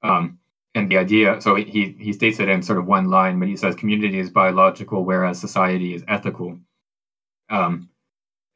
Um, 0.04 0.40
and 0.76 0.90
the 0.90 0.98
idea, 0.98 1.40
so 1.40 1.56
he, 1.56 1.96
he 2.00 2.14
states 2.14 2.40
it 2.40 2.50
in 2.50 2.62
sort 2.62 2.80
of 2.80 2.86
one 2.86 3.10
line, 3.10 3.40
but 3.40 3.48
he 3.48 3.56
says 3.56 3.76
community 3.76 4.18
is 4.18 4.30
biological, 4.30 5.06
whereas 5.06 5.40
society 5.40 5.94
is 5.94 6.04
ethical. 6.08 6.58
Um, 7.50 7.90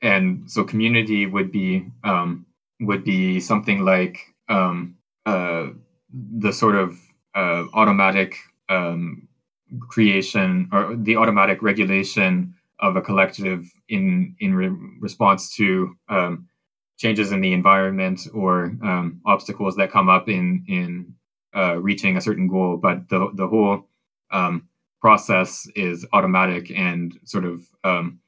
and 0.01 0.49
so 0.49 0.63
community 0.63 1.25
would 1.25 1.51
be 1.51 1.85
um, 2.03 2.45
would 2.79 3.03
be 3.03 3.39
something 3.39 3.79
like 3.79 4.19
um, 4.49 4.95
uh, 5.25 5.69
the 6.13 6.51
sort 6.51 6.75
of 6.75 6.97
uh, 7.35 7.65
automatic 7.73 8.37
um, 8.69 9.27
creation 9.89 10.69
or 10.71 10.95
the 10.95 11.15
automatic 11.15 11.61
regulation 11.61 12.53
of 12.79 12.95
a 12.95 13.01
collective 13.01 13.71
in 13.89 14.35
in 14.39 14.53
re- 14.53 14.69
response 14.99 15.55
to 15.55 15.95
um, 16.09 16.47
changes 16.97 17.31
in 17.31 17.41
the 17.41 17.53
environment 17.53 18.27
or 18.33 18.75
um, 18.83 19.19
obstacles 19.25 19.75
that 19.75 19.91
come 19.91 20.09
up 20.09 20.29
in 20.29 20.63
in 20.67 21.13
uh, 21.55 21.77
reaching 21.77 22.17
a 22.17 22.21
certain 22.21 22.47
goal. 22.47 22.77
But 22.77 23.09
the 23.09 23.31
the 23.33 23.47
whole 23.47 23.87
um, 24.31 24.67
process 25.01 25.67
is 25.75 26.05
automatic 26.13 26.71
and 26.71 27.17
sort 27.23 27.45
of 27.45 27.65
um, 27.83 28.19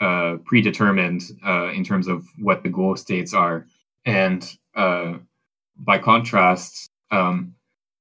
uh, 0.00 0.36
predetermined 0.44 1.22
uh, 1.46 1.70
in 1.72 1.84
terms 1.84 2.08
of 2.08 2.26
what 2.38 2.62
the 2.62 2.68
goal 2.68 2.96
states 2.96 3.34
are. 3.34 3.66
And 4.04 4.44
uh, 4.74 5.14
by 5.76 5.98
contrast, 5.98 6.88
um, 7.10 7.54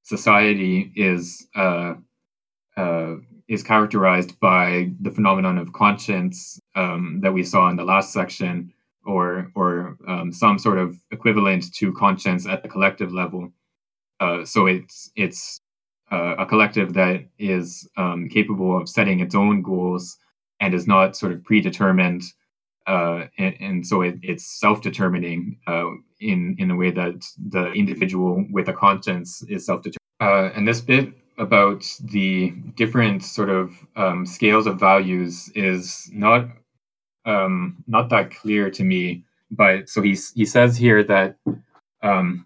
society 0.04 0.92
is 0.96 1.48
uh, 1.56 1.96
is 3.52 3.62
characterized 3.64 4.40
by 4.40 4.90
the 5.02 5.12
phenomenon 5.12 5.58
of 5.58 5.74
conscience 5.74 6.58
um, 6.76 7.20
that 7.22 7.34
we 7.34 7.44
saw 7.44 7.70
in 7.70 7.76
the 7.76 7.84
last 7.84 8.14
section, 8.14 8.72
or 9.06 9.52
or 9.56 9.98
um, 10.08 10.32
some 10.32 10.58
sort 10.58 10.78
of 10.78 10.96
equivalent 11.12 11.74
to 11.76 11.92
conscience 11.94 12.48
at 12.48 12.64
the 12.64 12.70
collective 12.70 13.12
level. 13.12 13.52
Uh, 14.22 14.46
so 14.46 14.68
it's 14.68 15.12
it's 15.16 15.60
uh, 16.12 16.36
a 16.38 16.46
collective 16.46 16.94
that 16.94 17.26
is 17.40 17.90
um, 17.98 18.30
capable 18.30 18.80
of 18.80 18.88
setting 18.88 19.20
its 19.20 19.34
own 19.34 19.62
goals 19.64 20.18
and 20.60 20.74
is 20.74 20.88
not 20.88 21.18
sort 21.18 21.32
of 21.32 21.44
predetermined, 21.44 22.22
uh, 22.86 23.24
and, 23.40 23.56
and, 23.60 23.88
so 23.88 24.02
it, 24.02 24.16
it's 24.22 24.60
self-determining 24.60 25.58
uh, 25.66 25.90
in 26.20 26.56
in 26.60 26.70
a 26.70 26.76
way 26.76 26.92
that 26.92 27.26
the 27.50 27.72
individual 27.72 28.46
with 28.52 28.68
a 28.70 28.74
conscience 28.74 29.42
is 29.50 29.66
self-determined. 29.66 29.98
Uh, 30.22 30.52
and 30.56 30.68
this 30.68 30.82
bit 30.82 31.12
about 31.40 31.84
the 32.04 32.52
different 32.76 33.24
sort 33.24 33.50
of 33.50 33.74
um, 33.96 34.24
scales 34.24 34.68
of 34.68 34.80
values 34.80 35.50
is 35.56 36.08
not 36.14 36.48
um, 37.26 37.84
not 37.88 38.10
that 38.10 38.30
clear 38.30 38.70
to 38.70 38.84
me. 38.84 39.24
But 39.50 39.90
so 39.90 40.02
he 40.04 40.16
he 40.36 40.46
says 40.46 40.78
here 40.78 41.04
that 41.06 41.38
um, 42.04 42.46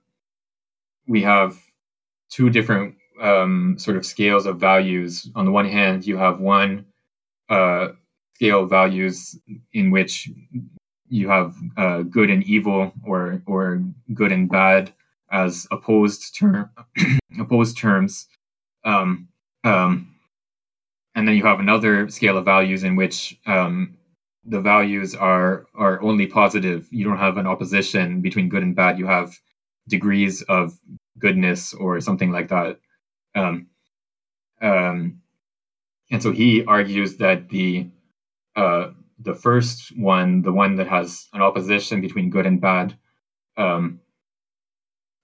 we 1.08 1.22
have 1.22 1.58
two 2.30 2.50
different 2.50 2.96
um, 3.22 3.76
sort 3.78 3.98
of 3.98 4.06
scales 4.06 4.46
of 4.46 4.60
values. 4.60 5.30
On 5.36 5.46
the 5.46 5.52
one 5.52 5.68
hand, 5.68 6.06
you 6.06 6.18
have 6.18 6.40
one 6.40 6.86
uh, 7.50 7.90
scale 8.36 8.64
of 8.64 8.70
values 8.70 9.40
in 9.74 9.92
which 9.92 10.30
you 11.08 11.30
have 11.30 11.56
uh, 11.78 12.02
good 12.02 12.30
and 12.30 12.44
evil, 12.44 12.92
or 13.04 13.42
or 13.46 13.82
good 14.14 14.32
and 14.32 14.50
bad, 14.50 14.92
as 15.32 15.68
opposed 15.72 16.36
term 16.38 16.70
opposed 17.40 17.78
terms. 17.78 18.28
Um, 18.84 19.28
um, 19.64 20.16
and 21.16 21.28
then 21.28 21.36
you 21.36 21.44
have 21.44 21.60
another 21.60 22.10
scale 22.10 22.38
of 22.38 22.46
values 22.46 22.84
in 22.84 22.96
which 22.96 23.40
um, 23.46 23.98
the 24.46 24.60
values 24.60 25.16
are 25.16 25.68
are 25.76 26.02
only 26.02 26.28
positive. 26.28 26.88
You 26.92 27.06
don't 27.06 27.18
have 27.18 27.38
an 27.38 27.48
opposition 27.48 28.22
between 28.22 28.50
good 28.50 28.64
and 28.64 28.76
bad. 28.76 29.00
You 29.00 29.08
have 29.08 29.38
degrees 29.88 30.42
of 30.44 30.78
goodness 31.20 31.74
or 31.74 32.00
something 32.00 32.32
like 32.32 32.50
that. 32.50 32.80
Um, 33.36 33.68
um, 34.62 35.20
and 36.12 36.22
so 36.22 36.32
he 36.32 36.64
argues 36.66 37.18
that 37.18 37.50
the 37.50 37.88
uh, 38.56 38.92
the 39.20 39.34
first 39.34 39.98
one, 39.98 40.42
the 40.42 40.52
one 40.52 40.76
that 40.76 40.88
has 40.88 41.28
an 41.34 41.42
opposition 41.42 42.02
between 42.02 42.30
good 42.30 42.46
and 42.46 42.62
bad, 42.62 42.98
um, 43.58 44.00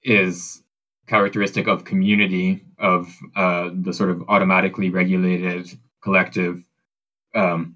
is 0.03 0.63
characteristic 1.07 1.67
of 1.67 1.83
community 1.83 2.63
of 2.77 3.13
uh, 3.35 3.69
the 3.73 3.93
sort 3.93 4.09
of 4.09 4.23
automatically 4.29 4.89
regulated 4.89 5.77
collective 6.01 6.63
um, 7.35 7.75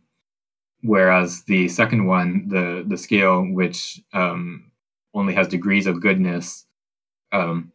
whereas 0.82 1.44
the 1.44 1.68
second 1.68 2.06
one 2.06 2.48
the 2.48 2.84
the 2.88 2.98
scale 2.98 3.44
which 3.44 4.02
um, 4.14 4.72
only 5.14 5.34
has 5.34 5.48
degrees 5.48 5.88
of 5.88 6.02
goodness 6.02 6.66
um, 7.32 7.72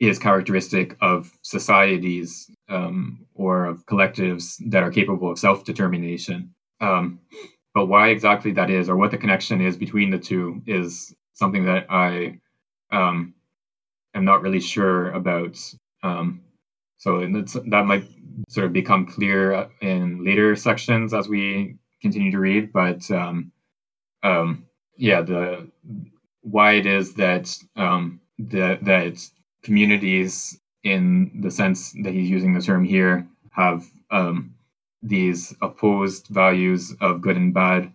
is 0.00 0.18
characteristic 0.18 0.96
of 1.00 1.30
societies 1.42 2.50
um, 2.68 3.26
or 3.34 3.66
of 3.66 3.84
collectives 3.86 4.56
that 4.70 4.82
are 4.82 4.90
capable 4.90 5.30
of 5.30 5.38
self-determination 5.38 6.52
um, 6.80 7.20
but 7.74 7.86
why 7.86 8.08
exactly 8.08 8.52
that 8.52 8.70
is 8.70 8.88
or 8.88 8.96
what 8.96 9.10
the 9.10 9.18
connection 9.18 9.60
is 9.60 9.76
between 9.76 10.10
the 10.10 10.18
two 10.18 10.62
is 10.66 11.14
something 11.34 11.64
that 11.64 11.86
i 11.90 12.38
um, 12.92 13.34
am 14.14 14.24
not 14.24 14.42
really 14.42 14.60
sure 14.60 15.10
about 15.12 15.56
um, 16.02 16.40
so 17.00 17.20
that 17.20 17.86
might 17.86 18.04
sort 18.48 18.66
of 18.66 18.72
become 18.72 19.06
clear 19.06 19.68
in 19.80 20.24
later 20.24 20.54
sections 20.56 21.14
as 21.14 21.28
we 21.28 21.76
continue 22.02 22.30
to 22.30 22.38
read. 22.38 22.72
But 22.72 23.10
um, 23.10 23.52
um, 24.22 24.66
yeah, 24.96 25.22
the 25.22 25.70
why 26.42 26.74
it 26.74 26.86
is 26.86 27.14
that 27.14 27.56
that 27.74 28.84
that 28.84 29.30
communities, 29.62 30.58
in 30.82 31.30
the 31.40 31.50
sense 31.50 31.92
that 32.02 32.14
he's 32.14 32.30
using 32.30 32.54
the 32.54 32.62
term 32.62 32.84
here, 32.84 33.26
have 33.50 33.84
um, 34.10 34.54
these 35.02 35.54
opposed 35.62 36.28
values 36.28 36.94
of 37.00 37.20
good 37.20 37.36
and 37.36 37.52
bad, 37.52 37.92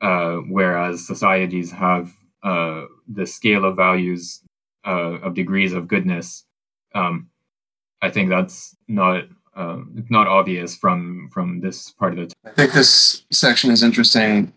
uh, 0.00 0.36
whereas 0.48 1.06
societies 1.06 1.70
have 1.70 2.12
uh, 2.42 2.84
the 3.08 3.26
scale 3.26 3.64
of 3.64 3.76
values 3.76 4.42
uh, 4.86 5.18
of 5.22 5.34
degrees 5.34 5.72
of 5.72 5.88
goodness. 5.88 6.44
Um, 6.94 7.30
I 8.02 8.10
think 8.10 8.28
that's 8.28 8.76
not 8.86 9.24
uh, 9.56 9.78
not 10.10 10.26
obvious 10.26 10.76
from 10.76 11.30
from 11.32 11.60
this 11.60 11.90
part 11.92 12.12
of 12.12 12.18
the. 12.18 12.26
T- 12.26 12.34
I 12.44 12.50
think 12.50 12.72
this 12.72 13.24
section 13.30 13.70
is 13.70 13.82
interesting 13.82 14.52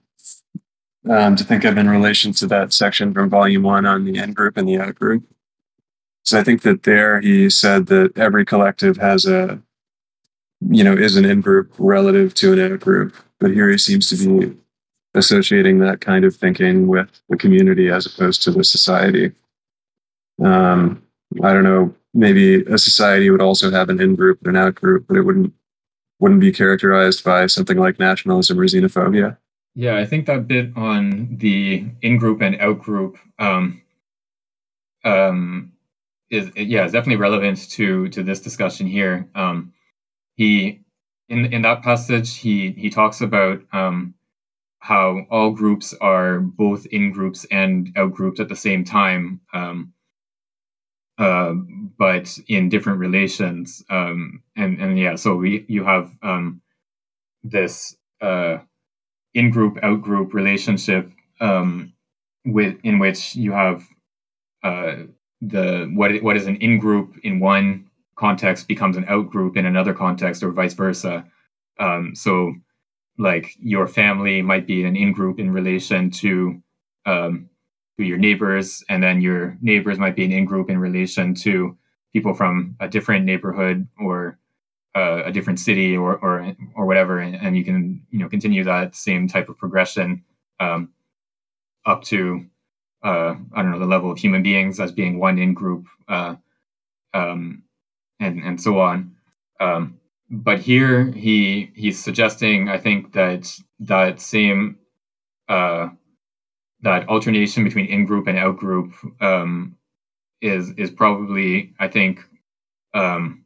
um, 1.10 1.36
to 1.36 1.44
think 1.44 1.64
of 1.64 1.78
in 1.78 1.90
relation 1.90 2.34
to 2.34 2.48
that 2.48 2.74
section 2.74 3.14
from 3.14 3.30
Volume 3.30 3.64
One 3.64 3.86
on 3.86 4.06
the 4.06 4.18
in 4.18 4.34
group 4.34 4.58
and 4.58 4.68
the 4.68 4.80
out 4.80 4.96
group. 4.96 5.24
So 6.28 6.38
I 6.38 6.44
think 6.44 6.64
that 6.64 6.84
there 6.84 7.22
he 7.22 7.50
said 7.50 7.86
that 7.86 8.18
every 8.18 8.44
collective 8.44 8.98
has 8.98 9.26
a, 9.26 9.62
you 10.60 10.84
know, 10.84 10.92
is 10.92 11.16
an 11.16 11.24
in 11.24 11.40
group 11.40 11.74
relative 11.78 12.34
to 12.34 12.52
an 12.52 12.74
out 12.74 12.82
group, 12.82 13.16
but 13.40 13.52
here 13.52 13.70
he 13.70 13.78
seems 13.78 14.10
to 14.10 14.18
be 14.18 14.58
associating 15.14 15.80
that 15.80 16.02
kind 16.02 16.26
of 16.26 16.36
thinking 16.36 16.88
with 16.88 17.22
the 17.30 17.38
community 17.38 17.90
as 17.90 18.06
opposed 18.06 18.44
to 18.44 18.52
the 18.52 18.66
society. 18.66 19.32
Um, 20.44 21.02
I 21.42 21.54
don't 21.54 21.64
know. 21.64 21.96
Maybe 22.14 22.62
a 22.64 22.78
society 22.78 23.30
would 23.30 23.42
also 23.42 23.72
have 23.72 23.88
an 23.88 24.02
in 24.02 24.14
group 24.14 24.40
and 24.46 24.58
an 24.58 24.62
out 24.62 24.76
group, 24.76 25.06
but 25.08 25.16
it 25.16 25.22
wouldn't 25.22 25.54
wouldn't 26.20 26.42
be 26.42 26.52
characterized 26.52 27.24
by 27.24 27.48
something 27.48 27.78
like 27.78 28.00
nationalism 28.00 28.60
or 28.60 28.66
xenophobia. 28.66 29.38
Yeah, 29.76 29.96
I 29.96 30.06
think 30.06 30.26
that 30.26 30.46
bit 30.46 30.76
on 30.76 31.38
the 31.38 31.86
in 32.02 32.18
group 32.18 32.42
and 32.42 32.60
out 32.60 32.80
group 32.80 33.18
um, 33.40 33.82
um, 35.06 35.72
is 36.30 36.52
yeah 36.56 36.86
is 36.86 36.92
definitely 36.92 37.22
relevant 37.22 37.70
to 37.72 38.10
to 38.10 38.24
this 38.24 38.40
discussion 38.40 38.88
here. 38.88 39.30
Um, 39.36 39.74
he 40.36 40.82
in 41.30 41.46
in 41.54 41.62
that 41.64 41.84
passage 41.84 42.38
he 42.38 42.72
he 42.72 42.90
talks 42.90 43.22
about 43.22 43.62
um, 43.74 44.16
how 44.80 45.26
all 45.30 45.52
groups 45.52 45.94
are 46.02 46.40
both 46.40 46.86
in 46.88 47.12
groups 47.12 47.46
and 47.52 47.92
out 47.98 48.14
groups 48.14 48.40
at 48.40 48.50
the 48.50 48.56
same 48.56 48.84
time. 48.84 49.42
Um, 49.54 49.94
uh, 51.18 51.54
but 51.98 52.38
in 52.48 52.70
different 52.70 53.00
relations. 53.00 53.84
Um, 53.90 54.44
and 54.56 54.80
and 54.80 55.00
yeah, 55.00 55.16
so 55.16 55.36
we 55.36 55.66
you 55.68 55.84
have 55.84 56.12
um, 56.22 56.62
this 57.44 57.96
uh, 58.22 58.60
in 59.34 59.50
group 59.52 59.78
out 59.84 60.02
group 60.02 60.34
relationship 60.34 61.12
um, 61.40 61.94
with 62.46 62.78
in 62.84 63.00
which 63.00 63.36
you 63.36 63.52
have 63.52 63.86
uh, 64.64 64.96
the 65.42 65.92
what 65.94 66.22
what 66.24 66.38
is 66.38 66.48
an 66.48 66.56
in 66.58 66.80
group 66.80 67.18
in 67.24 67.40
one 67.40 67.90
context 68.16 68.68
becomes 68.68 68.98
an 68.98 69.06
out 69.08 69.30
group 69.30 69.58
in 69.58 69.66
another 69.66 69.94
context, 69.94 70.44
or 70.44 70.52
vice 70.52 70.74
versa. 70.74 71.26
Um, 71.80 72.16
so, 72.16 72.54
like 73.18 73.56
your 73.60 73.88
family 73.88 74.42
might 74.42 74.68
be 74.68 74.84
an 74.84 74.96
in 74.96 75.14
group 75.14 75.40
in 75.40 75.52
relation 75.52 76.10
to 76.12 76.62
um, 77.06 77.50
to 77.98 78.06
your 78.06 78.18
neighbors, 78.18 78.84
and 78.90 79.02
then 79.02 79.22
your 79.22 79.58
neighbors 79.62 80.00
might 80.00 80.16
be 80.16 80.26
an 80.26 80.32
in 80.32 80.46
group 80.46 80.70
in 80.70 80.78
relation 80.78 81.34
to 81.36 81.78
people 82.14 82.34
from 82.34 82.76
a 82.80 82.88
different 82.88 83.26
neighborhood 83.26 83.88
or 84.00 84.40
uh, 84.96 85.24
a 85.26 85.32
different 85.32 85.60
city 85.60 85.96
or 85.96 86.18
or 86.18 86.56
or 86.76 86.86
whatever, 86.86 87.20
and, 87.20 87.36
and, 87.36 87.56
you 87.56 87.64
can 87.64 88.02
you 88.10 88.20
know 88.20 88.28
continue 88.28 88.64
that 88.64 88.96
same 88.96 89.28
type 89.28 89.50
of 89.50 89.58
progression 89.58 90.24
um, 90.60 90.90
up 91.86 92.04
to 92.04 92.46
uh, 93.04 93.36
I 93.54 93.62
don't 93.62 93.72
know 93.72 93.80
the 93.80 93.86
level 93.86 94.12
of 94.12 94.18
human 94.18 94.44
beings 94.44 94.80
as 94.80 94.92
being 94.92 95.20
one 95.20 95.38
in 95.38 95.54
group, 95.54 95.86
uh, 96.08 96.36
um, 97.14 97.64
and 98.20 98.44
and 98.44 98.60
so 98.62 98.80
on. 98.80 99.16
Um, 99.60 100.00
but 100.30 100.60
here 100.60 101.12
he 101.12 101.72
he's 101.76 102.04
suggesting 102.04 102.70
I 102.70 102.78
think 102.78 103.14
that 103.14 103.52
that 103.80 104.20
same 104.20 104.78
uh, 105.48 105.90
that 106.82 107.08
alternation 107.08 107.64
between 107.64 107.86
in 107.88 108.06
group 108.06 108.28
and 108.28 108.38
out 108.38 108.58
group 108.58 108.94
um, 109.22 109.76
is 110.42 110.72
is 110.72 110.92
probably 110.92 111.74
I 111.80 111.88
think 111.88 112.22
um, 112.94 113.44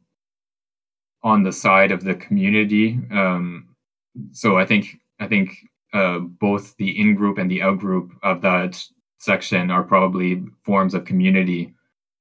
on 1.22 1.42
the 1.42 1.52
side 1.52 1.92
of 1.92 2.02
the 2.04 2.14
community. 2.14 2.98
Um, 3.10 3.68
so 4.32 4.58
I 4.58 4.66
think 4.66 4.98
I 5.20 5.28
think 5.28 5.56
uh, 5.92 6.18
both 6.18 6.76
the 6.76 6.98
in 6.98 7.14
group 7.14 7.38
and 7.38 7.50
the 7.50 7.62
out 7.62 7.78
group 7.78 8.12
of 8.22 8.40
that 8.42 8.82
section 9.22 9.70
are 9.70 9.84
probably 9.84 10.42
forms 10.64 10.94
of 10.94 11.04
community, 11.04 11.72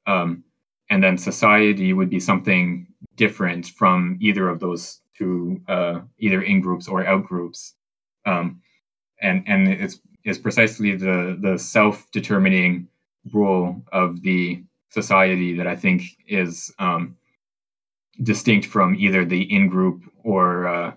um, 0.05 0.43
and 0.89 1.03
then 1.03 1.17
society 1.17 1.93
would 1.93 2.09
be 2.09 2.19
something 2.19 2.85
different 3.15 3.65
from 3.67 4.17
either 4.21 4.47
of 4.47 4.59
those 4.59 5.01
two, 5.17 5.59
uh, 5.67 6.01
either 6.19 6.43
in 6.43 6.61
groups 6.61 6.87
or 6.87 7.05
out 7.05 7.25
groups. 7.25 7.73
Um, 8.25 8.61
and 9.19 9.43
and 9.47 9.67
it's 9.67 9.99
is 10.23 10.37
precisely 10.37 10.95
the 10.95 11.37
the 11.41 11.57
self 11.57 12.09
determining 12.11 12.87
role 13.33 13.81
of 13.91 14.21
the 14.21 14.63
society 14.89 15.55
that 15.57 15.65
I 15.65 15.75
think 15.75 16.03
is 16.27 16.71
um, 16.77 17.17
distinct 18.21 18.67
from 18.67 18.95
either 18.95 19.25
the 19.25 19.41
in 19.41 19.69
group 19.69 20.03
or 20.23 20.67
uh, 20.67 20.93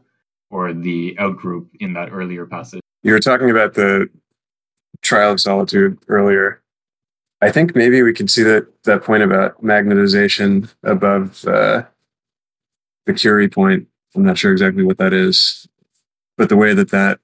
or 0.51 0.75
the 0.75 1.17
out 1.19 1.37
group 1.39 1.71
in 1.81 1.95
that 1.95 2.11
earlier 2.13 2.45
passage. 2.45 2.81
You 3.03 3.13
were 3.13 3.21
talking 3.21 3.51
about 3.51 3.75
the 3.75 4.09
trial 5.05 5.33
of 5.33 5.41
solitude 5.41 5.99
earlier. 6.09 6.61
I 7.41 7.51
think 7.51 7.77
maybe 7.77 8.03
we 8.03 8.13
can 8.13 8.27
see 8.27 8.43
that 8.43 8.67
that 8.85 9.05
point 9.05 9.23
about 9.23 9.63
magnetization 9.63 10.73
above 10.83 11.45
uh, 11.47 11.85
the 13.07 13.15
Curie 13.15 13.49
point. 13.49 13.87
I'm 14.17 14.25
not 14.25 14.39
sure 14.39 14.53
exactly 14.53 14.83
what 14.83 14.99
that 14.99 15.13
is, 15.13 15.69
but 16.37 16.49
the 16.49 16.57
way 16.57 16.75
that 16.75 16.91
that 16.91 17.21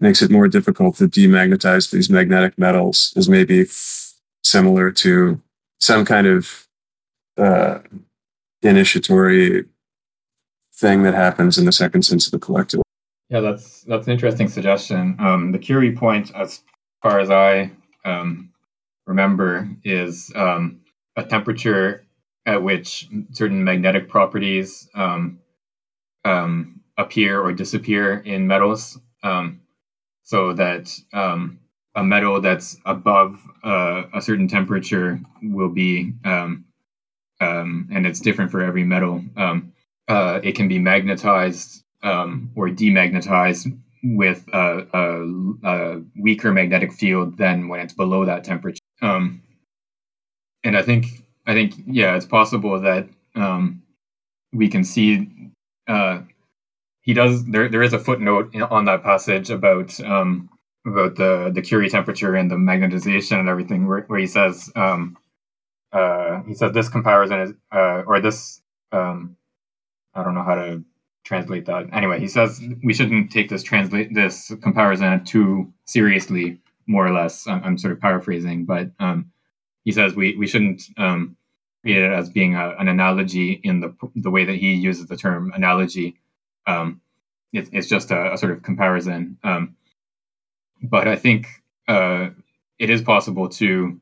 makes 0.00 0.22
it 0.22 0.30
more 0.30 0.48
difficult 0.48 0.96
to 0.96 1.08
demagnetize 1.08 1.90
these 1.90 2.10
magnetic 2.10 2.58
metals 2.58 3.12
is 3.16 3.28
maybe 3.28 3.64
similar 4.44 4.90
to 4.92 5.40
some 5.80 6.04
kind 6.04 6.26
of 6.26 6.68
uh, 7.36 7.78
initiatory 8.62 9.64
thing 10.74 11.02
that 11.02 11.14
happens 11.14 11.58
in 11.58 11.64
the 11.64 11.72
second 11.72 12.02
sense 12.02 12.26
of 12.26 12.32
the 12.32 12.38
collective. 12.38 12.80
Yeah, 13.30 13.40
that's 13.40 13.82
that's 13.82 14.06
an 14.06 14.12
interesting 14.12 14.48
suggestion. 14.48 15.16
Um, 15.18 15.52
the 15.52 15.58
Curie 15.58 15.94
point, 15.94 16.32
as 16.34 16.62
far 17.02 17.18
as 17.20 17.30
I 17.30 17.70
um, 18.04 18.50
remember, 19.06 19.68
is 19.84 20.32
um, 20.34 20.80
a 21.16 21.22
temperature 21.22 22.04
at 22.46 22.62
which 22.62 23.08
certain 23.32 23.62
magnetic 23.62 24.08
properties 24.08 24.88
um, 24.94 25.40
um, 26.24 26.80
appear 26.96 27.40
or 27.40 27.52
disappear 27.52 28.18
in 28.18 28.46
metals. 28.46 28.98
Um, 29.22 29.60
so 30.22 30.52
that 30.52 30.94
a 31.12 32.04
metal 32.04 32.40
that's 32.40 32.76
above 32.84 33.40
uh, 33.64 34.04
a 34.14 34.20
certain 34.20 34.46
temperature 34.46 35.20
will 35.42 35.68
be, 35.68 36.12
um, 36.24 36.66
um, 37.40 37.88
and 37.90 38.06
it's 38.06 38.20
different 38.20 38.50
for 38.50 38.62
every 38.62 38.84
metal. 38.84 39.24
Um, 39.36 39.72
uh, 40.06 40.40
it 40.42 40.54
can 40.54 40.68
be 40.68 40.78
magnetized 40.78 41.82
or 42.02 42.68
demagnetized 42.68 43.76
with 44.02 44.44
a, 44.52 44.86
a, 44.92 45.68
a, 45.68 46.02
weaker 46.18 46.52
magnetic 46.52 46.92
field 46.92 47.36
than 47.36 47.68
when 47.68 47.80
it's 47.80 47.92
below 47.92 48.24
that 48.24 48.44
temperature. 48.44 48.82
Um, 49.02 49.42
and 50.64 50.76
I 50.76 50.82
think 50.82 51.06
I 51.46 51.54
think 51.54 51.74
yeah, 51.86 52.16
it's 52.16 52.26
possible 52.26 52.80
that 52.80 53.08
um, 53.34 53.82
we 54.52 54.68
can 54.68 54.84
see. 54.84 55.28
Uh, 55.86 56.20
he 57.00 57.14
does. 57.14 57.44
There, 57.46 57.68
there 57.68 57.82
is 57.82 57.92
a 57.92 57.98
footnote 57.98 58.54
on 58.70 58.84
that 58.86 59.02
passage 59.02 59.50
about 59.50 59.98
um, 60.00 60.50
about 60.86 61.16
the 61.16 61.50
the 61.54 61.62
Curie 61.62 61.88
temperature 61.88 62.34
and 62.34 62.50
the 62.50 62.56
magnetization 62.56 63.40
and 63.40 63.48
everything, 63.48 63.86
where, 63.86 64.02
where 64.02 64.18
he 64.18 64.26
says 64.26 64.70
um, 64.76 65.16
uh, 65.92 66.42
he 66.42 66.54
says 66.54 66.72
this 66.72 66.88
comparison 66.88 67.40
is 67.40 67.52
uh, 67.72 68.02
or 68.06 68.20
this 68.20 68.60
um, 68.92 69.36
I 70.14 70.22
don't 70.22 70.34
know 70.34 70.42
how 70.42 70.56
to 70.56 70.84
translate 71.28 71.66
that. 71.66 71.86
Anyway, 71.92 72.18
he 72.18 72.26
says 72.26 72.58
we 72.82 72.94
shouldn't 72.94 73.30
take 73.30 73.50
this 73.50 73.62
translate 73.62 74.14
this 74.14 74.50
comparison 74.62 75.22
too 75.26 75.70
seriously, 75.84 76.58
more 76.86 77.06
or 77.06 77.12
less. 77.12 77.46
I'm, 77.46 77.62
I'm 77.62 77.78
sort 77.78 77.92
of 77.92 78.00
paraphrasing, 78.00 78.64
but 78.64 78.90
um, 78.98 79.30
he 79.84 79.92
says 79.92 80.14
we 80.14 80.34
we 80.36 80.46
shouldn't 80.46 80.84
um, 80.96 81.36
treat 81.82 81.98
it 81.98 82.10
as 82.10 82.30
being 82.30 82.54
a, 82.54 82.74
an 82.78 82.88
analogy 82.88 83.60
in 83.62 83.80
the 83.80 83.94
the 84.16 84.30
way 84.30 84.46
that 84.46 84.56
he 84.56 84.72
uses 84.72 85.06
the 85.06 85.18
term 85.18 85.52
analogy. 85.54 86.16
Um, 86.66 87.02
it, 87.52 87.68
it's 87.72 87.88
just 87.88 88.10
a, 88.10 88.32
a, 88.32 88.38
sort 88.38 88.52
of 88.52 88.62
comparison. 88.62 89.38
Um, 89.44 89.76
but 90.82 91.08
I 91.08 91.16
think 91.16 91.46
uh, 91.88 92.30
it 92.78 92.88
is 92.88 93.02
possible 93.02 93.48
to 93.60 94.00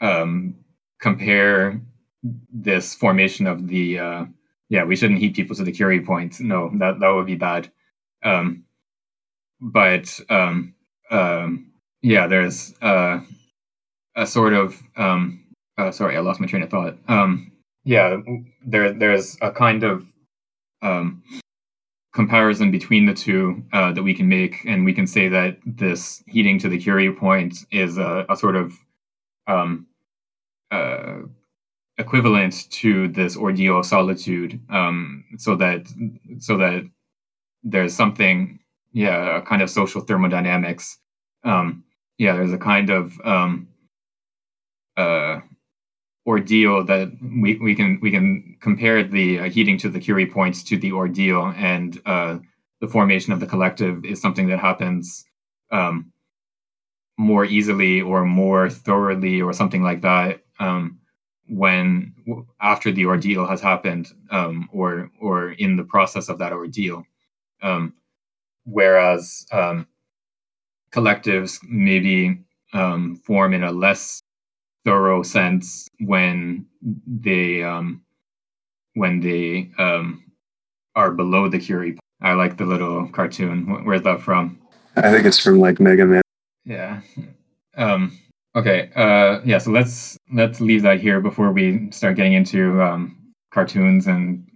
um, 0.00 0.56
compare 1.00 1.80
this 2.52 2.94
formation 2.94 3.46
of 3.46 3.68
the 3.68 3.98
uh, 3.98 4.24
yeah, 4.68 4.84
we 4.84 4.96
shouldn't 4.96 5.20
heat 5.20 5.34
people 5.34 5.56
to 5.56 5.64
the 5.64 5.72
Curie 5.72 6.00
point. 6.00 6.40
No, 6.40 6.70
that 6.74 7.00
that 7.00 7.08
would 7.10 7.26
be 7.26 7.36
bad. 7.36 7.70
Um, 8.22 8.64
but 9.60 10.18
um, 10.28 10.74
um, 11.10 11.72
yeah, 12.02 12.26
there's 12.26 12.74
uh, 12.82 13.20
a 14.16 14.26
sort 14.26 14.52
of 14.52 14.80
um, 14.96 15.44
uh, 15.78 15.90
sorry, 15.90 16.16
I 16.16 16.20
lost 16.20 16.40
my 16.40 16.46
train 16.46 16.62
of 16.62 16.70
thought. 16.70 16.98
Um, 17.08 17.52
yeah, 17.84 18.16
there 18.66 18.92
there's 18.92 19.38
a 19.40 19.50
kind 19.50 19.84
of 19.84 20.04
um, 20.82 21.22
comparison 22.12 22.70
between 22.70 23.06
the 23.06 23.14
two 23.14 23.62
uh, 23.72 23.92
that 23.92 24.02
we 24.02 24.14
can 24.14 24.28
make, 24.28 24.64
and 24.66 24.84
we 24.84 24.92
can 24.92 25.06
say 25.06 25.28
that 25.28 25.58
this 25.64 26.22
heating 26.26 26.58
to 26.58 26.68
the 26.68 26.78
Curie 26.78 27.12
point 27.12 27.64
is 27.70 27.96
a, 27.96 28.26
a 28.28 28.36
sort 28.36 28.56
of 28.56 28.74
um, 29.46 29.86
uh, 30.70 31.20
equivalent 31.98 32.70
to 32.70 33.08
this 33.08 33.36
ordeal 33.36 33.80
of 33.80 33.86
solitude 33.86 34.60
um, 34.70 35.24
so 35.36 35.56
that 35.56 35.86
so 36.38 36.56
that 36.56 36.88
there's 37.62 37.94
something 37.94 38.60
yeah 38.92 39.38
a 39.38 39.42
kind 39.42 39.62
of 39.62 39.70
social 39.70 40.00
thermodynamics. 40.00 40.98
Um, 41.44 41.84
yeah 42.18 42.34
there's 42.34 42.52
a 42.52 42.58
kind 42.58 42.90
of 42.90 43.20
um, 43.24 43.68
uh, 44.96 45.40
ordeal 46.26 46.84
that 46.84 47.10
we, 47.40 47.56
we 47.56 47.74
can 47.74 47.98
we 48.02 48.10
can 48.10 48.56
compare 48.60 49.02
the 49.02 49.40
uh, 49.40 49.44
heating 49.44 49.78
to 49.78 49.88
the 49.88 50.00
Curie 50.00 50.26
points 50.26 50.62
to 50.64 50.76
the 50.76 50.92
ordeal 50.92 51.52
and 51.56 52.00
uh, 52.06 52.38
the 52.80 52.88
formation 52.88 53.32
of 53.32 53.40
the 53.40 53.46
collective 53.46 54.04
is 54.04 54.20
something 54.20 54.48
that 54.48 54.58
happens 54.58 55.24
um, 55.72 56.12
more 57.18 57.44
easily 57.44 58.00
or 58.00 58.24
more 58.24 58.70
thoroughly 58.70 59.40
or 59.40 59.52
something 59.52 59.82
like 59.82 60.02
that. 60.02 60.40
Um, 60.60 61.00
when 61.48 62.14
after 62.60 62.92
the 62.92 63.06
ordeal 63.06 63.46
has 63.46 63.60
happened 63.60 64.08
um, 64.30 64.68
or 64.72 65.10
or 65.20 65.52
in 65.52 65.76
the 65.76 65.84
process 65.84 66.28
of 66.28 66.38
that 66.38 66.52
ordeal 66.52 67.04
um, 67.62 67.94
whereas 68.64 69.46
um, 69.52 69.86
collectives 70.92 71.58
maybe 71.68 72.38
um, 72.72 73.16
form 73.16 73.54
in 73.54 73.64
a 73.64 73.72
less 73.72 74.22
thorough 74.84 75.22
sense 75.22 75.88
when 76.00 76.66
they 77.06 77.62
um, 77.62 78.02
when 78.94 79.20
they 79.20 79.70
um, 79.78 80.24
are 80.94 81.12
below 81.12 81.48
the 81.48 81.58
Curie. 81.58 81.98
I 82.20 82.32
like 82.32 82.56
the 82.56 82.64
little 82.64 83.08
cartoon. 83.08 83.84
Where's 83.84 84.02
that 84.02 84.20
from? 84.20 84.58
I 84.96 85.10
think 85.12 85.24
it's 85.24 85.38
from 85.38 85.60
like 85.60 85.78
Mega 85.78 86.06
Man. 86.06 86.22
Yeah. 86.64 87.00
Um, 87.76 88.18
Okay. 88.58 88.90
Uh, 88.96 89.40
yeah. 89.44 89.58
So 89.58 89.70
let's 89.70 90.18
let's 90.32 90.60
leave 90.60 90.82
that 90.82 91.00
here 91.00 91.20
before 91.20 91.52
we 91.52 91.92
start 91.92 92.16
getting 92.16 92.32
into 92.32 92.82
um, 92.82 93.16
cartoons 93.54 94.08
and 94.08 94.48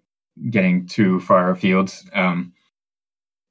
getting 0.51 0.89
too 0.89 1.21
far 1.21 1.51
afield. 1.51 1.95
Um, 2.13 2.53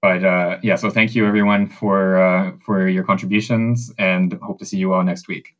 but 0.01 0.25
uh, 0.25 0.57
yeah. 0.61 0.75
So 0.75 0.89
thank 0.89 1.15
you 1.15 1.25
everyone 1.25 1.67
for 1.67 2.21
uh, 2.21 2.51
for 2.65 2.89
your 2.89 3.05
contributions, 3.05 3.93
and 3.97 4.33
hope 4.41 4.59
to 4.59 4.65
see 4.65 4.77
you 4.77 4.93
all 4.93 5.03
next 5.03 5.29
week. 5.29 5.55